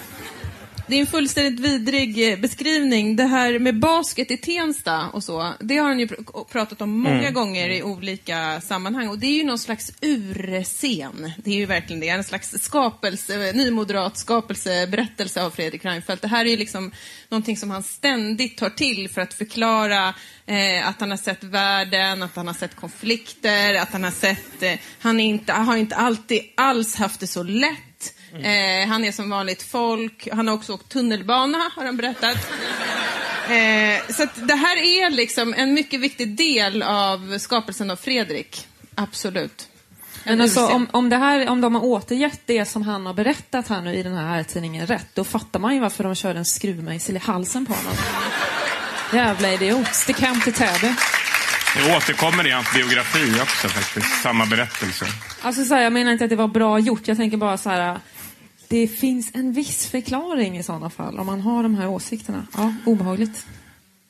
Det 0.90 0.96
är 0.96 1.00
en 1.00 1.06
fullständigt 1.06 1.60
vidrig 1.60 2.32
eh, 2.32 2.38
beskrivning. 2.38 3.16
Det 3.16 3.24
här 3.24 3.58
med 3.58 3.78
basket 3.78 4.30
i 4.30 4.36
Tensta 4.36 5.08
och 5.08 5.24
så, 5.24 5.52
det 5.60 5.76
har 5.76 5.88
han 5.88 6.00
ju 6.00 6.06
pr- 6.06 6.44
pratat 6.44 6.80
om 6.80 6.90
många 6.90 7.20
Mm. 7.20 7.34
gånger 7.34 7.68
i 7.68 7.82
olika 7.82 8.60
sammanhang. 8.60 9.08
Och 9.08 9.18
det 9.18 9.26
är 9.26 9.32
ju 9.32 9.44
någon 9.44 9.58
slags 9.58 9.92
urscen. 10.00 11.32
Det 11.44 11.50
är 11.50 11.54
ju 11.54 11.66
verkligen 11.66 12.00
det. 12.00 12.08
En 12.08 12.24
slags 12.24 12.50
skapelse, 12.62 13.52
nymoderat 13.54 14.16
skapelseberättelse 14.18 15.42
av 15.42 15.50
Fredrik 15.50 15.84
Reinfeldt. 15.84 16.22
Det 16.22 16.28
här 16.28 16.44
är 16.44 16.50
ju 16.50 16.56
liksom 16.56 16.92
någonting 17.28 17.56
som 17.56 17.70
han 17.70 17.82
ständigt 17.82 18.58
tar 18.58 18.70
till 18.70 19.08
för 19.10 19.20
att 19.20 19.34
förklara 19.34 20.14
eh, 20.46 20.88
att 20.88 21.00
han 21.00 21.10
har 21.10 21.18
sett 21.18 21.44
världen, 21.44 22.22
att 22.22 22.36
han 22.36 22.46
har 22.46 22.54
sett 22.54 22.76
konflikter, 22.76 23.74
att 23.74 23.92
han 23.92 24.04
har 24.04 24.10
sett... 24.10 24.62
Eh, 24.62 24.72
han 24.98 25.20
inte, 25.20 25.52
har 25.52 25.76
inte 25.76 25.96
alltid 25.96 26.40
alls 26.56 26.94
haft 26.96 27.20
det 27.20 27.26
så 27.26 27.42
lätt. 27.42 27.78
Eh, 28.34 28.88
han 28.88 29.04
är 29.04 29.12
som 29.12 29.30
vanligt 29.30 29.62
folk. 29.62 30.28
Han 30.32 30.48
har 30.48 30.54
också 30.54 30.72
åkt 30.72 30.88
tunnelbana, 30.88 31.70
har 31.76 31.84
han 31.84 31.96
berättat. 31.96 32.36
Eh, 33.40 34.00
så 34.08 34.22
att 34.22 34.48
det 34.48 34.54
här 34.54 34.76
är 34.76 35.10
liksom 35.10 35.54
en 35.54 35.74
mycket 35.74 36.00
viktig 36.00 36.36
del 36.36 36.82
av 36.82 37.38
skapelsen 37.38 37.90
av 37.90 37.96
Fredrik. 37.96 38.66
Absolut. 38.94 39.68
En 40.24 40.32
Men 40.32 40.40
alltså, 40.40 40.66
om, 40.66 40.88
om, 40.90 41.08
det 41.08 41.16
här, 41.16 41.48
om 41.48 41.60
de 41.60 41.74
har 41.74 41.84
återgett 41.84 42.40
det 42.46 42.64
som 42.64 42.82
han 42.82 43.06
har 43.06 43.14
berättat 43.14 43.68
här 43.68 43.80
nu 43.80 43.94
i 43.94 44.02
den 44.02 44.14
här 44.14 44.42
tidningen 44.42 44.86
rätt, 44.86 45.06
då 45.14 45.24
fattar 45.24 45.60
man 45.60 45.74
ju 45.74 45.80
varför 45.80 46.04
de 46.04 46.14
körde 46.14 46.38
en 46.38 46.44
skruvmejsel 46.44 47.16
i 47.16 47.18
halsen 47.18 47.66
på 47.66 47.72
honom. 47.72 47.92
Jävla 49.12 49.52
idiot. 49.52 49.94
Stick 49.94 50.20
hem 50.20 50.40
till 50.40 50.52
Täby. 50.52 50.94
Det 51.76 51.96
återkommer 51.96 52.46
i 52.46 52.50
hans 52.50 52.72
biografi 52.74 53.40
också 53.42 53.68
faktiskt, 53.68 54.22
samma 54.22 54.46
berättelse. 54.46 55.06
Alltså, 55.42 55.64
så 55.64 55.74
här, 55.74 55.82
jag 55.82 55.92
menar 55.92 56.12
inte 56.12 56.24
att 56.24 56.30
det 56.30 56.36
var 56.36 56.48
bra 56.48 56.78
gjort. 56.78 57.08
Jag 57.08 57.16
tänker 57.16 57.36
bara 57.36 57.58
så 57.58 57.70
här. 57.70 57.98
Det 58.70 58.88
finns 58.88 59.30
en 59.34 59.52
viss 59.52 59.86
förklaring 59.86 60.58
i 60.58 60.62
sådana 60.62 60.90
fall, 60.90 61.18
om 61.18 61.26
man 61.26 61.40
har 61.40 61.62
de 61.62 61.74
här 61.74 61.88
åsikterna. 61.88 62.46
Ja, 62.56 62.74
obehagligt. 62.86 63.46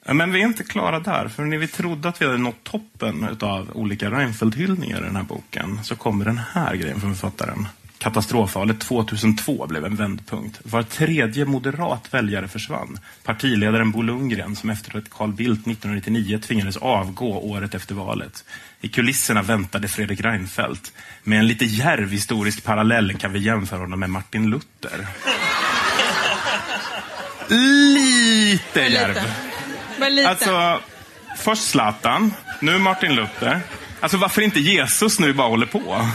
Men 0.07 0.33
vi 0.33 0.43
är 0.43 0.47
inte 0.47 0.65
klara 0.65 1.01
där, 1.01 1.29
för 1.29 1.45
när 1.45 1.59
vi 1.59 1.69
trodde 1.69 2.09
att 2.09 2.23
vi 2.23 2.27
hade 2.27 2.39
nått 2.39 2.65
toppen 2.65 3.37
av 3.41 3.71
olika 3.75 4.11
Reinfeldt-hyllningar 4.11 5.01
i 5.01 5.05
den 5.05 5.17
här 5.17 5.23
boken, 5.23 5.85
så 5.85 5.97
kommer 5.97 6.25
den 6.25 6.39
här 6.39 6.77
grejen 6.77 7.01
från 7.01 7.15
författaren. 7.15 7.69
Katastrofvalet 7.99 8.81
2002 8.81 9.67
blev 9.67 9.85
en 9.85 9.97
vändpunkt. 9.97 10.61
Var 10.65 10.83
tredje 10.83 11.45
moderat 11.45 12.15
väljare 12.15 12.49
försvann. 12.49 12.99
Partiledaren 13.25 13.91
Bo 13.91 14.03
Lundgren, 14.03 14.57
som 14.57 14.71
efter 14.71 14.99
att 14.99 15.11
Carl 15.11 15.33
Bildt 15.33 15.67
1999 15.67 16.39
tvingades 16.39 16.77
avgå 16.77 17.39
året 17.39 17.75
efter 17.75 17.95
valet. 17.95 18.45
I 18.81 18.89
kulisserna 18.89 19.43
väntade 19.43 19.89
Fredrik 19.89 20.21
Reinfeldt. 20.21 20.93
Med 21.23 21.39
en 21.39 21.47
lite 21.47 21.65
djärv 21.65 22.11
historisk 22.11 22.65
parallell 22.65 23.19
kan 23.19 23.33
vi 23.33 23.39
jämföra 23.39 23.81
honom 23.81 24.01
med 24.01 24.11
Martin 24.11 24.51
Luther. 24.51 25.07
Lite 27.49 28.81
djärv. 28.81 29.33
Men 29.99 30.15
lite. 30.15 30.29
Alltså, 30.29 30.81
först 31.37 31.71
Zlatan, 31.71 32.35
nu 32.61 32.79
Martin 32.79 33.15
Luther. 33.15 33.61
Alltså 34.01 34.17
varför 34.17 34.43
inte 34.43 34.61
Jesus 34.61 35.19
nu 35.19 35.33
bara 35.33 35.49
håller 35.49 35.67
på? 35.67 36.09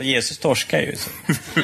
Jesus 0.00 0.38
torskar 0.38 0.78
ju. 0.78 0.96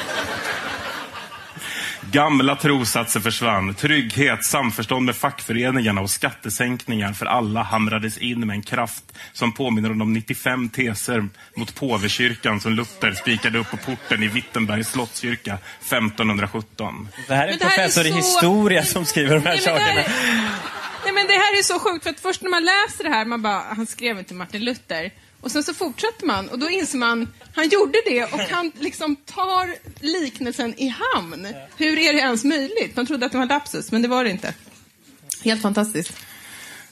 Så. 2.12 2.18
Gamla 2.18 2.56
trosatser 2.56 3.20
försvann. 3.20 3.74
Trygghet, 3.74 4.44
samförstånd 4.44 5.06
med 5.06 5.16
fackföreningarna 5.16 6.00
och 6.00 6.10
skattesänkningar 6.10 7.12
för 7.12 7.26
alla 7.26 7.62
hamrades 7.62 8.18
in 8.18 8.40
med 8.46 8.54
en 8.54 8.62
kraft 8.62 9.04
som 9.32 9.52
påminner 9.52 9.90
om 9.90 9.98
de 9.98 10.12
95 10.12 10.68
teser 10.68 11.28
mot 11.56 11.74
påvekyrkan 11.74 12.60
som 12.60 12.72
Luther 12.72 13.12
spikade 13.12 13.58
upp 13.58 13.70
på 13.70 13.76
porten 13.76 14.22
i 14.22 14.28
Wittenbergs 14.28 14.88
slottskyrka 14.88 15.58
1517. 15.80 17.08
Det 17.28 17.34
här 17.34 17.48
är 17.48 17.52
en 17.52 17.58
här 17.60 17.66
är 17.66 17.76
professor 17.76 18.06
i 18.06 18.10
så- 18.10 18.16
historia 18.16 18.84
som 18.84 19.04
skriver 19.04 19.34
de 19.34 19.46
här 19.46 19.56
sakerna. 19.56 19.78
här- 19.86 20.06
Nej, 21.04 21.14
men 21.14 21.26
det 21.26 21.32
här 21.32 21.58
är 21.58 21.62
så 21.62 21.78
sjukt, 21.78 22.02
för 22.02 22.10
att 22.10 22.20
först 22.20 22.42
när 22.42 22.50
man 22.50 22.64
läser 22.64 23.04
det 23.04 23.10
här, 23.10 23.24
man 23.24 23.42
bara, 23.42 23.62
han 23.76 23.86
skrev 23.86 24.18
inte 24.18 24.34
Martin 24.34 24.64
Luther. 24.64 25.10
Och 25.40 25.52
sen 25.52 25.64
så 25.64 25.74
fortsätter 25.74 26.26
man 26.26 26.48
och 26.48 26.58
då 26.58 26.70
inser 26.70 26.98
man, 26.98 27.32
han 27.54 27.68
gjorde 27.68 27.98
det 28.06 28.24
och 28.24 28.40
han 28.50 28.72
liksom 28.74 29.16
tar 29.16 29.74
liknelsen 30.00 30.74
i 30.80 30.88
hamn. 30.88 31.46
Hur 31.76 31.98
är 31.98 32.12
det 32.12 32.18
ens 32.18 32.44
möjligt? 32.44 32.96
Man 32.96 33.06
trodde 33.06 33.26
att 33.26 33.32
det 33.32 33.38
var 33.38 33.46
lapsus, 33.46 33.92
men 33.92 34.02
det 34.02 34.08
var 34.08 34.24
det 34.24 34.30
inte. 34.30 34.54
Helt 35.44 35.62
fantastiskt. 35.62 36.12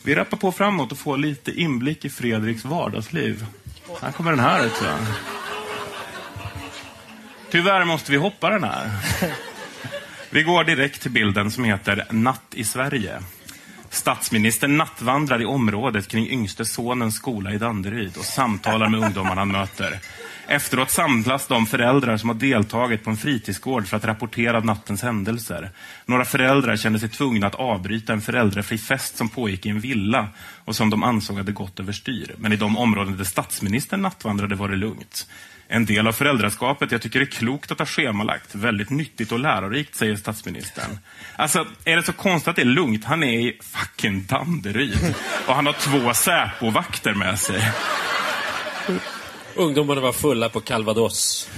Vi 0.02 0.14
rappar 0.14 0.36
på 0.36 0.52
framåt 0.52 0.92
och 0.92 0.98
får 0.98 1.16
lite 1.16 1.50
inblick 1.60 2.04
i 2.04 2.10
Fredriks 2.10 2.64
vardagsliv. 2.64 3.46
Här 4.00 4.12
kommer 4.12 4.30
den 4.30 4.40
här 4.40 4.68
tror 4.68 4.90
jag. 4.90 4.98
Tyvärr 7.50 7.84
måste 7.84 8.12
vi 8.12 8.18
hoppa 8.18 8.50
den 8.50 8.64
här. 8.64 8.90
Vi 10.30 10.42
går 10.42 10.64
direkt 10.64 11.02
till 11.02 11.10
bilden 11.10 11.50
som 11.50 11.64
heter 11.64 12.06
Natt 12.10 12.42
i 12.50 12.64
Sverige. 12.64 13.22
Statsministern 13.94 14.76
nattvandrar 14.76 15.42
i 15.42 15.44
området 15.44 16.08
kring 16.08 16.28
yngste 16.28 16.64
sonens 16.64 17.14
skola 17.16 17.52
i 17.52 17.58
Danderyd 17.58 18.16
och 18.16 18.24
samtalar 18.24 18.88
med 18.88 19.00
ungdomarna 19.00 19.40
han 19.40 19.52
möter. 19.52 19.98
Efteråt 20.46 20.90
samlas 20.90 21.46
de 21.46 21.66
föräldrar 21.66 22.16
som 22.16 22.28
har 22.28 22.36
deltagit 22.36 23.04
på 23.04 23.10
en 23.10 23.16
fritidsgård 23.16 23.86
för 23.86 23.96
att 23.96 24.04
rapportera 24.04 24.60
nattens 24.60 25.02
händelser. 25.02 25.70
Några 26.06 26.24
föräldrar 26.24 26.76
kände 26.76 26.98
sig 26.98 27.08
tvungna 27.08 27.46
att 27.46 27.54
avbryta 27.54 28.12
en 28.12 28.20
föräldrafri 28.20 28.78
fest 28.78 29.16
som 29.16 29.28
pågick 29.28 29.66
i 29.66 29.68
en 29.68 29.80
villa 29.80 30.28
och 30.64 30.76
som 30.76 30.90
de 30.90 31.02
ansåg 31.02 31.36
hade 31.36 31.52
gått 31.52 31.80
överstyr. 31.80 32.34
Men 32.38 32.52
i 32.52 32.56
de 32.56 32.78
områden 32.78 33.16
där 33.16 33.24
statsministern 33.24 34.02
nattvandrade 34.02 34.54
var 34.54 34.68
det 34.68 34.76
lugnt. 34.76 35.26
En 35.68 35.86
del 35.86 36.06
av 36.06 36.12
föräldraskapet 36.12 36.92
jag 36.92 37.02
tycker 37.02 37.20
är 37.20 37.24
klokt 37.24 37.70
att 37.70 37.78
ha 37.78 37.86
schemalagt. 37.86 38.54
Väldigt 38.54 38.90
nyttigt 38.90 39.32
och 39.32 39.38
lärorikt, 39.38 39.94
säger 39.94 40.16
statsministern. 40.16 40.98
Alltså, 41.36 41.66
är 41.84 41.96
det 41.96 42.02
så 42.02 42.12
konstigt 42.12 42.48
att 42.48 42.56
det 42.56 42.62
är 42.62 42.66
lugnt? 42.66 43.04
Han 43.04 43.22
är 43.22 43.32
i 43.32 43.58
fucking 43.62 44.26
Danderyd. 44.26 45.14
Och 45.46 45.54
han 45.54 45.66
har 45.66 45.72
två 45.72 46.14
Säpo-vakter 46.14 47.14
med 47.14 47.38
sig. 47.38 47.72
Ungdomarna 49.56 50.00
var 50.00 50.12
fulla 50.12 50.48
på 50.48 50.60
calvados. 50.60 51.48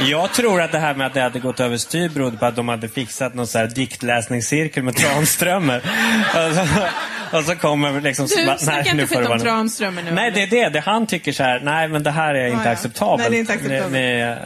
Jag 0.00 0.32
tror 0.32 0.60
att 0.60 0.72
det 0.72 0.78
här 0.78 0.94
med 0.94 1.06
att 1.06 1.14
det 1.14 1.20
hade 1.20 1.38
gått 1.38 1.60
överstyr 1.60 2.08
berodde 2.08 2.36
på 2.36 2.46
att 2.46 2.56
de 2.56 2.68
hade 2.68 2.88
fixat 2.88 3.34
någon 3.34 3.46
så 3.46 3.58
här 3.58 3.66
diktläsningscirkel 3.66 4.82
med 4.82 4.96
Tranströmer. 4.96 5.82
och, 7.32 7.44
så, 7.44 7.56
kommer 7.56 8.00
liksom... 8.00 8.26
Du, 8.26 8.46
bara, 8.46 8.58
snacka 8.58 8.90
inte 8.90 9.06
skit 9.06 9.18
om 9.18 9.24
vara 9.24 9.34
nog." 9.34 9.46
Tranströmer 9.46 10.02
nu. 10.02 10.10
Nej, 10.10 10.30
det 10.30 10.42
är 10.42 10.46
det. 10.46 10.68
det. 10.68 10.80
Han 10.80 11.06
tycker 11.06 11.32
så 11.32 11.42
här, 11.42 11.60
nej 11.60 11.88
men 11.88 12.02
det 12.02 12.10
här 12.10 12.34
är 12.34 12.46
inte 12.46 12.64
ja. 12.64 12.70
acceptabelt. 12.70 13.20
Nej, 13.20 13.30
det 13.30 13.36
är 13.36 13.40
inte 13.40 13.52
acceptabelt. 13.52 13.92
Ni- 13.92 14.36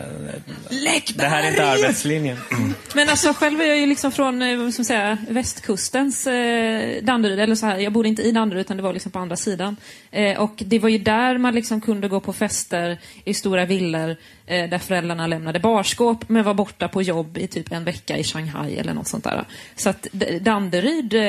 Läckberg! 0.70 1.16
det 1.16 1.28
här 1.28 1.42
är 1.42 1.48
inte 1.48 1.66
arbetslinjen. 1.66 2.36
Men 2.94 3.08
alltså 3.08 3.32
själv 3.32 3.60
är 3.60 3.66
jag 3.66 3.78
ju 3.78 3.86
liksom 3.86 4.12
från 4.12 4.42
eh, 4.42 4.56
vad 4.56 4.72
ska 4.72 4.80
man 4.80 4.84
säga, 4.84 5.18
västkustens 5.28 6.26
eh, 6.26 7.02
Danderyd. 7.02 7.40
Eller 7.40 7.54
så 7.54 7.66
här, 7.66 7.78
jag 7.78 7.92
bodde 7.92 8.08
inte 8.08 8.22
i 8.22 8.32
Danderyd 8.32 8.60
utan 8.60 8.76
det 8.76 8.82
var 8.82 8.92
liksom 8.92 9.12
på 9.12 9.18
andra 9.18 9.36
sidan. 9.36 9.76
Eh, 10.10 10.40
och 10.40 10.54
det 10.66 10.78
var 10.78 10.88
ju 10.88 10.98
där 10.98 11.38
man 11.38 11.54
liksom 11.54 11.80
kunde 11.80 12.08
gå 12.08 12.20
på 12.20 12.32
fester 12.32 12.98
i 13.24 13.34
stora 13.34 13.64
villor 13.64 14.16
eh, 14.46 14.68
där 14.70 14.78
föräldrarna 14.78 15.26
lämnade 15.26 15.60
barskåp 15.60 16.28
men 16.28 16.44
var 16.44 16.54
borta 16.54 16.88
på 16.88 17.02
jobb 17.02 17.38
i 17.38 17.46
typ 17.46 17.72
en 17.72 17.84
vecka 17.84 18.16
i 18.18 18.24
Shanghai 18.24 18.76
eller 18.76 18.94
något 18.94 19.08
sånt 19.08 19.24
där. 19.24 19.44
Så 19.76 19.88
att 19.88 20.02
Danderyd, 20.40 21.14
eh, 21.14 21.20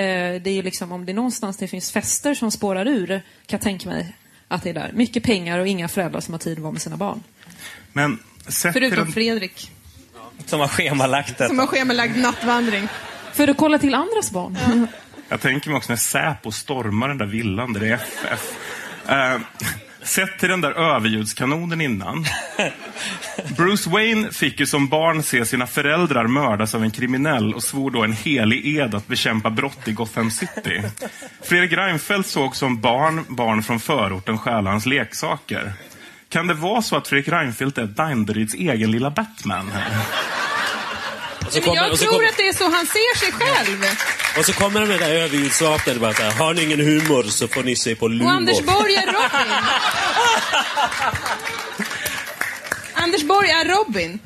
det 0.41 0.49
är 0.49 0.53
ju 0.53 0.61
liksom 0.61 0.91
om 0.91 1.05
det 1.05 1.11
är 1.11 1.13
någonstans 1.13 1.57
det 1.57 1.67
finns 1.67 1.91
fester 1.91 2.33
som 2.33 2.51
spårar 2.51 2.87
ur 2.87 3.07
kan 3.07 3.21
jag 3.47 3.61
tänka 3.61 3.89
mig 3.89 4.15
att 4.47 4.63
det 4.63 4.69
är 4.69 4.73
där. 4.73 4.91
Mycket 4.93 5.23
pengar 5.23 5.59
och 5.59 5.67
inga 5.67 5.87
föräldrar 5.87 6.19
som 6.21 6.33
har 6.33 6.39
tid 6.39 6.57
att 6.57 6.63
vara 6.63 6.71
med 6.71 6.81
sina 6.81 6.97
barn. 6.97 7.23
Men 7.93 8.19
Förutom 8.49 8.89
den- 9.03 9.11
Fredrik, 9.11 9.71
Som 10.45 10.59
har 10.59 10.67
schemalagt 10.67 11.37
det. 11.37 11.47
som 11.47 11.59
har 11.59 11.67
schemalagd 11.67 12.17
nattvandring. 12.17 12.87
För 13.33 13.47
att 13.47 13.57
kolla 13.57 13.79
till 13.79 13.93
andras 13.93 14.31
barn. 14.31 14.87
Jag 15.29 15.41
tänker 15.41 15.69
mig 15.69 15.77
också 15.77 15.91
när 15.91 15.97
Säpo 15.97 16.51
stormar 16.51 17.07
den 17.07 17.17
där 17.17 17.25
villan 17.25 17.73
där 17.73 17.79
det 17.79 17.87
är 17.87 17.93
FF. 17.93 18.55
Eh, 19.09 19.41
sett 20.07 20.39
till 20.39 20.49
den 20.49 20.61
där 20.61 20.71
överljudskanonen 20.71 21.81
innan. 21.81 22.25
Bruce 23.57 23.89
Wayne 23.89 24.31
fick 24.31 24.59
ju 24.59 24.65
som 24.65 24.87
barn 24.87 25.23
se 25.23 25.45
sina 25.45 25.67
föräldrar 25.67 26.27
mördas 26.27 26.75
av 26.75 26.83
en 26.83 26.91
kriminell 26.91 27.53
och 27.53 27.63
svor 27.63 27.91
då 27.91 28.03
en 28.03 28.13
helig 28.13 28.77
ed 28.77 28.95
att 28.95 29.07
bekämpa 29.07 29.49
brott 29.49 29.87
i 29.87 29.91
Gotham 29.91 30.31
City. 30.31 30.81
Fredrik 31.41 31.73
Reinfeldt 31.73 32.29
såg 32.29 32.55
som 32.55 32.81
barn 32.81 33.25
barn 33.27 33.63
från 33.63 33.79
förorten 33.79 34.37
stjäla 34.37 34.69
hans 34.69 34.85
leksaker. 34.85 35.73
Kan 36.29 36.47
det 36.47 36.53
vara 36.53 36.81
så 36.81 36.95
att 36.95 37.07
Fredrik 37.07 37.27
Reinfeldt 37.27 37.77
är 37.77 37.85
Danderyds 37.85 38.53
egen 38.53 38.91
lilla 38.91 39.11
Batman? 39.11 39.71
här? 39.71 39.91
Och 41.47 41.53
så 41.53 41.59
Men 41.59 41.67
kommer, 41.67 41.81
jag 41.81 41.91
och 41.91 41.99
så 41.99 42.05
tror 42.05 42.25
att 42.25 42.37
det 42.37 42.47
är 42.47 42.53
så 42.53 42.63
han 42.63 42.85
ser 42.87 43.17
sig 43.17 43.31
själv. 43.31 43.85
och 44.37 44.45
så 44.45 44.53
kommer 44.53 44.79
de 44.81 44.87
med 44.87 44.99
det 44.99 45.05
där 45.05 45.13
överljudsvapnet 45.13 45.95
och 45.95 46.01
bara 46.01 46.13
så 46.13 46.23
här, 46.23 46.31
har 46.31 46.53
ni 46.53 46.63
ingen 46.63 46.79
humor 46.79 47.23
så 47.23 47.47
får 47.47 47.63
ni 47.63 47.75
se 47.75 47.95
på 47.95 48.05
Och 48.05 48.11
Lumo. 48.11 48.29
Anders 48.29 48.61
Borg 48.61 48.95
är 48.95 49.05
Robin. 49.05 49.53
Anders 52.93 53.23
Borg 53.23 53.49
är 53.49 53.65
Robin. 53.65 54.19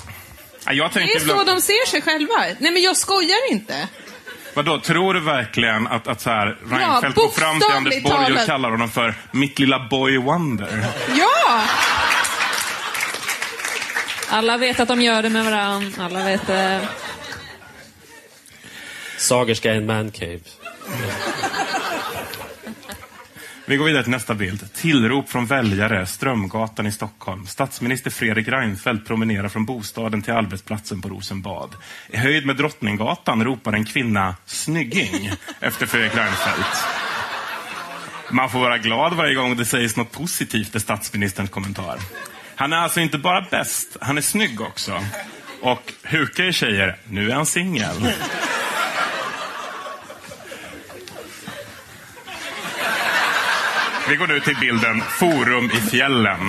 Ja, 0.66 0.74
Jag 0.74 0.92
Det 0.94 1.00
är 1.00 1.20
så 1.20 1.44
de 1.44 1.62
ser 1.62 1.88
sig 1.90 2.02
själva. 2.02 2.36
Nej 2.60 2.72
men 2.72 2.82
jag 2.82 2.98
skojar 2.98 3.52
inte. 3.52 3.88
Vadå, 4.54 4.80
tror 4.80 5.14
du 5.14 5.20
verkligen 5.20 5.88
att, 5.88 6.08
att 6.08 6.22
så 6.22 6.30
här, 6.30 6.58
Reinfeldt 6.72 7.16
går 7.16 7.30
fram 7.30 7.60
till 7.60 7.72
Anders 7.72 8.04
Borg 8.04 8.34
och 8.34 8.46
kallar 8.46 8.72
honom 8.72 8.92
för 8.92 9.14
mitt 9.32 9.60
lilla 9.60 9.88
boy 9.90 10.18
wonder? 10.18 10.86
Ja! 11.18 11.62
Alla 14.34 14.58
vet 14.58 14.80
att 14.80 14.88
de 14.88 15.02
gör 15.02 15.24
det 15.24 15.30
med 15.30 15.46
varandra. 15.46 16.06
Alla 16.06 16.24
vet 16.24 16.48
det. 16.48 16.88
Sagerska 19.18 19.74
är 19.74 19.78
en 19.78 19.86
mancave. 19.86 20.40
Vi 23.66 23.78
går 23.78 23.86
vidare 23.86 24.04
till 24.04 24.12
nästa 24.12 24.34
bild. 24.34 24.74
Tillrop 24.74 25.30
från 25.30 25.46
väljare, 25.46 26.06
Strömgatan 26.06 26.88
i 26.88 26.92
Stockholm. 26.92 27.48
Statsminister 27.48 28.10
Fredrik 28.10 28.48
Reinfeldt 28.48 29.08
promenerar 29.08 29.50
från 29.50 29.66
bostaden 29.66 30.22
till 30.22 30.34
arbetsplatsen 30.34 31.02
på 31.02 31.10
Rosenbad. 31.10 31.76
I 32.08 32.18
höjd 32.18 32.46
med 32.46 32.56
Drottninggatan 32.56 33.44
ropar 33.44 33.74
en 33.74 33.86
kvinna 33.86 34.36
snygging 34.46 35.32
efter 35.60 35.86
Fredrik 35.86 36.16
Reinfeldt. 36.16 36.86
Man 38.32 38.50
får 38.50 38.60
vara 38.60 38.78
glad 38.78 39.14
varje 39.14 39.36
gång 39.36 39.58
det 39.58 39.66
sägs 39.66 39.98
något 39.98 40.12
positivt 40.12 40.76
i 40.76 40.80
statsministerns 40.80 41.50
kommentar. 41.50 42.00
Han 42.62 42.74
är 42.74 42.78
alltså 42.78 43.00
inte 43.00 43.18
bara 43.18 43.42
bäst, 43.42 43.98
han 44.02 44.18
är 44.18 44.22
snygg 44.22 44.62
också. 44.62 45.04
Och 45.62 45.94
hukar 46.04 46.44
i 46.44 46.54
tjejer, 46.54 46.98
nu 47.10 47.32
är 47.32 47.36
han 47.36 47.46
singel. 47.46 48.14
Vi 54.10 54.16
går 54.16 54.28
nu 54.28 54.40
till 54.40 54.56
bilden 54.56 55.02
Forum 55.02 55.66
i 55.66 55.90
fjällen. 55.90 56.40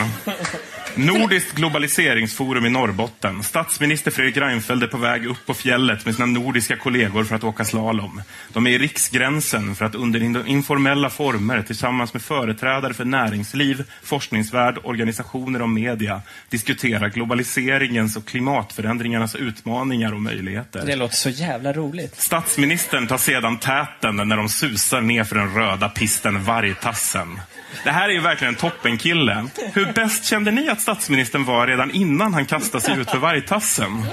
Nordiskt 0.95 1.53
globaliseringsforum 1.55 2.67
i 2.67 2.71
Norrbotten. 2.71 3.43
Statsminister 3.43 4.11
Fredrik 4.11 4.37
Reinfeldt 4.37 4.85
är 4.85 4.89
på 4.89 4.97
väg 4.97 5.27
upp 5.27 5.47
på 5.47 5.55
fjället 5.55 6.05
med 6.07 6.15
sina 6.15 6.27
nordiska 6.27 6.77
kollegor 6.77 7.25
för 7.25 7.37
att 7.37 7.45
åka 7.45 7.65
slalom. 7.65 8.23
De 8.53 8.67
är 8.67 8.71
i 8.71 8.79
riksgränsen 8.79 9.75
för 9.75 9.85
att 9.85 9.95
under 9.95 10.23
in- 10.23 10.47
informella 10.47 11.11
former 11.11 11.63
tillsammans 11.63 12.13
med 12.15 12.23
företrädare 12.23 12.95
för 12.95 13.05
näringsliv, 13.05 13.85
forskningsvärld, 14.03 14.79
organisationer 14.85 15.63
och 15.63 15.69
media 15.69 16.23
diskutera 16.49 17.09
globaliseringens 17.09 18.17
och 18.17 18.27
klimatförändringarnas 18.27 19.35
utmaningar 19.35 20.13
och 20.13 20.23
möjligheter. 20.23 20.87
Det 20.87 20.97
låter 20.97 21.17
så 21.17 21.29
jävla 21.31 21.73
roligt. 21.73 22.21
Statsministern 22.21 23.07
tar 23.07 23.19
sedan 23.19 23.59
täten 23.59 24.17
när 24.17 24.37
de 24.37 24.49
susar 24.49 25.01
ner 25.01 25.25
för 25.25 25.37
den 25.37 25.55
röda 25.55 25.89
pisten 25.89 26.45
Vargtassen. 26.45 27.41
Det 27.85 27.91
här 27.91 28.09
är 28.09 28.13
ju 28.13 28.21
verkligen 28.21 28.55
en 28.55 28.61
toppenkille. 28.61 29.47
Hur 29.75 29.93
bäst 29.93 30.25
kände 30.25 30.51
ni 30.51 30.69
att 30.69 30.81
statsministern 30.81 31.45
var 31.45 31.67
redan 31.67 31.91
innan 31.91 32.35
han 32.35 32.47
kastade 32.47 32.85
sig 32.85 32.99
ut 33.01 33.11
för 33.11 33.19
Vargtassen? 33.19 34.05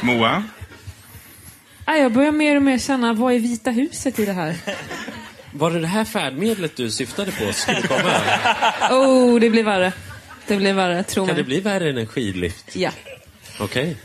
Moa? 0.00 0.42
Jag 1.86 2.12
börjar 2.12 2.32
mer 2.32 2.56
och 2.56 2.62
mer 2.62 2.78
känna, 2.78 3.12
vad 3.12 3.34
är 3.34 3.38
Vita 3.38 3.70
huset 3.70 4.18
i 4.18 4.24
det 4.24 4.32
här? 4.32 4.56
Var 5.52 5.70
det 5.70 5.80
det 5.80 5.86
här 5.86 6.04
färdmedlet 6.04 6.76
du 6.76 6.90
syftade 6.90 7.32
på 7.32 7.52
skulle 7.52 7.82
komma? 7.82 8.10
Oh, 8.90 9.40
det 9.40 9.50
blir 9.50 9.64
värre. 9.64 9.92
Det 10.46 10.56
blir 10.56 10.72
värre, 10.72 11.02
tro 11.02 11.26
Kan 11.26 11.34
det 11.36 11.42
mig. 11.42 11.44
bli 11.44 11.60
värre 11.60 11.90
än 11.90 11.98
en 11.98 12.06
skidlift? 12.06 12.76
Ja. 12.76 12.90
Okej. 13.60 13.96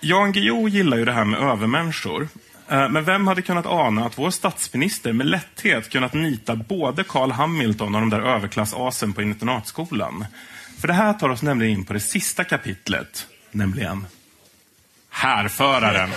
Jan 0.00 0.32
Guillou 0.32 0.68
gillar 0.68 0.96
ju 0.96 1.04
det 1.04 1.12
här 1.12 1.24
med 1.24 1.40
övermänniskor. 1.40 2.28
Eh, 2.68 2.88
men 2.88 3.04
vem 3.04 3.26
hade 3.26 3.42
kunnat 3.42 3.66
ana 3.66 4.06
att 4.06 4.18
vår 4.18 4.30
statsminister 4.30 5.12
med 5.12 5.26
lätthet 5.26 5.90
kunnat 5.90 6.14
nita 6.14 6.56
både 6.56 7.04
Carl 7.04 7.30
Hamilton 7.30 7.94
och 7.94 8.00
de 8.00 8.10
där 8.10 8.20
överklassasen 8.20 9.12
på 9.12 9.22
internatskolan? 9.22 10.24
För 10.80 10.88
det 10.88 10.94
här 10.94 11.12
tar 11.12 11.28
oss 11.28 11.42
nämligen 11.42 11.78
in 11.78 11.84
på 11.84 11.92
det 11.92 12.00
sista 12.00 12.44
kapitlet, 12.44 13.26
nämligen 13.50 14.06
härföraren. 15.10 16.10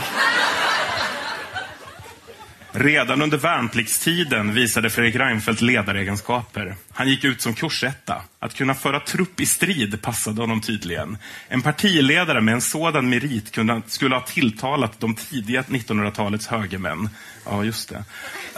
Redan 2.80 3.22
under 3.22 3.38
värnpliktstiden 3.38 4.54
visade 4.54 4.90
Fredrik 4.90 5.16
Reinfeldt 5.16 5.62
ledaregenskaper. 5.62 6.76
Han 6.92 7.10
gick 7.10 7.24
ut 7.24 7.42
som 7.42 7.54
kursetta. 7.54 8.22
Att 8.40 8.54
kunna 8.54 8.76
föra 8.76 9.00
trupp 9.00 9.42
i 9.42 9.46
strid 9.46 10.02
passade 10.02 10.42
honom 10.42 10.62
tydligen. 10.62 11.18
En 11.48 11.62
partiledare 11.62 12.42
med 12.42 12.54
en 12.54 12.62
sådan 12.62 13.10
merit 13.10 13.52
kunde, 13.52 13.82
skulle 13.88 14.16
ha 14.16 14.22
tilltalat 14.22 15.00
de 15.00 15.16
tidiga 15.16 15.62
1900-talets 15.62 16.48
högermän. 16.48 17.10
Ja, 17.46 17.64
just 17.64 17.90
det. 17.90 18.04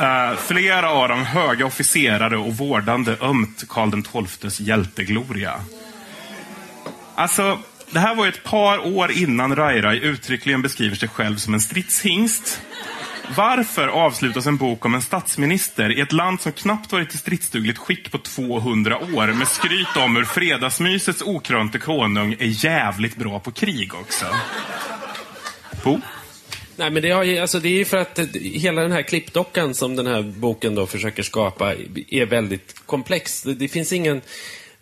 Uh, 0.05 0.37
flera 0.37 0.89
av 0.89 1.09
dem 1.09 1.25
höga 1.25 1.65
officerare 1.65 2.37
och 2.37 2.57
vårdande 2.57 3.17
ömt 3.21 3.63
Karl 3.69 4.27
XIIs 4.27 4.59
hjältegloria. 4.59 5.61
Alltså, 7.15 7.59
det 7.91 7.99
här 7.99 8.15
var 8.15 8.25
ju 8.25 8.29
ett 8.29 8.43
par 8.43 8.95
år 8.95 9.11
innan 9.11 9.55
Rai 9.55 9.81
Rai 9.81 9.99
uttryckligen 9.99 10.61
beskriver 10.61 10.95
sig 10.95 11.09
själv 11.09 11.37
som 11.37 11.53
en 11.53 11.61
stridshingst. 11.61 12.61
Varför 13.37 13.87
avslutas 13.87 14.47
en 14.47 14.57
bok 14.57 14.85
om 14.85 14.95
en 14.95 15.01
statsminister 15.01 15.97
i 15.97 16.01
ett 16.01 16.11
land 16.11 16.41
som 16.41 16.51
knappt 16.51 16.91
varit 16.91 17.15
i 17.15 17.17
stridsdugligt 17.17 17.79
skick 17.79 18.11
på 18.11 18.17
200 18.17 18.97
år 18.97 19.33
med 19.33 19.47
skryt 19.47 19.97
om 19.97 20.15
hur 20.15 20.25
fredagsmysets 20.25 21.21
okrönte 21.21 21.79
konung 21.79 22.33
är 22.39 22.65
jävligt 22.65 23.15
bra 23.15 23.39
på 23.39 23.51
krig 23.51 23.93
också? 23.93 24.25
Bo? 25.83 25.99
Nej, 26.75 26.89
men 26.89 27.01
det, 27.01 27.11
har, 27.11 27.41
alltså, 27.41 27.59
det 27.59 27.69
är 27.69 27.77
ju 27.77 27.85
för 27.85 27.97
att 27.97 28.19
hela 28.33 28.81
den 28.81 28.91
här 28.91 29.01
klippdockan 29.01 29.73
som 29.73 29.95
den 29.95 30.07
här 30.07 30.21
boken 30.21 30.75
då 30.75 30.87
försöker 30.87 31.23
skapa 31.23 31.75
är 32.07 32.25
väldigt 32.25 32.75
komplex. 32.85 33.43
Det, 33.43 33.53
det 33.53 33.67
finns 33.67 33.93
ingen... 33.93 34.21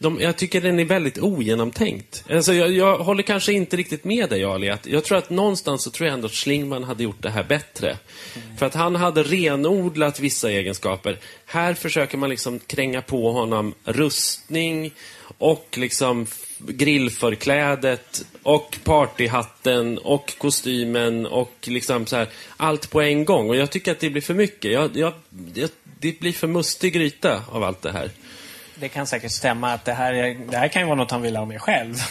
De, 0.02 0.20
jag 0.22 0.38
tycker 0.38 0.62
den 0.62 0.80
är 0.80 0.86
väldigt 0.86 1.18
ogenomtänkt. 1.18 2.24
Alltså, 2.30 2.54
jag, 2.54 2.72
jag 2.72 2.98
håller 2.98 3.24
kanske 3.24 3.54
inte 3.54 3.78
riktigt 3.78 4.04
med 4.04 4.30
dig, 4.30 4.44
Ali. 4.44 4.70
Att 4.70 4.86
jag 4.86 5.04
tror 5.04 5.18
att 5.18 5.30
någonstans 5.30 5.84
så 5.84 5.90
tror 5.90 6.08
jag 6.08 6.14
ändå 6.14 6.26
att 6.26 6.34
Schlingman 6.34 6.84
hade 6.84 7.04
gjort 7.04 7.22
det 7.22 7.30
här 7.30 7.44
bättre. 7.44 7.98
För 8.58 8.66
att 8.66 8.76
han 8.76 8.96
hade 8.96 9.24
renodlat 9.24 10.20
vissa 10.20 10.52
egenskaper. 10.52 11.18
Här 11.46 11.74
försöker 11.74 12.18
man 12.18 12.30
liksom 12.30 12.60
kränga 12.60 13.02
på 13.02 13.32
honom 13.32 13.74
rustning 13.84 14.92
och 15.38 15.68
liksom 15.78 16.28
grillförklädet 16.58 18.26
och 18.44 18.78
partyhatten 18.84 19.98
och 19.98 20.34
kostymen 20.38 21.26
och 21.26 21.54
liksom 21.62 22.06
så 22.06 22.16
här, 22.16 22.28
allt 22.58 22.90
på 22.90 23.02
en 23.02 23.26
gång. 23.26 23.50
Och 23.50 23.56
jag 23.56 23.70
tycker 23.70 23.92
att 23.92 24.00
det 24.00 24.10
blir 24.10 24.22
för 24.22 24.34
mycket. 24.34 24.72
Jag, 24.72 24.98
jag, 24.98 25.14
jag, 25.54 25.70
det 26.00 26.20
blir 26.20 26.32
för 26.32 26.48
mustig 26.48 26.94
gryta 26.94 27.44
av 27.52 27.64
allt 27.64 27.82
det 27.82 27.92
här. 27.92 28.12
Det 28.80 28.90
kan 28.90 29.08
säkert 29.08 29.32
stämma 29.32 29.74
att 29.74 29.86
det 29.86 29.94
här, 29.94 30.14
är, 30.14 30.36
det 30.52 30.58
här 30.58 30.68
kan 30.68 30.82
ju 30.82 30.86
vara 30.86 30.96
något 30.96 31.12
han 31.12 31.22
vill 31.22 31.36
ha 31.36 31.46
med 31.46 31.62
själv. 31.62 31.96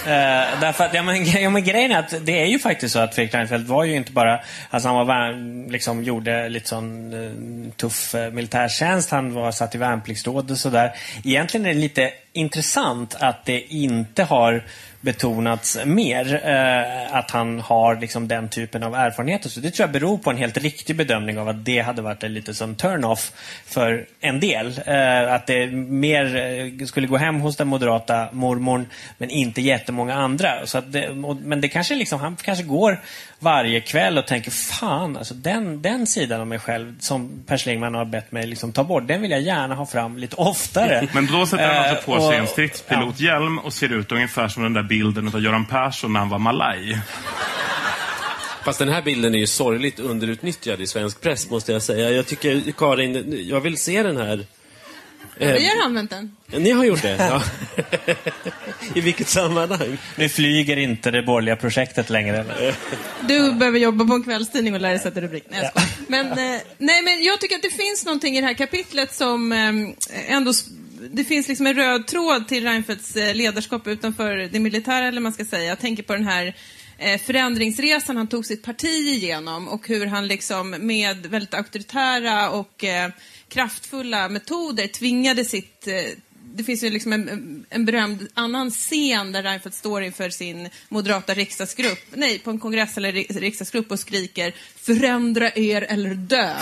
Eh, 0.00 0.60
därför 0.60 0.84
att, 0.84 0.94
ja 0.94 1.02
men, 1.02 1.24
ja, 1.24 1.50
men 1.50 1.64
grejen 1.64 1.90
är 1.90 1.98
att 1.98 2.26
det 2.26 2.42
är 2.42 2.46
ju 2.46 2.58
faktiskt 2.58 2.92
så 2.92 2.98
att 2.98 3.14
Fredrik 3.14 3.34
Reinfeldt 3.34 3.68
var 3.68 3.84
ju 3.84 3.96
inte 3.96 4.12
bara, 4.12 4.40
alltså 4.70 4.88
han 4.88 5.06
var 5.06 5.70
liksom 5.70 6.04
gjorde 6.04 6.48
lite 6.48 6.68
sån 6.68 7.14
uh, 7.14 7.70
tuff 7.76 8.14
uh, 8.14 8.30
militärtjänst, 8.30 9.10
han 9.10 9.34
var 9.34 9.52
satt 9.52 9.74
i 9.74 9.78
värnpliktsråd 9.78 10.50
och 10.50 10.58
sådär. 10.58 10.92
Egentligen 11.24 11.66
är 11.66 11.74
det 11.74 11.80
lite 11.80 12.12
intressant 12.32 13.16
att 13.20 13.44
det 13.44 13.60
inte 13.60 14.24
har 14.24 14.64
betonats 15.00 15.78
mer 15.84 16.40
eh, 16.44 17.16
att 17.16 17.30
han 17.30 17.60
har 17.60 17.96
liksom 17.96 18.28
den 18.28 18.48
typen 18.48 18.82
av 18.82 18.94
erfarenheter. 18.94 19.48
Så 19.48 19.60
det 19.60 19.70
tror 19.70 19.84
jag 19.84 19.92
beror 19.92 20.18
på 20.18 20.30
en 20.30 20.36
helt 20.36 20.56
riktig 20.56 20.96
bedömning 20.96 21.38
av 21.38 21.48
att 21.48 21.64
det 21.64 21.78
hade 21.78 22.02
varit 22.02 22.22
lite 22.22 22.54
som 22.54 22.74
turn-off 22.74 23.32
för 23.66 24.06
en 24.20 24.40
del. 24.40 24.80
Eh, 24.86 25.32
att 25.32 25.46
det 25.46 25.66
mer 25.66 26.36
eh, 26.36 26.86
skulle 26.86 27.06
gå 27.06 27.16
hem 27.16 27.40
hos 27.40 27.56
den 27.56 27.68
moderata 27.68 28.28
mormorn 28.32 28.86
men 29.18 29.30
inte 29.30 29.60
jättemånga 29.60 30.14
andra. 30.14 30.66
Så 30.66 30.78
att 30.78 30.92
det, 30.92 31.08
och, 31.08 31.36
men 31.36 31.60
det 31.60 31.68
kanske 31.68 31.94
liksom, 31.94 32.20
han 32.20 32.36
kanske 32.36 32.64
går 32.64 33.00
varje 33.40 33.80
kväll 33.80 34.18
och 34.18 34.26
tänker 34.26 34.50
fan, 34.50 35.16
alltså 35.16 35.34
den, 35.34 35.82
den 35.82 36.06
sidan 36.06 36.40
av 36.40 36.46
mig 36.46 36.58
själv 36.58 36.94
som 37.00 37.42
Per 37.46 37.58
Schlingmann 37.58 37.94
har 37.94 38.04
bett 38.04 38.32
mig 38.32 38.46
liksom 38.46 38.72
ta 38.72 38.84
bort, 38.84 39.08
den 39.08 39.22
vill 39.22 39.30
jag 39.30 39.40
gärna 39.40 39.74
ha 39.74 39.86
fram 39.86 40.18
lite 40.18 40.36
oftare. 40.36 41.08
Men 41.14 41.26
då 41.26 41.46
sätter 41.46 41.66
han 41.74 41.84
Eh, 41.84 41.90
alltså 41.90 42.10
på 42.10 42.20
sig 42.28 42.36
en 42.36 42.42
och- 42.42 42.48
stridspilothjälm 42.48 43.58
och 43.58 43.72
ser 43.72 43.92
ut 43.92 44.12
ungefär 44.12 44.48
som 44.48 44.62
den 44.62 44.72
där 44.74 44.82
bilden 44.82 45.28
av 45.28 45.40
Göran 45.42 45.64
Persson 45.64 46.12
när 46.12 46.20
han 46.20 46.28
var 46.28 46.38
malaj. 46.38 46.98
Fast 48.64 48.78
den 48.78 48.88
här 48.88 49.02
bilden 49.02 49.34
är 49.34 49.38
ju 49.38 49.46
sorgligt 49.46 49.98
underutnyttjad 50.00 50.80
i 50.80 50.86
svensk 50.86 51.20
press, 51.20 51.50
måste 51.50 51.72
jag 51.72 51.82
säga. 51.82 52.10
Jag 52.10 52.26
tycker, 52.26 52.72
Karin, 52.78 53.38
jag 53.48 53.60
vill 53.60 53.78
se 53.78 54.02
den 54.02 54.16
här. 54.16 54.46
Eh, 55.40 55.52
Vi 55.52 55.68
har 55.68 55.84
använt 55.84 56.10
den. 56.10 56.36
Ni 56.46 56.70
har 56.70 56.84
gjort 56.84 57.02
det? 57.02 57.16
Ja. 57.18 57.42
I 58.94 59.00
vilket 59.00 59.28
sammanhang? 59.28 59.98
Nu 60.16 60.28
flyger 60.28 60.76
inte 60.76 61.10
det 61.10 61.22
borgerliga 61.22 61.56
projektet 61.56 62.10
längre. 62.10 62.36
Eller? 62.38 62.74
Du 63.28 63.52
behöver 63.52 63.78
jobba 63.78 64.04
på 64.04 64.14
en 64.14 64.22
kvällstidning 64.22 64.74
och 64.74 64.80
lära 64.80 64.92
dig 64.92 65.00
sätta 65.00 65.20
rubrik. 65.20 65.44
Nej, 65.50 65.70
jag 65.74 65.82
men, 66.08 66.26
eh, 66.26 66.60
nej, 66.78 67.02
men 67.02 67.22
jag 67.24 67.40
tycker 67.40 67.56
att 67.56 67.62
det 67.62 67.70
finns 67.70 68.04
någonting 68.04 68.36
i 68.36 68.40
det 68.40 68.46
här 68.46 68.54
kapitlet 68.54 69.14
som 69.14 69.52
eh, 69.52 70.34
ändå... 70.34 70.52
Det 71.12 71.24
finns 71.24 71.48
liksom 71.48 71.66
en 71.66 71.74
röd 71.74 72.06
tråd 72.06 72.48
till 72.48 72.64
Reinfeldts 72.64 73.16
eh, 73.16 73.34
ledarskap 73.34 73.86
utanför 73.86 74.36
det 74.52 74.58
militära, 74.58 75.08
eller 75.08 75.20
man 75.20 75.32
ska 75.32 75.44
säga. 75.44 75.64
Jag 75.64 75.78
tänker 75.78 76.02
på 76.02 76.12
den 76.12 76.26
här 76.26 76.54
förändringsresan 77.26 78.16
han 78.16 78.26
tog 78.28 78.46
sitt 78.46 78.62
parti 78.62 78.84
igenom 78.84 79.68
och 79.68 79.88
hur 79.88 80.06
han 80.06 80.26
liksom 80.28 80.70
med 80.70 81.26
väldigt 81.26 81.54
auktoritära 81.54 82.50
och 82.50 82.84
eh, 82.84 83.10
kraftfulla 83.50 84.28
metoder 84.28 84.86
tvingade 84.86 85.44
sitt 85.44 85.86
eh, 85.86 85.94
det 86.54 86.64
finns 86.64 86.84
ju 86.84 86.90
liksom 86.90 87.12
en, 87.12 87.66
en 87.70 87.84
berömd 87.84 88.28
annan 88.34 88.70
scen 88.70 89.32
där 89.32 89.42
Reinfeldt 89.42 89.76
står 89.76 90.02
inför 90.02 90.30
sin 90.30 90.68
moderata 90.88 91.34
riksdagsgrupp, 91.34 91.98
nej, 92.14 92.38
på 92.38 92.50
en 92.50 92.58
kongress 92.58 92.96
eller 92.96 93.12
riksdagsgrupp 93.40 93.90
och 93.90 93.98
skriker 93.98 94.54
förändra 94.76 95.50
er 95.50 95.82
eller 95.82 96.14
dö. 96.14 96.54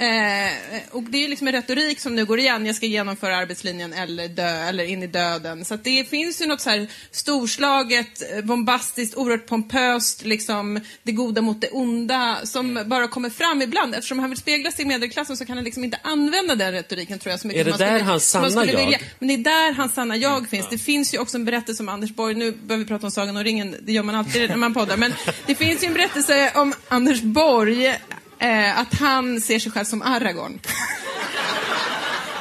Eh, 0.00 0.50
och 0.90 1.02
det 1.02 1.24
är 1.24 1.28
liksom 1.28 1.46
en 1.48 1.52
retorik 1.52 2.00
som 2.00 2.14
nu 2.14 2.24
går 2.24 2.38
igen, 2.38 2.66
jag 2.66 2.76
ska 2.76 2.86
genomföra 2.86 3.36
arbetslinjen 3.36 3.92
eller 3.92 4.28
dö, 4.28 4.48
eller 4.68 4.84
in 4.84 5.02
i 5.02 5.06
döden. 5.06 5.64
Så 5.64 5.76
det 5.76 6.08
finns 6.10 6.42
ju 6.42 6.46
något 6.46 6.60
så 6.60 6.70
här 6.70 6.88
storslaget, 7.10 8.32
eh, 8.36 8.44
bombastiskt, 8.44 9.16
oerhört 9.16 9.46
pompöst, 9.46 10.24
liksom 10.24 10.80
det 11.02 11.12
goda 11.12 11.40
mot 11.42 11.60
det 11.60 11.68
onda 11.70 12.38
som 12.44 12.82
bara 12.86 13.08
kommer 13.08 13.30
fram 13.30 13.62
ibland. 13.62 13.94
Eftersom 13.94 14.18
han 14.18 14.30
vill 14.30 14.38
spegla 14.38 14.70
sig 14.72 14.84
i 14.84 14.88
medelklassen 14.88 15.36
så 15.36 15.46
kan 15.46 15.56
han 15.56 15.64
liksom 15.64 15.84
inte 15.84 15.98
använda 16.02 16.54
den 16.54 16.72
retoriken 16.72 17.18
tror 17.18 17.30
jag 17.30 17.40
så 17.40 17.46
mycket 17.46 17.60
Är 17.60 17.64
det 17.64 17.78
där 17.78 17.86
skulle- 17.96 18.04
hans 18.10 18.30
sanna 18.30 18.64
jag? 18.66 18.84
vilja. 18.84 18.98
Men 19.18 19.28
det 19.28 19.34
är 19.34 19.38
där 19.38 19.72
hans 19.72 19.94
sanna 19.94 20.16
jag 20.16 20.48
finns. 20.48 20.68
Det 20.70 20.78
finns 20.78 21.14
ju 21.14 21.18
också 21.18 21.36
en 21.36 21.44
berättelse 21.44 21.82
om 21.82 21.88
Anders 21.88 22.10
Borg. 22.10 22.34
Nu 22.34 22.52
behöver 22.52 22.84
vi 22.84 22.88
prata 22.88 23.06
om 23.06 23.10
Sagan 23.10 23.36
om 23.36 23.44
ringen. 23.44 23.76
Det 23.82 23.92
gör 23.92 24.02
man 24.02 24.14
alltid 24.14 24.50
när 24.50 24.56
man 24.56 24.74
poddar. 24.74 24.96
Men 24.96 25.14
det 25.46 25.54
finns 25.54 25.82
ju 25.82 25.86
en 25.86 25.94
berättelse 25.94 26.52
om 26.54 26.72
Anders 26.88 27.20
Borg. 27.22 27.96
Eh, 28.40 28.78
att 28.78 28.94
han 28.94 29.40
ser 29.40 29.58
sig 29.58 29.72
själv 29.72 29.84
som 29.84 30.02
Aragorn. 30.02 30.60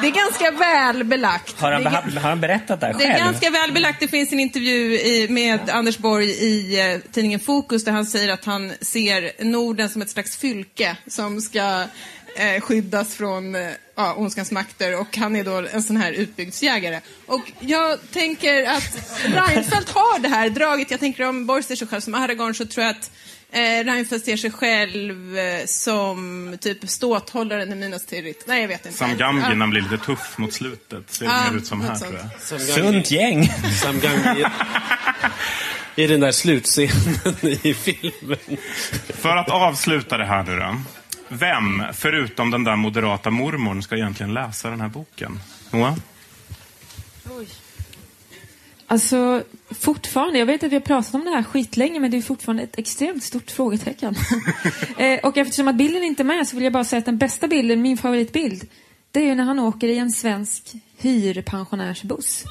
Det 0.02 0.08
är 0.08 0.12
ganska 0.12 0.52
väl 0.52 1.04
belagt. 1.04 1.60
Har 1.60 1.72
han, 1.72 1.84
Det 1.84 1.90
har 1.90 2.30
han 2.30 2.42
berättat 2.42 2.80
det 2.80 2.86
här 2.86 2.94
det 2.94 3.04
är 3.04 3.14
själv? 3.14 3.26
ganska 3.26 3.50
väl 3.50 3.72
belagt. 3.72 4.00
Det 4.00 4.08
finns 4.08 4.34
en 4.34 4.40
intervju 4.40 5.00
i, 5.00 5.28
med 5.30 5.70
Anders 5.70 5.98
Borg 5.98 6.26
i 6.30 6.80
eh, 6.94 7.00
tidningen 7.12 7.40
Fokus 7.40 7.84
där 7.86 7.92
han 7.92 8.06
säger 8.06 8.34
att 8.34 8.46
han 8.46 8.72
ser 8.82 9.44
Norden 9.44 9.90
som 9.90 10.02
ett 10.02 10.10
slags 10.10 10.38
fylke 10.38 10.98
som 11.08 11.42
ska 11.42 11.84
eh, 12.38 12.62
skyddas 12.62 13.16
från 13.16 13.56
eh, 13.56 13.68
ja, 13.96 14.14
ondskans 14.14 14.52
makter 14.52 15.00
och 15.00 15.18
han 15.18 15.36
är 15.36 15.44
då 15.44 15.68
en 15.74 15.84
sån 15.84 15.98
här 15.98 16.12
utbygdsjägare. 16.12 17.00
Och 17.26 17.52
jag 17.60 18.12
tänker 18.12 18.64
att 18.70 18.98
Reinfeldt 19.26 19.90
har 19.90 20.20
det 20.20 20.30
här 20.30 20.50
draget. 20.50 20.92
Jag 20.92 21.00
tänker 21.00 21.28
om 21.28 21.46
Borg 21.46 21.64
ser 21.64 21.76
sig 21.76 21.88
själv 21.88 22.02
som 22.02 22.16
Aragorn 22.16 22.54
så 22.56 22.66
tror 22.66 22.86
jag 22.86 22.92
att 22.96 23.12
eh, 23.52 23.84
Reinfeldt 23.86 24.26
ser 24.26 24.38
sig 24.38 24.52
själv 24.52 25.38
eh, 25.38 25.66
som 25.66 26.58
typ 26.62 26.90
ståthållaren 26.90 27.72
i 27.72 27.76
Minas 27.76 28.06
Tirith. 28.06 28.40
Nej, 28.48 28.62
jag 28.62 28.68
vet 28.68 28.86
inte. 28.86 28.98
Sam 28.98 29.18
Gamgee 29.18 29.44
Ja. 29.44 29.50
när 29.50 29.56
han 29.60 29.70
blir 29.70 29.82
lite 29.82 29.98
tuff 29.98 30.38
mot 30.38 30.54
slutet. 30.54 31.12
Ser 31.14 31.26
Ja, 31.26 31.52
mer 31.52 31.58
ut 31.58 31.68
som 31.68 31.82
här 31.82 31.96
sånt. 31.96 32.12
tror 32.12 32.20
jag. 32.50 32.62
Sunt 32.62 33.12
gäng. 33.12 33.48
Sam 33.84 34.00
Gamgee 34.00 34.52
i 35.96 36.08
den 36.08 36.20
där 36.20 36.32
slutscenen 36.32 37.36
i 37.62 37.74
filmen. 37.74 38.38
För 39.10 39.38
att 39.38 39.50
avsluta 39.50 40.18
det 40.18 40.26
här 40.26 40.44
nu 40.44 40.56
då. 40.60 40.82
Vem, 41.28 41.84
förutom 41.94 42.52
den 42.52 42.64
där 42.64 42.76
moderata 42.76 43.30
mormorn, 43.32 43.84
ska 43.84 43.96
egentligen 43.96 44.34
läsa 44.34 44.70
den 44.70 44.82
här 44.82 44.88
boken? 44.90 45.40
Moa? 45.72 45.96
Alltså, 48.92 49.44
fortfarande, 49.70 50.40
jag 50.40 50.46
vet 50.46 50.64
att 50.64 50.72
vi 50.72 50.76
har 50.76 50.82
pratat 50.82 51.14
om 51.14 51.26
det 51.26 51.32
här 51.32 51.44
skitlänge, 51.44 52.00
men 52.00 52.12
det 52.12 52.18
är 52.18 52.22
fortfarande 52.22 52.64
ett 52.64 52.80
extremt 52.80 53.24
stort 53.24 53.52
frågetecken. 53.52 54.16
eh, 54.98 55.20
och 55.20 55.38
eftersom 55.38 55.68
att 55.68 55.76
bilden 55.76 56.04
inte 56.04 56.22
är 56.22 56.26
med 56.26 56.48
så 56.48 56.56
vill 56.56 56.64
jag 56.64 56.74
bara 56.74 56.84
säga 56.84 56.98
att 56.98 57.06
den 57.06 57.18
bästa 57.18 57.48
bilden, 57.48 57.82
min 57.82 57.98
favoritbild, 57.98 58.68
det 59.12 59.20
är 59.20 59.26
ju 59.26 59.36
när 59.36 59.44
han 59.44 59.60
åker 59.60 59.88
i 59.88 59.98
en 59.98 60.12
svensk 60.12 60.74
hyrpensionärsbuss. 60.98 62.44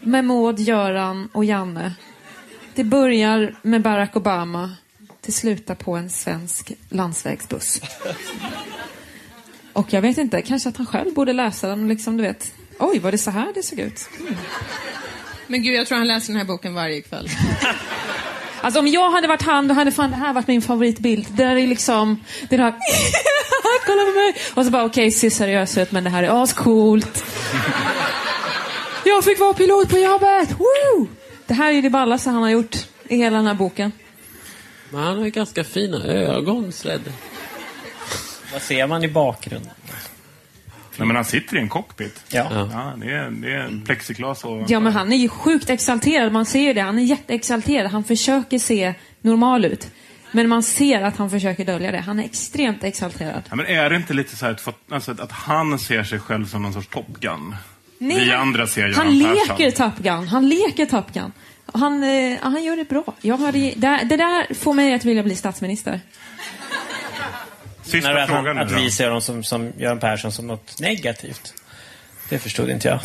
Med 0.00 0.24
Maud, 0.24 0.58
Göran 0.58 1.28
och 1.32 1.44
Janne. 1.44 1.94
Det 2.74 2.84
börjar 2.84 3.54
med 3.62 3.82
Barack 3.82 4.16
Obama, 4.16 4.70
det 5.20 5.32
slutar 5.32 5.74
på 5.74 5.96
en 5.96 6.10
svensk 6.10 6.72
landsvägsbuss. 6.88 7.80
Och 9.72 9.92
jag 9.92 10.02
vet 10.02 10.18
inte, 10.18 10.42
kanske 10.42 10.68
att 10.68 10.76
han 10.76 10.86
själv 10.86 11.14
borde 11.14 11.32
läsa 11.32 11.68
den 11.68 11.88
liksom, 11.88 12.16
du 12.16 12.22
vet, 12.22 12.52
oj, 12.78 12.98
var 12.98 13.12
det 13.12 13.18
så 13.18 13.30
här 13.30 13.52
det 13.54 13.62
såg 13.62 13.78
ut? 13.78 14.08
Men 15.46 15.62
gud, 15.62 15.74
jag 15.74 15.86
tror 15.86 15.98
han 15.98 16.08
läser 16.08 16.32
den 16.32 16.36
här 16.36 16.46
boken 16.46 16.74
varje 16.74 17.00
kväll. 17.00 17.28
Alltså 18.64 18.80
om 18.80 18.86
jag 18.86 19.10
hade 19.10 19.28
varit 19.28 19.42
han, 19.42 19.68
då 19.68 19.74
hade 19.74 19.92
fan 19.92 20.10
det 20.10 20.16
här 20.16 20.32
varit 20.32 20.46
min 20.46 20.62
favoritbild. 20.62 21.26
Det 21.30 21.44
där 21.44 21.56
är 21.56 21.66
liksom, 21.66 22.24
det 22.48 22.56
där, 22.56 22.72
kolla 23.86 24.04
på 24.04 24.10
mig! 24.10 24.34
Och 24.54 24.64
så 24.64 24.70
bara, 24.70 24.84
okej, 24.84 25.10
se 25.10 25.30
seriös 25.30 25.78
ut, 25.78 25.92
men 25.92 26.04
det 26.04 26.10
här 26.10 26.22
är 26.22 26.42
ascoolt. 26.42 27.24
Jag 29.04 29.24
fick 29.24 29.40
vara 29.40 29.54
pilot 29.54 29.88
på 29.88 29.98
jobbet! 29.98 30.50
Woo! 30.50 31.08
Det 31.46 31.54
här 31.54 31.72
är 31.72 31.82
det 31.82 31.90
ballaste 31.90 32.30
han 32.30 32.42
har 32.42 32.50
gjort 32.50 32.76
i 33.08 33.16
hela 33.16 33.36
den 33.36 33.46
här 33.46 33.54
boken. 33.54 33.92
Men 34.90 35.00
han 35.02 35.16
har 35.18 35.24
ju 35.24 35.30
ganska 35.30 35.64
fina 35.64 36.04
ögon, 36.04 36.72
Fred. 36.72 37.12
Vad 38.52 38.62
ser 38.62 38.86
man 38.86 39.04
i 39.04 39.08
bakgrunden? 39.08 39.72
Nej, 40.98 41.06
men 41.06 41.16
han 41.16 41.24
sitter 41.24 41.56
i 41.56 41.60
en 41.60 41.68
cockpit. 41.68 42.24
Ja. 42.28 42.68
Ja, 42.72 42.92
det, 42.96 43.10
är, 43.12 43.30
det 43.30 43.52
är 43.54 43.84
plexiglas 43.86 44.44
och... 44.44 44.64
Ja, 44.68 44.80
men 44.80 44.92
han 44.92 45.12
är 45.12 45.16
ju 45.16 45.28
sjukt 45.28 45.70
exalterad. 45.70 46.32
Man 46.32 46.46
ser 46.46 46.60
ju 46.60 46.72
det. 46.72 46.80
Han 46.80 46.98
är 46.98 47.02
jätteexalterad. 47.02 47.90
Han 47.90 48.04
försöker 48.04 48.58
se 48.58 48.94
normal 49.20 49.64
ut. 49.64 49.90
Men 50.32 50.48
man 50.48 50.62
ser 50.62 51.02
att 51.02 51.16
han 51.16 51.30
försöker 51.30 51.64
dölja 51.64 51.92
det. 51.92 51.98
Han 52.00 52.18
är 52.20 52.24
extremt 52.24 52.84
exalterad. 52.84 53.42
Ja, 53.50 53.56
men 53.56 53.66
är 53.66 53.90
det 53.90 53.96
inte 53.96 54.14
lite 54.14 54.36
så 54.36 54.44
här 54.46 54.52
att, 54.52 54.92
alltså, 54.92 55.10
att 55.18 55.32
han 55.32 55.78
ser 55.78 56.04
sig 56.04 56.18
själv 56.18 56.46
som 56.46 56.62
någon 56.62 56.72
sorts 56.72 56.88
Top 56.88 57.20
Gun? 57.20 57.56
Nej, 57.98 58.18
Vi 58.24 58.30
han- 58.30 58.40
andra 58.40 58.66
ser 58.66 58.80
Göran 58.88 58.94
Han 59.06 59.18
leker 59.18 59.70
Top 59.70 59.98
Gun. 59.98 60.28
Han 60.28 60.48
leker 60.48 60.86
Top 60.86 61.12
Gun. 61.12 61.32
Han, 61.74 62.02
eh, 62.02 62.38
han 62.40 62.64
gör 62.64 62.76
det 62.76 62.88
bra. 62.88 63.04
Jag 63.20 63.36
hade, 63.36 63.58
det, 63.76 64.00
det 64.04 64.16
där 64.16 64.54
får 64.54 64.74
mig 64.74 64.94
att 64.94 65.04
vilja 65.04 65.22
bli 65.22 65.34
statsminister. 65.36 66.00
Sista 67.92 68.12
När 68.12 68.20
att, 68.20 68.28
frågan 68.28 68.58
att 68.58 68.68
då. 68.68 68.74
vi 68.74 68.90
ser 68.90 69.04
honom 69.04 69.20
som, 69.20 69.44
som 69.44 69.72
Göran 69.78 70.00
Persson 70.00 70.32
som 70.32 70.46
något 70.46 70.80
negativt. 70.80 71.54
Det 72.28 72.38
förstod 72.38 72.70
inte 72.70 72.88
jag. 72.88 73.00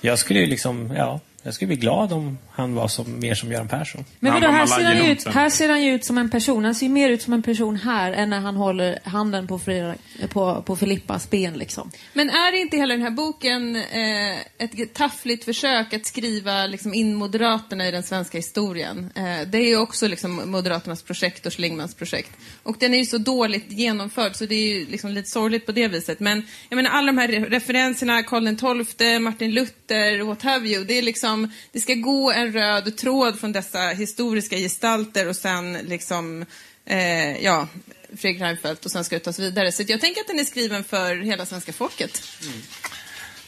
Jag 0.00 0.18
skulle 0.18 0.40
ju 0.40 0.46
liksom, 0.46 0.94
ja, 0.96 1.20
jag 1.46 1.54
skulle 1.54 1.66
bli 1.66 1.76
glad 1.76 2.12
om 2.12 2.38
han 2.50 2.74
var 2.74 2.88
som, 2.88 3.18
mer 3.20 3.34
som 3.34 3.52
Göran 3.52 3.68
Persson. 3.68 4.04
Men 4.20 4.32
vadå, 4.32 4.46
här 4.46 4.66
ser, 4.66 4.84
han 4.84 5.04
ju 5.04 5.12
ut, 5.12 5.26
här 5.26 5.50
ser 5.50 5.68
han 5.68 5.82
ju 5.82 5.94
ut 5.94 6.04
som 6.04 6.18
en 6.18 6.30
person. 6.30 6.64
Han 6.64 6.74
ser 6.74 6.88
mer 6.88 7.10
ut 7.10 7.22
som 7.22 7.32
en 7.32 7.42
person 7.42 7.76
här 7.76 8.12
än 8.12 8.30
när 8.30 8.40
han 8.40 8.56
håller 8.56 8.98
handen 9.04 9.46
på, 9.46 9.58
Fredrik, 9.58 10.00
på, 10.30 10.62
på 10.62 10.76
Filippas 10.76 11.30
ben. 11.30 11.54
Liksom. 11.54 11.90
Men 12.12 12.30
är 12.30 12.60
inte 12.60 12.76
hela 12.76 12.94
den 12.94 13.02
här 13.02 13.10
boken 13.10 13.76
eh, 13.76 14.38
ett 14.58 14.94
taffligt 14.94 15.44
försök 15.44 15.94
att 15.94 16.06
skriva 16.06 16.66
liksom, 16.66 16.94
in 16.94 17.14
Moderaterna 17.14 17.88
i 17.88 17.90
den 17.90 18.02
svenska 18.02 18.38
historien? 18.38 19.10
Eh, 19.14 19.48
det 19.48 19.58
är 19.58 19.68
ju 19.68 19.76
också 19.76 20.08
liksom, 20.08 20.50
Moderaternas 20.50 21.02
projekt 21.02 21.46
och 21.46 21.52
Schlingmans 21.52 21.94
projekt. 21.94 22.30
Och 22.62 22.76
den 22.80 22.94
är 22.94 22.98
ju 22.98 23.06
så 23.06 23.18
dåligt 23.18 23.72
genomförd 23.72 24.36
så 24.36 24.46
det 24.46 24.54
är 24.54 24.78
ju 24.78 24.86
liksom, 24.86 25.10
lite 25.10 25.30
sorgligt 25.30 25.66
på 25.66 25.72
det 25.72 25.88
viset. 25.88 26.20
Men 26.20 26.46
jag 26.68 26.76
menar 26.76 26.90
alla 26.90 27.06
de 27.06 27.18
här 27.18 27.28
re- 27.28 27.50
referenserna, 27.50 28.22
Karl 28.22 28.84
XII, 28.84 29.18
Martin 29.18 29.54
Luther, 29.54 30.22
what 30.22 30.42
have 30.42 30.68
you. 30.68 30.84
Det, 30.84 30.98
är 30.98 31.02
liksom, 31.02 31.35
Liksom, 31.42 31.58
det 31.72 31.80
ska 31.80 31.94
gå 31.94 32.32
en 32.32 32.52
röd 32.52 32.96
tråd 32.96 33.40
från 33.40 33.52
dessa 33.52 33.78
historiska 33.78 34.56
gestalter 34.56 35.28
och 35.28 35.36
sen 35.36 35.72
liksom, 35.72 36.44
eh, 36.86 37.44
ja, 37.44 37.68
Fredrik 38.16 38.42
Reinfeldt 38.42 38.84
och 38.84 38.90
sen 38.90 39.04
ska 39.04 39.16
det 39.16 39.20
tas 39.20 39.38
vidare. 39.38 39.72
Så 39.72 39.82
jag 39.86 40.00
tänker 40.00 40.20
att 40.20 40.26
den 40.26 40.38
är 40.38 40.44
skriven 40.44 40.84
för 40.84 41.16
hela 41.16 41.46
svenska 41.46 41.72
folket. 41.72 42.22
Mm. 42.42 42.62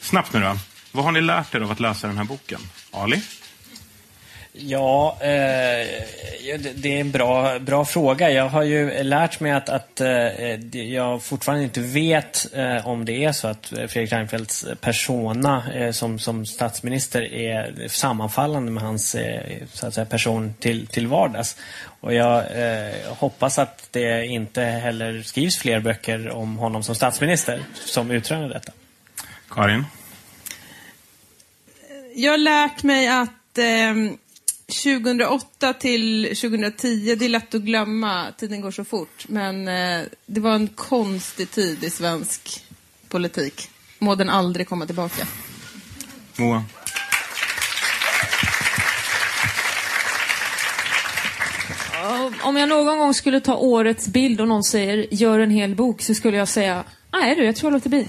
Snabbt 0.01 0.33
nu 0.33 0.39
då. 0.39 0.57
Vad 0.91 1.05
har 1.05 1.11
ni 1.11 1.21
lärt 1.21 1.55
er 1.55 1.61
av 1.61 1.71
att 1.71 1.79
läsa 1.79 2.07
den 2.07 2.17
här 2.17 2.23
boken? 2.23 2.61
Ali? 2.91 3.21
Ja, 4.61 5.17
eh, 5.21 5.87
det 6.59 6.73
det 6.75 6.95
är 6.95 6.99
en 6.99 7.11
bra, 7.11 7.59
bra 7.59 7.85
fråga. 7.85 8.31
Jag 8.31 8.49
har 8.49 8.63
ju 8.63 9.03
lärt 9.03 9.39
mig 9.39 9.51
att, 9.51 9.69
att 9.69 10.01
eh, 10.01 10.77
jag 10.77 11.23
fortfarande 11.23 11.63
inte 11.63 11.81
vet 11.81 12.47
eh, 12.53 12.87
om 12.87 13.05
det 13.05 13.23
är 13.25 13.31
så 13.31 13.47
att 13.47 13.65
Fredrik 13.65 14.11
Reinfeldts 14.11 14.65
persona 14.81 15.63
eh, 15.73 15.91
som, 15.91 16.19
som 16.19 16.45
statsminister 16.45 17.33
är 17.33 17.87
sammanfallande 17.87 18.71
med 18.71 18.83
hans 18.83 19.15
eh, 19.15 19.57
så 19.73 19.87
att 19.87 19.93
säga, 19.93 20.05
person 20.05 20.53
till, 20.59 20.87
till 20.87 21.07
vardags. 21.07 21.57
Och 22.01 22.13
jag 22.13 22.37
eh, 22.37 22.93
hoppas 23.07 23.59
att 23.59 23.87
det 23.91 24.25
inte 24.25 24.61
heller 24.61 25.21
skrivs 25.21 25.57
fler 25.57 25.79
böcker 25.79 26.29
om 26.29 26.57
honom 26.57 26.83
som 26.83 26.95
statsminister 26.95 27.61
som 27.85 28.11
utröner 28.11 28.49
detta. 28.49 28.71
Karin? 29.49 29.85
Jag 32.15 32.31
har 32.31 32.37
lärt 32.37 32.83
mig 32.83 33.07
att 33.07 33.57
eh, 33.57 33.93
2008 34.69 35.73
till 35.73 36.23
2010, 36.23 37.15
det 37.15 37.25
är 37.25 37.29
lätt 37.29 37.55
att 37.55 37.61
glömma, 37.61 38.25
tiden 38.37 38.61
går 38.61 38.71
så 38.71 38.83
fort. 38.83 39.25
Men 39.27 39.67
eh, 39.67 40.01
det 40.25 40.41
var 40.41 40.55
en 40.55 40.67
konstig 40.67 41.51
tid 41.51 41.83
i 41.83 41.89
svensk 41.89 42.63
politik. 43.09 43.69
Må 43.99 44.15
den 44.15 44.29
aldrig 44.29 44.69
komma 44.69 44.85
tillbaka. 44.85 45.27
Moa? 46.37 46.63
Om 52.41 52.57
jag 52.57 52.69
någon 52.69 52.97
gång 52.97 53.13
skulle 53.13 53.39
ta 53.39 53.55
årets 53.55 54.07
bild 54.07 54.41
och 54.41 54.47
någon 54.47 54.63
säger 54.63 55.07
gör 55.11 55.39
en 55.39 55.51
hel 55.51 55.75
bok 55.75 56.01
så 56.01 56.15
skulle 56.15 56.37
jag 56.37 56.47
säga 56.47 56.83
nej 57.11 57.35
du, 57.35 57.45
jag 57.45 57.55
tror 57.55 57.71
jag 57.71 57.77
låter 57.77 57.89
bli. 57.89 58.07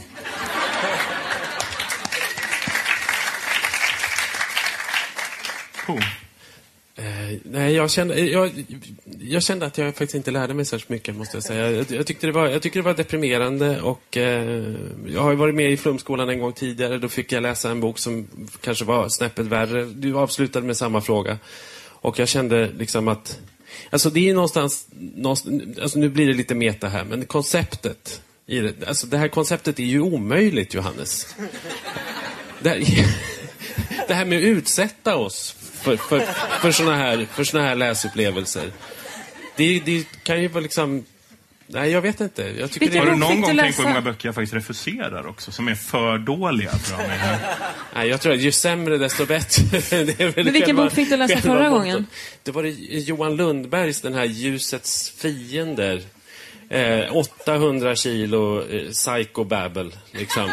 Nej, 7.44 7.74
jag 7.74 7.90
kände, 7.90 8.20
jag, 8.20 8.64
jag 9.20 9.42
kände 9.42 9.66
att 9.66 9.78
jag 9.78 9.86
faktiskt 9.86 10.14
inte 10.14 10.30
lärde 10.30 10.54
mig 10.54 10.64
särskilt 10.64 10.88
mycket, 10.88 11.16
måste 11.16 11.36
jag 11.36 11.44
säga. 11.44 11.70
Jag, 11.70 11.90
jag, 11.90 12.06
tyckte, 12.06 12.26
det 12.26 12.32
var, 12.32 12.48
jag 12.48 12.62
tyckte 12.62 12.78
det 12.78 12.82
var 12.82 12.94
deprimerande 12.94 13.80
och 13.80 14.16
eh, 14.16 14.74
jag 15.06 15.22
har 15.22 15.30
ju 15.30 15.36
varit 15.36 15.54
med 15.54 15.72
i 15.72 15.76
Flumskolan 15.76 16.28
en 16.28 16.40
gång 16.40 16.52
tidigare. 16.52 16.98
Då 16.98 17.08
fick 17.08 17.32
jag 17.32 17.42
läsa 17.42 17.70
en 17.70 17.80
bok 17.80 17.98
som 17.98 18.28
kanske 18.60 18.84
var 18.84 19.08
snäppet 19.08 19.46
värre. 19.46 19.84
Du 19.84 20.16
avslutade 20.16 20.66
med 20.66 20.76
samma 20.76 21.00
fråga. 21.00 21.38
Och 21.88 22.18
jag 22.18 22.28
kände 22.28 22.70
liksom 22.78 23.08
att... 23.08 23.40
Alltså 23.90 24.10
det 24.10 24.30
är 24.30 24.34
någonstans... 24.34 24.86
någonstans 25.14 25.78
alltså 25.82 25.98
nu 25.98 26.08
blir 26.08 26.26
det 26.26 26.32
lite 26.32 26.54
meta 26.54 26.88
här, 26.88 27.04
men 27.04 27.26
konceptet 27.26 28.22
i 28.46 28.60
det, 28.60 28.88
alltså 28.88 29.06
det 29.06 29.18
här 29.18 29.28
konceptet 29.28 29.78
är 29.78 29.84
ju 29.84 30.00
omöjligt, 30.00 30.74
Johannes. 30.74 31.34
Det 32.62 32.68
här, 32.68 32.78
det 34.08 34.14
här 34.14 34.24
med 34.24 34.38
att 34.38 34.44
utsätta 34.44 35.16
oss 35.16 35.56
för, 35.82 35.96
för, 35.96 36.20
för 36.60 36.72
såna 36.72 36.96
här, 36.96 37.26
för 37.34 37.44
såna 37.44 37.62
här 37.64 37.74
läsupplevelser. 37.74 38.70
Det, 39.56 39.80
det 39.80 40.06
kan 40.22 40.42
ju 40.42 40.48
vara 40.48 40.62
liksom... 40.62 41.04
Nej, 41.72 41.90
jag 41.90 42.00
vet 42.00 42.20
inte. 42.20 42.42
Jag 42.58 42.70
tycker 42.70 42.98
Har 42.98 43.06
det 43.06 43.10
du 43.12 43.16
någon 43.16 43.40
gång 43.40 43.56
tänkt 43.58 43.76
på 43.76 43.82
hur 43.82 43.88
många 43.88 44.00
böcker 44.00 44.28
jag 44.28 44.34
faktiskt 44.34 44.54
refuserar 44.54 45.26
också, 45.26 45.52
som 45.52 45.68
är 45.68 45.74
för 45.74 46.18
dåliga 46.18 46.70
för 46.70 46.96
mig 46.96 47.08
här? 47.18 47.38
Nej, 47.94 48.08
jag 48.08 48.20
tror 48.20 48.32
att 48.32 48.40
ju 48.40 48.52
sämre 48.52 48.98
desto 48.98 49.26
bättre. 49.26 49.62
Det 50.04 50.20
är 50.20 50.24
väl 50.26 50.32
Men 50.44 50.44
vilken 50.44 50.62
själva- 50.66 50.82
bok 50.84 50.92
fick 50.92 51.10
du 51.10 51.16
läsa 51.16 51.36
förra 51.40 51.54
mottot. 51.54 51.72
gången? 51.72 52.06
Det 52.42 52.50
var 52.50 52.62
det 52.62 52.70
Johan 52.98 53.36
Lundbergs, 53.36 54.00
den 54.00 54.14
här 54.14 54.24
Ljusets 54.24 55.10
fiender. 55.18 56.02
Eh, 56.70 57.16
800 57.16 57.96
kilo 57.96 58.62
eh, 58.70 58.88
psychobabble, 58.90 59.90
liksom. 60.12 60.50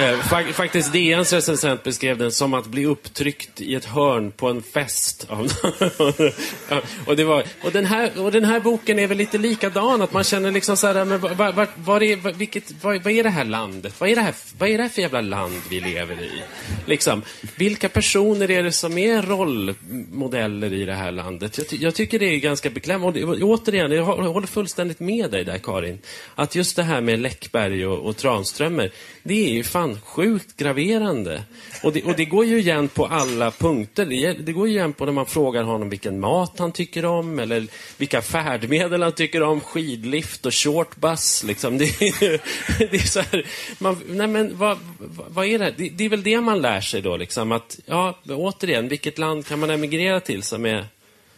Eh, 0.00 0.18
faktiskt 0.52 0.92
DNs 0.92 1.32
recensent 1.32 1.82
beskrev 1.82 2.18
den 2.18 2.32
som 2.32 2.54
att 2.54 2.66
bli 2.66 2.86
upptryckt 2.86 3.60
i 3.60 3.74
ett 3.74 3.84
hörn 3.84 4.30
på 4.30 4.48
en 4.48 4.62
fest. 4.62 5.26
Och, 7.06 7.16
det 7.16 7.24
var, 7.24 7.44
och, 7.64 7.72
den 7.72 7.84
här, 7.84 8.10
och 8.20 8.32
den 8.32 8.44
här 8.44 8.60
boken 8.60 8.98
är 8.98 9.06
väl 9.06 9.18
lite 9.18 9.38
likadan, 9.38 10.02
att 10.02 10.12
man 10.12 10.24
känner 10.24 10.50
liksom 10.50 10.76
så 10.76 10.86
här, 10.86 11.04
men 11.04 11.20
var, 11.20 11.52
var, 11.52 11.68
var, 11.76 12.02
är, 12.02 12.32
vilket, 12.32 12.72
vad, 12.82 13.02
vad 13.02 13.12
är 13.12 13.22
det 13.22 13.30
här 13.30 13.44
landet? 13.44 13.94
Vad 13.98 14.10
är 14.10 14.14
det 14.14 14.20
här, 14.20 14.34
vad 14.58 14.68
är 14.68 14.76
det 14.76 14.82
här 14.82 14.90
för 14.90 15.02
jävla 15.02 15.20
land 15.20 15.60
vi 15.70 15.80
lever 15.80 16.22
i? 16.22 16.42
Liksom, 16.86 17.22
vilka 17.56 17.88
personer 17.88 18.50
är 18.50 18.62
det 18.62 18.72
som 18.72 18.98
är 18.98 19.22
rollmodeller 19.22 20.72
i 20.72 20.84
det 20.84 20.94
här 20.94 21.12
landet? 21.12 21.58
Jag, 21.58 21.68
ty, 21.68 21.76
jag 21.76 21.94
tycker 21.94 22.18
det 22.18 22.26
är 22.26 22.38
ganska 22.38 22.70
beklämmande. 22.70 23.24
Och 23.24 23.36
återigen, 23.40 23.92
jag 23.92 24.08
jag 24.24 24.32
håller 24.32 24.46
fullständigt 24.46 25.00
med 25.00 25.30
dig 25.30 25.44
där 25.44 25.58
Karin. 25.58 25.98
Att 26.34 26.54
just 26.54 26.76
det 26.76 26.82
här 26.82 27.00
med 27.00 27.18
Läckberg 27.18 27.86
och, 27.86 28.08
och 28.08 28.16
Tranströmer, 28.16 28.90
det 29.22 29.46
är 29.46 29.52
ju 29.52 29.62
fan 29.62 29.83
sjukt 30.04 30.56
graverande. 30.56 31.42
Och 31.82 31.92
det, 31.92 32.02
och 32.02 32.16
det 32.16 32.24
går 32.24 32.44
ju 32.44 32.58
igen 32.58 32.88
på 32.88 33.06
alla 33.06 33.50
punkter. 33.50 34.06
Det, 34.06 34.32
det 34.32 34.52
går 34.52 34.68
ju 34.68 34.74
igen 34.74 34.92
på 34.92 35.04
när 35.04 35.12
man 35.12 35.26
frågar 35.26 35.62
honom 35.62 35.88
vilken 35.88 36.20
mat 36.20 36.58
han 36.58 36.72
tycker 36.72 37.04
om, 37.04 37.38
eller 37.38 37.66
vilka 37.96 38.22
färdmedel 38.22 39.02
han 39.02 39.12
tycker 39.12 39.42
om, 39.42 39.60
skidlift 39.60 40.46
och 40.46 40.54
shortbus. 40.54 41.44
Liksom. 41.44 41.78
Det, 41.78 41.84
är, 41.84 42.40
det 42.90 42.96
är 42.96 43.06
så 43.06 43.20
här, 43.20 43.46
man, 43.78 44.00
nej 44.06 44.26
men 44.26 44.58
vad, 44.58 44.78
vad, 44.98 45.26
vad 45.28 45.46
är 45.46 45.58
det? 45.58 45.74
det? 45.76 45.88
Det 45.88 46.04
är 46.04 46.08
väl 46.08 46.22
det 46.22 46.40
man 46.40 46.62
lär 46.62 46.80
sig 46.80 47.02
då, 47.02 47.16
liksom. 47.16 47.52
Att, 47.52 47.78
ja, 47.86 48.18
återigen, 48.28 48.88
vilket 48.88 49.18
land 49.18 49.46
kan 49.46 49.58
man 49.58 49.70
emigrera 49.70 50.20
till 50.20 50.42
som 50.42 50.66
är 50.66 50.86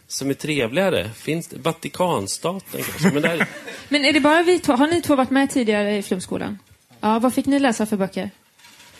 som 0.07 0.29
är 0.29 0.33
trevligare? 0.33 1.09
Finns 1.15 1.47
det? 1.47 1.57
Vatikanstaten 1.57 2.83
kanske? 2.83 3.11
Men 3.11 3.21
där, 3.21 3.47
Men 3.89 4.05
är 4.05 4.13
det 4.13 4.19
bara 4.19 4.43
vi 4.43 4.59
två? 4.59 4.73
Har 4.73 4.87
ni 4.87 5.01
två 5.01 5.15
varit 5.15 5.29
med 5.29 5.49
tidigare 5.49 5.97
i 5.97 6.03
Flumskolan? 6.03 6.57
Ja, 7.01 7.19
vad 7.19 7.33
fick 7.33 7.45
ni 7.45 7.59
läsa 7.59 7.85
för 7.85 7.97
böcker? 7.97 8.29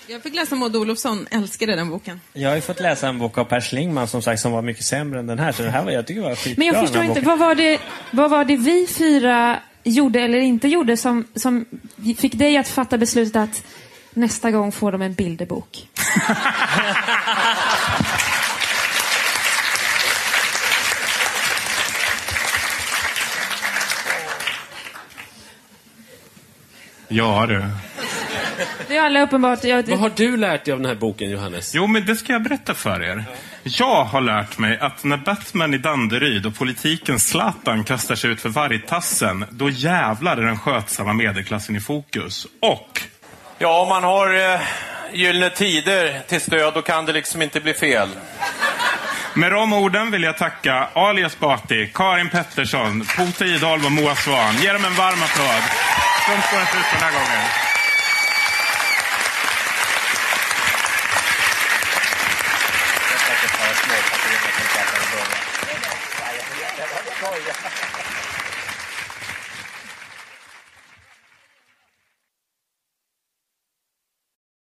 Jag 0.09 0.23
fick 0.23 0.35
läsa 0.35 0.55
Maud 0.55 0.75
Olofsson, 0.75 1.27
älskade 1.31 1.75
den 1.75 1.89
boken. 1.89 2.21
Jag 2.33 2.49
har 2.49 2.55
ju 2.55 2.61
fått 2.61 2.79
läsa 2.79 3.07
en 3.07 3.19
bok 3.19 3.37
av 3.37 3.43
Per 3.43 3.61
Schlingmann 3.61 4.07
som 4.07 4.21
sagt 4.21 4.41
som 4.41 4.51
var 4.51 4.61
mycket 4.61 4.85
sämre 4.85 5.19
än 5.19 5.27
den 5.27 5.39
här. 5.39 5.51
Så 5.51 5.63
den 5.63 5.71
här 5.71 5.83
var, 5.83 5.91
jag 5.91 6.07
tycker 6.07 6.21
var 6.21 6.35
skitbra. 6.35 6.65
Men 6.65 6.67
jag 6.67 6.85
förstår 6.85 7.03
inte, 7.03 7.21
vad 7.21 7.39
var, 7.39 7.55
det, 7.55 7.79
vad 8.11 8.29
var 8.29 8.45
det 8.45 8.57
vi 8.57 8.87
fyra 8.87 9.59
gjorde 9.83 10.19
eller 10.21 10.37
inte 10.39 10.67
gjorde 10.67 10.97
som, 10.97 11.27
som 11.35 11.65
fick 12.17 12.33
dig 12.33 12.57
att 12.57 12.67
fatta 12.67 12.97
beslutet 12.97 13.35
att 13.35 13.63
nästa 14.13 14.51
gång 14.51 14.71
får 14.71 14.91
de 14.91 15.01
en 15.01 15.13
bilderbok? 15.13 15.87
Ja, 27.07 27.45
du. 27.45 27.63
Det 28.87 28.97
är 28.97 29.01
alla 29.01 29.21
uppenbart. 29.21 29.63
Jag, 29.63 29.87
vad 29.87 29.99
har 29.99 30.11
du 30.15 30.37
lärt 30.37 30.65
dig 30.65 30.71
av 30.71 30.79
den 30.79 30.87
här 30.89 30.95
boken, 30.95 31.29
Johannes? 31.29 31.75
Jo, 31.75 31.87
men 31.87 32.05
det 32.05 32.15
ska 32.15 32.33
jag 32.33 32.43
berätta 32.43 32.73
för 32.73 33.03
er. 33.03 33.23
Jag 33.63 34.03
har 34.03 34.21
lärt 34.21 34.57
mig 34.57 34.79
att 34.79 35.03
när 35.03 35.17
Batman 35.17 35.73
i 35.73 35.77
Danderyd 35.77 36.45
och 36.45 36.55
politiken 36.55 37.19
Zlatan 37.19 37.83
kastar 37.83 38.15
sig 38.15 38.29
ut 38.31 38.41
för 38.41 38.49
vargtassen, 38.49 39.45
då 39.49 39.69
jävlar 39.69 40.37
är 40.37 40.41
den 40.41 40.59
skötsamma 40.59 41.13
medelklassen 41.13 41.75
i 41.75 41.79
fokus. 41.79 42.47
Och 42.61 43.01
Ja, 43.59 43.81
om 43.81 43.89
man 43.89 44.03
har 44.03 44.53
eh, 44.53 44.59
Gyllene 45.13 45.49
Tider 45.49 46.19
till 46.27 46.41
stöd, 46.41 46.73
då 46.73 46.81
kan 46.81 47.05
det 47.05 47.13
liksom 47.13 47.41
inte 47.41 47.59
bli 47.59 47.73
fel. 47.73 48.09
med 49.33 49.51
de 49.51 49.73
orden 49.73 50.11
vill 50.11 50.23
jag 50.23 50.37
tacka 50.37 50.87
Ali 50.93 51.21
Esbati, 51.21 51.91
Karin 51.93 52.29
Pettersson, 52.29 53.05
Pota 53.17 53.45
Idholm 53.45 53.85
och 53.85 53.91
Moa 53.91 54.15
Svan. 54.15 54.55
Ge 54.61 54.73
dem 54.73 54.85
en 54.85 54.93
varm 54.95 55.23
applåd. 55.23 55.63
De 56.35 56.41
står 56.47 56.59
inte 56.61 56.77
ut 56.77 56.85
den 56.93 57.01
här 57.01 57.11
gången. 57.11 57.66